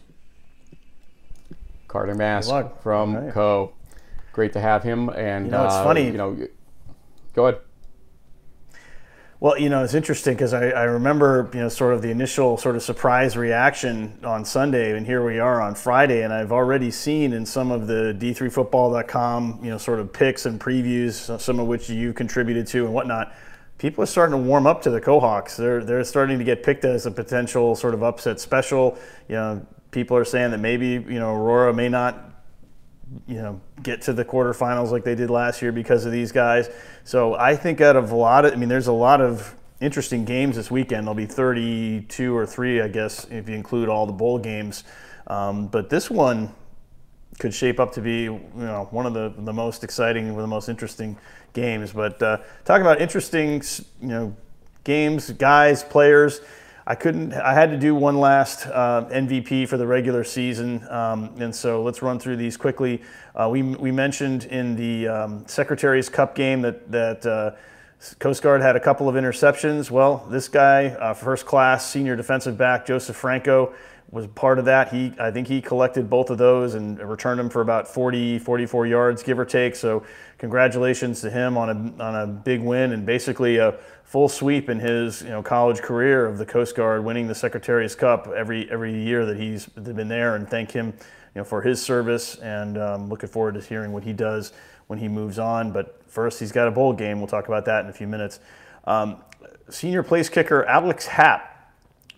Carter 1.87 2.15
Maske 2.15 2.71
from 2.81 3.15
right. 3.15 3.33
Coe. 3.33 3.73
Great 4.33 4.53
to 4.53 4.59
have 4.59 4.83
him. 4.83 5.09
And 5.09 5.45
you 5.45 5.51
know, 5.51 5.65
it's 5.65 5.73
uh, 5.73 5.83
funny. 5.83 6.05
You 6.05 6.13
know, 6.17 6.47
go 7.33 7.47
ahead. 7.47 7.61
Well, 9.39 9.55
you 9.59 9.69
know, 9.69 9.83
it's 9.83 9.93
interesting 9.93 10.33
because 10.33 10.51
I, 10.51 10.69
I, 10.69 10.83
remember, 10.85 11.47
you 11.53 11.59
know, 11.59 11.69
sort 11.69 11.93
of 11.93 12.01
the 12.01 12.09
initial 12.09 12.57
sort 12.57 12.75
of 12.75 12.81
surprise 12.81 13.37
reaction 13.37 14.17
on 14.23 14.43
Sunday, 14.43 14.97
and 14.97 15.05
here 15.05 15.23
we 15.23 15.37
are 15.37 15.61
on 15.61 15.75
Friday, 15.75 16.23
and 16.23 16.33
I've 16.33 16.51
already 16.51 16.89
seen 16.89 17.33
in 17.33 17.45
some 17.45 17.69
of 17.69 17.85
the 17.85 18.17
D3Football.com, 18.17 19.59
you 19.61 19.69
know, 19.69 19.77
sort 19.77 19.99
of 19.99 20.11
picks 20.11 20.47
and 20.47 20.59
previews, 20.59 21.39
some 21.39 21.59
of 21.59 21.67
which 21.67 21.87
you 21.87 22.13
contributed 22.13 22.65
to 22.67 22.85
and 22.85 22.95
whatnot. 22.95 23.31
People 23.77 24.03
are 24.03 24.07
starting 24.07 24.31
to 24.31 24.41
warm 24.41 24.65
up 24.65 24.81
to 24.81 24.89
the 24.89 24.99
Kohawks. 24.99 25.55
They're 25.55 25.83
they're 25.83 26.03
starting 26.03 26.39
to 26.39 26.43
get 26.43 26.63
picked 26.63 26.83
as 26.83 27.05
a 27.05 27.11
potential 27.11 27.75
sort 27.75 27.93
of 27.93 28.01
upset 28.01 28.39
special. 28.39 28.97
You 29.29 29.35
know, 29.35 29.67
people 29.91 30.17
are 30.17 30.25
saying 30.25 30.49
that 30.49 30.57
maybe 30.57 30.87
you 30.87 31.19
know 31.19 31.35
Aurora 31.35 31.75
may 31.75 31.89
not 31.89 32.27
you 33.27 33.35
know 33.35 33.61
get 33.83 34.01
to 34.03 34.13
the 34.13 34.25
quarterfinals 34.25 34.91
like 34.91 35.03
they 35.03 35.15
did 35.15 35.29
last 35.29 35.61
year 35.61 35.71
because 35.71 36.05
of 36.05 36.11
these 36.11 36.31
guys. 36.31 36.69
So 37.03 37.35
I 37.35 37.55
think 37.55 37.81
out 37.81 37.95
of 37.95 38.11
a 38.11 38.15
lot 38.15 38.45
of, 38.45 38.53
I 38.53 38.55
mean, 38.55 38.69
there's 38.69 38.87
a 38.87 38.93
lot 38.93 39.21
of 39.21 39.55
interesting 39.79 40.25
games 40.25 40.55
this 40.55 40.71
weekend. 40.71 41.05
There'll 41.05 41.15
be 41.15 41.25
32 41.25 42.35
or 42.35 42.45
three, 42.45 42.81
I 42.81 42.87
guess, 42.87 43.25
if 43.29 43.47
you 43.47 43.55
include 43.55 43.89
all 43.89 44.05
the 44.05 44.13
bowl 44.13 44.39
games. 44.39 44.83
Um, 45.27 45.67
but 45.67 45.89
this 45.89 46.09
one 46.09 46.53
could 47.39 47.53
shape 47.53 47.79
up 47.79 47.93
to 47.93 48.01
be, 48.01 48.23
you 48.23 48.41
know, 48.55 48.87
one 48.91 49.05
of 49.05 49.13
the, 49.13 49.33
the 49.37 49.53
most 49.53 49.83
exciting, 49.83 50.25
one 50.27 50.39
of 50.39 50.41
the 50.41 50.47
most 50.47 50.69
interesting 50.69 51.17
games. 51.53 51.91
But 51.93 52.21
uh, 52.21 52.39
talking 52.65 52.81
about 52.81 52.99
interesting, 52.99 53.61
you 54.01 54.07
know, 54.07 54.35
games, 54.83 55.31
guys, 55.31 55.83
players. 55.83 56.41
I 56.89 56.95
couldn't. 56.95 57.33
I 57.33 57.53
had 57.53 57.69
to 57.71 57.77
do 57.77 57.93
one 57.93 58.17
last 58.17 58.65
uh, 58.65 59.03
MVP 59.11 59.67
for 59.67 59.75
the 59.75 59.85
regular 59.85 60.23
season, 60.23 60.87
um, 60.89 61.35
and 61.37 61.53
so 61.53 61.83
let's 61.83 62.01
run 62.01 62.17
through 62.17 62.37
these 62.37 62.55
quickly. 62.55 63.01
Uh, 63.35 63.49
we 63.51 63.61
we 63.61 63.91
mentioned 63.91 64.45
in 64.45 64.77
the 64.77 65.05
um, 65.09 65.45
Secretary's 65.47 66.07
Cup 66.07 66.33
game 66.33 66.61
that 66.61 66.89
that 66.89 67.25
uh, 67.25 67.51
Coast 68.19 68.41
Guard 68.41 68.61
had 68.61 68.77
a 68.77 68.79
couple 68.79 69.09
of 69.09 69.15
interceptions. 69.15 69.91
Well, 69.91 70.25
this 70.29 70.47
guy, 70.47 70.85
uh, 70.85 71.13
first 71.13 71.45
class 71.45 71.85
senior 71.85 72.15
defensive 72.15 72.57
back 72.57 72.85
Joseph 72.85 73.17
Franco, 73.17 73.73
was 74.09 74.25
part 74.27 74.57
of 74.57 74.63
that. 74.63 74.87
He 74.93 75.13
I 75.19 75.29
think 75.29 75.49
he 75.49 75.61
collected 75.61 76.09
both 76.09 76.29
of 76.29 76.37
those 76.37 76.75
and 76.75 76.97
returned 76.99 77.37
them 77.37 77.49
for 77.49 77.59
about 77.59 77.89
40, 77.89 78.39
44 78.39 78.87
yards, 78.87 79.23
give 79.23 79.37
or 79.37 79.45
take. 79.45 79.75
So 79.75 80.03
congratulations 80.37 81.19
to 81.19 81.29
him 81.29 81.57
on 81.57 81.69
a 81.69 82.03
on 82.03 82.15
a 82.15 82.27
big 82.27 82.61
win 82.61 82.93
and 82.93 83.05
basically 83.05 83.57
a 83.57 83.77
full 84.07 84.29
sweep 84.29 84.69
in 84.69 84.79
his 84.79 85.21
you 85.21 85.29
know 85.29 85.43
college 85.43 85.81
career 85.81 86.25
of 86.25 86.37
the 86.37 86.45
Coast 86.45 86.75
Guard, 86.75 87.03
winning 87.03 87.27
the 87.27 87.35
Secretary's 87.35 87.93
Cup 87.93 88.27
every 88.27 88.69
every 88.71 89.03
year 89.03 89.25
that 89.25 89.37
he's 89.37 89.67
been 89.67 90.07
there, 90.07 90.35
and 90.35 90.49
thank 90.49 90.71
him 90.71 90.87
you 90.87 91.41
know 91.41 91.43
for 91.43 91.61
his 91.61 91.81
service. 91.81 92.35
And 92.35 92.77
um, 92.77 93.09
looking 93.09 93.29
forward 93.29 93.53
to 93.55 93.61
hearing 93.61 93.91
what 93.91 94.03
he 94.03 94.13
does 94.13 94.53
when 94.87 94.97
he 94.97 95.07
moves 95.07 95.37
on. 95.37 95.71
But 95.71 96.01
first, 96.07 96.39
he's 96.39 96.51
got 96.51 96.67
a 96.67 96.71
bowl 96.71 96.93
game. 96.93 97.19
We'll 97.19 97.27
talk 97.27 97.47
about 97.47 97.65
that 97.65 97.83
in 97.83 97.89
a 97.89 97.93
few 97.93 98.07
minutes. 98.07 98.39
Um, 98.85 99.17
senior 99.69 100.01
place 100.03 100.29
kicker 100.29 100.65
Alex 100.65 101.05
Happ. 101.05 101.53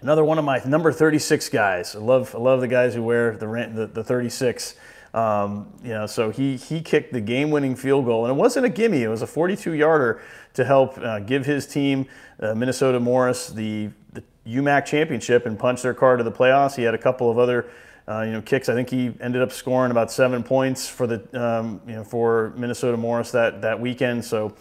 Another 0.01 0.23
one 0.23 0.39
of 0.39 0.45
my 0.45 0.61
number 0.65 0.93
36 0.93 1.49
guys. 1.49 1.93
I 1.93 1.99
love, 1.99 2.33
I 2.33 2.37
love 2.37 2.61
the 2.61 2.69
guys 2.69 2.95
who 2.95 3.03
wear 3.03 3.35
the, 3.35 3.47
the, 3.73 3.87
the 3.87 4.03
36. 4.03 4.75
Um, 5.13 5.73
you 5.83 5.89
know, 5.89 6.05
so 6.05 6.29
he 6.29 6.55
he 6.55 6.81
kicked 6.81 7.13
the 7.13 7.19
game-winning 7.19 7.75
field 7.75 8.05
goal, 8.05 8.25
and 8.25 8.31
it 8.31 8.39
wasn't 8.39 8.67
a 8.67 8.69
gimme. 8.69 9.01
It 9.01 9.07
was 9.07 9.23
a 9.23 9.27
42-yarder 9.27 10.21
to 10.53 10.65
help 10.65 10.97
uh, 10.97 11.19
give 11.19 11.45
his 11.45 11.65
team, 11.65 12.07
uh, 12.39 12.53
Minnesota 12.53 12.99
Morris, 12.99 13.49
the, 13.49 13.89
the 14.13 14.23
UMAC 14.47 14.85
championship 14.85 15.45
and 15.45 15.57
punch 15.57 15.81
their 15.81 15.93
card 15.93 16.19
to 16.19 16.23
the 16.23 16.31
playoffs. 16.31 16.75
He 16.75 16.83
had 16.83 16.93
a 16.93 16.99
couple 16.99 17.29
of 17.29 17.37
other. 17.37 17.69
Uh, 18.07 18.23
you 18.23 18.31
know, 18.31 18.41
kicks. 18.41 18.69
I 18.69 18.73
think 18.73 18.89
he 18.89 19.13
ended 19.21 19.43
up 19.43 19.51
scoring 19.51 19.91
about 19.91 20.11
seven 20.11 20.41
points 20.41 20.89
for 20.89 21.05
the 21.05 21.21
um, 21.39 21.79
you 21.85 21.93
know 21.93 22.03
for 22.03 22.53
Minnesota 22.57 22.97
Morris 22.97 23.29
that 23.29 23.61
that 23.61 23.79
weekend. 23.79 24.25
So 24.25 24.55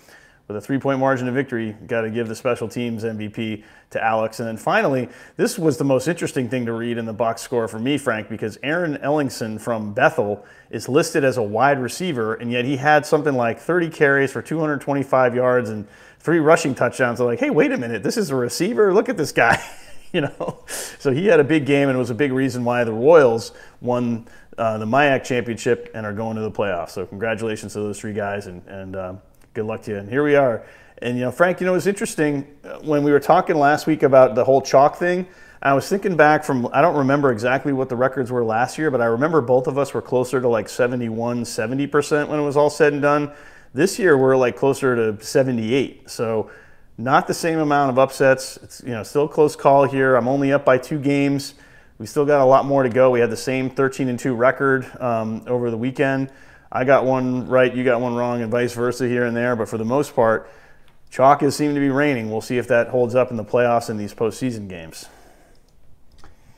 with 0.48 0.56
a 0.56 0.60
three 0.60 0.78
point 0.78 0.98
margin 0.98 1.28
of 1.28 1.34
victory, 1.34 1.76
got 1.86 2.00
to 2.00 2.10
give 2.10 2.26
the 2.26 2.34
special 2.34 2.68
teams 2.68 3.04
MVP 3.04 3.62
to 3.90 4.02
Alex. 4.02 4.40
And 4.40 4.48
then 4.48 4.56
finally, 4.56 5.08
this 5.36 5.58
was 5.58 5.76
the 5.76 5.84
most 5.84 6.08
interesting 6.08 6.48
thing 6.48 6.64
to 6.64 6.72
read 6.72 6.96
in 6.96 7.04
the 7.04 7.12
box 7.12 7.42
score 7.42 7.68
for 7.68 7.78
me, 7.78 7.98
Frank, 7.98 8.30
because 8.30 8.58
Aaron 8.62 8.96
Ellingson 8.96 9.60
from 9.60 9.92
Bethel 9.92 10.44
is 10.70 10.88
listed 10.88 11.22
as 11.22 11.36
a 11.36 11.42
wide 11.42 11.78
receiver, 11.78 12.34
and 12.34 12.50
yet 12.50 12.64
he 12.64 12.78
had 12.78 13.04
something 13.04 13.34
like 13.34 13.60
30 13.60 13.90
carries 13.90 14.32
for 14.32 14.40
225 14.40 15.34
yards 15.34 15.68
and 15.68 15.86
three 16.18 16.38
rushing 16.38 16.74
touchdowns. 16.74 17.20
I'm 17.20 17.26
like, 17.26 17.40
hey, 17.40 17.50
wait 17.50 17.70
a 17.70 17.76
minute, 17.76 18.02
this 18.02 18.16
is 18.16 18.30
a 18.30 18.34
receiver? 18.34 18.92
Look 18.94 19.10
at 19.10 19.18
this 19.18 19.32
guy. 19.32 19.62
you 20.12 20.22
know, 20.22 20.64
so 20.66 21.12
he 21.12 21.26
had 21.26 21.40
a 21.40 21.44
big 21.44 21.66
game, 21.66 21.88
and 21.88 21.96
it 21.96 21.98
was 21.98 22.10
a 22.10 22.14
big 22.14 22.32
reason 22.32 22.64
why 22.64 22.84
the 22.84 22.92
Royals 22.92 23.52
won 23.82 24.26
uh, 24.56 24.78
the 24.78 24.86
MIAC 24.86 25.24
championship 25.24 25.90
and 25.94 26.06
are 26.06 26.14
going 26.14 26.36
to 26.36 26.42
the 26.42 26.50
playoffs. 26.50 26.90
So 26.90 27.04
congratulations 27.04 27.74
to 27.74 27.80
those 27.80 28.00
three 28.00 28.14
guys, 28.14 28.46
and, 28.46 28.66
and 28.66 28.96
um, 28.96 29.20
Good 29.58 29.66
luck 29.66 29.82
to 29.82 29.90
you. 29.90 29.96
And 29.96 30.08
here 30.08 30.22
we 30.22 30.36
are. 30.36 30.64
And 31.02 31.16
you 31.16 31.24
know, 31.24 31.32
Frank, 31.32 31.58
you 31.58 31.66
know, 31.66 31.72
it 31.72 31.74
was 31.74 31.88
interesting 31.88 32.46
uh, 32.62 32.78
when 32.78 33.02
we 33.02 33.10
were 33.10 33.18
talking 33.18 33.56
last 33.56 33.88
week 33.88 34.04
about 34.04 34.36
the 34.36 34.44
whole 34.44 34.62
chalk 34.62 34.94
thing. 34.94 35.26
I 35.60 35.74
was 35.74 35.88
thinking 35.88 36.16
back 36.16 36.44
from 36.44 36.68
I 36.72 36.80
don't 36.80 36.96
remember 36.96 37.32
exactly 37.32 37.72
what 37.72 37.88
the 37.88 37.96
records 37.96 38.30
were 38.30 38.44
last 38.44 38.78
year, 38.78 38.88
but 38.92 39.00
I 39.00 39.06
remember 39.06 39.40
both 39.40 39.66
of 39.66 39.76
us 39.76 39.92
were 39.92 40.00
closer 40.00 40.40
to 40.40 40.46
like 40.46 40.68
71, 40.68 41.42
70% 41.42 42.28
when 42.28 42.38
it 42.38 42.44
was 42.44 42.56
all 42.56 42.70
said 42.70 42.92
and 42.92 43.02
done. 43.02 43.32
This 43.74 43.98
year 43.98 44.16
we're 44.16 44.36
like 44.36 44.54
closer 44.54 44.94
to 44.94 45.24
78. 45.24 46.08
So 46.08 46.52
not 46.96 47.26
the 47.26 47.34
same 47.34 47.58
amount 47.58 47.90
of 47.90 47.98
upsets. 47.98 48.58
It's 48.62 48.80
you 48.84 48.92
know 48.92 49.02
still 49.02 49.24
a 49.24 49.28
close 49.28 49.56
call 49.56 49.86
here. 49.86 50.14
I'm 50.14 50.28
only 50.28 50.52
up 50.52 50.64
by 50.64 50.78
two 50.78 51.00
games. 51.00 51.54
We 51.98 52.06
still 52.06 52.24
got 52.24 52.40
a 52.40 52.44
lot 52.44 52.64
more 52.64 52.84
to 52.84 52.88
go. 52.88 53.10
We 53.10 53.18
had 53.18 53.30
the 53.30 53.36
same 53.36 53.70
13 53.70 54.08
and 54.08 54.20
2 54.20 54.36
record 54.36 54.88
um, 55.00 55.42
over 55.48 55.68
the 55.72 55.76
weekend. 55.76 56.30
I 56.70 56.84
got 56.84 57.04
one 57.04 57.46
right, 57.48 57.74
you 57.74 57.84
got 57.84 58.00
one 58.00 58.14
wrong, 58.14 58.42
and 58.42 58.50
vice 58.50 58.74
versa 58.74 59.08
here 59.08 59.24
and 59.24 59.36
there. 59.36 59.56
But 59.56 59.68
for 59.68 59.78
the 59.78 59.84
most 59.84 60.14
part, 60.14 60.50
chalk 61.10 61.40
has 61.40 61.56
seemed 61.56 61.74
to 61.74 61.80
be 61.80 61.90
reigning. 61.90 62.30
We'll 62.30 62.40
see 62.40 62.58
if 62.58 62.68
that 62.68 62.88
holds 62.88 63.14
up 63.14 63.30
in 63.30 63.36
the 63.36 63.44
playoffs 63.44 63.88
and 63.88 63.98
these 63.98 64.14
postseason 64.14 64.68
games. 64.68 65.06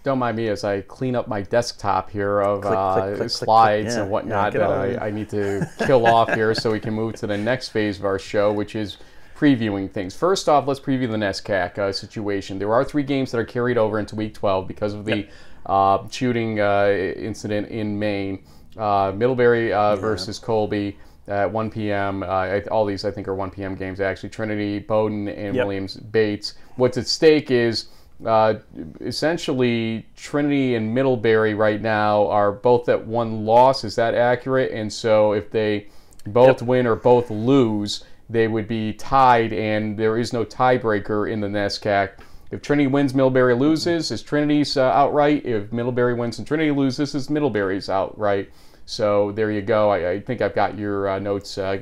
Don't 0.02 0.18
mind 0.18 0.38
me 0.38 0.48
as 0.48 0.64
I 0.64 0.80
clean 0.80 1.14
up 1.14 1.28
my 1.28 1.42
desktop 1.42 2.10
here 2.10 2.40
of 2.40 2.62
Click, 2.62 2.74
uh, 2.74 2.94
click, 2.94 3.16
click, 3.16 3.30
slides. 3.30 3.94
Yeah, 3.94 4.02
and 4.02 4.10
whatnot 4.10 4.54
yeah, 4.54 4.60
that. 4.60 5.02
I, 5.02 5.08
I 5.08 5.10
need 5.10 5.28
to 5.30 5.68
kill 5.86 6.06
off 6.06 6.32
here 6.32 6.54
so 6.54 6.72
we 6.72 6.80
can 6.80 6.94
move 6.94 7.16
to 7.16 7.26
the 7.26 7.36
next 7.36 7.68
phase 7.68 7.98
of 7.98 8.06
our 8.06 8.18
show, 8.18 8.50
which 8.50 8.74
is 8.74 8.96
previewing 9.36 9.90
things. 9.90 10.16
First 10.16 10.48
off, 10.48 10.66
let's 10.66 10.80
preview 10.80 11.10
the 11.10 11.16
NESCAC 11.16 11.78
uh, 11.78 11.92
situation. 11.92 12.58
There 12.58 12.72
are 12.72 12.84
three 12.84 13.02
games 13.02 13.30
that 13.32 13.38
are 13.38 13.44
carried 13.44 13.76
over 13.76 13.98
into 13.98 14.16
Week 14.16 14.32
12 14.32 14.66
because 14.66 14.94
of 14.94 15.04
the 15.04 15.28
uh, 15.66 16.08
shooting 16.08 16.60
uh, 16.60 16.88
incident 17.16 17.68
in 17.68 17.98
Maine. 17.98 18.42
Uh, 18.76 19.12
Middlebury 19.14 19.72
uh, 19.72 19.96
versus 19.96 20.38
Colby 20.38 20.96
at 21.28 21.50
1 21.50 21.70
p.m. 21.70 22.22
Uh, 22.22 22.60
all 22.70 22.84
these, 22.84 23.04
I 23.04 23.10
think, 23.10 23.28
are 23.28 23.34
1 23.34 23.50
p.m. 23.50 23.74
games. 23.74 24.00
Actually, 24.00 24.30
Trinity, 24.30 24.78
Bowdoin, 24.78 25.28
and 25.28 25.54
Yep. 25.54 25.66
Williams 25.66 25.96
Bates. 25.96 26.54
What's 26.76 26.98
at 26.98 27.06
stake 27.06 27.50
is 27.50 27.86
uh, 28.26 28.54
essentially 29.00 30.06
Trinity 30.16 30.74
and 30.74 30.94
Middlebury 30.94 31.54
right 31.54 31.80
now 31.80 32.26
are 32.28 32.52
both 32.52 32.88
at 32.88 33.06
one 33.06 33.44
loss. 33.44 33.84
Is 33.84 33.96
that 33.96 34.14
accurate? 34.14 34.72
And 34.72 34.92
so 34.92 35.32
if 35.32 35.50
they 35.50 35.88
both 36.26 36.62
win 36.62 36.86
or 36.86 36.96
both 36.96 37.30
lose, 37.30 38.04
they 38.28 38.46
would 38.46 38.68
be 38.68 38.92
tied, 38.92 39.52
and 39.52 39.96
there 39.96 40.18
is 40.18 40.32
no 40.32 40.44
tiebreaker 40.44 41.30
in 41.30 41.40
the 41.40 41.48
NESCAC. 41.48 42.10
If 42.50 42.62
Trinity 42.62 42.88
wins, 42.88 43.14
Middlebury 43.14 43.54
loses. 43.54 44.10
Is 44.10 44.22
Trinity's 44.22 44.76
uh, 44.76 44.82
outright? 44.82 45.46
If 45.46 45.72
Middlebury 45.72 46.14
wins 46.14 46.38
and 46.38 46.46
Trinity 46.46 46.72
loses, 46.72 47.14
is 47.14 47.30
Middlebury's 47.30 47.88
outright? 47.88 48.50
So 48.86 49.30
there 49.32 49.52
you 49.52 49.62
go. 49.62 49.90
I, 49.90 50.10
I 50.12 50.20
think 50.20 50.40
I've 50.40 50.54
got 50.54 50.76
your 50.76 51.08
uh, 51.10 51.18
notes 51.20 51.58
uh, 51.58 51.78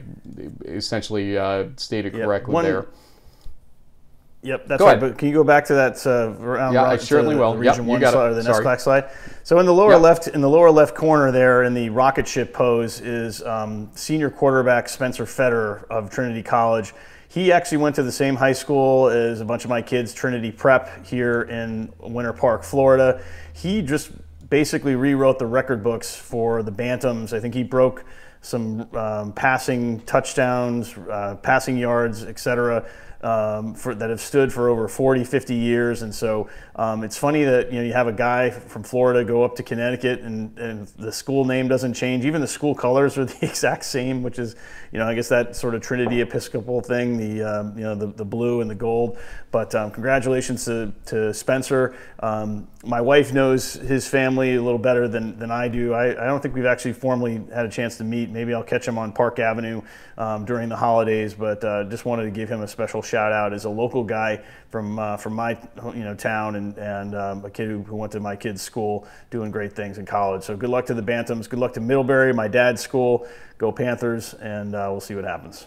essentially 0.66 1.39
uh, 1.39 1.69
stated 1.77 2.14
Yeah, 2.14 2.25
correctly 2.25 2.53
one- 2.55 2.64
there. 2.64 2.87
Yep, 4.43 4.69
that's 4.69 4.79
Go 4.79 4.87
right. 4.87 4.97
ahead. 4.97 5.01
But 5.11 5.19
can 5.19 5.27
you 5.27 5.35
go 5.35 5.43
back 5.43 5.64
to 5.64 5.75
that? 5.75 6.07
Uh, 6.07 6.31
round, 6.39 6.73
Yeah, 6.73 6.85
I 6.85 6.97
certainly 6.97 7.35
the, 7.35 7.41
will. 7.41 7.55
The 7.55 7.59
region 7.59 7.85
you 7.85 7.91
one 7.91 8.01
slide, 8.01 8.14
or 8.31 8.35
the 8.35 8.43
Sorry. 8.45 8.64
NESCAC 8.64 8.81
slide. 8.81 9.11
So 9.43 9.59
in 9.59 9.66
the 9.66 9.75
lower 9.75 9.93
Yep. 9.95 10.01
left, 10.01 10.29
in 10.29 10.41
the 10.41 10.49
lower 10.49 10.71
left 10.71 10.95
corner 10.95 11.33
there, 11.33 11.64
in 11.64 11.75
the 11.75 11.89
rocket 11.91 12.29
ship 12.29 12.53
pose, 12.53 13.01
is 13.01 13.43
um, 13.43 13.91
senior 13.97 14.31
quarterback 14.31 14.89
Spencer 14.89 15.25
Federer 15.25 15.89
of 15.91 16.09
Trinity 16.11 16.45
College. 16.45 16.95
He 17.31 17.53
actually 17.53 17.79
went 17.79 17.95
to 17.97 18.03
the 18.03 18.12
same 18.12 18.37
high 18.37 18.55
school 18.55 19.09
as 19.09 19.41
a 19.41 19.45
bunch 19.45 19.64
of 19.64 19.70
my 19.70 19.83
kids, 19.83 20.14
Trinity 20.14 20.51
Prep, 20.51 21.05
here 21.07 21.43
in 21.43 21.93
Winter 22.01 22.33
Park, 22.33 22.62
Florida. 22.62 23.22
He 23.53 23.83
just 23.83 24.12
basically 24.49 24.95
rewrote 24.95 25.39
the 25.39 25.47
record 25.47 25.85
books 25.85 26.16
for 26.16 26.62
the 26.62 26.72
Bantams. 26.72 27.35
I 27.35 27.41
think 27.41 27.53
he 27.53 27.62
broke 27.62 28.05
some 28.41 28.89
um, 28.97 29.33
passing 29.33 30.01
touchdowns, 30.01 30.97
uh, 30.97 31.37
passing 31.43 31.76
yards, 31.76 32.24
etc. 32.24 32.89
Um, 33.21 33.75
for, 33.75 33.97
that 33.97 34.11
have 34.11 34.21
stood 34.21 34.53
for 34.53 34.69
over 34.69 34.87
40, 34.87 35.25
50 35.25 35.53
years. 35.53 36.03
And 36.03 36.14
so 36.14 36.49
um, 36.77 37.03
it's 37.03 37.16
funny 37.16 37.43
that 37.43 37.73
you 37.73 37.81
know 37.81 37.85
you 37.85 37.93
have 37.93 38.07
a 38.07 38.12
guy 38.12 38.49
from 38.51 38.85
Florida 38.85 39.25
go 39.25 39.43
up 39.43 39.57
to 39.57 39.64
Connecticut 39.64 40.21
and, 40.21 40.57
and 40.57 40.87
the 40.97 41.11
school 41.11 41.45
name 41.45 41.66
doesn't 41.66 41.95
change. 41.95 42.25
Even 42.25 42.41
the 42.41 42.47
school 42.47 42.77
colors 42.77 43.19
are 43.19 43.25
the 43.25 43.45
exact 43.45 43.85
same, 43.85 44.23
which 44.23 44.39
is, 44.39 44.55
you 44.93 45.01
know, 45.01 45.07
I 45.07 45.14
guess 45.14 45.29
that 45.31 45.57
sort 45.57 45.75
of 45.75 45.83
Trinity 45.83 46.21
Episcopal 46.21 46.81
thing, 46.81 47.16
the, 47.16 47.43
um, 47.43 47.77
you 47.77 47.83
know, 47.83 47.97
the, 47.97 48.07
the 48.07 48.25
blue 48.25 48.61
and 48.61 48.71
the 48.71 48.77
gold. 48.77 49.19
But 49.51 49.75
um, 49.75 49.91
congratulations 49.91 50.64
to, 50.66 50.93
to 51.07 51.35
Spencer. 51.35 51.97
Um, 52.21 52.69
my 52.85 53.01
wife 53.01 53.33
knows 53.33 53.75
his 53.75 54.07
family 54.07 54.55
a 54.55 54.62
little 54.62 54.79
better 54.79 55.09
than, 55.09 55.39
than 55.39 55.51
I 55.51 55.69
do. 55.69 55.95
I, 55.95 56.11
I 56.11 56.27
don't 56.27 56.41
think 56.41 56.55
we've 56.55 56.66
actually 56.66 56.93
formally 56.93 57.43
had 57.53 57.66
a 57.66 57.71
chance 57.71 57.97
to 57.99 58.05
meet. 58.05 58.31
Maybe 58.31 58.55
I'll 58.55 58.62
catch 58.62 58.87
him 58.87 58.99
on 58.99 59.12
Park 59.12 59.39
Avenue 59.39 59.83
um, 60.16 60.45
during 60.45 60.69
the 60.69 60.77
holidays, 60.77 61.35
but 61.35 61.64
uh, 61.64 61.85
just 61.85 62.05
wanted 62.05 62.25
to 62.25 62.31
give 62.31 62.49
him 62.49 62.61
a 62.62 62.69
special 62.69 63.03
shout 63.09 63.33
out 63.33 63.53
as 63.53 63.65
a 63.65 63.71
local 63.71 64.05
guy 64.05 64.41
from 64.71 64.99
uh, 64.99 65.17
from 65.17 65.35
my 65.35 65.59
you 65.95 66.05
know 66.05 66.15
town 66.15 66.57
and 66.57 66.77
and 66.79 67.15
um, 67.15 67.45
a 67.45 67.51
kid 67.51 67.69
who, 67.69 67.83
who 67.83 67.97
went 67.97 68.13
to 68.13 68.21
my 68.21 68.37
kid's 68.37 68.63
school, 68.63 69.07
doing 69.31 69.51
great 69.51 69.73
things 69.73 69.99
in 69.99 70.07
college. 70.07 70.43
So 70.43 70.57
good 70.57 70.71
luck 70.71 70.87
to 70.87 70.95
the 70.95 71.03
Bantams. 71.03 71.49
Good 71.49 71.59
luck 71.59 71.73
to 71.75 71.81
Middlebury, 71.81 72.33
my 72.33 72.49
dad's 72.49 72.83
school. 72.83 73.27
Go 73.57 73.73
Panthers, 73.73 74.35
and 74.35 74.75
uh, 74.75 74.89
we'll 74.91 75.01
see 75.01 75.15
what 75.15 75.25
happens. 75.25 75.67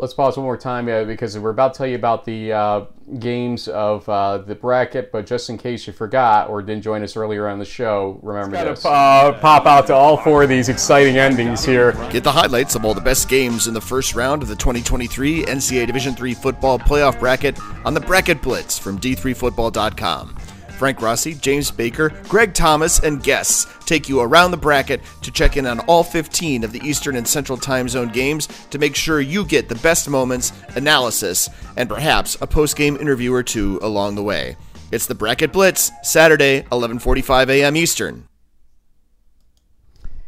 Let's 0.00 0.14
pause 0.14 0.36
one 0.36 0.44
more 0.44 0.56
time 0.56 0.88
uh, 0.88 1.02
because 1.02 1.36
we're 1.36 1.50
about 1.50 1.74
to 1.74 1.78
tell 1.78 1.86
you 1.88 1.96
about 1.96 2.24
the 2.24 2.52
uh, 2.52 2.84
games 3.18 3.66
of 3.66 4.08
uh, 4.08 4.38
the 4.38 4.54
bracket, 4.54 5.10
but 5.10 5.26
just 5.26 5.50
in 5.50 5.58
case 5.58 5.88
you 5.88 5.92
forgot 5.92 6.48
or 6.48 6.62
didn't 6.62 6.84
join 6.84 7.02
us 7.02 7.16
earlier 7.16 7.48
on 7.48 7.58
the 7.58 7.64
show, 7.64 8.20
remember 8.22 8.52
Gotta 8.52 8.70
this. 8.70 8.84
Uh, 8.84 9.36
pop 9.40 9.66
out 9.66 9.88
to 9.88 9.94
all 9.94 10.16
four 10.16 10.44
of 10.44 10.48
these 10.48 10.68
exciting 10.68 11.18
endings 11.18 11.64
here. 11.64 11.94
Get 12.10 12.22
the 12.22 12.30
highlights 12.30 12.76
of 12.76 12.84
all 12.84 12.94
the 12.94 13.00
best 13.00 13.28
games 13.28 13.66
in 13.66 13.74
the 13.74 13.80
first 13.80 14.14
round 14.14 14.40
of 14.40 14.48
the 14.48 14.54
2023 14.54 15.46
NCAA 15.46 15.88
Division 15.88 16.14
III 16.16 16.34
football 16.34 16.78
playoff 16.78 17.18
bracket 17.18 17.58
on 17.84 17.92
the 17.92 18.00
Bracket 18.00 18.40
Blitz 18.40 18.78
from 18.78 19.00
d3football.com. 19.00 20.36
Frank 20.78 21.02
Rossi, 21.02 21.34
James 21.34 21.70
Baker, 21.72 22.10
Greg 22.28 22.54
Thomas, 22.54 23.00
and 23.00 23.22
guests 23.22 23.66
take 23.84 24.08
you 24.08 24.20
around 24.20 24.52
the 24.52 24.56
bracket 24.56 25.00
to 25.22 25.30
check 25.32 25.56
in 25.56 25.66
on 25.66 25.80
all 25.80 26.04
15 26.04 26.62
of 26.62 26.72
the 26.72 26.80
Eastern 26.86 27.16
and 27.16 27.26
Central 27.26 27.58
time 27.58 27.88
zone 27.88 28.08
games 28.08 28.46
to 28.70 28.78
make 28.78 28.94
sure 28.94 29.20
you 29.20 29.44
get 29.44 29.68
the 29.68 29.74
best 29.76 30.08
moments, 30.08 30.52
analysis, 30.76 31.50
and 31.76 31.88
perhaps 31.88 32.36
a 32.40 32.46
post-game 32.46 32.96
interview 32.96 33.34
or 33.34 33.42
two 33.42 33.80
along 33.82 34.14
the 34.14 34.22
way. 34.22 34.56
It's 34.92 35.06
the 35.06 35.14
Bracket 35.14 35.52
Blitz, 35.52 35.90
Saturday, 36.02 36.62
11:45 36.70 37.50
a.m. 37.50 37.76
Eastern. 37.76 38.28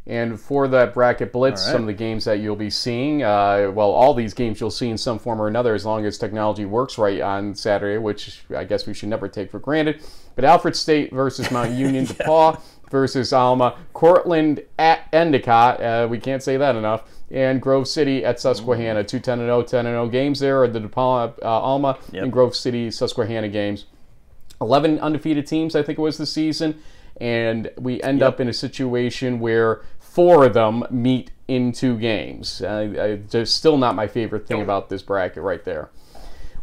And 0.07 0.41
for 0.41 0.67
that 0.67 0.93
bracket 0.93 1.33
blitz, 1.33 1.61
All 1.61 1.67
right. 1.69 1.73
some 1.73 1.83
of 1.83 1.87
the 1.87 1.93
games 1.93 2.25
that 2.25 2.41
you'll 2.41 2.57
be 2.57 2.69
seeing, 2.69 3.23
uh, 3.23 3.71
well, 3.73 3.91
all 3.93 4.13
these 4.13 4.35
games 4.35 4.61
you'll 4.61 4.73
see 4.73 4.89
in 4.89 4.99
some 4.99 5.21
form 5.21 5.41
or 5.41 5.47
another 5.47 5.73
as 5.73 5.87
long 5.87 6.05
as 6.05 6.19
technology 6.19 6.65
works 6.65 6.99
right 6.99 7.21
on 7.21 7.55
Saturday, 7.55 7.97
which 7.97 8.41
I 8.57 8.65
guess 8.65 8.89
we 8.89 8.93
should 8.93 9.09
never 9.09 9.29
take 9.29 9.53
for 9.53 9.61
granted. 9.61 10.03
But 10.41 10.49
Alfred 10.49 10.75
State 10.75 11.13
versus 11.13 11.51
Mount 11.51 11.73
Union, 11.77 12.07
DePauw 12.07 12.59
versus 12.91 13.31
Alma, 13.31 13.77
Cortland 13.93 14.63
at 14.79 15.07
Endicott, 15.13 15.83
uh, 15.83 16.09
we 16.11 16.19
can't 16.19 16.43
say 16.43 16.57
that 16.57 16.77
enough, 16.77 17.03
and 17.31 17.61
Grove 17.61 17.87
City 17.87 18.25
at 18.25 18.41
Susquehanna. 18.41 19.05
Two 19.05 19.21
10 19.21 19.37
0, 19.37 19.63
10 19.63 19.85
0 19.85 20.09
games 20.09 20.41
there, 20.41 20.63
are 20.63 20.67
the 20.67 20.81
DePauw, 20.81 21.39
uh, 21.43 21.47
Alma, 21.47 21.99
and 22.15 22.33
Grove 22.33 22.57
City, 22.57 22.91
Susquehanna 22.91 23.51
games. 23.51 23.85
11 24.63 24.99
undefeated 25.01 25.47
teams, 25.47 25.77
I 25.77 25.83
think 25.83 25.99
it 25.99 26.03
was 26.03 26.17
this 26.17 26.33
season. 26.33 26.81
And 27.21 27.71
we 27.77 28.03
end 28.03 28.23
up 28.23 28.41
in 28.41 28.49
a 28.49 28.55
situation 28.55 29.41
where 29.41 29.83
four 29.99 30.47
of 30.47 30.55
them 30.55 30.85
meet 30.91 31.33
in 31.49 31.73
two 31.73 31.99
games. 31.99 32.63
Uh, 32.63 32.95
I, 32.99 33.17
just 33.29 33.57
still 33.57 33.77
not 33.77 33.95
my 33.95 34.07
favorite 34.07 34.47
thing 34.47 34.63
about 34.63 34.89
this 34.89 35.03
bracket 35.03 35.43
right 35.43 35.63
there. 35.67 35.91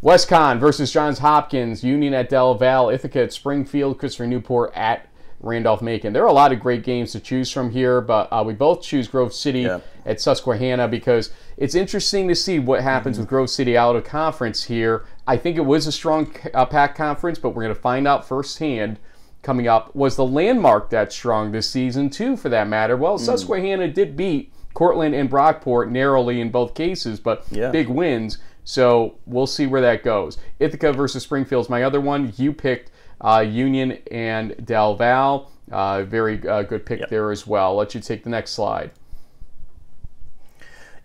WestConn 0.03 0.59
versus 0.59 0.91
Johns 0.91 1.19
Hopkins, 1.19 1.83
Union 1.83 2.13
at 2.13 2.29
Del 2.29 2.53
Val, 2.55 2.89
Ithaca 2.89 3.21
at 3.23 3.33
Springfield, 3.33 3.97
Christopher 3.97 4.27
Newport 4.27 4.71
at 4.75 5.07
Randolph 5.39 5.81
Macon. 5.81 6.13
There 6.13 6.23
are 6.23 6.27
a 6.27 6.33
lot 6.33 6.51
of 6.51 6.59
great 6.59 6.83
games 6.83 7.11
to 7.13 7.19
choose 7.19 7.51
from 7.51 7.71
here, 7.71 7.99
but 8.01 8.27
uh, 8.31 8.43
we 8.45 8.53
both 8.53 8.81
choose 8.81 9.07
Grove 9.07 9.33
City 9.33 9.65
at 10.05 10.21
Susquehanna 10.21 10.87
because 10.87 11.31
it's 11.57 11.75
interesting 11.75 12.27
to 12.27 12.35
see 12.35 12.59
what 12.59 12.81
happens 12.81 13.17
with 13.17 13.27
Grove 13.27 13.49
City 13.49 13.75
out 13.77 13.95
of 13.95 14.03
conference 14.03 14.63
here. 14.63 15.05
I 15.25 15.37
think 15.37 15.57
it 15.57 15.61
was 15.65 15.87
a 15.87 15.91
strong 15.91 16.33
uh, 16.53 16.65
PAC 16.65 16.95
conference, 16.95 17.39
but 17.39 17.49
we're 17.49 17.63
going 17.63 17.75
to 17.75 17.81
find 17.81 18.07
out 18.07 18.27
firsthand 18.27 18.99
coming 19.41 19.67
up. 19.67 19.95
Was 19.95 20.15
the 20.15 20.25
landmark 20.25 20.89
that 20.91 21.11
strong 21.11 21.51
this 21.51 21.69
season, 21.69 22.09
too, 22.09 22.37
for 22.37 22.49
that 22.49 22.67
matter? 22.67 22.97
Well, 22.97 23.17
Susquehanna 23.17 23.87
did 23.89 24.15
beat 24.17 24.51
Cortland 24.73 25.15
and 25.15 25.29
Brockport 25.29 25.89
narrowly 25.89 26.39
in 26.41 26.49
both 26.49 26.73
cases, 26.75 27.19
but 27.19 27.45
Yeah. 27.51 27.71
big 27.71 27.89
wins. 27.89 28.37
So 28.67 29.15
we'll 29.25 29.47
see 29.47 29.65
where 29.65 29.79
that 29.79 30.03
goes. 30.03 30.37
Ithaca 30.59 30.91
versus 30.91 31.23
Springfield's 31.23 31.69
my 31.69 31.83
other 31.83 32.01
one. 32.01 32.33
You 32.35 32.51
picked 32.51 32.91
uh, 33.21 33.39
Union 33.39 33.99
and 34.11 34.65
Del 34.65 34.93
Val. 34.93 35.49
Uh, 35.71 36.03
very 36.03 36.45
uh, 36.45 36.63
good 36.63 36.85
pick 36.85 37.07
there 37.07 37.31
as 37.31 37.47
well. 37.47 37.67
I'll 37.67 37.75
let 37.77 37.95
you 37.95 38.01
take 38.01 38.25
the 38.25 38.29
next 38.29 38.51
slide. 38.51 38.91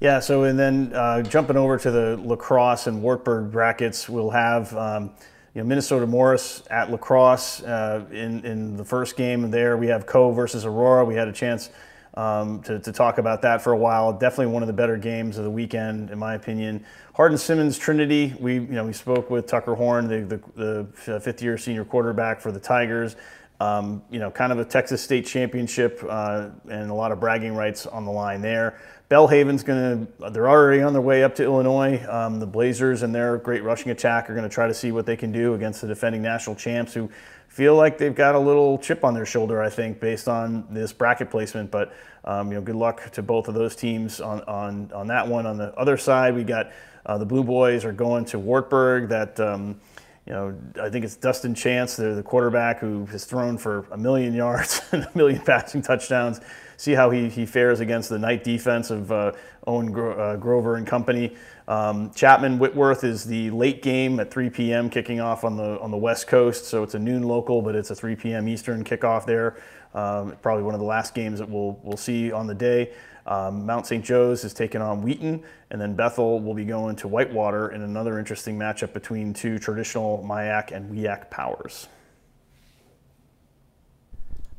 Yeah, 0.01 0.19
so 0.19 0.43
and 0.43 0.59
then 0.59 0.93
uh, 0.93 1.23
jumping 1.23 1.57
over 1.57 1.79
to 1.79 1.91
the 1.93 2.17
La 2.17 2.35
Crosse 2.35 2.89
and 2.89 3.01
Wartburg 3.01 3.53
brackets, 3.53 4.09
we'll 4.09 4.31
have 4.31 4.77
um, 4.77 5.13
you 5.55 5.63
know 5.63 5.65
Minnesota 5.65 6.05
Morris 6.05 6.65
at 6.69 6.91
La 6.91 6.97
Crosse 6.97 7.63
uh, 7.63 8.05
in 8.11 8.45
in 8.45 8.77
the 8.77 8.85
first 8.85 9.17
game. 9.17 9.53
There 9.53 9.77
we 9.77 9.87
have 9.87 10.05
Coe 10.05 10.33
versus 10.33 10.65
Aurora. 10.65 11.05
We 11.05 11.15
had 11.15 11.29
a 11.29 11.33
chance 11.33 11.71
um, 12.15 12.63
to, 12.63 12.79
to 12.79 12.93
talk 12.93 13.19
about 13.19 13.43
that 13.43 13.63
for 13.63 13.73
a 13.73 13.77
while. 13.77 14.13
Definitely 14.13 14.53
one 14.53 14.63
of 14.63 14.67
the 14.67 14.73
better 14.73 14.97
games 14.97 15.39
of 15.39 15.45
the 15.45 15.51
weekend, 15.51 16.11
in 16.11 16.19
my 16.19 16.35
opinion. 16.35 16.85
Hardin 17.15 17.39
Simmons 17.39 17.79
Trinity. 17.79 18.35
We 18.39 18.55
you 18.55 18.61
know 18.61 18.85
we 18.85 18.93
spoke 18.93 19.31
with 19.31 19.47
Tucker 19.47 19.75
Horn, 19.75 20.09
the 20.09 20.41
the, 20.57 20.87
the 21.05 21.21
fifth 21.21 21.43
year 21.43 21.57
senior 21.57 21.85
quarterback 21.85 22.41
for 22.41 22.53
the 22.53 22.61
Tigers. 22.61 23.17
Um, 23.61 24.03
you 24.11 24.19
know, 24.19 24.29
kind 24.29 24.51
of 24.51 24.59
a 24.59 24.65
Texas 24.65 25.01
State 25.03 25.25
championship 25.25 26.05
uh, 26.09 26.49
and 26.69 26.91
a 26.91 26.95
lot 26.95 27.13
of 27.13 27.21
bragging 27.21 27.55
rights 27.55 27.87
on 27.87 28.05
the 28.05 28.11
line 28.11 28.43
there. 28.43 28.81
Belhaven's 29.09 29.63
going 29.63 30.07
to, 30.07 30.31
they're 30.31 30.49
already 30.49 30.83
on 30.83 30.95
their 30.95 31.03
way 31.03 31.23
up 31.23 31.35
to 31.37 31.45
Illinois. 31.45 32.05
Um, 32.09 32.41
the 32.41 32.47
Blazers 32.47 33.03
and 33.03 33.15
their 33.15 33.37
great 33.37 33.63
rushing 33.63 33.93
attack 33.93 34.29
are 34.29 34.35
going 34.35 34.49
to 34.49 34.53
try 34.53 34.67
to 34.67 34.75
see 34.75 34.91
what 34.91 35.07
they 35.07 35.17
can 35.17 35.31
do 35.31 35.55
against 35.55 35.83
the 35.83 35.87
defending 35.87 36.23
national 36.23 36.57
champs 36.57 36.95
who 36.95 37.09
feel 37.53 37.77
like 37.77 37.99
they've 37.99 38.15
got 38.15 38.35
a 38.35 38.39
little 38.39 38.79
chip 38.79 39.05
on 39.05 39.13
their 39.13 39.27
shoulder, 39.27 39.63
I 39.63 39.69
think, 39.69 40.01
based 40.01 40.27
on 40.27 40.65
this 40.71 40.91
bracket 40.91 41.31
placement. 41.31 41.71
But, 41.71 41.93
um, 42.25 42.49
you 42.49 42.55
know, 42.55 42.63
good 42.63 42.77
luck 42.77 43.11
to 43.11 43.23
both 43.23 43.47
of 43.47 43.53
those 43.53 43.77
teams 43.77 44.23
on, 44.23 44.41
on, 44.45 44.91
on 44.95 45.07
that 45.09 45.29
one. 45.29 45.45
On 45.45 45.59
the 45.59 45.75
other 45.75 45.99
side, 45.99 46.35
we 46.35 46.45
got 46.45 46.73
uh, 47.05 47.19
the 47.19 47.27
Blue 47.27 47.45
Boys 47.45 47.85
are 47.85 47.93
going 47.93 48.25
to 48.27 48.39
Wartburg. 48.39 49.11
That, 49.11 49.39
um, 49.39 49.79
you 50.27 50.33
know, 50.33 50.59
I 50.81 50.89
think 50.89 51.05
it's 51.05 51.15
Dustin 51.15 51.55
Chance, 51.55 51.97
the, 51.97 52.15
the 52.15 52.23
quarterback 52.23 52.79
who 52.79 53.05
has 53.07 53.27
thrown 53.27 53.59
for 53.59 53.85
a 53.91 53.99
million 53.99 54.33
yards 54.33 54.81
and 54.93 55.05
a 55.05 55.11
million 55.15 55.43
passing 55.43 55.83
touchdowns. 55.83 56.41
See 56.79 56.93
how 56.93 57.11
he, 57.11 57.29
he 57.29 57.45
fares 57.45 57.81
against 57.81 58.09
the 58.09 58.19
Knight 58.19 58.45
defense 58.45 58.91
of 58.91 59.13
uh, 59.13 59.33
Owen 59.67 59.93
Gro- 59.93 60.19
uh, 60.19 60.37
Grover 60.37 60.77
and 60.77 60.87
company. 60.87 61.37
Um, 61.69 62.13
Chapman 62.15 62.59
Whitworth 62.59 63.05
is 63.05 63.25
the 63.25 63.51
late 63.51 63.83
game 63.83 64.19
at 64.21 64.31
3 64.31 64.51
p.m. 64.51 64.91
kicking 64.91 65.21
off 65.21 65.45
on 65.45 65.57
the 65.57 65.79
on 65.81 65.91
the 65.91 65.97
West 65.97 66.27
Coast, 66.27 66.65
so 66.65 66.83
it's 66.83 66.95
a 66.95 66.99
noon 66.99 67.23
local, 67.23 67.63
but 67.63 67.75
it's 67.75 67.91
a 67.91 67.95
3 67.95 68.17
p.m. 68.17 68.49
Eastern 68.49 68.85
kickoff 68.85 69.25
there. 69.27 69.57
Um, 69.95 70.37
probably 70.43 70.65
one 70.65 70.75
of 70.75 70.81
the 70.81 70.87
last 70.87 71.15
games 71.15 71.39
that 71.39 71.49
we'll 71.49 71.79
we'll 71.83 71.97
see 71.97 72.33
on 72.33 72.47
the 72.47 72.55
day. 72.55 72.93
Um, 73.27 73.65
Mount 73.65 73.87
St. 73.87 74.05
Joe's 74.05 74.43
is 74.45 74.53
taking 74.53 74.83
on 74.83 75.03
Wheaton, 75.03 75.43
and 75.71 75.81
then 75.81 75.95
Bethel 75.95 76.41
will 76.41 76.55
be 76.55 76.65
going 76.65 76.97
to 76.97 77.09
Whitewater 77.09 77.71
in 77.71 77.83
another 77.83 78.19
interesting 78.19 78.59
matchup 78.59 78.93
between 78.93 79.33
two 79.33 79.59
traditional 79.59 80.25
MIAC 80.27 80.73
and 80.73 80.91
WEAC 80.91 81.31
powers. 81.31 81.89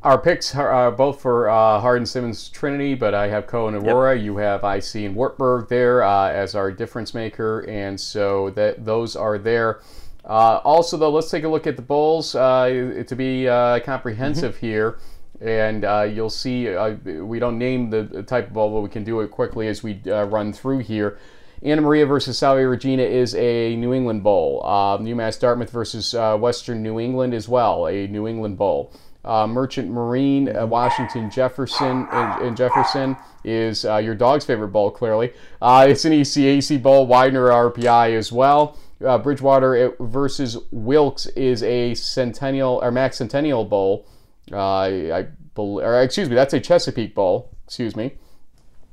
Our 0.03 0.17
picks 0.17 0.53
are 0.53 0.91
both 0.91 1.21
for 1.21 1.49
uh, 1.49 1.79
Hardin 1.79 2.05
Simmons 2.05 2.49
Trinity, 2.49 2.93
but 2.93 3.13
I 3.13 3.27
have 3.29 3.47
Cohen 3.47 3.73
Aurora. 3.73 4.15
Yep. 4.15 4.25
You 4.25 4.37
have 4.37 4.63
IC 4.63 4.95
and 4.95 5.15
Wartburg 5.15 5.69
there 5.69 6.03
uh, 6.03 6.29
as 6.29 6.55
our 6.55 6.71
difference 6.71 7.13
maker, 7.13 7.61
and 7.69 7.99
so 7.99 8.49
that 8.51 8.83
those 8.83 9.15
are 9.15 9.37
there. 9.37 9.79
Uh, 10.25 10.59
also, 10.63 10.97
though, 10.97 11.09
let's 11.09 11.31
take 11.31 11.45
a 11.45 11.47
look 11.47 11.67
at 11.67 11.77
the 11.77 11.81
bowls 11.81 12.35
uh, 12.35 13.03
to 13.07 13.15
be 13.15 13.47
uh, 13.47 13.79
comprehensive 13.79 14.55
mm-hmm. 14.55 14.65
here 14.65 14.97
and 15.43 15.83
uh, 15.83 16.01
you'll 16.03 16.29
see 16.29 16.73
uh, 16.73 16.91
we 17.03 17.37
don't 17.37 17.57
name 17.57 17.89
the 17.89 18.23
type 18.23 18.47
of 18.47 18.53
ball, 18.53 18.73
but 18.73 18.81
we 18.81 18.89
can 18.89 19.03
do 19.03 19.19
it 19.21 19.29
quickly 19.29 19.67
as 19.67 19.83
we 19.83 20.01
uh, 20.07 20.23
run 20.25 20.53
through 20.53 20.79
here. 20.79 21.17
Anna 21.61 21.81
Maria 21.81 22.05
versus 22.05 22.37
Salve 22.37 22.65
Regina 22.67 23.03
is 23.03 23.35
a 23.35 23.75
New 23.77 23.93
England 23.93 24.23
Bowl. 24.23 24.61
Uh, 24.65 24.97
UMass 24.97 25.39
Dartmouth 25.39 25.69
versus 25.69 26.13
uh, 26.13 26.37
Western 26.37 26.83
New 26.83 26.99
England 26.99 27.33
as 27.33 27.47
well, 27.47 27.87
a 27.87 28.07
New 28.07 28.27
England 28.27 28.57
Bowl. 28.57 28.93
Uh, 29.25 29.47
Merchant 29.47 29.89
Marine, 29.89 30.51
Washington 30.69 31.29
Jefferson, 31.29 32.07
and, 32.11 32.57
Jefferson 32.57 33.15
is 33.43 33.83
your 33.83 34.15
dog's 34.15 34.45
favorite 34.45 34.69
bowl. 34.69 34.91
Clearly, 34.91 35.31
it's 35.61 36.05
an 36.05 36.11
ECAC 36.11 36.81
bowl. 36.81 37.07
Widener 37.07 37.47
RPI 37.47 38.17
as 38.17 38.31
well. 38.31 38.77
Bridgewater 38.99 39.95
versus 39.99 40.57
Wilkes 40.71 41.25
is 41.27 41.63
a 41.63 41.93
Centennial 41.93 42.79
or 42.81 42.91
MAC 42.91 43.13
Centennial 43.13 43.65
Bowl. 43.65 44.05
Uh, 44.51 44.81
I, 44.81 45.27
believe, 45.55 45.85
or 45.85 46.01
excuse 46.01 46.29
me, 46.29 46.35
that's 46.35 46.53
a 46.53 46.59
Chesapeake 46.59 47.15
Bowl. 47.15 47.49
Excuse 47.65 47.95
me. 47.95 48.13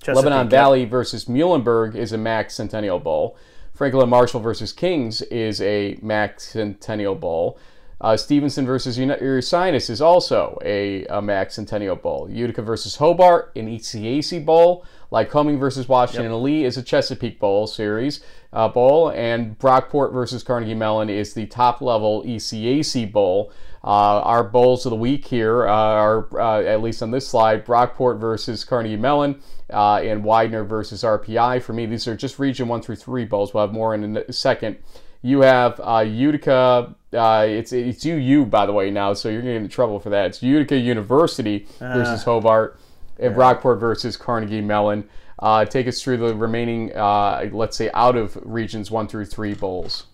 Chesapeake, 0.02 0.24
Lebanon 0.24 0.48
Valley 0.48 0.84
versus 0.84 1.26
Muhlenberg 1.26 1.94
is 1.94 2.12
a 2.12 2.18
MAC 2.18 2.50
Centennial 2.50 2.98
Bowl. 2.98 3.36
Franklin 3.74 4.08
Marshall 4.08 4.40
versus 4.40 4.72
Kings 4.72 5.22
is 5.22 5.60
a 5.60 5.98
MAC 6.02 6.40
Centennial 6.40 7.14
Bowl. 7.14 7.58
Uh, 8.00 8.16
Stevenson 8.16 8.64
versus 8.64 8.96
Ursinus 8.98 9.90
is 9.90 10.00
also 10.00 10.58
a, 10.64 11.04
a 11.06 11.20
MAC 11.20 11.50
Centennial 11.50 11.96
Bowl. 11.96 12.30
Utica 12.30 12.62
versus 12.62 12.96
Hobart, 12.96 13.52
an 13.56 13.68
ECAC 13.68 14.44
Bowl. 14.44 14.86
Lycoming 15.12 15.58
versus 15.58 15.88
Washington 15.88 16.32
yep. 16.32 16.40
Lee 16.40 16.64
is 16.64 16.76
a 16.76 16.82
Chesapeake 16.82 17.40
Bowl 17.40 17.66
series 17.66 18.22
uh, 18.52 18.68
bowl, 18.68 19.10
and 19.10 19.58
Brockport 19.58 20.12
versus 20.12 20.42
Carnegie 20.42 20.74
Mellon 20.74 21.10
is 21.10 21.34
the 21.34 21.46
top 21.46 21.80
level 21.80 22.22
ECAC 22.24 23.10
Bowl. 23.10 23.52
Uh, 23.82 24.20
our 24.20 24.44
bowls 24.44 24.86
of 24.86 24.90
the 24.90 24.96
week 24.96 25.26
here 25.26 25.66
uh, 25.66 25.72
are, 25.72 26.40
uh, 26.40 26.62
at 26.62 26.82
least 26.82 27.02
on 27.02 27.10
this 27.10 27.26
slide, 27.26 27.64
Brockport 27.64 28.20
versus 28.20 28.62
Carnegie 28.62 28.96
Mellon 28.96 29.40
uh, 29.72 29.96
and 29.96 30.22
Widener 30.22 30.64
versus 30.64 31.02
RPI. 31.02 31.62
For 31.62 31.72
me, 31.72 31.86
these 31.86 32.06
are 32.06 32.16
just 32.16 32.38
Region 32.38 32.68
1 32.68 32.82
through 32.82 32.96
3 32.96 33.24
bowls. 33.24 33.54
We'll 33.54 33.66
have 33.66 33.74
more 33.74 33.94
in 33.94 34.16
a 34.16 34.32
second. 34.32 34.76
You 35.22 35.42
have 35.42 35.80
uh, 35.80 36.04
Utica. 36.06 36.94
Uh, 37.12 37.46
it's 37.48 37.72
it's 37.72 38.04
UU 38.06 38.46
by 38.46 38.66
the 38.66 38.72
way 38.72 38.90
now, 38.90 39.12
so 39.12 39.28
you're 39.28 39.42
gonna 39.42 39.54
get 39.54 39.62
in 39.62 39.68
trouble 39.68 40.00
for 40.00 40.10
that. 40.10 40.26
It's 40.26 40.42
Utica 40.42 40.76
University 40.76 41.66
versus 41.78 42.22
Hobart, 42.22 42.78
and 43.18 43.32
yeah. 43.32 43.36
Brockport 43.36 43.80
versus 43.80 44.16
Carnegie 44.16 44.60
Mellon. 44.60 45.08
take 45.68 45.86
us 45.86 46.02
through 46.02 46.18
the 46.18 46.34
remaining, 46.34 46.92
let's 46.94 47.76
say, 47.76 47.90
out 47.92 48.16
of 48.16 48.38
regions 48.42 48.90
one 48.90 49.08
through 49.08 49.26
three 49.26 49.54
bowls. 49.54 50.06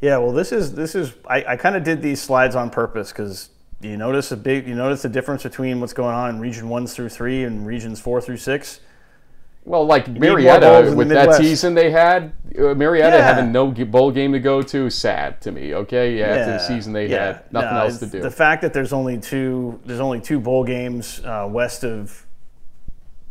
Yeah, 0.00 0.16
well, 0.16 0.32
this 0.32 0.50
is 0.50 0.74
this 0.74 0.94
is 0.94 1.12
I, 1.26 1.44
I 1.44 1.56
kind 1.56 1.76
of 1.76 1.84
did 1.84 2.00
these 2.00 2.22
slides 2.22 2.56
on 2.56 2.70
purpose 2.70 3.12
because 3.12 3.50
you 3.82 3.96
notice 3.96 4.32
a 4.32 4.36
big 4.36 4.66
you 4.66 4.74
notice 4.74 5.02
the 5.02 5.10
difference 5.10 5.42
between 5.42 5.80
what's 5.80 5.92
going 5.92 6.14
on 6.14 6.30
in 6.30 6.40
region 6.40 6.68
one 6.68 6.86
through 6.86 7.10
three 7.10 7.44
and 7.44 7.66
regions 7.66 8.00
four 8.00 8.20
through 8.20 8.38
six. 8.38 8.80
Well, 9.64 9.84
like 9.84 10.08
Marietta 10.08 10.94
with 10.96 11.10
that 11.10 11.34
season 11.34 11.74
they 11.74 11.90
had, 11.90 12.32
uh, 12.58 12.74
Marietta 12.74 13.18
yeah. 13.18 13.22
having 13.22 13.52
no 13.52 13.70
bowl 13.70 14.10
game 14.10 14.32
to 14.32 14.40
go 14.40 14.62
to, 14.62 14.88
sad 14.88 15.40
to 15.42 15.52
me. 15.52 15.74
Okay, 15.74 16.18
yeah, 16.18 16.26
after 16.26 16.52
the 16.52 16.58
season 16.58 16.92
they 16.92 17.08
yeah. 17.08 17.26
had 17.26 17.52
nothing 17.52 17.74
no, 17.74 17.80
else 17.80 17.98
to 17.98 18.06
do. 18.06 18.20
The 18.20 18.30
fact 18.30 18.62
that 18.62 18.72
there's 18.72 18.92
only 18.92 19.18
two 19.20 19.78
there's 19.84 20.00
only 20.00 20.20
two 20.20 20.40
bowl 20.40 20.64
games 20.64 21.20
uh, 21.24 21.46
west 21.48 21.84
of 21.84 22.26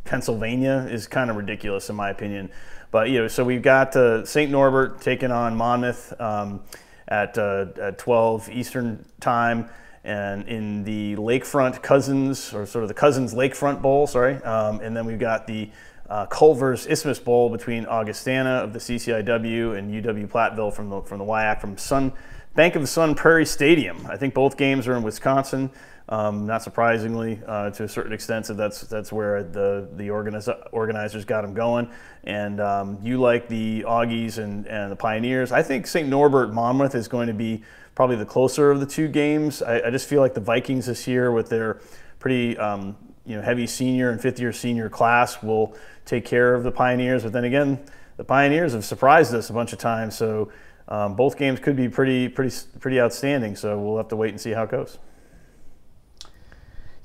Pennsylvania 0.06 0.88
is 0.90 1.08
kind 1.08 1.30
of 1.30 1.36
ridiculous 1.36 1.90
in 1.90 1.96
my 1.96 2.10
opinion. 2.10 2.52
But 2.92 3.10
you 3.10 3.20
know, 3.20 3.28
so 3.28 3.44
we've 3.44 3.62
got 3.62 3.96
uh, 3.96 4.26
St. 4.26 4.52
Norbert 4.52 5.02
taking 5.02 5.32
on 5.32 5.56
Monmouth 5.56 6.20
um, 6.20 6.62
at, 7.08 7.38
uh, 7.38 7.68
at 7.80 7.98
12 7.98 8.50
Eastern 8.50 9.06
time, 9.20 9.70
and 10.04 10.48
in 10.48 10.84
the 10.84 11.16
Lakefront 11.18 11.82
Cousins 11.84 12.54
or 12.54 12.66
sort 12.66 12.84
of 12.84 12.88
the 12.88 12.94
Cousins 12.94 13.34
Lakefront 13.34 13.82
Bowl, 13.82 14.08
sorry, 14.08 14.36
um, 14.44 14.80
and 14.80 14.96
then 14.96 15.06
we've 15.06 15.20
got 15.20 15.46
the 15.46 15.70
uh, 16.10 16.26
Culver's 16.26 16.88
Isthmus 16.88 17.19
Bowl 17.19 17.49
between 17.49 17.86
Augustana 17.86 18.64
of 18.64 18.73
the 18.73 18.80
CCIW 18.80 19.77
and 19.77 19.91
UW 20.03 20.27
Platteville 20.27 20.73
from 20.73 20.90
the 20.90 21.02
from 21.02 21.19
the 21.19 21.26
WIAC 21.26 21.61
from 21.61 21.77
Sun 21.77 22.14
Bank 22.56 22.76
of 22.76 22.81
the 22.81 22.88
Sun 22.88 23.15
Prairie 23.15 23.45
Stadium. 23.45 24.06
I 24.10 24.18
think 24.18 24.34
both 24.34 24.57
games 24.57 24.88
are 24.88 24.95
in 24.95 25.03
Wisconsin. 25.03 25.69
Um, 26.10 26.48
not 26.48 26.64
surprisingly, 26.64 27.40
uh, 27.45 27.69
to 27.69 27.84
a 27.84 27.88
certain 27.88 28.14
extent, 28.14 28.48
so 28.48 28.56
that's 28.56 28.81
that's 28.81 29.11
where 29.11 29.44
the 29.44 29.88
the 29.95 30.07
organiz- 30.07 30.68
organizers 30.72 31.23
got 31.23 31.44
them 31.44 31.53
going. 31.53 31.91
And 32.23 32.60
um, 32.60 32.98
you 33.03 33.19
like 33.19 33.48
the 33.48 33.86
Augies 33.88 34.40
and, 34.40 34.65
and 34.65 34.91
the 34.91 34.95
Pioneers. 34.95 35.52
I 35.52 35.61
think 35.61 35.86
St. 35.86 36.10
Norbert 36.10 36.52
Monmouth 36.52 36.95
is 36.95 37.07
going 37.07 37.27
to 37.27 37.34
be 37.36 37.64
probably 37.94 38.15
the 38.15 38.26
closer 38.26 38.72
of 38.72 38.80
the 38.80 38.88
two 38.88 39.07
games. 39.07 39.61
I, 39.61 39.81
I 39.81 39.90
just 39.91 40.10
feel 40.10 40.19
like 40.19 40.34
the 40.34 40.41
Vikings 40.41 40.88
this 40.88 41.07
year, 41.07 41.31
with 41.31 41.49
their 41.49 41.80
pretty 42.18 42.57
um, 42.57 42.98
you 43.30 43.36
know 43.36 43.42
heavy 43.44 43.68
senior 43.68 44.10
and 44.10 44.20
fifth 44.20 44.40
year 44.40 44.52
senior 44.52 44.90
class, 44.90 45.42
will 45.44 45.76
take 46.04 46.26
care 46.26 46.56
of 46.56 46.64
the 46.64 46.72
Pioneers. 46.72 47.24
But 47.24 47.32
then 47.32 47.44
again, 47.44 47.80
the 48.18 48.24
Pioneers 48.24 48.74
have 48.74 48.84
surprised 48.84 49.34
us 49.36 49.50
a 49.50 49.54
bunch 49.54 49.72
of 49.72 49.80
times, 49.80 50.18
so 50.18 50.52
um, 50.88 51.16
both 51.16 51.38
games 51.38 51.60
could 51.60 51.76
be 51.76 51.88
pretty 51.88 52.28
pretty 52.28 52.56
pretty 52.80 53.00
outstanding. 53.00 53.56
So 53.56 53.80
we'll 53.80 53.98
have 53.98 54.08
to 54.10 54.16
wait 54.16 54.32
and 54.32 54.42
see 54.42 54.52
how 54.52 54.64
it 54.64 54.72
goes. 54.72 54.98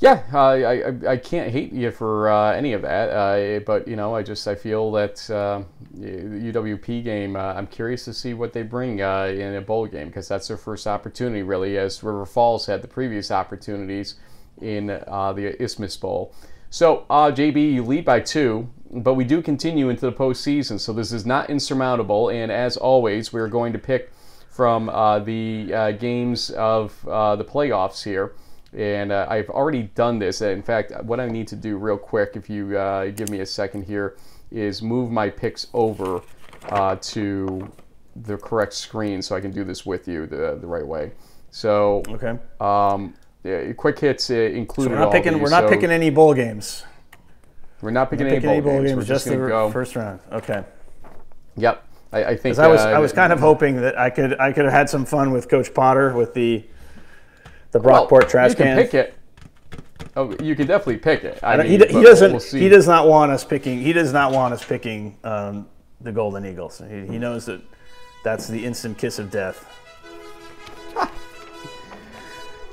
Yeah, 0.01 0.25
uh, 0.33 0.39
I, 0.39 1.13
I 1.13 1.17
can't 1.19 1.51
hate 1.51 1.73
you 1.73 1.91
for 1.91 2.29
uh, 2.29 2.53
any 2.53 2.73
of 2.73 2.83
that, 2.83 3.11
uh, 3.11 3.61
but 3.61 3.87
you 3.87 3.97
know 3.97 4.15
I 4.15 4.23
just 4.23 4.49
I 4.49 4.55
feel 4.55 4.91
that 4.93 5.31
uh, 5.31 5.63
UWP 5.97 7.05
game. 7.05 7.37
Uh, 7.37 7.53
I'm 7.55 7.67
curious 7.67 8.05
to 8.07 8.15
see 8.15 8.35
what 8.35 8.53
they 8.53 8.63
bring 8.63 9.03
uh, 9.03 9.27
in 9.27 9.55
a 9.55 9.61
bowl 9.61 9.87
game 9.87 10.09
because 10.09 10.27
that's 10.27 10.49
their 10.49 10.57
first 10.57 10.87
opportunity 10.87 11.43
really, 11.43 11.77
as 11.79 12.03
River 12.03 12.27
Falls 12.27 12.67
had 12.67 12.83
the 12.83 12.89
previous 12.89 13.31
opportunities 13.31 14.17
in 14.61 14.87
the 14.87 15.57
Isthmus 15.61 15.97
Bowl. 15.97 16.35
So 16.71 17.07
JB, 17.11 17.75
you 17.75 17.85
lead 17.85 18.05
by 18.05 18.21
two, 18.21 18.69
but 18.91 19.15
we 19.15 19.25
do 19.25 19.43
continue 19.43 19.89
into 19.89 20.03
the 20.03 20.13
postseason, 20.13 20.79
so 20.81 20.93
this 20.93 21.13
is 21.13 21.25
not 21.25 21.51
insurmountable. 21.51 22.31
And 22.31 22.51
as 22.51 22.77
always, 22.77 23.33
we're 23.33 23.49
going 23.49 23.73
to 23.73 23.79
pick 23.79 24.13
from 24.51 24.87
the 24.87 25.97
games 25.99 26.51
of 26.51 27.01
the 27.05 27.45
playoffs 27.45 28.03
here. 28.03 28.35
And 28.75 29.13
uh, 29.13 29.27
I've 29.31 29.49
already 29.51 29.85
done 29.95 30.19
this. 30.19 30.43
In 30.43 30.63
fact, 30.63 30.93
what 31.05 31.21
I 31.21 31.29
need 31.29 31.47
to 31.49 31.57
do 31.57 31.77
real 31.77 31.97
quick, 31.97 32.33
if 32.35 32.51
you 32.51 32.77
uh, 32.77 33.11
give 33.11 33.31
me 33.31 33.41
a 33.41 33.47
second 33.47 33.85
here, 33.85 34.17
is 34.51 34.83
move 34.83 35.11
my 35.11 35.31
picks 35.31 35.69
over 35.73 36.23
uh, 36.71 36.97
to 36.97 37.71
the 38.17 38.37
correct 38.37 38.73
screen 38.73 39.23
so 39.23 39.37
I 39.37 39.41
can 39.41 39.53
do 39.53 39.65
this 39.65 39.87
with 39.87 40.09
you 40.09 40.27
the, 40.27 40.59
the 40.61 40.67
right 40.67 40.87
way. 40.87 41.13
So, 41.51 42.03
okay. 42.09 42.39
Um, 42.61 43.15
yeah, 43.45 43.73
quick 43.75 43.99
hits 43.99 44.31
uh, 44.31 44.35
included. 44.35 44.89
So 44.89 44.95
we're 44.95 44.99
not 44.99 45.07
all 45.07 45.13
picking. 45.13 45.35
these, 45.35 45.43
We're 45.43 45.51
not 45.51 45.65
so 45.65 45.69
picking 45.69 45.91
any 45.91 46.11
bowl 46.11 46.33
games. 46.35 46.85
We're 47.83 47.91
not 47.91 48.11
picking, 48.11 48.27
We're 48.27 48.41
not 48.41 48.45
any, 48.45 48.61
bowl 48.63 48.83
games. 48.83 48.95
We're 48.95 49.01
just, 49.01 49.09
just 49.09 49.25
the 49.27 49.37
go. 49.37 49.71
first 49.71 49.95
round. 49.95 50.21
Okay. 50.33 50.65
Yep. 51.57 51.87
I, 52.13 52.25
I 52.25 52.37
think. 52.37 52.59
I 52.59 52.67
was, 52.67 52.81
uh, 52.81 52.89
I 52.89 52.99
was 52.99 53.13
kind 53.13 53.33
of 53.33 53.41
hoping 53.41 53.77
that 53.83 53.99
I 53.99 54.09
could, 54.09 54.41
I 54.41 54.53
could 54.53 54.65
have 54.65 54.73
had 54.73 54.89
some 54.89 55.05
fun 55.05 55.31
with 55.31 55.51
Coach 55.51 55.75
Potter 55.75 56.15
with 56.15 56.33
the, 56.33 56.65
the 57.73 57.81
well, 57.81 58.09
Brockport 58.09 58.31
trash 58.31 58.51
you 58.51 58.57
can 58.57 58.67
can. 58.67 58.77
pick 58.79 58.95
it. 58.95 59.15
Oh, 60.17 60.35
you 60.43 60.55
can 60.57 60.67
definitely 60.67 60.99
pick 60.99 61.25
it. 61.25 61.41
I 61.43 61.57
mean, 61.57 61.67
he, 61.67 61.77
d- 61.77 61.89
he 61.89 62.03
doesn't. 62.03 62.31
We'll 62.31 62.41
see. 62.41 62.61
he 62.61 62.69
does 62.69 62.87
not 62.87 63.07
want 63.09 63.33
us 63.33 63.45
picking. 63.45 63.81
He 63.83 63.93
does 63.93 64.13
not 64.13 64.33
want 64.33 64.55
us 64.55 64.65
picking 64.65 65.19
um, 65.25 65.67
the 66.01 66.13
Golden 66.13 66.47
Eagles. 66.47 66.81
He, 66.89 67.07
he 67.07 67.19
knows 67.19 67.47
that 67.47 67.61
that's 68.23 68.47
the 68.49 68.65
instant 68.65 68.97
kiss 68.97 69.19
of 69.19 69.31
death. 69.31 69.69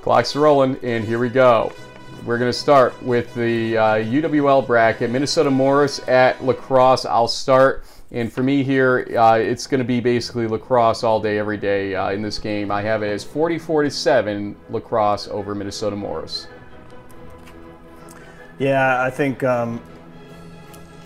Clock's 0.02 0.36
rolling, 0.36 0.80
and 0.82 1.06
here 1.06 1.20
we 1.20 1.30
go. 1.30 1.72
We're 2.26 2.40
going 2.40 2.50
to 2.50 2.58
start 2.58 3.00
with 3.04 3.34
the 3.36 3.78
uh, 3.78 3.84
UWL 3.98 4.66
bracket. 4.66 5.12
Minnesota 5.12 5.52
Morris 5.52 6.00
at 6.08 6.44
La 6.44 6.54
Crosse. 6.54 7.06
I'll 7.06 7.28
start. 7.28 7.84
And 8.12 8.32
for 8.32 8.42
me 8.42 8.64
here, 8.64 9.08
uh, 9.16 9.38
it's 9.38 9.68
going 9.68 9.80
to 9.80 9.86
be 9.86 10.00
basically 10.00 10.48
La 10.48 10.58
Crosse 10.58 11.04
all 11.04 11.20
day, 11.20 11.38
every 11.38 11.58
day 11.58 11.94
uh, 11.94 12.10
in 12.10 12.24
this 12.24 12.40
game. 12.40 12.72
I 12.72 12.82
have 12.82 13.04
it 13.04 13.12
as 13.12 13.24
44 13.24 13.84
to 13.84 13.92
7 13.92 14.56
La 14.72 14.80
Crosse 14.80 15.28
over 15.28 15.54
Minnesota 15.54 15.96
Morris. 15.96 16.48
Yeah, 18.58 19.04
I 19.04 19.12
think. 19.12 19.44
Um, 19.44 19.82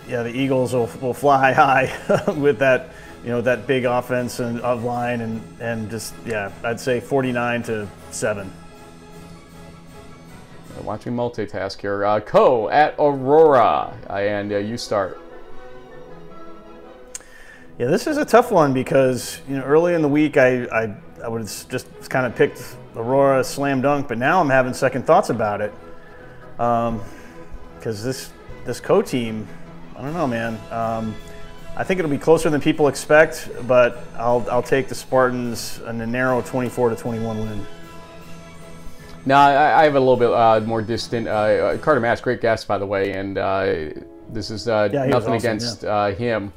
yeah, 0.08 0.22
the 0.22 0.30
Eagles 0.30 0.72
will, 0.72 0.88
will 1.02 1.14
fly 1.14 1.52
high 1.54 1.94
with 2.36 2.58
that, 2.60 2.90
you 3.22 3.28
know, 3.28 3.42
that 3.42 3.66
big 3.66 3.84
offense 3.84 4.40
and 4.40 4.60
of 4.60 4.84
line 4.84 5.20
and 5.20 5.42
and 5.60 5.90
just 5.90 6.14
yeah, 6.24 6.50
I'd 6.64 6.80
say 6.80 7.00
49 7.00 7.62
to 7.64 7.88
seven. 8.10 8.50
Watching 10.82 11.14
multitask 11.14 11.80
here. 11.80 12.04
Uh, 12.04 12.20
Coe 12.20 12.68
at 12.68 12.94
Aurora. 12.98 13.96
And 14.08 14.52
uh, 14.52 14.58
you 14.58 14.76
start. 14.76 15.20
Yeah, 17.78 17.86
this 17.86 18.06
is 18.06 18.16
a 18.16 18.24
tough 18.24 18.50
one 18.50 18.72
because 18.72 19.40
you 19.48 19.56
know 19.56 19.62
early 19.64 19.94
in 19.94 20.00
the 20.00 20.08
week 20.08 20.36
I 20.36 20.64
I, 20.64 20.96
I 21.22 21.28
would 21.28 21.42
just 21.42 21.86
kind 22.08 22.24
of 22.24 22.34
picked 22.34 22.76
Aurora 22.94 23.44
slam 23.44 23.82
dunk, 23.82 24.08
but 24.08 24.16
now 24.16 24.40
I'm 24.40 24.48
having 24.48 24.72
second 24.72 25.06
thoughts 25.06 25.28
about 25.28 25.60
it. 25.60 25.74
Um, 26.58 27.02
because 27.78 28.02
this 28.02 28.32
this 28.64 28.80
Coe 28.80 29.02
team, 29.02 29.46
I 29.96 30.02
don't 30.02 30.14
know, 30.14 30.26
man. 30.26 30.58
Um, 30.72 31.14
I 31.76 31.84
think 31.84 31.98
it'll 31.98 32.10
be 32.10 32.16
closer 32.16 32.48
than 32.48 32.60
people 32.60 32.88
expect, 32.88 33.50
but 33.66 34.04
I'll 34.16 34.46
I'll 34.50 34.62
take 34.62 34.88
the 34.88 34.94
Spartans 34.94 35.80
in 35.80 36.00
a 36.00 36.06
narrow 36.06 36.40
24 36.42 36.90
to 36.90 36.96
21 36.96 37.38
win. 37.38 37.66
Now, 39.26 39.40
I, 39.40 39.80
I 39.80 39.84
have 39.84 39.96
a 39.96 39.98
little 40.00 40.16
bit 40.16 40.30
uh, 40.30 40.60
more 40.60 40.80
distant. 40.80 41.26
Uh, 41.26 41.76
Carter 41.78 42.00
Maske, 42.00 42.22
great 42.22 42.40
guest, 42.40 42.68
by 42.68 42.78
the 42.78 42.86
way, 42.86 43.12
and 43.12 43.36
uh, 43.36 43.90
this 44.30 44.50
is 44.50 44.68
uh, 44.68 44.88
Yeah, 44.92 45.06
nothing 45.06 45.14
awesome, 45.14 45.32
against 45.34 45.84
uh, 45.84 46.12
him. 46.12 46.52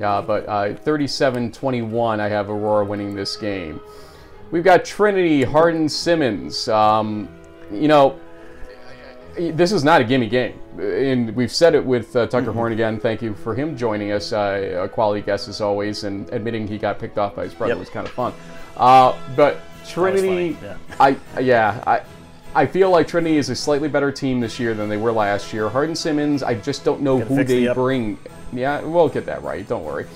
Uh, 0.00 0.22
but 0.22 0.80
37 0.84 1.50
21, 1.52 2.20
I 2.20 2.28
have 2.28 2.48
Aurora 2.50 2.84
winning 2.84 3.14
this 3.14 3.36
game. 3.36 3.80
We've 4.50 4.64
got 4.64 4.84
Trinity, 4.84 5.42
Hardin 5.44 5.88
Simmons. 5.88 6.68
Um, 6.68 7.28
you 7.72 7.88
know, 7.88 8.18
this 9.36 9.72
is 9.72 9.84
not 9.84 10.00
a 10.00 10.04
gimme 10.04 10.28
game. 10.28 10.58
And 10.78 11.34
we've 11.36 11.52
said 11.52 11.74
it 11.74 11.84
with 11.84 12.14
uh, 12.16 12.26
Tucker 12.26 12.52
Horn 12.52 12.72
again. 12.72 12.98
Thank 13.00 13.22
you 13.22 13.34
for 13.34 13.54
him 13.54 13.76
joining 13.76 14.12
us, 14.12 14.32
uh, 14.32 14.80
a 14.82 14.88
quality 14.88 15.20
guest 15.20 15.48
as 15.48 15.60
always, 15.60 16.04
and 16.04 16.28
admitting 16.32 16.66
he 16.66 16.78
got 16.78 16.98
picked 16.98 17.18
off 17.18 17.34
by 17.36 17.44
his 17.44 17.54
brother 17.54 17.72
Yep. 17.74 17.78
was 17.80 17.90
kind 17.90 18.06
of 18.06 18.12
fun. 18.12 18.32
Uh, 18.76 19.16
but 19.36 19.60
Trinity, 19.90 20.52
funny, 20.54 20.78
I 20.98 21.40
yeah, 21.40 21.82
I 21.86 22.02
I 22.54 22.66
feel 22.66 22.90
like 22.90 23.08
Trinity 23.08 23.36
is 23.36 23.48
a 23.48 23.56
slightly 23.56 23.88
better 23.88 24.10
team 24.10 24.40
this 24.40 24.58
year 24.58 24.74
than 24.74 24.88
they 24.88 24.96
were 24.96 25.12
last 25.12 25.52
year. 25.52 25.68
Hardin 25.68 25.94
Simmons, 25.94 26.42
I 26.42 26.54
just 26.54 26.84
don't 26.84 27.00
know 27.00 27.18
who 27.18 27.44
they 27.44 27.66
the 27.66 27.74
bring. 27.74 28.18
Yeah, 28.52 28.80
we'll 28.80 29.08
get 29.08 29.26
that 29.26 29.42
right. 29.42 29.66
Don't 29.66 29.84
worry. 29.84 30.06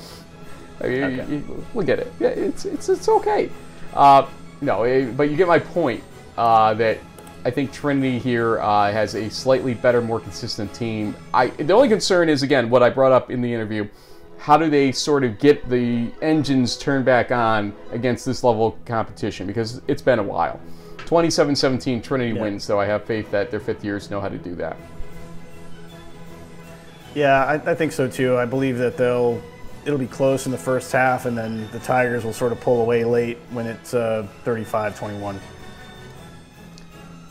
Okay. 0.81 1.43
We'll 1.73 1.87
get 1.87 1.99
it. 2.01 2.13
Yeah, 2.19 2.29
it's 2.29 2.65
it's 2.65 2.89
it's 2.89 3.09
okay. 3.09 3.51
Uh, 3.93 4.27
no, 4.61 4.83
eh, 4.83 5.11
but 5.11 5.31
you 5.31 5.37
get 5.37 5.49
my 5.49 5.59
point. 5.59 6.03
Uh, 6.37 6.75
that 6.75 6.99
I 7.45 7.51
think 7.51 7.73
Trinity 7.73 8.19
here 8.19 8.59
uh, 8.59 8.91
has 8.91 9.15
a 9.15 9.31
slightly 9.31 9.75
better, 9.75 10.01
more 10.01 10.19
consistent 10.19 10.75
team. 10.75 11.15
I 11.33 11.49
the 11.49 11.73
only 11.73 11.89
concern 11.89 12.29
is 12.29 12.43
again 12.43 12.71
what 12.71 12.83
I 12.83 12.91
brought 12.91 13.13
up 13.13 13.31
in 13.31 13.41
the 13.41 13.53
interview. 13.53 13.89
How 14.45 14.59
do 14.59 14.69
they 14.69 14.93
sort 14.93 15.25
of 15.25 15.39
get 15.39 15.71
the 15.71 16.13
engines 16.21 16.77
turned 16.77 17.07
back 17.07 17.33
on 17.33 17.75
against 17.93 18.27
this 18.27 18.45
level 18.45 18.67
of 18.67 18.85
competition? 18.85 19.47
Because 19.47 19.81
it's 19.89 20.03
been 20.03 20.19
a 20.19 20.23
while. 20.23 20.61
27-17 20.99 22.03
Trinity 22.03 22.39
wins, 22.39 22.67
though 22.67 22.79
I 22.79 22.85
have 22.85 23.05
faith 23.05 23.31
that 23.31 23.51
their 23.51 23.59
fifth 23.59 23.83
years 23.83 24.11
know 24.11 24.21
how 24.21 24.29
to 24.29 24.37
do 24.37 24.55
that. 24.57 24.77
Yeah, 27.15 27.43
I, 27.43 27.55
I 27.55 27.75
think 27.75 27.93
so 27.93 28.07
too. 28.07 28.37
I 28.37 28.45
believe 28.45 28.77
that 28.77 28.99
they'll 28.99 29.43
it'll 29.87 29.99
be 29.99 30.07
close 30.07 30.45
in 30.45 30.53
the 30.53 30.59
first 30.59 30.93
half, 30.93 31.25
and 31.25 31.39
then 31.39 31.67
the 31.71 31.79
Tigers 31.79 32.23
will 32.23 32.35
sort 32.35 32.53
of 32.53 32.61
pull 32.61 32.83
away 32.83 33.03
late 33.03 33.39
when 33.51 33.65
it's 33.67 33.95
uh, 33.95 34.29
35-21. 34.45 35.39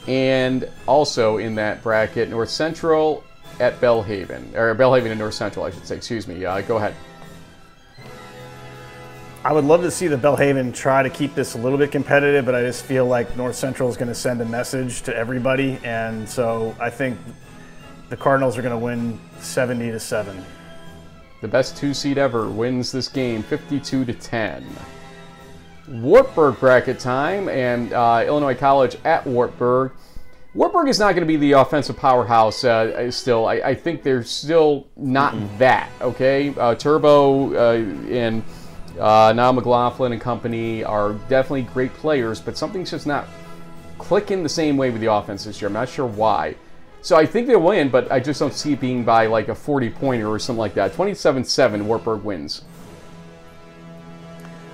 And 0.08 0.68
also 0.88 1.38
in 1.38 1.54
that 1.56 1.84
bracket, 1.84 2.30
North 2.30 2.50
Central 2.50 3.24
at 3.60 3.80
Belhaven, 3.80 4.56
or 4.56 4.74
Belhaven 4.76 5.12
and 5.12 5.20
North 5.20 5.34
Central, 5.34 5.66
I 5.66 5.72
should 5.72 5.86
say. 5.86 5.96
Excuse 5.98 6.28
me. 6.28 6.46
Uh, 6.46 6.62
go 6.62 6.78
ahead. 6.78 6.96
I 9.46 9.52
would 9.52 9.66
love 9.66 9.82
to 9.82 9.92
see 9.92 10.08
the 10.08 10.16
Belhaven 10.16 10.74
try 10.74 11.04
to 11.04 11.10
keep 11.10 11.36
this 11.36 11.56
a 11.56 11.58
little 11.58 11.78
bit 11.78 11.92
competitive, 11.92 12.46
but 12.46 12.56
I 12.56 12.62
just 12.62 12.86
feel 12.86 13.06
like 13.06 13.36
North 13.36 13.58
Central 13.58 13.90
is 13.90 13.98
going 13.98 14.08
to 14.08 14.16
send 14.16 14.40
a 14.40 14.46
message 14.46 15.02
to 15.02 15.16
everybody, 15.16 15.80
and 15.84 16.28
so 16.28 16.74
I 16.80 16.90
think 16.90 17.18
the 18.08 18.16
Cardinals 18.16 18.58
are 18.58 18.62
going 18.62 18.72
to 18.72 18.78
win 18.78 19.20
70 19.40 19.92
to 19.92 20.00
seven. 20.00 20.46
The 21.42 21.50
best 21.50 21.76
two 21.76 21.94
seed 21.94 22.18
ever 22.18 22.50
wins 22.50 22.90
this 22.90 23.10
game, 23.10 23.44
52 23.44 24.06
to 24.06 24.14
10. 24.14 24.66
Wartburg 25.90 26.58
bracket 26.62 27.00
time, 27.00 27.50
and 27.50 27.92
uh, 27.92 28.24
Illinois 28.26 28.56
College 28.56 28.96
at 29.04 29.28
Wartburg. 29.28 29.92
Wartburg 30.56 30.88
is 30.88 31.00
not 31.00 31.16
going 31.16 31.22
to 31.22 31.28
be 31.28 31.38
the 31.38 31.54
offensive 31.54 31.98
powerhouse 31.98 32.64
uh, 32.64 33.10
still. 33.10 33.48
I, 33.48 33.54
I 33.56 33.76
think 33.76 34.04
they're 34.04 34.24
still 34.24 34.88
not 34.96 35.36
that, 35.58 35.90
okay? 36.00 36.54
Uh, 36.56 36.76
Turbo 36.76 37.56
uh, 37.56 37.74
and 38.12 38.44
uh, 39.00 39.34
now 39.36 39.52
McLaughlin 39.52 40.12
and 40.12 40.22
company 40.22 40.84
are 40.84 41.14
definitely 41.28 41.64
great 41.64 41.92
players, 41.96 42.40
but 42.40 42.56
something's 42.56 42.92
just 42.92 43.08
not 43.08 43.28
clicking 43.98 44.44
the 44.44 44.50
same 44.50 44.78
way 44.78 44.92
with 44.92 45.02
the 45.02 45.12
offense 45.12 45.46
this 45.46 45.60
year. 45.60 45.68
I'm 45.68 45.74
not 45.74 45.90
sure 45.90 46.06
why. 46.06 46.56
So 47.02 47.18
I 47.18 47.26
think 47.26 47.48
they'll 47.48 47.60
win, 47.60 47.90
but 47.90 48.12
I 48.12 48.20
just 48.20 48.40
don't 48.40 48.54
see 48.54 48.74
it 48.74 48.80
being 48.80 49.04
by 49.04 49.26
like 49.26 49.50
a 49.50 49.56
40 49.56 49.90
pointer 49.90 50.30
or 50.30 50.38
something 50.38 50.60
like 50.60 50.76
that. 50.76 50.94
27 50.94 51.44
7, 51.44 51.88
Wartburg 51.88 52.24
wins. 52.24 52.62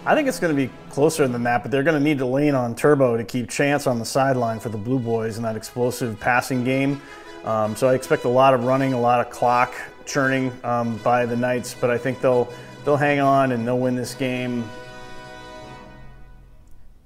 I 0.10 0.16
think 0.16 0.28
it's 0.28 0.40
going 0.40 0.56
to 0.56 0.60
be 0.60 0.74
closer 0.90 1.28
than 1.28 1.44
that, 1.44 1.62
but 1.62 1.70
they're 1.70 1.84
going 1.84 1.96
to 1.96 2.04
need 2.04 2.18
to 2.18 2.26
lean 2.26 2.56
on 2.56 2.74
Turbo 2.74 3.16
to 3.16 3.24
keep 3.24 3.48
Chance 3.48 3.86
on 3.86 4.00
the 4.00 4.06
sideline 4.06 4.60
for 4.60 4.70
the 4.70 4.78
Blue 4.78 4.98
Boys 4.98 5.38
in 5.38 5.44
that 5.44 5.56
explosive 5.56 6.20
passing 6.20 6.64
game. 6.64 7.00
Um, 7.46 7.76
so 7.76 7.88
I 7.88 7.94
expect 7.94 8.26
a 8.26 8.30
lot 8.30 8.56
of 8.56 8.64
running, 8.64 8.94
a 8.94 9.00
lot 9.00 9.20
of 9.20 9.32
clock 9.32 9.72
churning 10.08 10.52
um, 10.64 10.98
by 11.04 11.28
the 11.28 11.36
Knights, 11.36 11.76
but 11.80 11.92
I 11.92 12.00
think 12.00 12.22
they'll 12.22 12.52
they'll 12.86 12.98
hang 12.98 13.20
on 13.20 13.52
and 13.52 13.68
they'll 13.68 13.78
win 13.78 13.96
this 13.96 14.16
game 14.16 14.68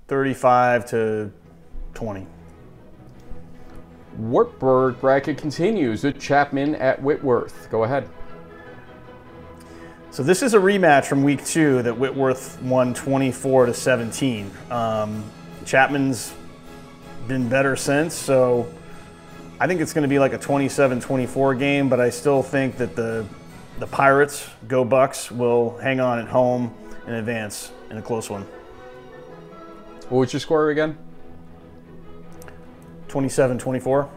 35 0.07 0.85
to 0.91 1.30
20. 1.95 2.25
Wartburg 4.17 5.01
bracket 5.01 5.38
continues 5.38 6.05
with 6.05 6.21
Chapman 6.21 6.75
at 6.75 7.03
Whitworth. 7.03 7.67
Go 7.69 7.84
ahead. 7.84 8.07
So 10.14 10.22
this 10.22 10.44
is 10.44 10.53
a 10.53 10.60
rematch 10.60 11.06
from 11.06 11.23
week 11.23 11.44
two 11.44 11.81
that 11.81 11.98
Whitworth 11.98 12.61
won 12.61 12.94
24 12.94 13.65
to 13.65 13.73
17. 13.73 14.52
Um, 14.69 15.23
Chapman's 15.65 16.35
been 17.27 17.49
better 17.49 17.76
since, 17.76 18.14
so 18.14 18.72
I 19.60 19.65
think 19.65 19.81
it's 19.81 19.91
going 19.91 20.03
to 20.03 20.07
be 20.07 20.19
like 20.19 20.34
a 20.34 20.38
27-24 20.38 21.57
game. 21.57 21.90
But 21.90 21.99
I 21.99 22.11
still 22.11 22.44
think 22.44 22.77
that 22.77 22.95
the 22.95 23.26
the 23.80 23.88
Pirates, 23.88 24.48
go 24.68 24.85
Bucs, 24.85 25.31
will 25.31 25.80
hang 25.80 25.99
on 25.99 26.19
at 26.19 26.27
home 26.27 26.72
and 27.07 27.15
advance 27.15 27.72
in 27.90 27.98
a 27.98 28.02
close 28.03 28.30
one. 28.30 28.44
What 30.10 30.19
was 30.19 30.31
your 30.31 30.41
score 30.41 30.69
again? 30.69 30.95
27-24. 33.07 34.07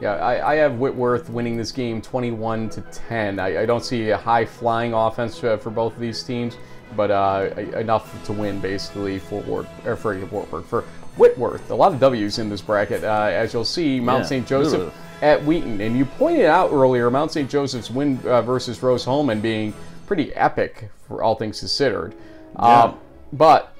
Yeah, 0.00 0.14
I, 0.14 0.52
I 0.52 0.54
have 0.56 0.78
Whitworth 0.78 1.28
winning 1.28 1.56
this 1.56 1.72
game 1.72 2.00
21 2.00 2.70
to 2.70 2.80
10. 2.80 3.38
I, 3.38 3.62
I 3.62 3.66
don't 3.66 3.84
see 3.84 4.10
a 4.10 4.16
high 4.16 4.46
flying 4.46 4.94
offense 4.94 5.42
uh, 5.44 5.58
for 5.58 5.70
both 5.70 5.94
of 5.94 6.00
these 6.00 6.22
teams, 6.22 6.56
but 6.96 7.10
uh, 7.10 7.50
enough 7.76 8.24
to 8.24 8.32
win 8.32 8.60
basically 8.60 9.18
for 9.18 9.42
Ward 9.42 9.66
or 9.84 9.96
for 9.96 10.18
Wartburg 10.26 10.64
for 10.64 10.82
Whitworth. 11.16 11.70
A 11.70 11.74
lot 11.74 11.92
of 11.92 12.00
W's 12.00 12.38
in 12.38 12.48
this 12.48 12.62
bracket, 12.62 13.04
uh, 13.04 13.28
as 13.30 13.52
you'll 13.52 13.64
see. 13.64 14.00
Mount 14.00 14.22
Yeah, 14.22 14.28
St. 14.28 14.46
Joseph 14.46 14.72
literally. 14.72 14.92
at 15.20 15.44
Wheaton, 15.44 15.80
and 15.82 15.96
you 15.96 16.06
pointed 16.06 16.46
out 16.46 16.72
earlier 16.72 17.10
Mount 17.10 17.32
St. 17.32 17.50
Joseph's 17.50 17.90
win 17.90 18.18
uh, 18.24 18.40
versus 18.40 18.82
Rose-Hulman 18.82 19.42
being 19.42 19.74
pretty 20.06 20.32
epic 20.34 20.90
for 21.06 21.22
all 21.22 21.34
things 21.34 21.58
considered. 21.58 22.14
Uh, 22.56 22.94
but 23.34 23.74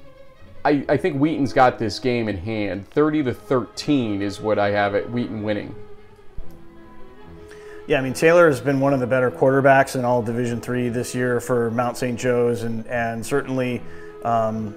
I, 0.63 0.85
I 0.87 0.97
think 0.97 1.17
Wheaton's 1.19 1.51
got 1.51 1.79
this 1.79 1.97
game 1.97 2.29
in 2.29 2.37
hand. 2.37 2.87
30 2.91 3.23
to 3.23 3.33
13 3.33 4.21
is 4.21 4.39
what 4.39 4.59
I 4.59 4.69
have 4.69 4.93
at 4.93 5.09
Wheaton 5.09 5.41
winning. 5.41 5.73
Yeah, 7.91 7.99
I 7.99 8.03
mean 8.03 8.13
Taylor 8.13 8.47
has 8.47 8.61
been 8.61 8.79
one 8.79 8.93
of 8.93 9.01
the 9.01 9.05
better 9.05 9.29
quarterbacks 9.29 9.97
in 9.97 10.05
all 10.05 10.21
Division 10.21 10.61
Three 10.61 10.87
this 10.87 11.13
year 11.13 11.41
for 11.41 11.69
Mount 11.71 11.97
St. 11.97 12.17
Joe's, 12.17 12.63
and 12.63 12.87
and 12.87 13.25
certainly, 13.25 13.81
um, 14.23 14.73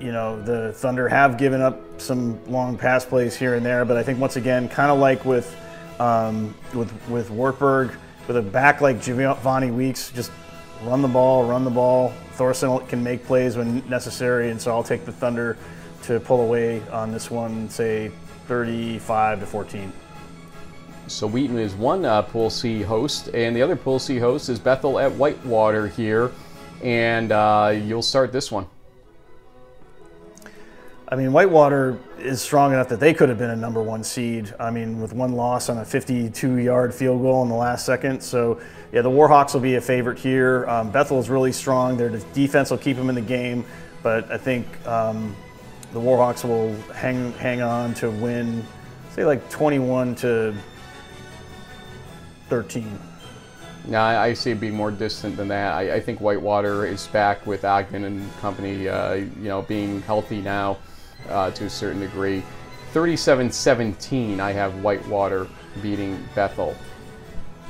you 0.00 0.10
know, 0.10 0.40
the 0.40 0.72
Thunder 0.72 1.06
have 1.06 1.36
given 1.36 1.60
up 1.60 2.00
some 2.00 2.42
long 2.50 2.78
pass 2.78 3.04
plays 3.04 3.36
here 3.36 3.56
and 3.56 3.66
there, 3.66 3.84
but 3.84 3.98
I 3.98 4.02
think 4.02 4.18
once 4.18 4.36
again, 4.36 4.70
kind 4.70 4.90
of 4.90 4.98
like 4.98 5.26
with 5.26 5.54
um, 5.98 6.54
with 6.72 6.90
with 7.10 7.30
Wartburg, 7.30 7.92
with 8.26 8.38
a 8.38 8.42
back 8.42 8.80
like 8.80 9.02
Giovanni 9.02 9.70
Weeks, 9.70 10.10
just 10.10 10.32
run 10.84 11.02
the 11.02 11.08
ball, 11.08 11.44
run 11.44 11.62
the 11.62 11.70
ball. 11.70 12.08
Thorson 12.36 12.78
can 12.86 13.04
make 13.04 13.22
plays 13.26 13.58
when 13.58 13.86
necessary, 13.86 14.48
and 14.50 14.58
so 14.58 14.70
I'll 14.70 14.82
take 14.82 15.04
the 15.04 15.12
Thunder 15.12 15.58
to 16.04 16.18
pull 16.20 16.40
away 16.40 16.80
on 16.88 17.12
this 17.12 17.30
one, 17.30 17.68
say 17.68 18.10
35 18.46 19.40
to 19.40 19.46
14. 19.46 19.92
So 21.10 21.26
Wheaton 21.26 21.58
is 21.58 21.74
one 21.74 22.04
uh, 22.04 22.22
Pool 22.22 22.50
C 22.50 22.82
host, 22.82 23.30
and 23.34 23.54
the 23.54 23.62
other 23.62 23.74
Pool 23.74 23.98
C 23.98 24.18
host 24.18 24.48
is 24.48 24.60
Bethel 24.60 25.00
at 25.00 25.10
Whitewater 25.10 25.88
here, 25.88 26.30
and 26.84 27.32
uh, 27.32 27.74
you'll 27.74 28.00
start 28.00 28.30
this 28.30 28.52
one. 28.52 28.66
I 31.08 31.16
mean, 31.16 31.32
Whitewater 31.32 31.98
is 32.20 32.40
strong 32.40 32.72
enough 32.72 32.88
that 32.90 33.00
they 33.00 33.12
could 33.12 33.28
have 33.28 33.38
been 33.38 33.50
a 33.50 33.56
number 33.56 33.82
one 33.82 34.04
seed. 34.04 34.54
I 34.60 34.70
mean, 34.70 35.00
with 35.00 35.12
one 35.12 35.32
loss 35.32 35.68
on 35.68 35.78
a 35.78 35.82
52-yard 35.82 36.94
field 36.94 37.20
goal 37.22 37.42
in 37.42 37.48
the 37.48 37.56
last 37.56 37.84
second. 37.84 38.22
So, 38.22 38.60
yeah, 38.92 39.02
the 39.02 39.10
Warhawks 39.10 39.52
will 39.52 39.60
be 39.60 39.74
a 39.74 39.80
favorite 39.80 40.16
here. 40.18 40.64
Um, 40.68 40.92
Bethel 40.92 41.18
is 41.18 41.28
really 41.28 41.50
strong. 41.50 41.96
Their 41.96 42.10
defense 42.10 42.70
will 42.70 42.78
keep 42.78 42.96
them 42.96 43.08
in 43.08 43.16
the 43.16 43.20
game, 43.20 43.64
but 44.04 44.30
I 44.30 44.38
think 44.38 44.64
um, 44.86 45.34
the 45.92 45.98
Warhawks 45.98 46.44
will 46.44 46.72
hang 46.92 47.32
hang 47.32 47.62
on 47.62 47.94
to 47.94 48.10
win, 48.12 48.64
say 49.10 49.24
like 49.24 49.50
21 49.50 50.14
to 50.16 50.54
13. 52.50 52.98
No, 53.86 54.00
I, 54.00 54.34
see 54.34 54.50
it 54.50 54.60
being 54.60 54.74
more 54.74 54.90
distant 54.90 55.36
than 55.36 55.48
that. 55.48 55.72
I, 55.72 55.94
I, 55.94 56.00
think 56.00 56.20
Whitewater 56.20 56.84
is 56.84 57.06
back 57.06 57.46
with 57.46 57.64
Ogden 57.64 58.04
and 58.04 58.36
company, 58.38 58.88
uh, 58.88 59.14
you 59.14 59.48
know, 59.48 59.62
being 59.62 60.02
healthy 60.02 60.42
now 60.42 60.76
uh, 61.30 61.50
to 61.52 61.64
a 61.64 61.70
certain 61.70 62.00
degree. 62.00 62.42
37-17, 62.92 64.40
I 64.40 64.52
have 64.52 64.82
Whitewater 64.82 65.48
beating 65.80 66.22
Bethel. 66.34 66.76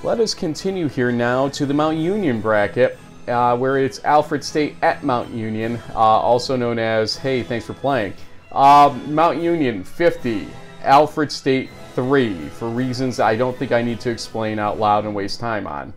Let 0.02 0.18
us 0.18 0.34
continue 0.34 0.88
here 0.88 1.12
now 1.12 1.48
to 1.50 1.66
the 1.66 1.74
Mount 1.74 1.98
Union 1.98 2.40
bracket, 2.40 2.98
uh, 3.28 3.56
where 3.56 3.78
it's 3.78 4.02
Alfred 4.04 4.42
State 4.42 4.76
at 4.82 5.04
Mount 5.04 5.30
Union, 5.30 5.78
uh, 5.94 5.98
also 5.98 6.56
known 6.56 6.78
as, 6.78 7.16
hey, 7.16 7.42
thanks 7.42 7.66
for 7.66 7.74
playing. 7.74 8.14
Uh, 8.50 8.98
Mount 9.06 9.40
Union 9.40 9.84
50, 9.84 10.48
Alfred 10.82 11.30
State 11.30 11.70
3, 12.00 12.48
for 12.48 12.70
reasons 12.70 13.20
I 13.20 13.36
don't 13.36 13.54
think 13.54 13.72
I 13.72 13.82
need 13.82 14.00
to 14.00 14.10
explain 14.10 14.58
out 14.58 14.78
loud 14.78 15.04
and 15.04 15.14
waste 15.14 15.38
time 15.38 15.66
on. 15.66 15.92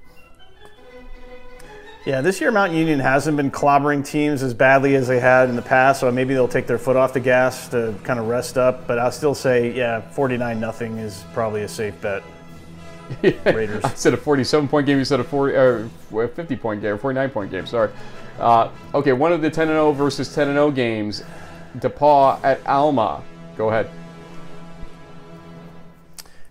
Yeah, 2.06 2.20
this 2.20 2.42
year 2.42 2.52
Mount 2.52 2.74
Union 2.74 3.00
hasn't 3.00 3.38
been 3.38 3.50
clobbering 3.50 4.06
teams 4.06 4.44
as 4.44 4.54
badly 4.54 4.96
as 4.96 5.08
they 5.08 5.22
had 5.22 5.48
in 5.48 5.56
the 5.56 5.62
past, 5.62 6.02
so 6.02 6.12
maybe 6.12 6.34
they'll 6.34 6.50
take 6.50 6.68
their 6.68 6.78
foot 6.78 6.98
off 6.98 7.14
the 7.14 7.22
gas 7.22 7.70
to 7.70 7.96
kind 8.04 8.20
of 8.20 8.28
rest 8.28 8.58
up. 8.58 8.86
But 8.86 9.00
I'll 9.00 9.14
still 9.14 9.34
say, 9.34 9.72
yeah, 9.72 10.02
49 10.02 10.60
nothing 10.60 10.98
is 10.98 11.24
probably 11.34 11.64
a 11.64 11.70
safe 11.70 12.00
bet. 12.02 12.22
Raiders. 13.46 13.86
I 13.86 13.94
said 13.94 14.14
a 14.14 14.18
47 14.18 14.68
point 14.68 14.86
game, 14.86 14.98
you 14.98 15.06
said 15.06 15.22
a 15.22 15.24
40, 15.24 15.56
uh, 15.56 16.28
50 16.28 16.56
point 16.58 16.82
game, 16.82 16.96
or 16.96 16.98
49 16.98 17.30
point 17.30 17.50
game, 17.50 17.66
sorry. 17.66 17.92
Uh, 18.38 18.70
okay, 18.94 19.14
one 19.14 19.32
of 19.32 19.42
the 19.42 19.50
10 19.50 19.68
0 19.68 19.94
versus 19.94 20.36
10 20.36 20.48
0 20.48 20.72
games, 20.72 21.24
DePauw 21.78 22.44
at 22.44 22.60
Alma. 22.68 23.24
Go 23.56 23.70
ahead. 23.70 23.90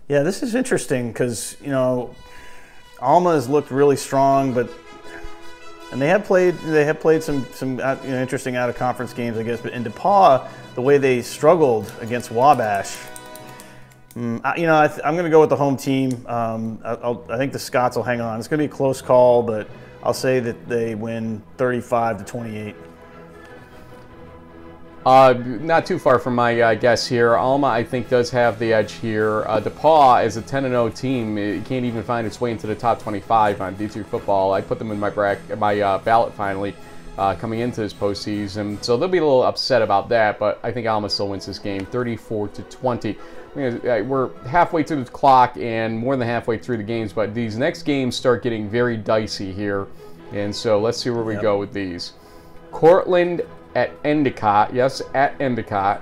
Yeah, 0.09 0.23
this 0.23 0.43
is 0.43 0.53
interesting 0.53 1.13
because, 1.13 1.55
you 1.61 1.69
know, 1.69 2.13
Alma 2.99 3.33
has 3.33 3.47
looked 3.47 3.71
really 3.71 3.95
strong, 3.95 4.53
but 4.53 4.69
and 5.91 6.01
they 6.01 6.07
have 6.07 6.25
played 6.25 6.55
they 6.59 6.85
have 6.85 6.99
played 6.99 7.21
some 7.21 7.45
some 7.53 7.79
uh, 7.79 7.95
you 8.03 8.09
know, 8.09 8.21
interesting 8.21 8.55
out 8.55 8.67
of 8.67 8.75
conference 8.75 9.13
games, 9.13 9.37
I 9.37 9.43
guess. 9.43 9.61
But 9.61 9.73
in 9.73 9.83
DePauw, 9.83 10.47
the 10.75 10.81
way 10.81 10.97
they 10.97 11.21
struggled 11.21 11.93
against 12.01 12.31
Wabash, 12.31 12.97
mm, 14.15 14.41
I, 14.43 14.55
you 14.57 14.65
know, 14.65 14.75
I 14.75 14.85
am 15.07 15.13
going 15.13 15.25
to 15.25 15.29
go 15.29 15.39
with 15.39 15.49
the 15.49 15.55
home 15.55 15.77
team. 15.77 16.25
Um, 16.27 16.79
I, 16.83 17.15
I 17.29 17.37
think 17.37 17.53
the 17.53 17.59
Scots 17.59 17.95
will 17.95 18.03
hang 18.03 18.21
on. 18.21 18.39
It's 18.39 18.47
going 18.47 18.59
to 18.59 18.67
be 18.67 18.73
a 18.73 18.75
close 18.75 19.01
call, 19.01 19.43
but 19.43 19.69
I'll 20.01 20.13
say 20.13 20.39
that 20.39 20.67
they 20.67 20.95
win 20.95 21.41
35 21.57 22.17
to 22.17 22.23
28. 22.25 22.75
Uh, 25.05 25.33
not 25.59 25.85
too 25.85 25.99
far 25.99 26.17
from 26.17 26.33
my 26.33 26.61
uh, 26.61 26.73
guess 26.73 27.05
here. 27.05 27.35
Alma, 27.35 27.67
I 27.67 27.83
think, 27.83 28.07
does 28.07 28.29
have 28.29 28.57
the 28.57 28.71
edge 28.71 28.93
here. 28.93 29.43
Uh, 29.47 29.59
DePauw, 29.59 30.23
as 30.23 30.37
a 30.37 30.41
10 30.41 30.63
0 30.63 30.89
team, 30.89 31.37
it 31.37 31.65
can't 31.65 31.83
even 31.83 32.03
find 32.03 32.25
its 32.25 32.39
way 32.39 32.51
into 32.51 32.67
the 32.67 32.75
top 32.75 33.01
25 33.01 33.59
on 33.59 33.75
D2 33.75 34.05
football. 34.05 34.53
I 34.53 34.61
put 34.61 34.79
them 34.79 34.91
in 34.91 34.99
my 34.99 35.09
bracket, 35.09 35.59
my 35.59 35.79
uh, 35.81 35.97
ballot 35.99 36.33
finally 36.33 36.73
uh, 37.17 37.35
coming 37.35 37.59
into 37.59 37.81
this 37.81 37.93
postseason, 37.93 38.81
so 38.81 38.95
they'll 38.95 39.09
be 39.09 39.17
a 39.17 39.23
little 39.23 39.43
upset 39.43 39.81
about 39.81 40.07
that. 40.09 40.39
But 40.39 40.59
I 40.63 40.71
think 40.71 40.87
Alma 40.87 41.09
still 41.09 41.27
wins 41.27 41.45
this 41.45 41.59
game, 41.59 41.85
34 41.85 42.47
to 42.49 42.61
20. 42.63 43.11
Uh, 43.11 44.03
we're 44.05 44.33
halfway 44.45 44.83
through 44.83 45.03
the 45.03 45.11
clock 45.11 45.57
and 45.57 45.97
more 45.97 46.15
than 46.15 46.27
halfway 46.27 46.57
through 46.57 46.77
the 46.77 46.83
games, 46.83 47.11
but 47.11 47.35
these 47.35 47.57
next 47.57 47.83
games 47.83 48.15
start 48.15 48.41
getting 48.41 48.69
very 48.69 48.95
dicey 48.95 49.51
here, 49.51 49.87
and 50.31 50.55
so 50.55 50.79
let's 50.79 50.97
see 50.97 51.09
where 51.09 51.23
we 51.23 51.33
yep. 51.33 51.41
go 51.41 51.59
with 51.59 51.73
these. 51.73 52.13
Cortland 52.71 53.41
at 53.75 53.91
Endicott. 54.03 54.73
Yes, 54.73 55.01
at 55.13 55.39
Endicott. 55.41 56.01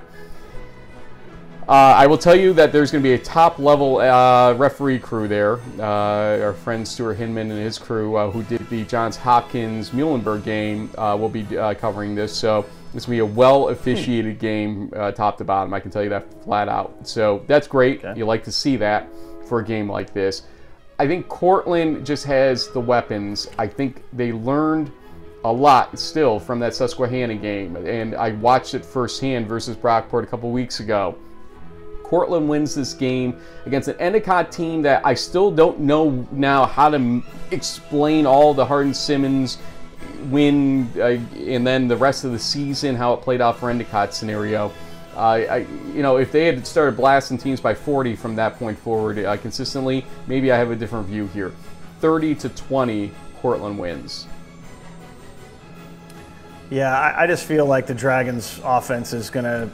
Uh, 1.68 1.94
I 1.96 2.06
will 2.08 2.18
tell 2.18 2.34
you 2.34 2.52
that 2.54 2.72
there's 2.72 2.90
going 2.90 3.02
to 3.02 3.08
be 3.08 3.14
a 3.14 3.18
top 3.18 3.60
level 3.60 3.98
uh, 3.98 4.52
referee 4.54 4.98
crew 4.98 5.28
there. 5.28 5.60
Uh, 5.78 6.42
our 6.42 6.52
friend 6.52 6.86
Stuart 6.86 7.14
Hinman 7.14 7.50
and 7.52 7.60
his 7.60 7.78
crew, 7.78 8.16
uh, 8.16 8.30
who 8.30 8.42
did 8.42 8.68
the 8.68 8.84
Johns 8.84 9.16
Hopkins 9.16 9.90
Muhlenberg 9.90 10.42
game, 10.42 10.90
uh, 10.98 11.16
will 11.18 11.28
be 11.28 11.56
uh, 11.56 11.74
covering 11.74 12.16
this. 12.16 12.34
So 12.36 12.66
it's 12.94 13.06
going 13.06 13.18
to 13.18 13.24
be 13.24 13.32
a 13.32 13.36
well 13.36 13.68
officiated 13.68 14.40
game, 14.40 14.90
top 15.14 15.38
to 15.38 15.44
bottom. 15.44 15.72
I 15.72 15.78
can 15.78 15.92
tell 15.92 16.02
you 16.02 16.10
that 16.10 16.42
flat 16.42 16.68
out. 16.68 17.06
So 17.06 17.44
that's 17.46 17.68
great. 17.68 18.04
Okay. 18.04 18.18
You 18.18 18.26
like 18.26 18.42
to 18.44 18.52
see 18.52 18.76
that 18.78 19.08
for 19.46 19.60
a 19.60 19.64
game 19.64 19.88
like 19.88 20.12
this. 20.12 20.42
I 20.98 21.06
think 21.06 21.28
Cortland 21.28 22.04
just 22.04 22.24
has 22.24 22.68
the 22.68 22.80
weapons. 22.80 23.48
I 23.56 23.66
think 23.66 24.02
they 24.12 24.32
learned 24.32 24.90
a 25.44 25.52
lot 25.52 25.98
still 25.98 26.38
from 26.38 26.60
that 26.60 26.74
Susquehanna 26.74 27.34
game, 27.34 27.76
and 27.76 28.14
I 28.14 28.32
watched 28.32 28.74
it 28.74 28.84
firsthand 28.84 29.48
versus 29.48 29.76
Brockport 29.76 30.22
a 30.22 30.26
couple 30.26 30.50
weeks 30.50 30.80
ago. 30.80 31.16
Cortland 32.04 32.48
wins 32.48 32.74
this 32.74 32.92
game 32.92 33.40
against 33.64 33.88
an 33.88 33.96
Endicott 33.98 34.52
team 34.52 34.82
that 34.82 35.04
I 35.04 35.14
still 35.14 35.50
don't 35.50 35.80
know 35.80 36.26
now 36.30 36.66
how 36.66 36.90
to 36.90 37.22
explain 37.50 38.26
all 38.26 38.52
the 38.52 38.64
Hardin 38.64 38.92
Simmons 38.92 39.58
win 40.24 40.90
uh, 40.96 41.18
and 41.46 41.66
then 41.66 41.88
the 41.88 41.96
rest 41.96 42.24
of 42.24 42.32
the 42.32 42.38
season, 42.38 42.94
how 42.94 43.14
it 43.14 43.22
played 43.22 43.40
out 43.40 43.58
for 43.58 43.70
Endicott 43.70 44.14
scenario. 44.14 44.70
Uh, 45.16 45.20
I, 45.20 45.56
you 45.94 46.02
know, 46.02 46.18
if 46.18 46.32
they 46.32 46.46
had 46.46 46.66
started 46.66 46.96
blasting 46.96 47.38
teams 47.38 47.60
by 47.60 47.74
40 47.74 48.14
from 48.16 48.36
that 48.36 48.58
point 48.58 48.78
forward 48.78 49.18
uh, 49.18 49.36
consistently, 49.38 50.04
maybe 50.26 50.52
I 50.52 50.56
have 50.56 50.70
a 50.70 50.76
different 50.76 51.06
view 51.06 51.26
here. 51.28 51.52
30 52.00 52.34
to 52.36 52.48
20, 52.50 53.10
Cortland 53.40 53.78
wins. 53.78 54.26
Yeah, 56.72 56.98
I, 56.98 57.24
I 57.24 57.26
just 57.26 57.44
feel 57.44 57.66
like 57.66 57.86
the 57.86 57.94
Dragons' 57.94 58.58
offense 58.64 59.12
is 59.12 59.28
going 59.28 59.44
to 59.44 59.68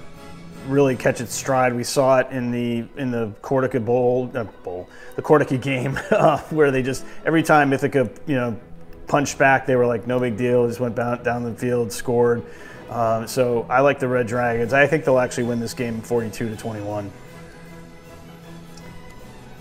really 0.66 0.96
catch 0.96 1.20
its 1.20 1.32
stride. 1.32 1.72
We 1.72 1.84
saw 1.84 2.18
it 2.18 2.26
in 2.32 2.50
the 2.50 2.88
in 3.00 3.12
the 3.12 3.32
Cortaca 3.40 3.84
Bowl, 3.84 4.28
uh, 4.34 4.42
bowl 4.64 4.88
the 5.14 5.22
Cortaca 5.22 5.62
game, 5.62 5.96
uh, 6.10 6.38
where 6.50 6.72
they 6.72 6.82
just 6.82 7.04
every 7.24 7.44
time 7.44 7.72
Ithaca, 7.72 8.10
you 8.26 8.34
know, 8.34 8.58
punched 9.06 9.38
back, 9.38 9.64
they 9.64 9.76
were 9.76 9.86
like, 9.86 10.08
no 10.08 10.18
big 10.18 10.36
deal. 10.36 10.66
Just 10.66 10.80
went 10.80 10.96
down, 10.96 11.22
down 11.22 11.44
the 11.44 11.54
field, 11.54 11.92
scored. 11.92 12.42
Um, 12.90 13.28
so 13.28 13.64
I 13.70 13.80
like 13.80 14.00
the 14.00 14.08
Red 14.08 14.26
Dragons. 14.26 14.72
I 14.72 14.88
think 14.88 15.04
they'll 15.04 15.20
actually 15.20 15.44
win 15.44 15.60
this 15.60 15.74
game 15.74 16.00
42 16.00 16.48
to 16.48 16.56
21. 16.56 17.12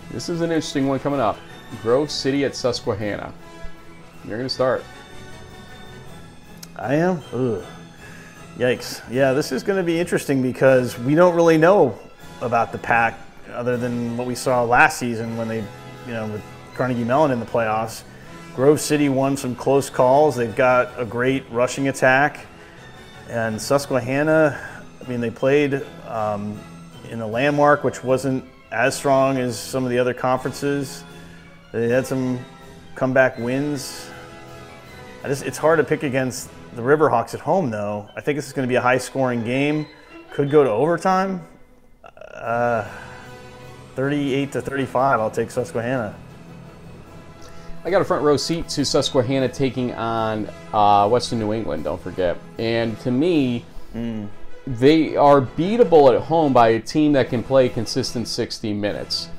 This 0.10 0.28
is 0.28 0.42
an 0.42 0.50
interesting 0.50 0.88
one 0.88 0.98
coming 0.98 1.20
up. 1.20 1.38
Grove 1.84 2.10
City 2.10 2.46
at 2.46 2.56
Susquehanna. 2.56 3.32
You're 4.26 4.38
going 4.38 4.50
to 4.50 4.54
start. 4.54 4.84
I 6.80 6.96
am? 6.96 7.24
Ugh. 7.34 7.64
Yikes. 8.58 9.02
Yeah, 9.10 9.34
this 9.34 9.52
is 9.52 9.64
going 9.64 9.78
to 9.78 9.84
be 9.84 10.00
interesting 10.00 10.44
because 10.44 10.98
we 11.00 11.16
don't 11.16 11.36
really 11.36 11.58
know 11.58 11.98
about 12.42 12.72
the 12.72 12.78
PAC 12.78 13.20
other 13.52 13.78
than 13.78 14.16
what 14.16 14.28
we 14.28 14.36
saw 14.36 14.64
last 14.64 15.00
season 15.00 15.38
when 15.38 15.48
they, 15.48 15.64
you 16.06 16.14
know, 16.14 16.28
with 16.28 16.44
Carnegie 16.76 17.04
Mellon 17.04 17.32
in 17.32 17.40
the 17.40 17.48
playoffs. 17.48 18.04
Grove 18.56 18.80
City 18.80 19.10
won 19.10 19.36
some 19.36 19.56
close 19.56 19.90
calls. 19.90 20.36
They've 20.36 20.56
got 20.56 20.92
a 21.00 21.06
great 21.06 21.50
rushing 21.50 21.88
attack. 21.88 22.46
And 23.28 23.60
Susquehanna, 23.60 24.60
I 25.04 25.10
mean, 25.10 25.20
they 25.20 25.32
played 25.32 25.84
um, 26.08 26.60
in 27.10 27.22
a 27.22 27.28
landmark 27.28 27.84
which 27.84 28.04
wasn't 28.04 28.46
as 28.72 28.96
strong 28.96 29.38
as 29.38 29.60
some 29.60 29.84
of 29.84 29.90
the 29.90 29.98
other 29.98 30.14
conferences. 30.14 31.04
They 31.72 31.90
had 31.90 32.06
some 32.06 32.40
comeback 32.94 33.40
wins. 33.40 34.08
Just, 35.24 35.44
it's 35.44 35.58
hard 35.58 35.80
to 35.80 35.84
pick 35.84 36.04
against 36.04 36.50
the 36.76 36.82
Riverhawks 36.82 37.34
at 37.34 37.40
home, 37.40 37.70
though. 37.70 38.10
I 38.16 38.22
think 38.22 38.38
this 38.38 38.48
is 38.48 38.54
going 38.54 38.68
to 38.68 38.72
be 38.72 38.76
a 38.76 38.82
high-scoring 38.82 39.44
game. 39.44 39.88
Could 40.32 40.52
go 40.52 40.64
to 40.64 40.70
overtime. 40.70 41.42
Uh, 42.34 42.88
38 43.96 44.52
to 44.52 44.62
35. 44.62 45.20
I'll 45.20 45.32
take 45.32 45.50
Susquehanna. 45.50 46.16
I 47.84 47.90
got 47.90 48.02
a 48.02 48.06
front 48.06 48.24
row 48.24 48.38
seat 48.38 48.68
to 48.70 48.84
Susquehanna 48.84 49.50
taking 49.50 49.94
on 49.94 50.50
uh, 50.74 51.08
Western 51.10 51.40
New 51.40 51.54
England, 51.54 51.86
don't 51.86 52.02
forget. 52.02 52.38
And 52.60 53.00
to 53.00 53.12
me, 53.12 53.66
mm. 53.96 54.28
they 54.68 55.16
are 55.16 55.42
beatable 55.42 56.14
at 56.14 56.22
home 56.22 56.54
by 56.54 56.70
a 56.70 56.80
team 56.80 57.14
that 57.14 57.30
can 57.30 57.42
play 57.42 57.70
consistent 57.70 58.28
60 58.28 58.74
minutes. 58.74 59.30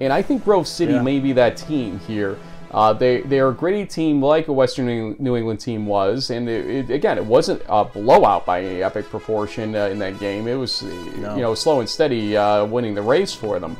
And 0.00 0.12
I 0.12 0.20
think 0.20 0.44
Grove 0.44 0.66
City 0.66 0.94
Yeah. 0.94 1.02
may 1.02 1.20
be 1.20 1.32
that 1.34 1.56
team 1.56 2.00
here. 2.00 2.36
Uh, 2.72 2.92
they 2.92 3.20
they 3.20 3.38
are 3.38 3.50
a 3.50 3.54
gritty 3.54 3.84
team 3.84 4.22
like 4.22 4.48
a 4.48 4.52
Western 4.52 4.86
New- 5.18 5.36
England 5.36 5.60
team 5.60 5.84
was, 5.84 6.30
and 6.30 6.48
it, 6.48 6.66
it, 6.70 6.90
again, 6.90 7.18
it 7.18 7.24
wasn't 7.24 7.60
a 7.68 7.84
blowout 7.84 8.46
by 8.46 8.62
any 8.62 8.82
epic 8.82 9.10
proportion 9.10 9.74
uh, 9.76 9.86
in 9.86 9.98
that 9.98 10.18
game. 10.18 10.48
It 10.48 10.54
was 10.54 10.82
No. 10.82 11.36
you 11.36 11.42
know 11.42 11.54
slow 11.54 11.80
and 11.80 11.88
steady 11.88 12.34
uh, 12.36 12.64
winning 12.64 12.94
the 12.94 13.02
race 13.02 13.34
for 13.34 13.58
them. 13.60 13.76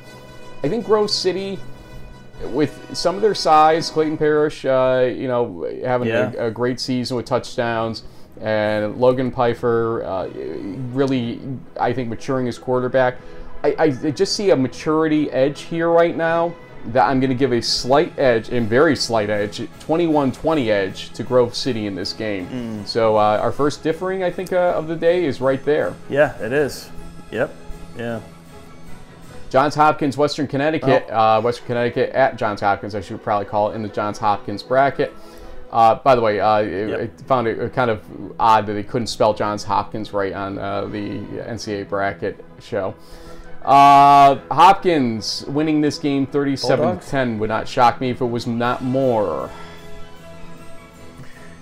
I 0.63 0.69
think 0.69 0.85
Grove 0.85 1.11
City, 1.11 1.59
with 2.49 2.79
some 2.95 3.17
of 3.17 3.23
their 3.23 3.35
size, 3.35 3.89
Clayton 3.89 4.19
Parrish, 4.19 4.65
uh, 4.67 5.11
you 5.15 5.27
know, 5.27 5.67
having 5.85 6.09
Yeah. 6.09 6.33
a, 6.39 6.47
a 6.49 6.51
great 6.51 6.79
season 6.79 7.17
with 7.17 7.25
touchdowns, 7.27 8.03
and 8.43 8.97
Logan 8.99 9.31
Pfeiffer, 9.31 10.03
uh, 10.05 10.29
really, 10.93 11.41
I 11.81 11.93
think, 11.95 12.09
maturing 12.11 12.47
as 12.47 12.59
quarterback. 12.59 13.17
I, 13.65 13.75
I 13.79 14.11
just 14.11 14.35
see 14.35 14.51
a 14.51 14.57
maturity 14.57 15.31
edge 15.31 15.63
here 15.63 15.89
right 15.91 16.17
now 16.17 16.53
that 16.87 17.07
I'm 17.09 17.21
going 17.21 17.31
to 17.31 17.37
give 17.37 17.53
a 17.53 17.61
slight 17.63 18.19
edge, 18.19 18.49
and 18.49 18.69
very 18.69 18.97
slight 18.97 19.31
edge, 19.31 19.59
21-20 19.87 20.69
edge 20.69 21.11
to 21.13 21.23
Grove 21.23 21.55
City 21.55 21.87
in 21.87 21.95
this 21.95 22.13
game. 22.13 22.47
Mm. 22.49 22.87
So 22.87 23.17
uh, 23.17 23.39
our 23.41 23.53
first 23.53 23.83
differing, 23.83 24.23
I 24.25 24.31
think, 24.31 24.53
uh, 24.53 24.75
of 24.77 24.89
the 24.89 24.97
day 24.97 25.25
is 25.25 25.41
right 25.41 25.65
there. 25.65 25.95
Yeah, 26.11 26.37
it 26.43 26.53
is. 26.53 26.91
Yep. 27.31 27.55
Yeah. 27.97 28.21
Johns 29.51 29.75
Hopkins, 29.75 30.17
Western 30.17 30.47
Connecticut, 30.47 31.09
uh, 31.11 31.41
Western 31.43 31.67
Connecticut 31.67 32.11
at 32.11 32.37
Johns 32.37 32.61
Hopkins, 32.63 32.95
I 32.95 33.01
should 33.03 33.23
probably 33.23 33.45
call 33.47 33.71
it 33.71 33.75
in 33.75 33.83
the 33.83 33.89
Johns 33.89 34.19
Hopkins 34.19 34.63
bracket. 34.63 35.13
Uh, 35.71 35.95
by 35.97 36.15
the 36.15 36.21
way, 36.21 36.41
uh, 36.41 36.47
I- 36.49 37.01
I 37.03 37.07
found 37.27 37.47
it 37.49 37.61
uh, 37.61 37.69
kind 37.69 37.91
of 37.91 38.03
odd 38.41 38.67
that 38.67 38.73
they 38.75 38.83
couldn't 38.83 39.07
spell 39.09 39.33
Johns 39.35 39.65
Hopkins 39.65 40.13
right 40.13 40.33
on 40.33 40.59
uh, 40.59 40.87
the 40.87 41.19
NCAA 41.47 41.89
bracket 41.89 42.43
show. 42.61 42.95
Uh, 43.65 44.41
Hopkins 44.51 45.45
winning 45.47 45.81
this 45.81 45.99
game 45.99 46.27
37 46.27 46.85
Bulldogs? 46.85 47.09
10 47.09 47.39
would 47.39 47.49
not 47.49 47.69
shock 47.69 48.01
me 48.01 48.11
if 48.11 48.21
it 48.21 48.27
was 48.27 48.47
not 48.47 48.83
more. 48.83 49.51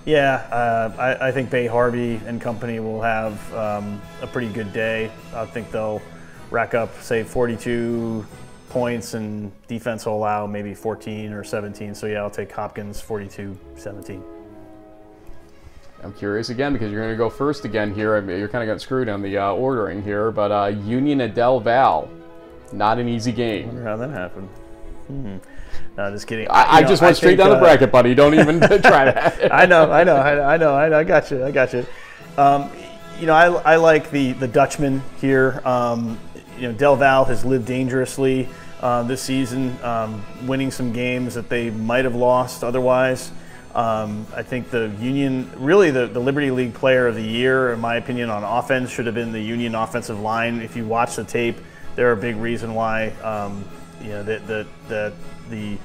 Yeah, 0.05 0.47
uh, 0.51 0.93
I, 0.97 1.27
I 1.27 1.31
think 1.31 1.51
Bay 1.51 1.67
Harvey 1.67 2.19
and 2.25 2.41
company 2.41 2.79
will 2.79 3.01
have 3.01 3.53
um, 3.53 4.01
a 4.21 4.27
pretty 4.27 4.51
good 4.51 4.73
day. 4.73 5.11
I 5.35 5.45
think 5.45 5.69
they'll 5.69 6.01
rack 6.49 6.73
up, 6.73 6.99
say, 7.01 7.23
42 7.23 8.25
points, 8.69 9.13
and 9.13 9.51
defense 9.67 10.07
will 10.07 10.15
allow 10.15 10.47
maybe 10.47 10.73
14 10.73 11.31
or 11.33 11.43
17. 11.43 11.93
So, 11.93 12.07
yeah, 12.07 12.21
I'll 12.21 12.31
take 12.31 12.51
Hopkins 12.51 12.99
42 12.99 13.55
17. 13.75 14.40
I'm 16.03 16.13
curious 16.13 16.49
again 16.49 16.73
because 16.73 16.91
you're 16.91 17.01
going 17.01 17.13
to 17.13 17.17
go 17.17 17.29
first 17.29 17.65
again 17.65 17.93
here. 17.93 18.15
I 18.15 18.21
mean, 18.21 18.39
you're 18.39 18.47
kind 18.47 18.63
of 18.63 18.67
getting 18.67 18.79
screwed 18.79 19.07
on 19.07 19.21
the 19.21 19.37
uh, 19.37 19.51
ordering 19.51 20.01
here, 20.01 20.31
but 20.31 20.51
uh, 20.51 20.67
Union 20.67 21.21
at 21.21 21.35
Del 21.35 21.59
Val, 21.59 22.09
not 22.73 22.97
an 22.97 23.07
easy 23.07 23.31
game. 23.31 23.67
wonder 23.67 23.83
how 23.83 23.97
that 23.97 24.09
happened. 24.09 24.49
Hmm. 25.07 25.37
No, 25.97 26.11
just 26.11 26.27
kidding. 26.27 26.47
I, 26.49 26.77
I 26.77 26.81
know, 26.81 26.87
just 26.87 27.01
went 27.01 27.17
straight 27.17 27.37
think, 27.37 27.39
down 27.39 27.49
the 27.49 27.57
uh, 27.57 27.59
bracket, 27.59 27.91
buddy. 27.91 28.15
Don't 28.15 28.33
even 28.33 28.59
try 28.81 29.05
that. 29.05 29.53
I 29.53 29.65
know, 29.65 29.91
I 29.91 30.03
know, 30.03 30.15
I 30.15 30.53
I 30.53 30.57
know, 30.57 30.75
I 30.75 30.89
know. 30.89 30.99
I 30.99 31.03
got 31.03 31.29
you. 31.31 31.45
I 31.45 31.51
got 31.51 31.73
you. 31.73 31.85
Um, 32.37 32.71
you 33.19 33.27
know, 33.27 33.33
I, 33.33 33.73
I 33.73 33.75
like 33.75 34.09
the 34.09 34.31
the 34.33 34.47
Dutchman 34.47 35.03
here. 35.19 35.61
Um, 35.65 36.19
you 36.57 36.67
know, 36.67 36.73
Del 36.73 36.95
Val 36.95 37.25
has 37.25 37.45
lived 37.45 37.65
dangerously 37.65 38.47
uh, 38.81 39.03
this 39.03 39.21
season, 39.21 39.77
um, 39.83 40.23
winning 40.47 40.71
some 40.71 40.91
games 40.91 41.35
that 41.35 41.49
they 41.49 41.69
might 41.69 42.05
have 42.05 42.15
lost 42.15 42.63
otherwise. 42.63 43.31
Um, 43.73 44.27
I 44.35 44.43
think 44.43 44.69
the 44.69 44.89
Union, 44.99 45.49
really 45.55 45.91
the, 45.91 46.07
the 46.07 46.19
Liberty 46.19 46.51
League 46.51 46.73
Player 46.73 47.07
of 47.07 47.15
the 47.15 47.23
Year, 47.23 47.71
in 47.73 47.79
my 47.79 47.95
opinion, 47.95 48.29
on 48.29 48.43
offense 48.43 48.91
should 48.91 49.05
have 49.05 49.15
been 49.15 49.31
the 49.31 49.41
Union 49.41 49.75
offensive 49.75 50.19
line. 50.19 50.61
If 50.61 50.75
you 50.75 50.85
watch 50.85 51.15
the 51.15 51.23
tape, 51.23 51.57
they're 51.95 52.11
a 52.11 52.17
big 52.17 52.35
reason 52.35 52.73
why. 52.73 53.09
Um, 53.21 53.63
you 54.01 54.09
know, 54.09 54.23
the 54.23 54.39
the 54.39 54.67
the, 54.87 55.13
the 55.49 55.77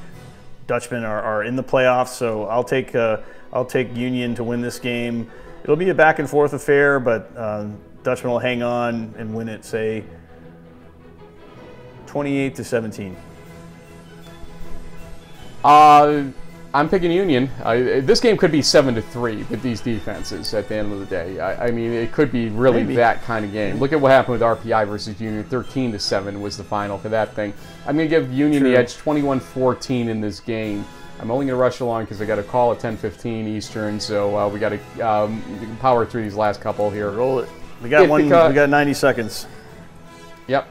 Dutchmen 0.67 1.05
are, 1.05 1.23
are 1.23 1.45
in 1.45 1.55
the 1.55 1.63
playoffs, 1.63 2.09
so 2.09 2.47
I'll 2.47 2.65
take 2.65 2.95
uh, 2.95 3.19
I'll 3.53 3.65
take 3.65 3.95
Union 3.95 4.35
to 4.35 4.45
win 4.45 4.61
this 4.61 4.79
game. 4.79 5.31
It'll 5.63 5.77
be 5.77 5.89
a 5.89 5.95
back 5.95 6.19
and 6.19 6.29
forth 6.29 6.53
affair, 6.53 6.99
but 6.99 7.31
um, 7.37 7.79
Dutchmen 8.03 8.33
will 8.33 8.39
hang 8.39 8.63
on 8.63 9.15
and 9.19 9.35
win 9.35 9.49
it, 9.49 9.65
say 9.65 10.05
28 12.07 12.55
to 12.55 12.65
17. 12.65 13.17
Uh, 15.65 16.25
I'm 16.77 16.91
picking 16.91 17.11
Union. 17.11 17.49
This 17.65 18.21
game 18.21 18.37
could 18.37 18.53
be 18.53 18.61
seven 18.61 18.95
to 18.97 19.01
three 19.01 19.45
with 19.45 19.63
these 19.63 19.81
defenses 19.81 20.53
at 20.53 20.69
the 20.69 20.77
end 20.77 20.93
of 20.93 21.01
the 21.01 21.07
day. 21.07 21.41
I, 21.41 21.69
I 21.69 21.71
mean, 21.71 21.91
it 21.91 22.13
could 22.13 22.31
be 22.31 22.51
really 22.51 22.83
Maybe. 22.83 22.97
that 22.97 23.23
kind 23.23 23.47
of 23.47 23.53
game. 23.53 23.79
Look 23.79 23.95
at 23.95 24.01
what 24.01 24.11
happened 24.11 24.39
with 24.39 24.43
RPI 24.43 24.87
versus 24.87 25.19
Union. 25.19 25.43
13 25.45 25.93
to 25.93 25.99
seven 25.99 26.43
was 26.43 26.59
the 26.59 26.65
final 26.65 26.99
for 26.99 27.09
that 27.09 27.33
thing. 27.33 27.55
I'm 27.87 27.97
going 27.97 28.11
to 28.11 28.15
give 28.15 28.31
Union 28.31 28.61
True. 28.61 28.73
the 28.73 28.77
edge, 28.77 28.95
21-14 28.95 30.09
in 30.09 30.21
this 30.21 30.39
game. 30.39 30.85
I'm 31.19 31.31
only 31.31 31.47
going 31.47 31.57
to 31.57 31.63
rush 31.63 31.81
along 31.81 32.05
because 32.05 32.21
I 32.21 32.27
got 32.27 32.39
a 32.39 32.43
call 32.43 32.73
at 32.73 32.79
10:15 32.79 33.47
Eastern, 33.47 33.99
so 33.99 34.37
uh, 34.37 34.47
we 34.47 34.59
got 34.59 34.69
to 34.69 35.01
um, 35.01 35.79
power 35.81 36.05
through 36.05 36.25
these 36.25 36.35
last 36.35 36.61
couple 36.61 36.91
here. 36.91 37.11
Roll 37.11 37.39
it. 37.39 37.49
We 37.83 37.89
got 37.89 38.07
one. 38.07 38.25
We 38.25 38.29
got 38.29 38.69
90 38.69 38.93
seconds. 38.93 39.47
Yep. 40.47 40.69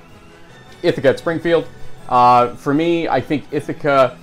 Ithaca 0.84 1.10
at 1.10 1.18
Springfield. 1.18 1.68
Uh, 2.08 2.54
for 2.58 2.76
me, 2.76 3.08
I 3.08 3.22
think 3.22 3.46
Ithaca 3.50 4.20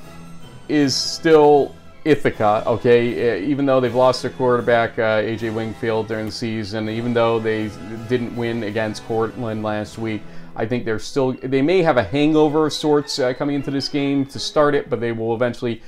is 0.68 0.94
still 0.94 1.74
Ithaca, 2.05 2.64
okay? 2.66 3.32
Uh, 3.32 3.47
even 3.47 3.66
though 3.66 3.80
they've 3.80 3.94
lost 3.94 4.22
their 4.22 4.30
quarterback, 4.32 4.98
uh, 4.98 5.22
AJ 5.22 5.55
Wingfield, 5.55 6.09
during 6.09 6.26
the 6.26 6.32
season, 6.32 6.89
even 6.89 7.14
though 7.14 7.39
they 7.39 7.70
didn't 8.09 8.34
win 8.36 8.64
against 8.64 9.05
Cortland 9.06 9.62
last 9.62 9.98
week, 9.98 10.22
I 10.55 10.66
think 10.66 10.84
they're 10.84 10.98
still, 10.98 11.32
they 11.32 11.62
may 11.62 11.82
have 11.82 11.97
a 11.97 12.02
hangover 12.02 12.66
of 12.66 12.72
sorts 12.72 13.18
uh, 13.18 13.32
coming 13.32 13.56
into 13.56 13.70
this 13.70 13.89
game 13.89 14.26
to 14.26 14.39
start 14.39 14.74
it, 14.74 14.90
but 14.90 15.01
they 15.01 15.12
will 15.12 15.34
eventually 15.34 15.80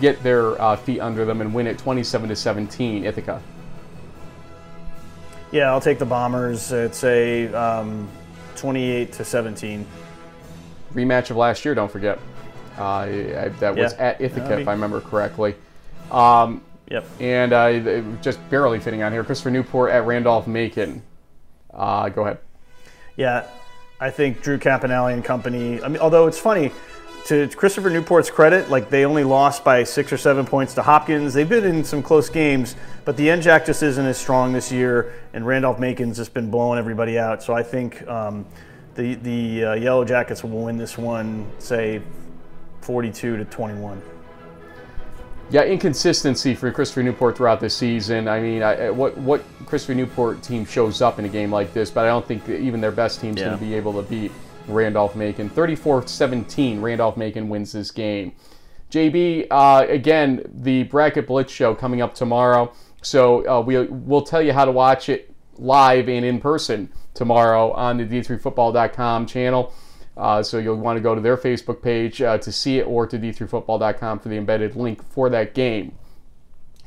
get 0.00 0.22
their 0.22 0.60
uh, 0.60 0.76
feet 0.76 1.00
under 1.00 1.24
them 1.24 1.40
and 1.40 1.54
win 1.54 1.66
it 1.66 1.78
27 1.78 2.28
to 2.28 2.36
17, 2.36 3.04
Ithaca. 3.04 3.40
Yeah, 5.50 5.70
I'll 5.70 5.80
take 5.80 5.98
the 5.98 6.06
Bombers. 6.06 6.72
It's 6.72 7.04
a 7.04 7.52
um, 7.54 8.08
28 8.56 9.12
to 9.12 9.24
17. 9.24 9.86
rematch 10.94 11.30
of 11.30 11.36
last 11.36 11.64
year. 11.64 11.74
Don't 11.74 11.90
forget, 11.90 12.18
I- 12.78 13.48
that 13.60 13.76
was 13.76 13.92
Yeah. 13.94 14.04
at 14.04 14.20
Ithaca, 14.20 14.54
I 14.56 14.60
if 14.60 14.68
I 14.68 14.72
remember 14.72 15.00
correctly. 15.00 15.54
Um, 16.10 16.62
yep. 16.90 17.04
And 17.20 17.52
uh, 17.52 18.00
just 18.22 18.38
barely 18.50 18.78
fitting 18.78 19.02
on 19.02 19.12
here, 19.12 19.24
Christopher 19.24 19.50
Newport 19.50 19.90
at 19.90 20.04
Randolph 20.06 20.46
Macon. 20.46 21.02
Uh, 21.72 22.08
go 22.10 22.22
ahead. 22.22 22.38
Yeah, 23.16 23.44
I 24.00 24.10
think 24.10 24.42
Drew 24.42 24.58
Campanelli 24.58 25.12
and 25.14 25.24
company. 25.24 25.82
I 25.82 25.88
mean, 25.88 25.98
although 26.00 26.26
it's 26.26 26.38
funny, 26.38 26.72
to 27.26 27.46
Christopher 27.48 27.88
Newport's 27.88 28.30
credit, 28.30 28.68
like 28.68 28.90
they 28.90 29.04
only 29.04 29.22
lost 29.22 29.64
by 29.64 29.84
six 29.84 30.12
or 30.12 30.16
seven 30.16 30.44
points 30.44 30.74
to 30.74 30.82
Hopkins. 30.82 31.32
They've 31.34 31.48
been 31.48 31.64
in 31.64 31.84
some 31.84 32.02
close 32.02 32.28
games, 32.28 32.74
but 33.04 33.16
the 33.16 33.28
NJAC 33.28 33.64
just 33.64 33.82
isn't 33.82 34.04
as 34.04 34.18
strong 34.18 34.52
this 34.52 34.72
year, 34.72 35.12
and 35.32 35.46
Randolph 35.46 35.78
Macon's 35.78 36.16
just 36.16 36.34
been 36.34 36.50
blowing 36.50 36.78
everybody 36.80 37.18
out. 37.18 37.42
So 37.42 37.54
I 37.54 37.62
think 37.62 38.06
um, 38.08 38.44
the 38.96 39.14
the 39.14 39.64
uh, 39.64 39.74
Yellow 39.74 40.04
Jackets 40.04 40.42
will 40.42 40.50
win 40.64 40.76
this 40.76 40.98
one, 40.98 41.46
say, 41.58 42.02
42 42.82 43.36
to 43.38 43.44
21. 43.46 44.02
Yeah, 45.50 45.64
inconsistency 45.64 46.54
for 46.54 46.70
Christopher 46.70 47.02
Newport 47.02 47.36
throughout 47.36 47.60
the 47.60 47.68
season. 47.68 48.26
I 48.26 48.40
mean, 48.40 48.62
I, 48.62 48.86
I- 48.86 48.90
what 48.90 49.16
what 49.18 49.42
Christopher 49.66 49.94
Newport 49.94 50.42
team 50.42 50.64
shows 50.64 51.02
up 51.02 51.18
in 51.18 51.24
a 51.24 51.28
game 51.28 51.50
like 51.52 51.72
this, 51.74 51.90
but 51.90 52.04
I 52.04 52.08
don't 52.08 52.26
think 52.26 52.44
that 52.46 52.58
even 52.58 52.80
their 52.80 52.92
best 52.92 53.20
team's 53.20 53.38
Yeah. 53.38 53.46
going 53.48 53.58
to 53.58 53.64
be 53.64 53.74
able 53.74 53.92
to 53.94 54.02
beat 54.08 54.32
Randolph 54.68 55.14
Macon. 55.16 55.50
34-17, 55.50 56.80
Randolph 56.80 57.16
Macon 57.16 57.48
wins 57.48 57.72
this 57.72 57.90
game. 57.90 58.32
JB, 58.90 59.46
uh, 59.50 59.86
again, 59.88 60.42
the 60.62 60.84
Bracket 60.84 61.26
Blitz 61.26 61.52
show 61.52 61.74
coming 61.74 62.00
up 62.02 62.14
tomorrow. 62.14 62.72
So 63.02 63.46
uh, 63.48 63.60
we, 63.60 63.78
we'll 63.86 64.22
tell 64.22 64.40
you 64.42 64.52
how 64.52 64.64
to 64.64 64.70
watch 64.72 65.08
it 65.08 65.34
live 65.58 66.08
and 66.08 66.24
in 66.24 66.40
person 66.40 66.90
tomorrow 67.14 67.72
on 67.72 67.96
the 67.98 68.04
d3football.com 68.04 69.26
channel. 69.26 69.74
Uh, 70.16 70.42
so 70.42 70.58
you'll 70.58 70.76
want 70.76 70.96
to 70.96 71.00
go 71.00 71.14
to 71.14 71.20
their 71.20 71.36
Facebook 71.36 71.82
page 71.82 72.20
uh, 72.20 72.38
to 72.38 72.52
see 72.52 72.78
it 72.78 72.82
or 72.82 73.06
to 73.06 73.18
d3football.com 73.18 74.18
for 74.18 74.28
the 74.28 74.36
embedded 74.36 74.76
link 74.76 75.02
for 75.02 75.30
that 75.30 75.54
game. 75.54 75.96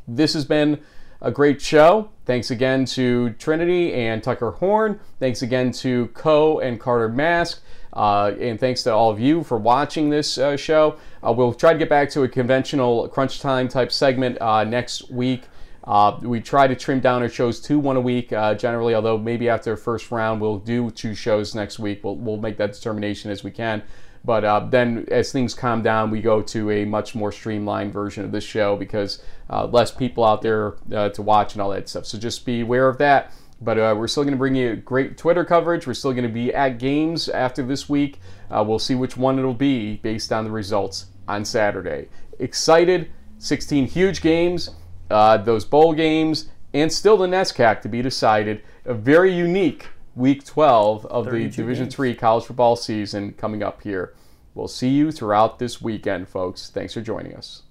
This 0.08 0.34
has 0.34 0.46
been 0.46 0.80
a 1.22 1.32
great 1.32 1.62
show. 1.62 2.10
Thanks 2.26 2.52
again 2.52 2.86
to 2.86 3.32
Trinity 3.32 3.94
and 3.94 4.22
Tucker 4.22 4.52
Horn. 4.52 5.00
Thanks 5.20 5.42
again 5.42 5.72
to 5.74 6.08
Coe 6.08 6.60
and 6.60 6.80
Carter 6.80 7.10
Maske. 7.10 7.60
Uh, 7.94 8.34
and 8.40 8.60
thanks 8.60 8.84
to 8.84 8.94
all 8.94 9.10
of 9.10 9.20
you 9.20 9.44
for 9.44 9.58
watching 9.58 10.10
this 10.10 10.38
uh, 10.38 10.58
show. 10.58 10.98
Uh, 11.26 11.32
we'll 11.32 11.54
try 11.54 11.72
to 11.72 11.80
get 11.80 11.90
back 11.90 12.10
to 12.10 12.24
a 12.24 12.28
conventional 12.28 13.08
crunch 13.08 13.40
time 13.40 13.68
type 13.68 13.92
segment 13.92 14.40
uh, 14.42 14.64
next 14.64 15.10
week. 15.10 15.44
Uh, 15.86 16.18
we 16.22 16.41
try 16.41 16.66
to 16.68 16.76
trim 16.76 16.99
down 16.99 17.22
our 17.22 17.30
shows 17.30 17.60
to 17.60 17.78
one 17.78 17.95
a 17.95 18.02
week 18.02 18.34
uh, 18.34 18.56
generally, 18.56 18.95
although 18.95 19.18
maybe 19.18 19.49
after 19.49 19.78
first 19.78 20.10
round 20.12 20.41
we'll 20.41 20.57
do 20.57 20.90
two 20.90 21.14
shows 21.14 21.53
next 21.53 21.78
week. 21.78 22.03
We'll, 22.03 22.16
we'll 22.16 22.38
make 22.38 22.57
that 22.57 22.74
determination 22.74 23.30
as 23.30 23.44
we 23.44 23.52
can. 23.52 23.84
But 24.24 24.44
uh, 24.44 24.62
then, 24.62 25.06
as 25.12 25.32
things 25.32 25.53
calm 25.53 25.84
down, 25.84 26.10
we 26.10 26.20
go 26.20 26.41
to 26.41 26.72
a 26.72 26.86
much 26.86 27.14
more 27.14 27.32
streamlined 27.32 27.94
version 27.94 28.26
of 28.26 28.32
this 28.32 28.44
show 28.44 28.76
because 28.76 29.22
uh, 29.52 29.68
less 29.68 29.91
people 29.91 30.24
out 30.24 30.41
there 30.41 30.78
uh, 30.91 31.10
to 31.10 31.22
watch 31.22 31.53
and 31.53 31.62
all 31.62 31.70
that 31.70 31.88
stuff. 31.88 32.07
So 32.07 32.18
just 32.18 32.44
be 32.44 32.62
aware 32.62 32.90
of 32.90 32.98
that. 32.98 33.32
But 33.62 33.78
uh, 33.78 33.94
we're 33.95 34.07
still 34.07 34.24
going 34.24 34.34
to 34.34 34.38
bring 34.38 34.56
you 34.56 34.76
great 34.78 35.18
Twitter 35.18 35.45
coverage. 35.45 35.86
We're 35.86 35.94
still 35.94 36.12
going 36.12 36.28
to 36.28 36.34
be 36.34 36.52
at 36.52 36.80
games 36.80 37.30
after 37.30 37.62
this 37.62 37.88
week. 37.88 38.20
We'll 38.49 38.80
see 38.80 38.95
which 38.95 39.16
one 39.16 39.38
it'll 39.38 39.53
be 39.53 39.98
based 39.98 40.34
on 40.34 40.44
the 40.44 40.52
results 40.52 41.06
on 41.28 41.45
Saturday. 41.45 42.10
Excited! 42.40 43.12
16 43.38 43.88
huge 43.88 44.22
games, 44.22 44.72
uh, 45.10 45.38
those 45.38 45.65
bowl 45.65 45.94
games, 45.94 46.49
and 46.73 46.91
still 46.91 47.18
the 47.18 47.27
NESCAC 47.27 47.82
to 47.82 47.90
be 47.90 48.02
decided. 48.02 48.64
A 48.86 48.94
very 48.94 49.34
unique 49.34 49.88
Week 50.15 50.45
12 50.45 51.06
of 51.07 51.26
the 51.26 51.49
Division 51.49 51.86
games. 51.86 51.95
Three 51.95 52.15
college 52.15 52.45
football 52.45 52.76
season 52.76 53.34
coming 53.34 53.64
up 53.64 53.82
here. 53.82 54.14
We'll 54.53 54.69
see 54.69 54.90
you 54.90 55.11
throughout 55.11 55.60
this 55.60 55.82
weekend, 55.82 56.30
folks. 56.30 56.69
Thanks 56.69 56.94
for 56.94 57.02
joining 57.02 57.36
us. 57.36 57.64